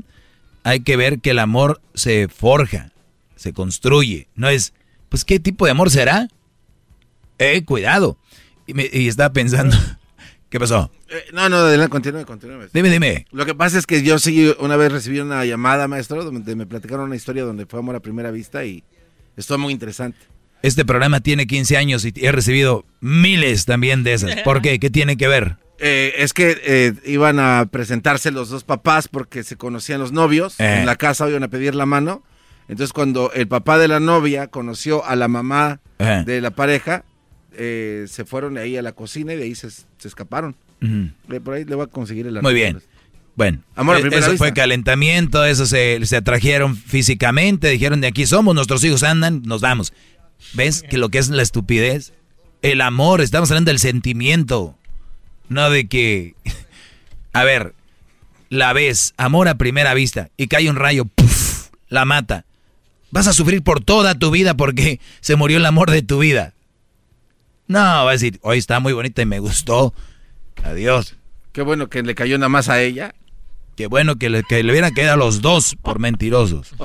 hay 0.64 0.80
que 0.80 0.96
ver 0.96 1.20
que 1.20 1.30
el 1.30 1.38
amor 1.38 1.80
se 1.94 2.28
forja, 2.28 2.90
se 3.36 3.52
construye. 3.52 4.28
No 4.34 4.48
es, 4.48 4.72
pues, 5.08 5.24
¿qué 5.24 5.38
tipo 5.38 5.64
de 5.64 5.72
amor 5.72 5.90
será? 5.90 6.28
Eh, 7.38 7.64
cuidado. 7.64 8.16
Y, 8.66 8.74
me, 8.74 8.88
y 8.92 9.08
estaba 9.08 9.32
pensando, 9.32 9.76
¿qué 10.48 10.58
pasó? 10.58 10.90
Eh, 11.08 11.24
no, 11.32 11.48
no, 11.48 11.56
adelante, 11.56 11.90
continúe, 11.90 12.24
continúe. 12.24 12.68
Dime, 12.72 12.90
dime. 12.90 13.26
Lo 13.30 13.46
que 13.46 13.54
pasa 13.54 13.78
es 13.78 13.86
que 13.86 14.02
yo 14.02 14.18
sí 14.18 14.52
una 14.58 14.76
vez 14.76 14.90
recibí 14.90 15.20
una 15.20 15.44
llamada, 15.44 15.86
maestro, 15.86 16.24
donde 16.24 16.56
me 16.56 16.66
platicaron 16.66 17.06
una 17.06 17.16
historia 17.16 17.44
donde 17.44 17.66
fue 17.66 17.78
amor 17.78 17.94
a 17.94 18.00
primera 18.00 18.30
vista 18.30 18.64
y 18.64 18.82
estuvo 19.36 19.58
muy 19.58 19.72
interesante. 19.72 20.18
Este 20.64 20.84
programa 20.84 21.20
tiene 21.20 21.46
15 21.46 21.76
años 21.76 22.04
y 22.06 22.12
he 22.16 22.32
recibido 22.32 22.86
miles 23.00 23.66
también 23.66 24.02
de 24.02 24.14
esas. 24.14 24.36
¿Por 24.42 24.62
qué? 24.62 24.78
¿Qué 24.80 24.88
tiene 24.88 25.16
que 25.18 25.28
ver? 25.28 25.56
Eh, 25.78 26.14
es 26.18 26.32
que 26.32 26.56
eh, 26.64 26.94
iban 27.04 27.38
a 27.38 27.66
presentarse 27.70 28.30
los 28.30 28.48
dos 28.48 28.64
papás 28.64 29.08
porque 29.08 29.42
se 29.42 29.56
conocían 29.56 30.00
los 30.00 30.12
novios. 30.12 30.58
Eh. 30.60 30.78
En 30.80 30.86
la 30.86 30.96
casa 30.96 31.28
iban 31.28 31.42
a 31.42 31.48
pedir 31.48 31.74
la 31.74 31.84
mano. 31.84 32.22
Entonces 32.68 32.94
cuando 32.94 33.30
el 33.34 33.46
papá 33.46 33.76
de 33.76 33.88
la 33.88 34.00
novia 34.00 34.46
conoció 34.46 35.04
a 35.04 35.16
la 35.16 35.28
mamá 35.28 35.80
Eh. 35.98 36.22
de 36.24 36.40
la 36.40 36.50
pareja, 36.50 37.04
eh, 37.56 38.06
se 38.08 38.24
fueron 38.24 38.56
ahí 38.56 38.76
a 38.78 38.82
la 38.82 38.92
cocina 38.92 39.34
y 39.34 39.36
de 39.36 39.44
ahí 39.44 39.54
se, 39.54 39.70
se 39.70 39.84
escaparon. 40.08 40.56
Eh, 40.80 41.40
Por 41.40 41.54
ahí 41.54 41.64
le 41.64 41.74
voy 41.74 41.84
a 41.84 41.88
conseguir 41.88 42.26
el 42.26 42.40
Muy 42.42 42.54
bien. 42.54 42.80
Bueno, 43.36 43.58
Amor 43.74 43.96
primera 44.00 44.20
eso 44.20 44.30
vista. 44.30 44.44
fue 44.44 44.54
calentamiento, 44.54 45.44
eso 45.44 45.66
se, 45.66 45.98
se 46.06 46.16
atrajeron 46.16 46.76
físicamente, 46.76 47.68
dijeron 47.68 48.00
de 48.00 48.06
aquí 48.06 48.26
somos, 48.26 48.54
nuestros 48.54 48.84
hijos 48.84 49.02
andan, 49.02 49.42
nos 49.44 49.60
vamos. 49.60 49.92
¿Ves 50.52 50.82
que 50.82 50.98
lo 50.98 51.08
que 51.08 51.18
es 51.18 51.28
la 51.28 51.42
estupidez? 51.42 52.12
El 52.62 52.80
amor, 52.80 53.20
estamos 53.20 53.50
hablando 53.50 53.70
del 53.70 53.78
sentimiento, 53.78 54.76
no 55.48 55.70
de 55.70 55.88
que... 55.88 56.34
A 57.32 57.42
ver, 57.42 57.74
la 58.48 58.72
ves, 58.72 59.12
amor 59.16 59.48
a 59.48 59.56
primera 59.56 59.92
vista, 59.92 60.30
y 60.36 60.46
cae 60.46 60.70
un 60.70 60.76
rayo, 60.76 61.08
la 61.88 62.04
mata. 62.04 62.44
Vas 63.10 63.26
a 63.26 63.32
sufrir 63.32 63.62
por 63.62 63.82
toda 63.82 64.16
tu 64.16 64.30
vida 64.30 64.54
porque 64.54 65.00
se 65.20 65.34
murió 65.34 65.56
el 65.58 65.66
amor 65.66 65.90
de 65.90 66.02
tu 66.02 66.18
vida. 66.18 66.54
No, 67.66 67.80
va 67.80 68.10
a 68.10 68.12
decir, 68.12 68.38
hoy 68.42 68.58
está 68.58 68.78
muy 68.78 68.92
bonita 68.92 69.22
y 69.22 69.26
me 69.26 69.40
gustó. 69.40 69.94
Adiós. 70.62 71.16
Qué 71.52 71.62
bueno 71.62 71.88
que 71.88 72.02
le 72.02 72.14
cayó 72.14 72.38
nada 72.38 72.48
más 72.48 72.68
a 72.68 72.80
ella. 72.80 73.14
Qué 73.76 73.86
bueno 73.86 74.16
que 74.16 74.30
le, 74.30 74.44
que 74.44 74.62
le 74.62 74.70
hubieran 74.70 74.94
quedado 74.94 75.14
a 75.14 75.16
los 75.16 75.40
dos 75.40 75.76
por 75.82 75.98
mentirosos. 75.98 76.70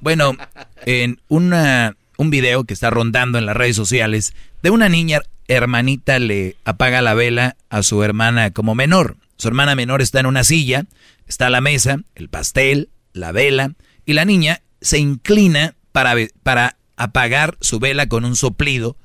Bueno, 0.00 0.36
en 0.84 1.18
una, 1.28 1.96
un 2.16 2.30
video 2.30 2.64
que 2.64 2.74
está 2.74 2.90
rondando 2.90 3.38
en 3.38 3.46
las 3.46 3.56
redes 3.56 3.76
sociales 3.76 4.34
de 4.62 4.70
una 4.70 4.88
niña 4.88 5.20
hermanita 5.48 6.18
le 6.18 6.56
apaga 6.64 7.02
la 7.02 7.14
vela 7.14 7.56
a 7.68 7.82
su 7.82 8.02
hermana 8.02 8.50
como 8.50 8.74
menor. 8.74 9.16
Su 9.36 9.48
hermana 9.48 9.74
menor 9.74 10.00
está 10.00 10.20
en 10.20 10.26
una 10.26 10.44
silla, 10.44 10.86
está 11.26 11.50
la 11.50 11.60
mesa, 11.60 11.98
el 12.14 12.28
pastel, 12.28 12.88
la 13.12 13.32
vela, 13.32 13.72
y 14.06 14.12
la 14.12 14.24
niña 14.24 14.62
se 14.80 14.98
inclina 14.98 15.74
para, 15.92 16.14
para 16.42 16.76
apagar 16.96 17.56
su 17.60 17.78
vela 17.78 18.08
con 18.08 18.24
un 18.24 18.36
soplido. 18.36 18.96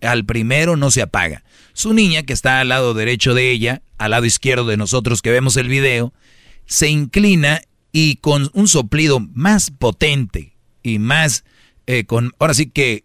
Al 0.00 0.24
primero 0.24 0.76
no 0.76 0.90
se 0.90 1.02
apaga. 1.02 1.42
Su 1.72 1.94
niña, 1.94 2.22
que 2.22 2.32
está 2.32 2.60
al 2.60 2.68
lado 2.68 2.94
derecho 2.94 3.34
de 3.34 3.50
ella, 3.50 3.82
al 3.98 4.10
lado 4.12 4.24
izquierdo 4.24 4.66
de 4.66 4.76
nosotros 4.76 5.22
que 5.22 5.30
vemos 5.30 5.56
el 5.56 5.68
video, 5.68 6.12
se 6.66 6.88
inclina 6.88 7.62
y 7.92 8.16
con 8.16 8.50
un 8.52 8.68
soplido 8.68 9.20
más 9.20 9.70
potente 9.70 10.55
y 10.90 10.98
más, 10.98 11.44
eh, 11.86 12.04
con, 12.04 12.32
ahora 12.38 12.54
sí 12.54 12.66
que 12.70 13.04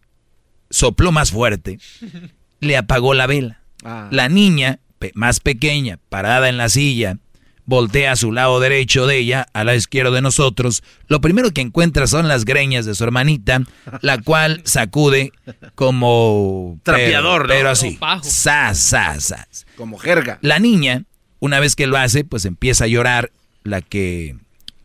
sopló 0.70 1.12
más 1.12 1.32
fuerte, 1.32 1.80
le 2.60 2.78
apagó 2.78 3.14
la 3.14 3.28
vela. 3.28 3.62
Ah. 3.84 4.08
La 4.12 4.30
niña, 4.30 4.80
pe- 5.00 5.12
más 5.16 5.40
pequeña, 5.40 5.98
parada 6.10 6.48
en 6.50 6.58
la 6.58 6.70
silla, 6.70 7.18
voltea 7.66 8.12
a 8.12 8.16
su 8.16 8.32
lado 8.32 8.60
derecho 8.60 9.08
de 9.08 9.18
ella, 9.18 9.48
al 9.54 9.66
lado 9.68 9.78
izquierdo 9.78 10.12
de 10.12 10.22
nosotros. 10.22 10.84
Lo 11.08 11.22
primero 11.22 11.52
que 11.52 11.62
encuentra 11.62 12.06
son 12.06 12.28
las 12.28 12.46
greñas 12.46 12.86
de 12.86 12.94
su 12.96 13.04
hermanita, 13.04 13.62
la 14.02 14.20
cual 14.22 14.62
sacude 14.66 15.32
como... 15.76 16.80
Trapeador, 16.84 17.48
pero, 17.48 17.54
¿no? 17.54 17.60
pero 17.60 17.70
así. 17.72 17.98
Sas, 18.24 18.78
sas, 18.78 19.24
sas. 19.26 19.66
Como 19.76 19.98
jerga. 19.98 20.38
La 20.42 20.60
niña, 20.60 21.04
una 21.40 21.60
vez 21.60 21.76
que 21.76 21.88
lo 21.88 21.98
hace, 21.98 22.24
pues 22.24 22.46
empieza 22.46 22.84
a 22.84 22.88
llorar 22.88 23.32
la 23.64 23.82
que, 23.82 24.36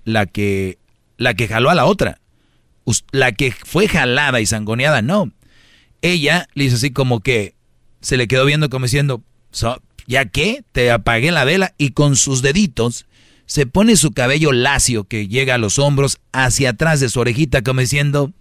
la 0.04 0.26
que, 0.26 0.78
la 1.18 1.34
que 1.34 1.48
jaló 1.48 1.70
a 1.70 1.74
la 1.74 1.84
otra. 1.86 2.18
La 3.10 3.32
que 3.32 3.52
fue 3.52 3.88
jalada 3.88 4.40
y 4.40 4.46
sangoneada, 4.46 5.02
no. 5.02 5.32
Ella 6.02 6.48
le 6.54 6.64
hizo 6.64 6.76
así 6.76 6.90
como 6.90 7.20
que 7.20 7.54
se 8.00 8.16
le 8.16 8.28
quedó 8.28 8.44
viendo 8.44 8.70
como 8.70 8.84
diciendo, 8.86 9.22
¿ya 10.06 10.26
qué? 10.26 10.62
Te 10.72 10.90
apagué 10.90 11.32
la 11.32 11.44
vela 11.44 11.74
y 11.78 11.90
con 11.90 12.16
sus 12.16 12.42
deditos 12.42 13.06
se 13.46 13.66
pone 13.66 13.96
su 13.96 14.12
cabello 14.12 14.52
lacio 14.52 15.04
que 15.04 15.28
llega 15.28 15.54
a 15.54 15.58
los 15.58 15.78
hombros 15.78 16.18
hacia 16.32 16.70
atrás 16.70 17.00
de 17.00 17.08
su 17.08 17.20
orejita 17.20 17.62
como 17.62 17.80
diciendo, 17.80 18.32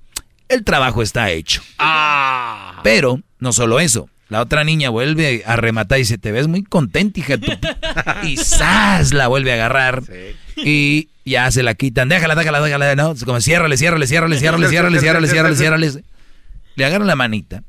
el 0.50 0.64
trabajo 0.64 1.02
está 1.02 1.32
hecho. 1.32 1.62
Ah. 1.78 2.82
Pero 2.84 3.22
no 3.40 3.54
solo 3.54 3.80
eso, 3.80 4.10
la 4.30 4.42
otra 4.42 4.64
niña 4.64 4.90
vuelve 4.90 5.44
a 5.46 5.56
rematar 5.56 6.00
y 6.00 6.02
dice, 6.02 6.18
te 6.18 6.32
ves 6.32 6.48
muy 6.48 6.64
contenta, 6.64 7.20
hija. 7.20 7.36
y 8.24 8.38
¡zas! 8.38 9.14
La 9.14 9.28
vuelve 9.28 9.52
a 9.52 9.56
agarrar. 9.56 10.04
Y 10.66 11.10
ya 11.26 11.50
se 11.52 11.64
la 11.64 11.74
quitan. 11.74 12.08
Déjala, 12.08 12.36
déjala, 12.36 12.62
déjala. 12.62 12.96
No, 12.96 13.14
como 13.26 13.42
ciérrale, 13.42 13.78
ciérrale, 13.78 14.08
ciérrale, 14.08 14.38
ciérrale, 14.38 14.70
ciérrale, 14.70 15.00
ciérrale, 15.00 15.28
ciérrale, 15.28 15.56
ciérrale. 15.56 16.04
Le 16.76 16.86
agarran 16.86 17.08
la 17.08 17.16
manita. 17.16 17.64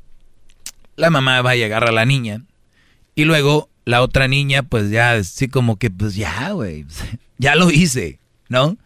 La 0.95 1.09
mamá 1.09 1.41
va 1.41 1.55
y 1.55 1.63
agarra 1.63 1.89
a 1.89 1.93
la 1.93 2.05
niña. 2.05 2.43
Y 3.15 3.25
luego 3.25 3.69
la 3.85 4.01
otra 4.01 4.27
niña, 4.27 4.63
pues 4.63 4.89
ya, 4.89 5.13
así 5.13 5.47
como 5.47 5.77
que, 5.77 5.89
pues 5.89 6.15
ya, 6.15 6.51
güey. 6.51 6.85
Ya 7.39 7.53
lo 7.53 7.69
hice, 7.69 8.17
¿no? 8.49 8.77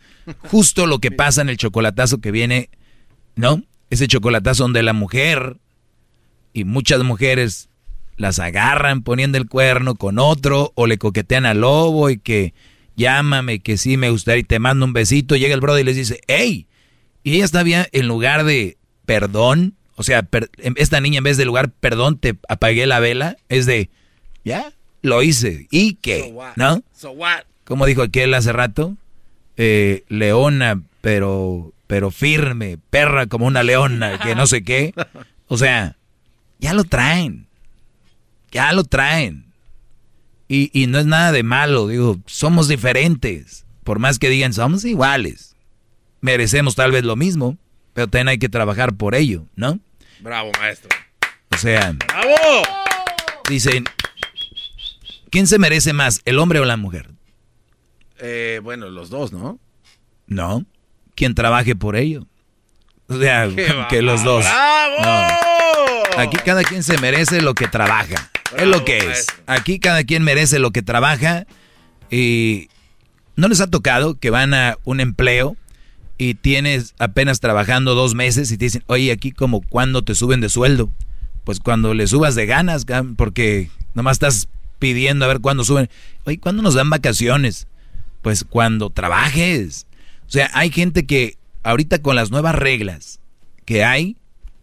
Justo 0.49 0.85
lo 0.85 0.99
que 0.99 1.09
pasa 1.09 1.41
en 1.41 1.47
el 1.47 1.55
chocolatazo 1.55 2.19
que 2.19 2.31
viene, 2.31 2.69
¿no? 3.37 3.63
Ese 3.89 4.09
chocolatazo 4.09 4.63
donde 4.63 4.83
la 4.83 4.91
mujer 4.91 5.55
y 6.51 6.65
muchas 6.65 7.01
mujeres 7.01 7.69
las 8.17 8.39
agarran 8.39 9.03
poniendo 9.03 9.37
el 9.37 9.47
cuerno 9.47 9.95
con 9.95 10.19
otro 10.19 10.73
o 10.75 10.85
le 10.85 10.97
coquetean 10.97 11.45
al 11.45 11.61
lobo 11.61 12.09
y 12.09 12.17
que 12.17 12.53
llámame, 12.95 13.59
que 13.59 13.77
sí 13.77 13.97
me 13.97 14.09
gustaría 14.09 14.41
y 14.41 14.43
te 14.43 14.59
mando 14.59 14.85
un 14.85 14.93
besito. 14.93 15.35
Llega 15.35 15.53
el 15.53 15.61
brother 15.61 15.81
y 15.81 15.85
les 15.85 15.95
dice, 15.95 16.21
hey, 16.27 16.67
y 17.23 17.35
ella 17.35 17.45
está 17.45 17.63
bien, 17.63 17.85
en 17.91 18.07
lugar 18.07 18.43
de 18.43 18.77
perdón, 19.05 19.75
o 19.95 20.03
sea, 20.03 20.27
em, 20.57 20.73
esta 20.77 21.01
niña 21.01 21.19
en 21.19 21.23
vez 21.23 21.37
de 21.37 21.45
lugar 21.45 21.69
perdón, 21.69 22.17
te 22.17 22.35
apagué 22.47 22.87
la 22.87 22.99
vela, 22.99 23.37
es 23.49 23.65
de, 23.65 23.89
ya, 24.43 24.71
lo 25.01 25.21
hice. 25.21 25.67
¿Y 25.69 25.95
qué? 25.95 26.33
¿No? 26.55 26.81
Como 27.65 27.85
dijo 27.85 28.01
aquel 28.01 28.33
hace 28.33 28.51
rato, 28.53 28.97
eh, 29.57 30.03
leona, 30.07 30.81
pero, 31.01 31.73
pero 31.87 32.11
firme, 32.11 32.77
perra 32.89 33.27
como 33.27 33.45
una 33.45 33.63
leona, 33.63 34.19
que 34.19 34.35
no 34.35 34.47
sé 34.47 34.63
qué. 34.63 34.93
O 35.53 35.57
sea, 35.57 35.97
ya 36.59 36.73
lo 36.73 36.85
traen. 36.85 37.45
Ya 38.53 38.71
lo 38.71 38.85
traen. 38.85 39.50
Y, 40.53 40.69
y 40.73 40.87
no 40.87 40.99
es 40.99 41.05
nada 41.05 41.31
de 41.31 41.43
malo, 41.43 41.87
digo, 41.87 42.19
somos 42.25 42.67
diferentes. 42.67 43.65
Por 43.85 43.99
más 43.99 44.19
que 44.19 44.27
digan, 44.27 44.51
somos 44.51 44.83
iguales. 44.83 45.55
Merecemos 46.19 46.75
tal 46.75 46.91
vez 46.91 47.05
lo 47.05 47.15
mismo, 47.15 47.57
pero 47.93 48.09
también 48.09 48.27
hay 48.27 48.37
que 48.37 48.49
trabajar 48.49 48.93
por 48.93 49.15
ello, 49.15 49.45
¿no? 49.55 49.79
Bravo, 50.19 50.51
maestro. 50.59 50.89
O 51.51 51.57
sea, 51.57 51.93
¡Bravo! 51.93 52.63
Dicen, 53.49 53.85
¿quién 55.29 55.47
se 55.47 55.57
merece 55.57 55.93
más, 55.93 56.19
el 56.25 56.37
hombre 56.37 56.59
o 56.59 56.65
la 56.65 56.75
mujer? 56.75 57.11
Eh, 58.19 58.59
bueno, 58.61 58.89
los 58.89 59.09
dos, 59.09 59.31
¿no? 59.31 59.57
No, 60.27 60.65
quien 61.15 61.33
trabaje 61.33 61.77
por 61.77 61.95
ello. 61.95 62.27
O 63.07 63.17
sea, 63.17 63.47
que 63.89 64.01
los 64.01 64.21
dos. 64.25 64.43
¡Bravo! 64.43 66.03
Aquí 66.17 66.35
cada 66.43 66.63
quien 66.63 66.83
se 66.83 66.97
merece 66.97 67.41
lo 67.41 67.53
que 67.53 67.69
trabaja. 67.69 68.30
Es 68.57 68.67
lo 68.67 68.83
que 68.85 68.97
es. 68.97 69.27
Aquí 69.47 69.79
cada 69.79 70.03
quien 70.03 70.23
merece 70.23 70.59
lo 70.59 70.71
que 70.71 70.81
trabaja. 70.81 71.45
Y 72.09 72.69
no 73.35 73.47
les 73.47 73.61
ha 73.61 73.67
tocado 73.67 74.15
que 74.19 74.29
van 74.29 74.53
a 74.53 74.77
un 74.83 74.99
empleo 74.99 75.55
y 76.17 76.35
tienes 76.35 76.93
apenas 76.99 77.39
trabajando 77.39 77.95
dos 77.95 78.13
meses 78.13 78.51
y 78.51 78.57
te 78.57 78.65
dicen, 78.65 78.83
oye, 78.87 79.11
aquí 79.11 79.31
como 79.31 79.61
cuando 79.61 80.03
te 80.03 80.15
suben 80.15 80.41
de 80.41 80.49
sueldo. 80.49 80.91
Pues 81.43 81.59
cuando 81.59 81.93
le 81.93 82.05
subas 82.05 82.35
de 82.35 82.45
ganas, 82.45 82.85
porque 83.17 83.71
nomás 83.95 84.15
estás 84.15 84.47
pidiendo 84.77 85.25
a 85.25 85.27
ver 85.27 85.39
cuándo 85.39 85.63
suben. 85.63 85.89
Oye, 86.25 86.39
¿cuándo 86.39 86.61
nos 86.61 86.75
dan 86.75 86.89
vacaciones? 86.89 87.67
Pues 88.21 88.43
cuando 88.43 88.89
trabajes. 88.89 89.87
O 90.27 90.29
sea, 90.29 90.51
hay 90.53 90.69
gente 90.69 91.05
que 91.05 91.37
ahorita 91.63 91.99
con 91.99 92.15
las 92.15 92.29
nuevas 92.29 92.55
reglas 92.55 93.19
que 93.65 93.83
hay, 93.83 94.17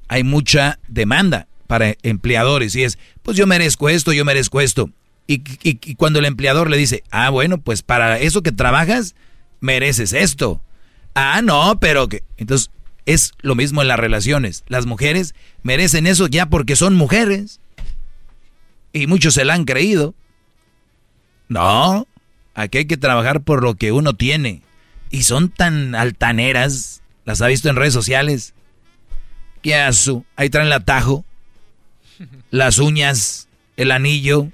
hay 0.07 0.23
mucha 0.23 0.79
demanda 0.87 1.49
para 1.69 1.95
empleadores 2.03 2.75
y 2.75 2.83
es, 2.83 2.99
pues 3.23 3.37
yo 3.37 3.47
merezco 3.47 3.89
esto, 3.89 4.13
yo 4.13 4.25
merezco 4.25 4.61
esto. 4.61 4.91
Y, 5.29 5.95
cuando 5.97 6.19
el 6.21 6.25
empleador 6.25 6.71
le 6.71 6.79
dice, 6.79 7.05
ah, 7.11 7.29
bueno, 7.29 7.59
pues 7.59 7.83
para 7.83 8.19
eso 8.19 8.43
que 8.43 8.51
trabajas, 8.51 9.15
mereces 9.61 10.15
esto. 10.15 10.63
Ah, 11.15 11.43
no, 11.43 11.79
pero 11.79 12.09
que... 12.09 12.25
Entonces, 12.39 12.71
es 13.05 13.33
lo 13.41 13.55
mismo 13.55 13.83
en 13.83 13.89
las 13.89 13.99
relaciones. 13.99 14.65
Las 14.69 14.87
mujeres 14.87 15.35
merecen 15.63 16.07
eso 16.07 16.29
ya 16.29 16.47
porque 16.47 16.77
son 16.77 16.95
mujeres. 16.95 17.61
Y 18.95 19.07
muchos 19.07 19.35
se 19.35 19.45
la 19.45 19.53
han 19.53 19.67
creído. 19.67 20.15
No, 21.49 22.07
aquí 22.55 22.79
hay 22.79 22.85
que 22.87 22.97
trabajar 22.97 23.43
por 23.43 23.63
lo 23.63 23.75
que 23.75 23.93
uno 23.93 24.15
tiene. 24.15 24.63
Y 25.11 25.25
son 25.25 25.51
tan 25.51 25.95
altaneras, 25.95 27.03
las 27.27 27.43
ha 27.43 27.49
visto 27.49 27.69
en 27.69 27.77
redes 27.77 27.93
sociales, 27.95 28.55
¿Qué 29.63 29.93
su 29.93 30.25
Ahí 30.37 30.51
traen 30.51 30.69
el 30.69 30.73
atajo, 30.73 31.25
las 32.51 32.79
uñas, 32.79 33.49
el 33.77 33.91
anillo, 33.91 34.49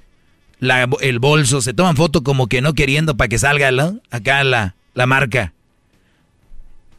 el 1.01 1.19
bolso. 1.19 1.61
Se 1.61 1.73
toman 1.73 1.95
foto 1.95 2.23
como 2.23 2.47
que 2.47 2.61
no 2.61 2.73
queriendo 2.73 3.17
para 3.17 3.27
que 3.27 3.39
salga 3.39 3.69
acá 4.11 4.43
la, 4.43 4.75
la 4.93 5.05
marca. 5.05 5.53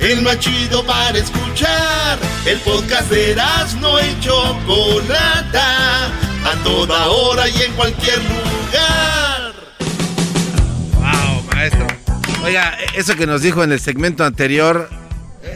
El 0.00 0.22
más 0.22 0.38
chido 0.38 0.84
para 0.84 1.18
escuchar. 1.18 2.18
El 2.44 2.58
podcast 2.60 3.10
de 3.10 3.36
no 3.80 4.00
y 4.00 4.20
Chocolata. 4.20 6.06
A 6.06 6.54
toda 6.64 7.08
hora 7.08 7.48
y 7.48 7.62
en 7.62 7.72
cualquier 7.72 8.18
lugar. 8.18 9.52
Wow, 10.94 11.42
maestro. 11.54 11.86
Oiga, 12.44 12.76
eso 12.94 13.14
que 13.14 13.26
nos 13.26 13.42
dijo 13.42 13.62
en 13.62 13.72
el 13.72 13.80
segmento 13.80 14.24
anterior 14.24 14.88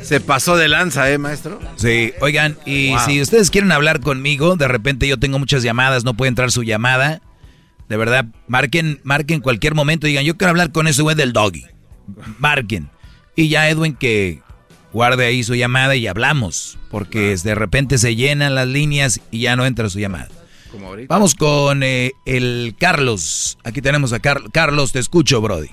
se 0.03 0.21
pasó 0.21 0.57
de 0.57 0.69
lanza, 0.69 1.11
¿eh, 1.11 1.19
maestro? 1.19 1.59
Sí, 1.77 2.13
oigan, 2.21 2.57
y 2.65 2.95
si 3.05 3.21
ustedes 3.21 3.51
quieren 3.51 3.73
hablar 3.73 4.01
conmigo, 4.01 4.57
de 4.57 4.69
repente 4.69 5.07
yo 5.07 5.19
tengo 5.19 5.39
muchas 5.39 5.63
llamadas, 5.63 6.05
no 6.05 6.15
puede 6.15 6.29
entrar 6.29 6.51
su 6.51 6.63
llamada. 6.63 7.21
De 7.89 7.97
verdad, 7.97 8.27
marquen, 8.49 9.01
marquen 9.03 9.41
cualquier 9.41 9.75
momento, 9.75 10.07
digan, 10.07 10.25
yo 10.25 10.37
quiero 10.37 10.51
hablar 10.51 10.73
con 10.73 10.87
ese 10.87 11.03
güey 11.03 11.17
del 11.17 11.33
doggy. 11.33 11.65
Marquen. 12.39 12.89
Y 13.37 13.49
ya 13.49 13.69
Edwin 13.69 13.95
que 13.95 14.41
guarde 14.93 15.27
ahí 15.27 15.43
su 15.43 15.55
llamada 15.55 15.97
y 15.97 16.07
hablamos, 16.07 16.79
porque 16.91 17.37
de 17.37 17.55
repente 17.55 17.99
se 17.99 18.17
llenan 18.17 18.55
las 18.55 18.69
líneas 18.69 19.21
y 19.31 19.41
ya 19.41 19.57
no 19.57 19.67
entra 19.67 19.91
su 19.91 19.99
llamada. 19.99 20.29
Vamos 21.09 21.35
con 21.35 21.83
eh, 21.83 22.13
el 22.27 22.75
Carlos. 22.79 23.59
Aquí 23.65 23.81
tenemos 23.81 24.13
a 24.13 24.21
Carlos, 24.21 24.93
te 24.93 24.99
escucho, 24.99 25.41
Brody. 25.41 25.69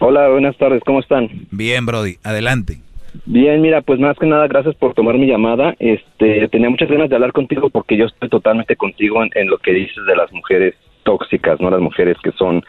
Hola, 0.00 0.28
buenas 0.28 0.56
tardes, 0.56 0.82
¿cómo 0.86 1.00
están? 1.00 1.28
Bien, 1.50 1.84
Brody, 1.84 2.18
adelante. 2.22 2.80
Bien, 3.24 3.60
mira, 3.60 3.82
pues 3.82 3.98
más 3.98 4.16
que 4.18 4.26
nada, 4.26 4.46
gracias 4.46 4.74
por 4.76 4.94
tomar 4.94 5.16
mi 5.16 5.26
llamada. 5.26 5.74
Este, 5.78 6.48
tenía 6.48 6.70
muchas 6.70 6.88
ganas 6.88 7.08
de 7.08 7.14
hablar 7.14 7.32
contigo 7.32 7.70
porque 7.70 7.96
yo 7.96 8.06
estoy 8.06 8.28
totalmente 8.28 8.76
contigo 8.76 9.22
en, 9.22 9.48
lo 9.48 9.58
que 9.58 9.72
dices 9.72 10.04
de 10.06 10.16
las 10.16 10.32
mujeres 10.32 10.74
tóxicas, 11.04 11.60
¿no? 11.60 11.70
Las 11.70 11.80
mujeres 11.80 12.16
que 12.22 12.32
son 12.32 12.62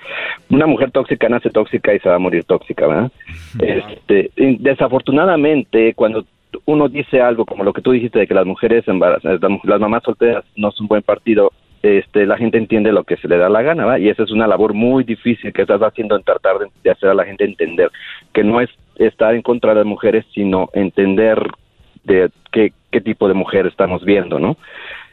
una 0.50 0.66
mujer 0.66 0.92
tóxica 0.92 1.28
nace 1.28 1.50
tóxica 1.50 1.94
y 1.94 2.00
se 2.00 2.10
va 2.10 2.16
a 2.16 2.20
morir 2.20 2.46
tóxica, 2.46 2.88
¿verdad? 2.88 3.12
Este, 3.60 4.32
desafortunadamente, 4.38 5.94
cuando 5.94 6.26
uno 6.66 6.88
dice 6.88 7.22
algo 7.22 7.46
como 7.46 7.64
lo 7.64 7.74
que 7.74 7.82
tú 7.82 7.92
dijiste 7.92 8.20
de 8.20 8.28
que 8.28 8.34
las 8.34 8.46
mujeres 8.46 8.88
embarazadas, 8.88 9.40
las 9.64 9.80
mamás 9.80 10.04
solteras 10.04 10.46
no 10.56 10.72
son 10.72 10.88
buen 10.88 11.04
partido, 11.04 11.52
este, 11.84 12.26
la 12.26 12.38
gente 12.38 12.58
entiende 12.58 12.92
lo 12.92 13.04
que 13.04 13.18
se 13.18 13.28
le 13.28 13.38
da 13.38 13.50
la 13.50 13.62
gana, 13.62 13.86
¿va? 13.86 14.00
Y 14.00 14.10
esa 14.10 14.24
es 14.24 14.32
una 14.32 14.48
labor 14.48 14.74
muy 14.74 15.04
difícil 15.04 15.54
que 15.54 15.62
estás 15.62 15.82
haciendo 15.82 16.16
en 16.16 16.24
tratar 16.24 16.60
de, 16.60 16.68
de 16.84 16.92
hacer 16.92 17.10
a 17.10 17.14
la 17.14 17.26
gente 17.26 17.46
entender 17.46 17.90
que 18.34 18.44
no 18.44 18.60
es 18.60 18.70
estar 19.00 19.34
en 19.34 19.42
contra 19.42 19.72
de 19.72 19.78
las 19.78 19.86
mujeres, 19.86 20.26
sino 20.34 20.70
entender 20.74 21.42
de 22.04 22.30
qué, 22.52 22.74
qué 22.92 23.02
tipo 23.02 23.28
de 23.28 23.34
mujer 23.34 23.66
estamos 23.66 24.04
viendo, 24.04 24.40
¿no? 24.40 24.58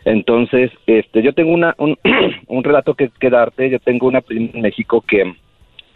Entonces, 0.05 0.71
este, 0.87 1.23
yo 1.23 1.33
tengo 1.33 1.53
una, 1.53 1.75
un, 1.79 1.97
un 2.47 2.65
relato 2.65 2.95
que, 2.95 3.11
que 3.19 3.31
darte. 3.31 3.71
Yo 3.71 3.79
tengo 3.81 4.07
una 4.07 4.21
prima 4.21 4.51
en 4.55 4.63
México 4.63 5.03
que 5.07 5.35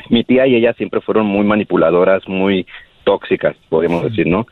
mi 0.09 0.25
tía 0.25 0.47
y 0.47 0.57
ella 0.57 0.73
siempre 0.75 1.01
fueron 1.01 1.27
muy 1.27 1.45
manipuladoras, 1.45 2.27
muy 2.29 2.67
tóxicas, 3.05 3.57
podríamos 3.69 4.03
decir, 4.05 4.27
¿no? 4.27 4.47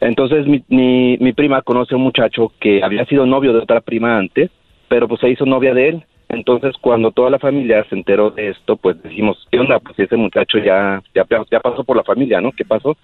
Entonces, 0.00 0.46
mi, 0.46 0.62
mi, 0.68 1.16
mi 1.18 1.32
prima 1.32 1.62
conoce 1.62 1.94
a 1.94 1.96
un 1.96 2.04
muchacho 2.04 2.52
que 2.58 2.82
había 2.82 3.04
sido 3.04 3.26
novio 3.26 3.52
de 3.52 3.60
otra 3.60 3.80
prima 3.80 4.18
antes, 4.18 4.50
pero 4.88 5.06
pues 5.06 5.20
se 5.20 5.28
hizo 5.28 5.46
novia 5.46 5.74
de 5.74 5.88
él. 5.90 6.04
Entonces, 6.32 6.74
cuando 6.80 7.10
toda 7.10 7.28
la 7.28 7.38
familia 7.38 7.84
se 7.90 7.94
enteró 7.94 8.30
de 8.30 8.48
esto, 8.48 8.76
pues 8.76 9.00
decimos, 9.02 9.46
¿qué 9.52 9.60
onda? 9.60 9.78
Pues 9.78 9.98
ese 9.98 10.16
muchacho 10.16 10.56
ya, 10.58 11.02
ya, 11.14 11.26
ya 11.50 11.60
pasó 11.60 11.84
por 11.84 11.94
la 11.94 12.02
familia, 12.02 12.40
¿no? 12.40 12.52
¿Qué 12.52 12.64
pasó? 12.64 12.96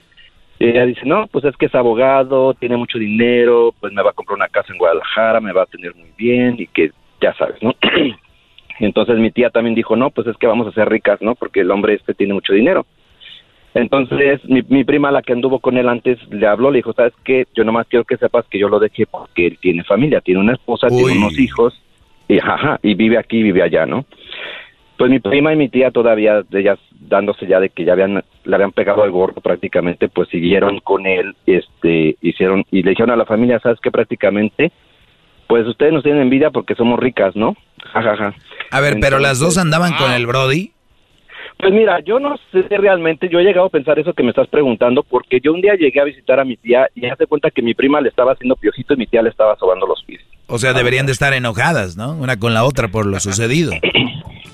Y 0.58 0.70
ella 0.70 0.86
dice, 0.86 1.02
no, 1.04 1.26
pues 1.26 1.44
es 1.44 1.54
que 1.58 1.66
es 1.66 1.74
abogado, 1.74 2.54
tiene 2.54 2.78
mucho 2.78 2.98
dinero, 2.98 3.74
pues 3.78 3.92
me 3.92 4.02
va 4.02 4.10
a 4.10 4.14
comprar 4.14 4.36
una 4.36 4.48
casa 4.48 4.72
en 4.72 4.78
Guadalajara, 4.78 5.40
me 5.40 5.52
va 5.52 5.62
a 5.62 5.66
tener 5.66 5.94
muy 5.94 6.10
bien 6.16 6.56
y 6.58 6.66
que 6.68 6.90
ya 7.20 7.34
sabes, 7.34 7.62
¿no? 7.62 7.74
Entonces 8.80 9.18
mi 9.18 9.30
tía 9.30 9.50
también 9.50 9.74
dijo, 9.74 9.94
no, 9.94 10.08
pues 10.08 10.26
es 10.26 10.36
que 10.38 10.46
vamos 10.46 10.66
a 10.66 10.72
ser 10.72 10.88
ricas, 10.88 11.20
¿no? 11.20 11.34
Porque 11.34 11.60
el 11.60 11.70
hombre 11.70 11.94
este 11.94 12.14
tiene 12.14 12.32
mucho 12.32 12.54
dinero. 12.54 12.86
Entonces 13.74 14.42
mi, 14.46 14.62
mi 14.68 14.84
prima, 14.84 15.12
la 15.12 15.20
que 15.20 15.34
anduvo 15.34 15.58
con 15.58 15.76
él 15.76 15.90
antes, 15.90 16.18
le 16.30 16.46
habló, 16.46 16.70
le 16.70 16.78
dijo, 16.78 16.94
¿sabes 16.94 17.12
qué? 17.24 17.46
Yo 17.54 17.62
nomás 17.62 17.86
quiero 17.88 18.06
que 18.06 18.16
sepas 18.16 18.46
que 18.46 18.58
yo 18.58 18.70
lo 18.70 18.78
dejé 18.80 19.04
porque 19.04 19.48
él 19.48 19.58
tiene 19.60 19.84
familia, 19.84 20.22
tiene 20.22 20.40
una 20.40 20.54
esposa, 20.54 20.88
tiene 20.88 21.18
unos 21.18 21.38
hijos, 21.38 21.78
y, 22.28 22.38
ajá, 22.38 22.78
y 22.82 22.94
vive 22.94 23.18
aquí, 23.18 23.42
vive 23.42 23.62
allá, 23.62 23.86
¿no? 23.86 24.04
Pues 24.96 25.10
mi 25.10 25.20
prima 25.20 25.52
y 25.52 25.56
mi 25.56 25.68
tía 25.68 25.90
todavía, 25.90 26.42
ellas 26.52 26.78
dándose 27.00 27.46
ya 27.46 27.60
de 27.60 27.70
que 27.70 27.84
ya 27.84 27.92
habían, 27.92 28.22
le 28.44 28.54
habían 28.54 28.72
pegado 28.72 29.02
al 29.02 29.10
gorro 29.10 29.40
prácticamente, 29.40 30.08
pues 30.08 30.28
siguieron 30.28 30.80
con 30.80 31.06
él, 31.06 31.36
este, 31.46 32.16
hicieron, 32.20 32.64
y 32.70 32.82
le 32.82 32.90
dijeron 32.90 33.12
a 33.12 33.16
la 33.16 33.24
familia, 33.24 33.60
¿sabes 33.60 33.78
qué? 33.80 33.90
Prácticamente, 33.90 34.72
pues 35.46 35.66
ustedes 35.66 35.92
nos 35.92 36.02
tienen 36.02 36.22
envidia 36.22 36.50
porque 36.50 36.74
somos 36.74 36.98
ricas, 36.98 37.34
¿no? 37.36 37.56
Ja, 37.92 38.02
ja, 38.02 38.16
ja. 38.16 38.34
A 38.70 38.80
ver, 38.80 38.96
pero 39.00 39.18
las 39.18 39.38
dos 39.38 39.56
andaban 39.56 39.94
con 39.94 40.12
el 40.12 40.26
Brody. 40.26 40.72
Pues 41.58 41.72
mira, 41.72 41.98
yo 42.00 42.20
no 42.20 42.36
sé 42.52 42.62
realmente, 42.68 43.28
yo 43.28 43.40
he 43.40 43.44
llegado 43.44 43.66
a 43.66 43.70
pensar 43.70 43.98
eso 43.98 44.12
que 44.14 44.22
me 44.22 44.30
estás 44.30 44.46
preguntando, 44.48 45.02
porque 45.02 45.40
yo 45.40 45.52
un 45.52 45.60
día 45.60 45.74
llegué 45.74 46.00
a 46.00 46.04
visitar 46.04 46.38
a 46.38 46.44
mi 46.44 46.56
tía 46.56 46.88
y 46.94 47.06
hace 47.06 47.26
cuenta 47.26 47.50
que 47.50 47.62
mi 47.62 47.74
prima 47.74 48.00
le 48.00 48.08
estaba 48.10 48.32
haciendo 48.32 48.54
piojito 48.56 48.94
y 48.94 48.98
mi 48.98 49.06
tía 49.06 49.22
le 49.22 49.30
estaba 49.30 49.56
sobando 49.56 49.86
los 49.86 50.02
pies. 50.04 50.20
O 50.46 50.58
sea, 50.58 50.72
deberían 50.72 51.06
de 51.06 51.12
estar 51.12 51.32
enojadas, 51.34 51.96
¿no? 51.96 52.12
Una 52.12 52.38
con 52.38 52.54
la 52.54 52.64
otra 52.64 52.88
por 52.88 53.06
lo 53.06 53.18
sucedido. 53.20 53.72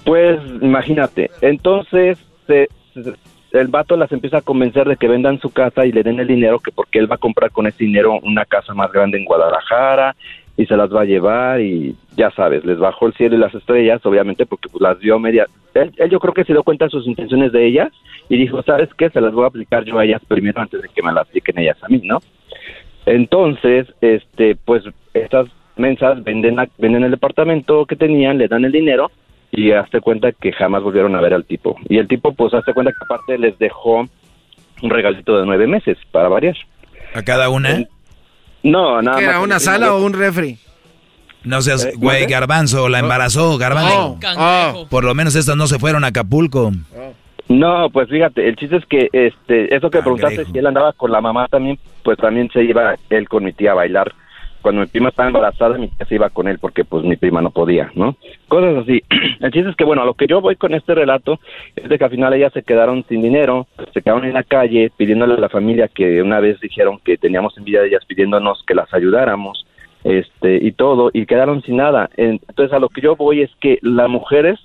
Pues 0.05 0.39
imagínate, 0.61 1.31
entonces 1.41 2.19
se- 2.47 2.69
se- 2.93 3.15
el 3.59 3.69
vato 3.69 3.97
las 3.97 4.13
empieza 4.13 4.37
a 4.39 4.43
convencer 4.43 4.87
de 4.87 4.97
que 4.99 5.09
vendan 5.09 5.41
su 5.41 5.49
casa 5.51 5.87
y 5.87 5.93
le 5.93 6.03
den 6.03 6.21
el 6.21 6.27
dinero, 6.27 6.59
que 6.59 6.71
porque 6.73 6.99
él 6.99 7.11
va 7.11 7.15
a 7.15 7.19
comprar 7.19 7.51
con 7.53 7.67
ese 7.67 7.85
dinero 7.85 8.19
una 8.23 8.45
casa 8.45 8.75
más 8.75 8.93
grande 8.93 9.17
en 9.17 9.25
Guadalajara 9.25 10.15
y 10.57 10.67
se 10.67 10.77
las 10.77 10.93
va 10.95 11.01
a 11.03 11.05
llevar 11.05 11.61
y 11.61 11.97
ya 12.17 12.31
sabes, 12.31 12.65
les 12.65 12.79
bajó 12.79 13.07
el 13.09 13.15
cielo 13.15 13.35
y 13.37 13.39
las 13.39 13.55
estrellas, 13.55 14.05
obviamente 14.07 14.47
porque 14.47 14.69
pues, 14.69 14.81
las 14.83 14.99
vio 15.01 15.19
media... 15.19 15.47
Él, 15.75 15.93
él 15.97 16.11
yo 16.11 16.21
creo 16.21 16.33
que 16.33 16.45
se 16.45 16.53
dio 16.53 16.63
cuenta 16.63 16.85
de 16.85 16.91
sus 16.93 17.07
intenciones 17.09 17.51
de 17.51 17.67
ellas 17.67 17.93
y 18.29 18.37
dijo, 18.37 18.63
¿sabes 18.63 18.89
qué? 18.97 19.11
Se 19.11 19.21
las 19.21 19.33
voy 19.33 19.45
a 19.45 19.49
aplicar 19.49 19.85
yo 19.85 19.99
a 19.99 20.05
ellas 20.05 20.23
primero 20.29 20.61
antes 20.61 20.81
de 20.81 20.89
que 20.89 21.03
me 21.03 21.13
las 21.13 21.27
apliquen 21.27 21.59
ellas 21.59 21.77
a 21.83 21.89
mí, 21.89 22.01
¿no? 22.05 22.21
Entonces, 23.07 23.87
este, 24.01 24.57
pues 24.57 24.85
estas 25.13 25.49
mensas 25.77 26.23
venden, 26.23 26.57
la- 26.57 26.69
venden 26.79 27.05
el 27.05 27.11
departamento 27.11 27.85
que 27.87 27.97
tenían, 27.97 28.39
le 28.39 28.49
dan 28.49 28.65
el 28.65 28.73
dinero 28.73 29.11
y 29.51 29.73
hazte 29.73 30.01
cuenta 30.01 30.33
que 30.33 30.53
jamás 30.53 30.83
volvieron 30.83 31.15
a 31.17 31.21
ver 31.21 31.35
al 31.35 31.45
tipo. 31.45 31.77
Y 31.89 31.99
el 31.99 32.09
tipo, 32.09 32.33
pues, 32.33 32.55
hazte 32.55 32.73
cuenta 32.73 32.93
que 32.93 33.05
aparte 33.05 33.39
les 33.39 33.59
dejó 33.59 34.07
un 34.83 34.91
regalito 34.91 35.39
de 35.39 35.47
nueve 35.47 35.67
meses, 35.67 35.99
para 36.11 36.29
variar. 36.29 36.57
¿A 37.15 37.23
cada 37.23 37.49
una? 37.49 37.85
No, 38.65 39.01
nada 39.01 39.19
¿Qué 39.19 39.27
más. 39.27 39.35
era 39.37 39.45
una 39.45 39.61
sala 39.61 39.95
o 39.95 40.03
un 40.05 40.13
refri? 40.13 40.59
No 41.45 41.61
seas, 41.61 41.85
Eh, 41.85 41.93
güey, 41.97 42.27
garbanzo, 42.27 42.89
la 42.89 42.99
embarazó, 42.99 43.57
garbanzo. 43.59 44.19
Oh, 44.39 44.87
Por 44.89 45.05
lo 45.05 45.15
menos 45.15 45.37
estas 45.37 45.57
no 45.57 45.67
se 45.67 45.79
fueron 45.79 46.03
a 46.03 46.09
Acapulco. 46.09 46.73
No, 47.49 47.91
pues 47.91 48.09
fíjate, 48.09 48.49
el 48.49 48.57
chiste 48.57 48.77
es 48.79 48.87
que 48.87 49.09
este, 49.13 49.75
eso 49.77 49.91
que 49.91 50.01
preguntaste 50.01 50.47
si 50.47 50.59
él 50.59 50.67
andaba 50.67 50.95
con 50.95 51.13
la 51.13 51.21
mamá 51.21 51.47
también, 51.49 51.79
pues 52.03 52.17
también 52.17 52.49
se 52.51 52.65
iba 52.65 52.95
él 53.11 53.29
con 53.29 53.45
mi 53.45 53.53
tía 53.53 53.73
a 53.73 53.75
bailar. 53.75 54.11
Cuando 54.65 54.81
mi 54.81 54.87
prima 54.87 55.11
estaba 55.11 55.29
embarazada, 55.29 55.77
mi 55.77 55.89
tía 55.89 56.07
se 56.07 56.15
iba 56.15 56.31
con 56.31 56.49
él 56.49 56.59
porque 56.59 56.87
pues 56.87 57.05
mi 57.05 57.17
prima 57.17 57.43
no 57.43 57.51
podía, 57.51 57.93
¿no? 57.95 58.17
Cosas 58.49 58.77
así. 58.79 59.03
El 59.41 59.53
chiste 59.53 59.69
es 59.69 59.77
que, 59.77 59.85
bueno, 59.85 60.01
a 60.01 60.07
lo 60.07 60.15
que 60.15 60.27
yo 60.27 60.41
voy 60.41 60.57
con 60.57 60.73
este 60.73 60.95
relato 60.95 61.39
es 61.77 61.87
de 61.87 61.99
que 61.99 62.05
al 62.05 62.11
final 62.11 62.33
ellas 62.33 62.51
se 62.55 62.63
quedaron 62.63 63.05
sin 63.07 63.21
dinero, 63.21 63.67
se 63.93 64.01
quedaron 64.01 64.25
en 64.25 64.33
la 64.33 64.43
calle 64.43 64.91
pidiéndole 64.97 65.35
a 65.35 65.39
la 65.39 65.51
familia 65.51 65.89
que 65.89 66.23
una 66.23 66.41
vez 66.41 66.59
dijeron 66.61 66.99
que 67.05 67.19
teníamos 67.19 67.59
envidia 67.59 67.83
de 67.83 67.89
ellas 67.89 68.07
pidiéndonos 68.07 68.65
que 68.67 68.75
las 68.75 68.93
ayudáramos, 68.95 69.67
este, 70.03 70.57
y 70.63 70.73
todo, 70.73 71.11
y 71.13 71.27
quedaron 71.27 71.61
sin 71.61 71.77
nada. 71.77 72.09
Entonces 72.17 72.73
a 72.73 72.79
lo 72.79 72.89
que 72.89 73.03
yo 73.03 73.17
voy 73.17 73.43
es 73.43 73.51
que 73.61 73.79
las 73.83 74.09
mujeres 74.09 74.59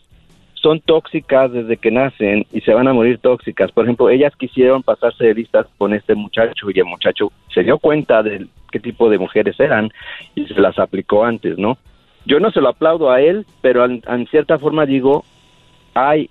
son 0.62 0.82
tóxicas 0.82 1.52
desde 1.52 1.78
que 1.78 1.92
nacen 1.92 2.46
y 2.52 2.62
se 2.62 2.74
van 2.74 2.88
a 2.88 2.94
morir 2.94 3.20
tóxicas. 3.20 3.72
Por 3.72 3.86
ejemplo, 3.86 4.10
ellas 4.10 4.34
quisieron 4.38 4.84
pasarse 4.84 5.26
de 5.26 5.34
listas 5.34 5.66
con 5.78 5.94
este 5.94 6.16
muchacho 6.16 6.70
y 6.74 6.80
el 6.80 6.86
muchacho 6.86 7.32
se 7.54 7.64
dio 7.64 7.78
cuenta 7.78 8.22
de 8.24 8.48
qué 8.72 8.80
tipo 8.80 9.10
de 9.10 9.18
mujeres 9.18 9.60
eran 9.60 9.92
y 10.36 10.46
se 10.46 10.60
las 10.60 10.78
aplicó 10.78 11.24
antes, 11.24 11.58
¿no? 11.58 11.78
Yo 12.26 12.40
no 12.40 12.52
se 12.52 12.60
lo 12.62 12.70
aplaudo 12.70 13.10
a 13.10 13.22
él, 13.22 13.46
pero 13.62 13.86
en, 13.86 14.02
en 14.08 14.28
cierta 14.28 14.60
forma 14.60 14.86
digo, 14.86 15.24
hay, 15.94 16.30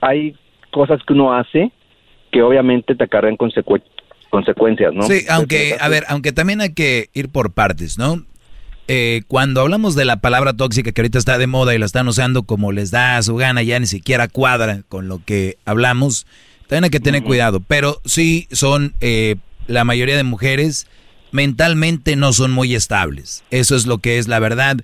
hay 0.00 0.34
cosas 0.70 1.00
que 1.04 1.12
uno 1.12 1.32
hace 1.32 1.70
que 2.32 2.42
obviamente 2.42 2.94
te 2.94 3.04
acarrean 3.04 3.36
consecue- 3.36 3.82
consecuencias, 4.30 4.92
¿no? 4.92 5.02
Sí, 5.02 5.24
aunque, 5.30 5.76
a 5.78 5.88
ver, 5.88 6.04
aunque 6.08 6.32
también 6.32 6.60
hay 6.60 6.74
que 6.74 7.10
ir 7.14 7.30
por 7.30 7.52
partes, 7.52 7.98
¿no? 7.98 8.24
Eh, 8.88 9.22
cuando 9.28 9.60
hablamos 9.60 9.94
de 9.94 10.04
la 10.04 10.16
palabra 10.20 10.54
tóxica 10.54 10.92
que 10.92 11.00
ahorita 11.00 11.18
está 11.18 11.38
de 11.38 11.46
moda 11.46 11.74
y 11.74 11.78
la 11.78 11.86
están 11.86 12.08
usando 12.08 12.42
como 12.42 12.72
les 12.72 12.90
da 12.90 13.22
su 13.22 13.36
gana, 13.36 13.62
ya 13.62 13.78
ni 13.78 13.86
siquiera 13.86 14.28
cuadra 14.28 14.82
con 14.88 15.08
lo 15.08 15.24
que 15.24 15.56
hablamos, 15.64 16.26
también 16.66 16.84
hay 16.84 16.90
que 16.90 17.00
tener 17.00 17.22
cuidado. 17.22 17.60
Pero 17.60 18.00
sí 18.04 18.48
son, 18.50 18.94
eh, 19.00 19.36
la 19.66 19.84
mayoría 19.84 20.16
de 20.16 20.24
mujeres 20.24 20.86
mentalmente 21.30 22.16
no 22.16 22.32
son 22.32 22.50
muy 22.50 22.74
estables. 22.74 23.44
Eso 23.50 23.76
es 23.76 23.86
lo 23.86 23.98
que 23.98 24.18
es 24.18 24.28
la 24.28 24.38
verdad. 24.38 24.78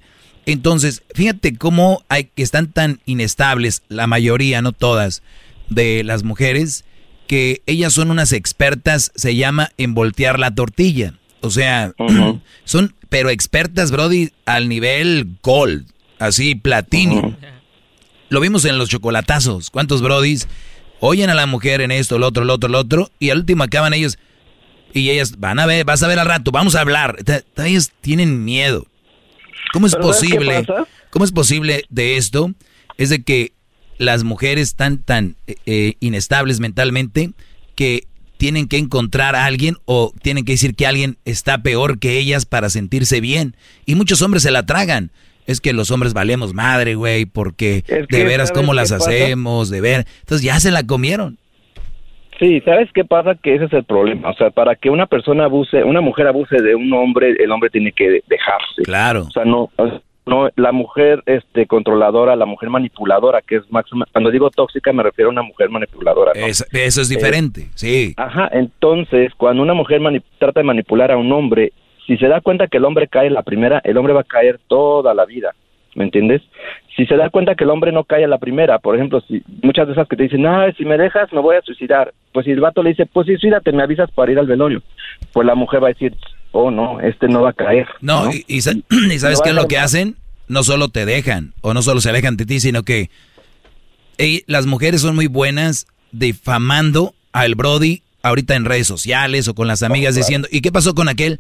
Entonces, 0.47 1.03
fíjate 1.15 1.57
cómo 1.57 2.05
hay 2.09 2.25
que 2.25 2.43
están 2.43 2.73
tan 2.73 3.01
inestables, 3.05 3.83
la 3.89 4.07
mayoría, 4.07 4.63
no 4.63 4.73
todas, 4.73 5.23
de 5.69 6.03
las 6.05 6.23
mujeres, 6.23 6.85
que 7.27 7.61
ellas 7.67 7.93
son 7.93 8.11
unas 8.11 8.33
expertas, 8.33 9.13
se 9.15 9.37
llama 9.37 9.71
en 9.77 9.93
voltear 9.93 10.39
la 10.39 10.55
tortilla. 10.55 11.13
O 11.41 11.51
sea, 11.51 11.93
son, 12.65 12.95
pero 13.09 13.31
expertas, 13.31 13.91
Brody, 13.91 14.31
al 14.47 14.69
nivel 14.69 15.39
gold, 15.43 15.87
así, 16.19 16.55
platino. 16.55 17.37
Lo 18.29 18.41
vimos 18.41 18.65
en 18.65 18.79
los 18.79 18.89
chocolatazos. 18.89 19.71
¿Cuántos 19.71 20.03
Brodis 20.03 20.49
oyen 21.01 21.31
a 21.31 21.35
la 21.35 21.47
mujer 21.47 21.81
en 21.81 21.91
esto, 21.91 22.19
lo 22.19 22.27
otro, 22.27 22.45
lo 22.45 22.55
otro, 22.55 22.69
lo 22.69 22.79
otro? 22.79 23.11
Y 23.19 23.31
al 23.31 23.39
último 23.39 23.65
acaban 23.65 23.95
ellos, 23.95 24.19
y 24.93 25.11
ellas 25.11 25.39
van 25.39 25.59
a 25.59 25.67
ver, 25.67 25.85
vas 25.85 26.03
a 26.03 26.09
ver 26.09 26.19
al 26.19 26.27
rato, 26.27 26.51
vamos 26.51 26.75
a 26.75 26.81
hablar. 26.81 27.17
Ellas 27.57 27.93
tienen 28.01 28.45
miedo. 28.45 28.87
¿Cómo 29.73 29.87
es 29.87 29.95
Pero 29.95 30.13
¿sabes 30.13 30.31
qué 30.31 30.37
posible? 30.37 30.67
¿Cómo 31.11 31.25
es 31.25 31.33
posible 31.33 31.85
de 31.89 32.17
esto? 32.17 32.53
Es 32.97 33.11
de 33.11 33.23
que 33.23 33.53
las 33.99 34.25
mujeres 34.25 34.69
están 34.69 34.99
tan 34.99 35.37
eh, 35.47 35.57
eh, 35.67 35.95
inestables 36.01 36.61
mentalmente 36.61 37.33
que 37.75 38.07
tienen 38.39 38.69
que 38.69 38.79
encontrar 38.79 39.37
a 39.37 39.45
alguien 39.45 39.77
o 39.85 40.13
tienen 40.23 40.45
que 40.45 40.53
decir 40.53 40.75
que 40.75 40.87
alguien 40.87 41.19
está 41.25 41.59
peor 41.63 41.99
que 41.99 42.19
ellas 42.19 42.47
para 42.47 42.71
sentirse 42.71 43.21
bien. 43.21 43.55
Y 43.85 43.97
muchos 43.97 44.23
hombres 44.23 44.43
se 44.45 44.51
la 44.51 44.65
tragan. 44.65 45.11
Es 45.47 45.61
que 45.61 45.73
los 45.73 45.91
hombres 45.91 46.15
valemos 46.15 46.55
madre, 46.55 46.95
güey, 46.95 47.27
porque 47.27 47.83
Es 47.87 48.07
que, 48.07 48.19
de 48.19 48.25
veras 48.25 48.49
¿sabes 48.49 48.61
cómo 48.63 48.75
las 48.75 48.93
pasa? 48.93 49.11
hacemos, 49.11 49.71
de 49.71 49.81
ver. 49.81 50.07
Entonces 50.21 50.43
ya 50.43 50.61
se 50.61 50.71
la 50.71 50.87
comieron. 50.87 51.39
Sí, 52.39 52.61
¿sabes 52.61 52.89
qué 52.95 53.05
pasa? 53.05 53.35
Que 53.35 53.57
ese 53.57 53.65
es 53.65 53.73
el 53.73 53.85
problema. 53.85 54.31
O 54.31 54.35
sea, 54.35 54.51
para 54.51 54.77
que 54.77 54.91
una 54.91 55.07
persona 55.07 55.45
abuse, 55.45 55.83
una 55.83 56.01
mujer 56.01 56.29
abuse 56.29 56.63
de 56.63 56.75
un 56.75 56.93
hombre, 56.93 57.35
el 57.43 57.51
hombre 57.51 57.69
tiene 57.71 57.93
que 57.93 58.23
dejarse. 58.29 58.83
Claro. 58.85 59.23
O 59.23 59.31
sea, 59.31 59.45
no, 59.45 59.71
no 60.29 60.49
la 60.57 60.73
mujer 60.73 61.23
este 61.27 61.67
controladora, 61.67 62.37
la 62.37 62.47
mujer 62.47 62.71
manipuladora, 62.71 63.41
que 63.43 63.57
es 63.57 63.71
máxima. 63.71 64.07
Cuando 64.13 64.31
digo 64.31 64.51
tóxica 64.51 64.93
me 64.93 65.03
refiero 65.03 65.31
a 65.31 65.33
una 65.33 65.43
mujer 65.43 65.71
manipuladora. 65.71 66.33
¿no? 66.39 66.47
Es- 66.47 66.67
eso 66.73 67.01
es 67.01 67.09
diferente, 67.09 67.69
sí. 67.75 68.15
Ajá, 68.17 68.49
entonces 68.53 69.33
cuando 69.37 69.63
una 69.63 69.75
mujer 69.75 70.01
trata 70.39 70.61
de 70.61 70.65
manipular 70.65 71.11
a 71.11 71.17
un 71.17 71.33
hombre, 71.33 71.73
si 72.07 72.17
se 72.17 72.29
da 72.29 72.41
cuenta 72.41 72.69
que 72.69 72.79
el 72.79 72.85
hombre 72.85 73.09
cae 73.09 73.31
la 73.31 73.43
primera, 73.43 73.81
el 73.85 73.97
hombre 73.97 74.13
va 74.15 74.21
a 74.21 74.25
caer 74.25 74.59
toda 74.69 75.13
la 75.15 75.25
vida, 75.27 75.55
¿me 75.95 76.05
entiendes? 76.05 76.43
Si 76.97 77.07
se 77.07 77.17
da 77.17 77.31
cuenta 77.31 77.55
que 77.55 77.65
el 77.65 77.71
hombre 77.71 77.93
no 77.93 78.05
cae 78.05 78.25
a 78.25 78.29
la 78.29 78.39
primera, 78.39 78.79
por 78.79 78.95
ejemplo, 78.97 79.21
si 79.21 79.43
muchas 79.63 79.87
de 79.87 79.93
esas 79.93 80.09
que 80.09 80.17
te 80.17 80.25
dicen, 80.25 80.45
ah, 80.47 80.73
si 80.77 80.85
me 80.85 80.99
dejas 80.99 81.33
me 81.33 81.41
voy 81.41 81.57
a 81.57 81.63
suicidar, 81.63 82.13
pues 82.33 82.45
si 82.45 82.53
el 82.53 82.61
vato 82.61 82.83
le 82.83 82.91
dice, 82.91 83.07
pues 83.07 83.27
sí, 83.27 83.37
suídate, 83.37 83.73
me 83.73 83.83
avisas 83.83 84.11
para 84.11 84.33
ir 84.33 84.39
al 84.39 84.47
velorio, 84.47 84.83
pues 85.33 85.47
la 85.47 85.55
mujer 85.55 85.83
va 85.83 85.89
a 85.89 85.93
decir, 85.93 86.15
oh 86.53 86.71
no, 86.71 87.01
este 87.01 87.29
no 87.29 87.43
va 87.43 87.51
a 87.51 87.53
caer. 87.53 87.87
No, 88.01 88.33
Y, 88.33 88.45
y 88.49 88.61
sa- 88.63 88.73
¿y 88.91 89.19
sabes 89.19 89.39
No 89.39 89.45
qué 89.45 89.49
es 89.51 89.55
lo 89.55 89.69
que 89.69 89.79
hacen? 89.79 90.17
no 90.49 90.63
solo 90.65 90.89
te 90.89 91.05
dejan 91.05 91.53
o 91.61 91.75
no 91.75 91.83
solo 91.83 92.01
se 92.01 92.09
alejan 92.09 92.39
de 92.39 92.47
ti, 92.47 92.59
sino 92.61 92.83
que 92.83 93.11
las 94.47 94.65
mujeres 94.67 95.03
son 95.03 95.15
muy 95.15 95.27
buenas 95.27 95.87
difamando 96.11 97.15
al 97.33 97.55
Brody 97.55 98.03
ahorita 98.23 98.55
en 98.57 98.65
redes 98.65 98.87
sociales 98.87 99.47
o 99.49 99.55
con 99.55 99.69
las 99.69 99.83
amigas 99.83 100.15
diciendo, 100.15 100.49
¿y 100.51 100.61
qué 100.61 100.73
pasó 100.73 100.95
con 100.95 101.09
aquel? 101.09 101.39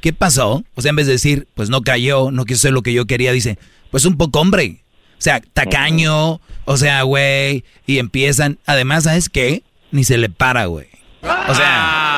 ¿Qué 0.00 0.12
pasó? 0.12 0.64
O 0.74 0.82
sea, 0.82 0.90
en 0.90 0.96
vez 0.96 1.06
de 1.06 1.12
decir, 1.14 1.48
pues 1.54 1.70
no 1.70 1.82
cayó, 1.82 2.30
no 2.30 2.44
quiso 2.44 2.58
hacer 2.58 2.72
lo 2.72 2.82
que 2.82 2.92
yo 2.92 3.06
quería, 3.06 3.32
dice, 3.32 3.58
pues 3.90 4.04
un 4.04 4.16
poco 4.16 4.40
hombre. 4.40 4.80
O 5.18 5.22
sea, 5.22 5.40
tacaño, 5.52 6.40
o 6.64 6.76
sea, 6.76 7.02
güey, 7.02 7.64
y 7.86 7.98
empiezan, 7.98 8.58
además, 8.66 9.04
¿sabes 9.04 9.28
qué? 9.28 9.62
Ni 9.92 10.04
se 10.04 10.18
le 10.18 10.28
para, 10.28 10.66
güey. 10.66 10.88
O 11.22 11.54
sea, 11.54 11.66
ah. 11.68 12.11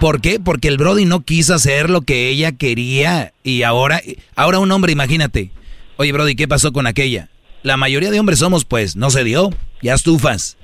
¿Por 0.00 0.20
qué? 0.20 0.40
Porque 0.40 0.68
el 0.68 0.76
Brody 0.76 1.04
no 1.04 1.20
quiso 1.22 1.54
hacer 1.54 1.90
lo 1.90 2.02
que 2.02 2.28
ella 2.28 2.52
quería 2.52 3.32
y 3.42 3.62
ahora, 3.62 4.00
ahora 4.36 4.58
un 4.58 4.70
hombre, 4.72 4.92
imagínate, 4.92 5.50
oye 5.96 6.12
Brody, 6.12 6.34
¿qué 6.34 6.48
pasó 6.48 6.72
con 6.72 6.86
aquella? 6.86 7.28
La 7.62 7.76
mayoría 7.76 8.10
de 8.10 8.18
hombres 8.18 8.38
somos, 8.38 8.64
pues, 8.64 8.96
no 8.96 9.10
se 9.10 9.24
dio, 9.24 9.50
ya 9.82 9.94
estufas. 9.94 10.56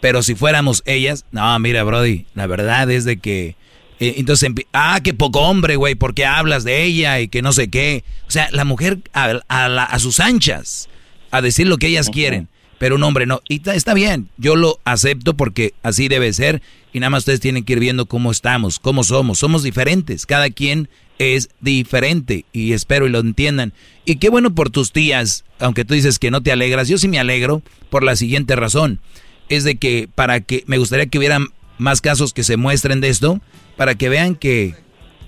Pero 0.00 0.22
si 0.22 0.34
fuéramos 0.34 0.82
ellas, 0.84 1.24
no, 1.30 1.58
mira, 1.58 1.82
Brody, 1.82 2.26
la 2.34 2.46
verdad 2.46 2.90
es 2.90 3.04
de 3.04 3.16
que... 3.18 3.56
Eh, 4.00 4.16
entonces, 4.18 4.50
ah, 4.74 5.00
qué 5.02 5.14
poco 5.14 5.40
hombre, 5.40 5.76
güey, 5.76 5.94
porque 5.94 6.26
hablas 6.26 6.64
de 6.64 6.82
ella 6.82 7.20
y 7.20 7.28
que 7.28 7.40
no 7.40 7.52
sé 7.52 7.70
qué. 7.70 8.04
O 8.28 8.30
sea, 8.30 8.48
la 8.52 8.66
mujer 8.66 8.98
a, 9.14 9.40
a, 9.48 9.98
sus 9.98 10.20
anchas, 10.20 10.90
a 11.30 11.40
decir 11.40 11.66
lo 11.66 11.78
que 11.78 11.86
ellas 11.86 12.10
quieren, 12.10 12.48
pero 12.78 12.96
un 12.96 13.02
hombre 13.02 13.26
no. 13.26 13.40
Y 13.48 13.62
está 13.68 13.94
bien, 13.94 14.28
yo 14.36 14.56
lo 14.56 14.80
acepto 14.84 15.34
porque 15.34 15.74
así 15.82 16.08
debe 16.08 16.32
ser 16.32 16.62
y 16.92 17.00
nada 17.00 17.10
más 17.10 17.22
ustedes 17.22 17.40
tienen 17.40 17.64
que 17.64 17.74
ir 17.74 17.80
viendo 17.80 18.06
cómo 18.06 18.30
estamos, 18.30 18.78
cómo 18.78 19.04
somos. 19.04 19.38
Somos 19.38 19.62
diferentes, 19.62 20.26
cada 20.26 20.50
quien 20.50 20.88
es 21.18 21.48
diferente 21.60 22.44
y 22.52 22.72
espero 22.72 23.06
y 23.06 23.10
lo 23.10 23.20
entiendan. 23.20 23.72
Y 24.04 24.16
qué 24.16 24.28
bueno 24.28 24.54
por 24.54 24.70
tus 24.70 24.92
tías, 24.92 25.44
aunque 25.58 25.84
tú 25.84 25.94
dices 25.94 26.18
que 26.18 26.30
no 26.30 26.42
te 26.42 26.52
alegras, 26.52 26.88
yo 26.88 26.98
sí 26.98 27.08
me 27.08 27.18
alegro 27.18 27.62
por 27.90 28.02
la 28.02 28.16
siguiente 28.16 28.56
razón 28.56 29.00
es 29.48 29.64
de 29.64 29.76
que 29.76 30.08
para 30.14 30.40
que 30.40 30.64
me 30.66 30.78
gustaría 30.78 31.06
que 31.06 31.18
hubieran 31.18 31.48
más 31.78 32.00
casos 32.00 32.32
que 32.32 32.44
se 32.44 32.56
muestren 32.56 33.00
de 33.00 33.08
esto, 33.08 33.40
para 33.76 33.94
que 33.94 34.08
vean 34.08 34.34
que 34.34 34.74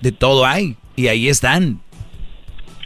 de 0.01 0.11
todo 0.11 0.45
hay 0.45 0.77
y 0.95 1.07
ahí 1.07 1.29
están. 1.29 1.81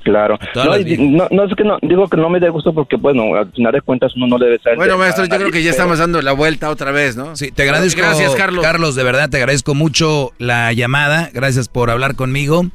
Claro. 0.03 0.37
No, 0.55 0.75
es 0.75 1.55
que 1.55 1.63
no, 1.63 1.77
digo 1.81 2.07
que 2.07 2.17
no 2.17 2.29
me 2.29 2.39
dé 2.39 2.49
gusto 2.49 2.73
porque, 2.73 2.95
bueno, 2.95 3.35
al 3.35 3.51
final 3.51 3.71
de 3.71 3.81
cuentas 3.81 4.13
uno 4.15 4.27
no 4.27 4.37
debe 4.37 4.55
estar... 4.55 4.75
Bueno, 4.75 4.97
maestro, 4.97 5.25
yo 5.25 5.37
creo 5.37 5.51
que 5.51 5.63
ya 5.63 5.71
estamos 5.71 5.99
dando 5.99 6.21
la 6.21 6.33
vuelta 6.33 6.69
otra 6.69 6.91
vez, 6.91 7.15
¿no? 7.15 7.35
Sí, 7.35 7.51
te 7.51 7.63
agradezco. 7.63 8.01
Gracias, 8.01 8.35
Carlos. 8.35 8.63
Carlos, 8.63 8.95
de 8.95 9.03
verdad, 9.03 9.29
te 9.29 9.37
agradezco 9.37 9.75
mucho 9.75 10.31
la 10.37 10.73
llamada. 10.73 11.29
Gracias 11.33 11.67
por 11.67 11.89
hablar 11.89 12.15
conmigo. 12.15 12.65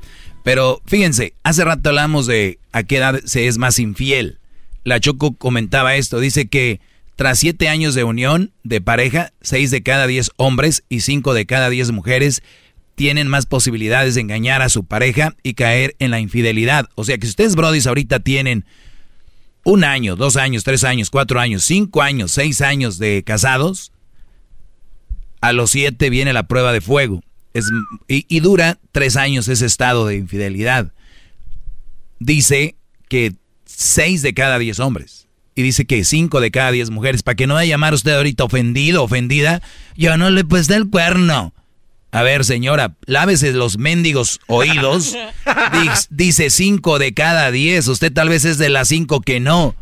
Pero 0.43 0.81
fíjense, 0.87 1.35
hace 1.43 1.65
rato 1.65 1.89
hablamos 1.89 2.27
de 2.29 2.59
a 2.73 2.85
qué 2.85 2.99
edad 2.99 3.21
se 3.25 3.49
es 3.49 3.59
más 3.59 3.81
infiel. 3.81 4.39
La 4.85 5.01
Choco 5.01 5.35
comentaba 5.37 5.97
esto, 5.97 6.21
dice 6.21 6.47
que 6.47 6.81
tras 7.17 7.41
siete 7.41 7.69
años 7.69 7.97
de 7.97 8.05
unión 8.05 8.53
de 8.63 8.81
pareja, 8.81 9.33
seis 9.41 9.73
de 9.73 9.83
cada 9.83 10.07
diez 10.07 10.31
hombres 10.37 10.85
y 10.89 11.01
cinco 11.01 11.35
de 11.35 11.47
cada 11.47 11.71
diez 11.71 11.91
mujeres 11.91 12.45
tienen 12.97 13.29
más 13.29 13.47
posibilidades 13.47 14.17
de 14.17 14.23
engañar 14.23 14.63
a 14.63 14.69
su 14.69 14.85
pareja 14.85 15.37
y 15.43 15.55
caer 15.55 15.95
en 16.01 16.11
la 16.11 16.19
infidelidad. 16.19 16.89
O 16.97 17.05
sea 17.05 17.19
que 17.19 17.27
si 17.27 17.31
ustedes, 17.31 17.55
brodis, 17.55 17.87
ahorita 17.87 18.21
tienen 18.21 18.65
un 19.65 19.85
año, 19.85 20.17
dos 20.17 20.37
años, 20.37 20.65
tres 20.65 20.83
años, 20.83 21.11
cuatro 21.11 21.39
años, 21.39 21.63
cinco 21.63 22.03
años, 22.03 22.33
seis 22.33 22.61
años 22.63 22.99
de 22.99 23.23
casados, 23.25 23.93
a 25.41 25.53
los 25.53 25.71
siete 25.71 26.11
viene 26.11 26.33
la 26.33 26.49
prueba 26.49 26.73
de 26.73 26.81
fuego. 26.81 27.23
y, 28.09 28.27
y 28.29 28.41
dura 28.41 28.79
tres 28.93 29.17
años 29.17 29.47
ese 29.49 29.67
estado 29.67 30.07
de 30.07 30.17
infidelidad. 30.17 30.93
Dice 32.19 32.77
que 33.09 33.35
seis 33.67 34.23
de 34.23 34.35
cada 34.35 34.59
diez 34.59 34.81
hombres 34.81 35.27
y 35.57 35.63
dice 35.63 35.87
que 35.87 36.05
5 36.05 36.41
de 36.41 36.51
cada 36.51 36.71
10 36.71 36.91
mujeres, 36.91 37.23
para 37.23 37.35
que 37.35 37.47
no 37.47 37.55
vaya 37.55 37.71
a 37.73 37.77
llamar 37.77 37.95
usted 37.95 38.15
ahorita 38.15 38.45
ofendido, 38.45 39.03
ofendida, 39.03 39.63
yo 39.97 40.19
no 40.19 40.29
le 40.29 40.45
puse 40.45 40.75
el 40.75 40.91
cuerno. 40.91 41.55
A 42.17 42.23
ver, 42.23 42.47
señora, 42.47 42.97
lávese 43.05 43.53
los 43.53 43.77
mendigos 43.77 44.41
oídos. 44.47 45.15
dice 46.09 46.49
5 46.49 46.99
de 46.99 47.13
cada 47.13 47.51
10, 47.51 47.89
usted 47.89 48.11
tal 48.11 48.31
vez 48.31 48.47
es 48.47 48.57
de 48.57 48.71
las 48.71 48.89
5 48.89 49.21
que 49.21 49.39
no. 49.39 49.75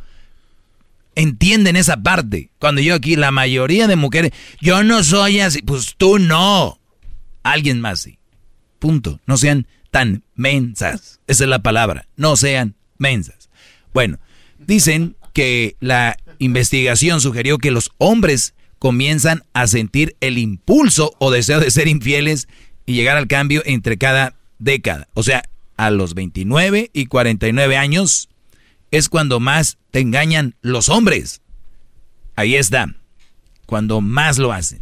Entienden 1.14 1.76
esa 1.76 1.98
parte. 1.98 2.50
Cuando 2.58 2.80
yo 2.80 2.96
aquí, 2.96 3.14
la 3.14 3.30
mayoría 3.30 3.86
de 3.86 3.94
mujeres, 3.94 4.32
yo 4.60 4.82
no 4.82 5.04
soy 5.04 5.38
así, 5.38 5.62
pues 5.62 5.94
tú 5.96 6.18
no. 6.18 6.80
Alguien 7.44 7.80
más 7.80 8.00
sí. 8.00 8.18
Punto. 8.80 9.20
No 9.26 9.36
sean 9.36 9.68
tan 9.92 10.24
mensas. 10.34 11.20
Esa 11.28 11.44
es 11.44 11.48
la 11.48 11.60
palabra. 11.60 12.08
No 12.16 12.34
sean 12.34 12.74
mensas. 12.98 13.48
Bueno, 13.92 14.18
dicen 14.58 15.14
que 15.34 15.76
la 15.78 16.16
investigación 16.40 17.20
sugirió 17.20 17.58
que 17.58 17.70
los 17.70 17.92
hombres 17.98 18.54
comienzan 18.84 19.44
a 19.54 19.66
sentir 19.66 20.14
el 20.20 20.36
impulso 20.36 21.14
o 21.18 21.30
deseo 21.30 21.58
de 21.58 21.70
ser 21.70 21.88
infieles 21.88 22.48
y 22.84 22.92
llegar 22.92 23.16
al 23.16 23.28
cambio 23.28 23.62
entre 23.64 23.96
cada 23.96 24.36
década. 24.58 25.08
O 25.14 25.22
sea, 25.22 25.42
a 25.78 25.88
los 25.88 26.12
29 26.12 26.90
y 26.92 27.06
49 27.06 27.78
años 27.78 28.28
es 28.90 29.08
cuando 29.08 29.40
más 29.40 29.78
te 29.90 30.00
engañan 30.00 30.54
los 30.60 30.90
hombres. 30.90 31.40
Ahí 32.36 32.56
está, 32.56 32.94
cuando 33.64 34.02
más 34.02 34.36
lo 34.36 34.52
hacen. 34.52 34.80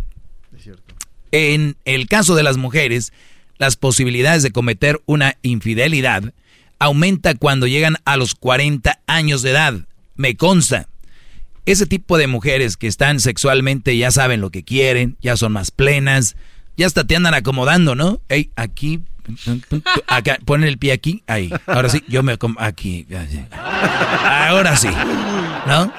En 1.31 1.77
el 1.85 2.09
caso 2.09 2.35
de 2.35 2.43
las 2.43 2.57
mujeres, 2.57 3.13
las 3.57 3.77
posibilidades 3.77 4.43
de 4.43 4.51
cometer 4.51 5.01
una 5.07 5.37
infidelidad 5.43 6.35
aumenta 6.81 7.37
cuando 7.37 7.69
llegan 7.69 7.99
a 8.05 8.17
los 8.17 8.35
40 8.35 9.01
años 9.07 9.43
de 9.43 9.51
edad 9.51 9.87
me 10.17 10.35
consta. 10.37 10.89
Ese 11.65 11.87
tipo 11.87 12.19
de 12.19 12.27
mujeres 12.27 12.77
que 12.77 12.87
están 12.87 13.21
sexualmente 13.21 13.97
ya 13.97 14.11
saben 14.11 14.41
lo 14.41 14.51
que 14.51 14.65
quieren, 14.65 15.17
ya 15.21 15.37
son 15.37 15.53
más 15.53 15.71
plenas, 15.71 16.37
ya 16.77 16.87
hasta 16.87 17.05
te 17.05 17.15
andan 17.15 17.35
acomodando, 17.35 17.95
¿no? 17.95 18.21
Ey, 18.29 18.51
aquí, 18.57 19.01
acá, 20.09 20.39
ponen 20.45 20.69
el 20.69 20.79
pie 20.79 20.93
aquí, 20.93 21.23
ahí. 21.27 21.51
Ahora 21.67 21.89
sí, 21.89 22.03
yo 22.09 22.23
me 22.23 22.33
acomodo 22.33 22.65
aquí. 22.65 23.07
Ahora 23.53 24.77
sí, 24.77 24.89
¿no? 25.67 25.93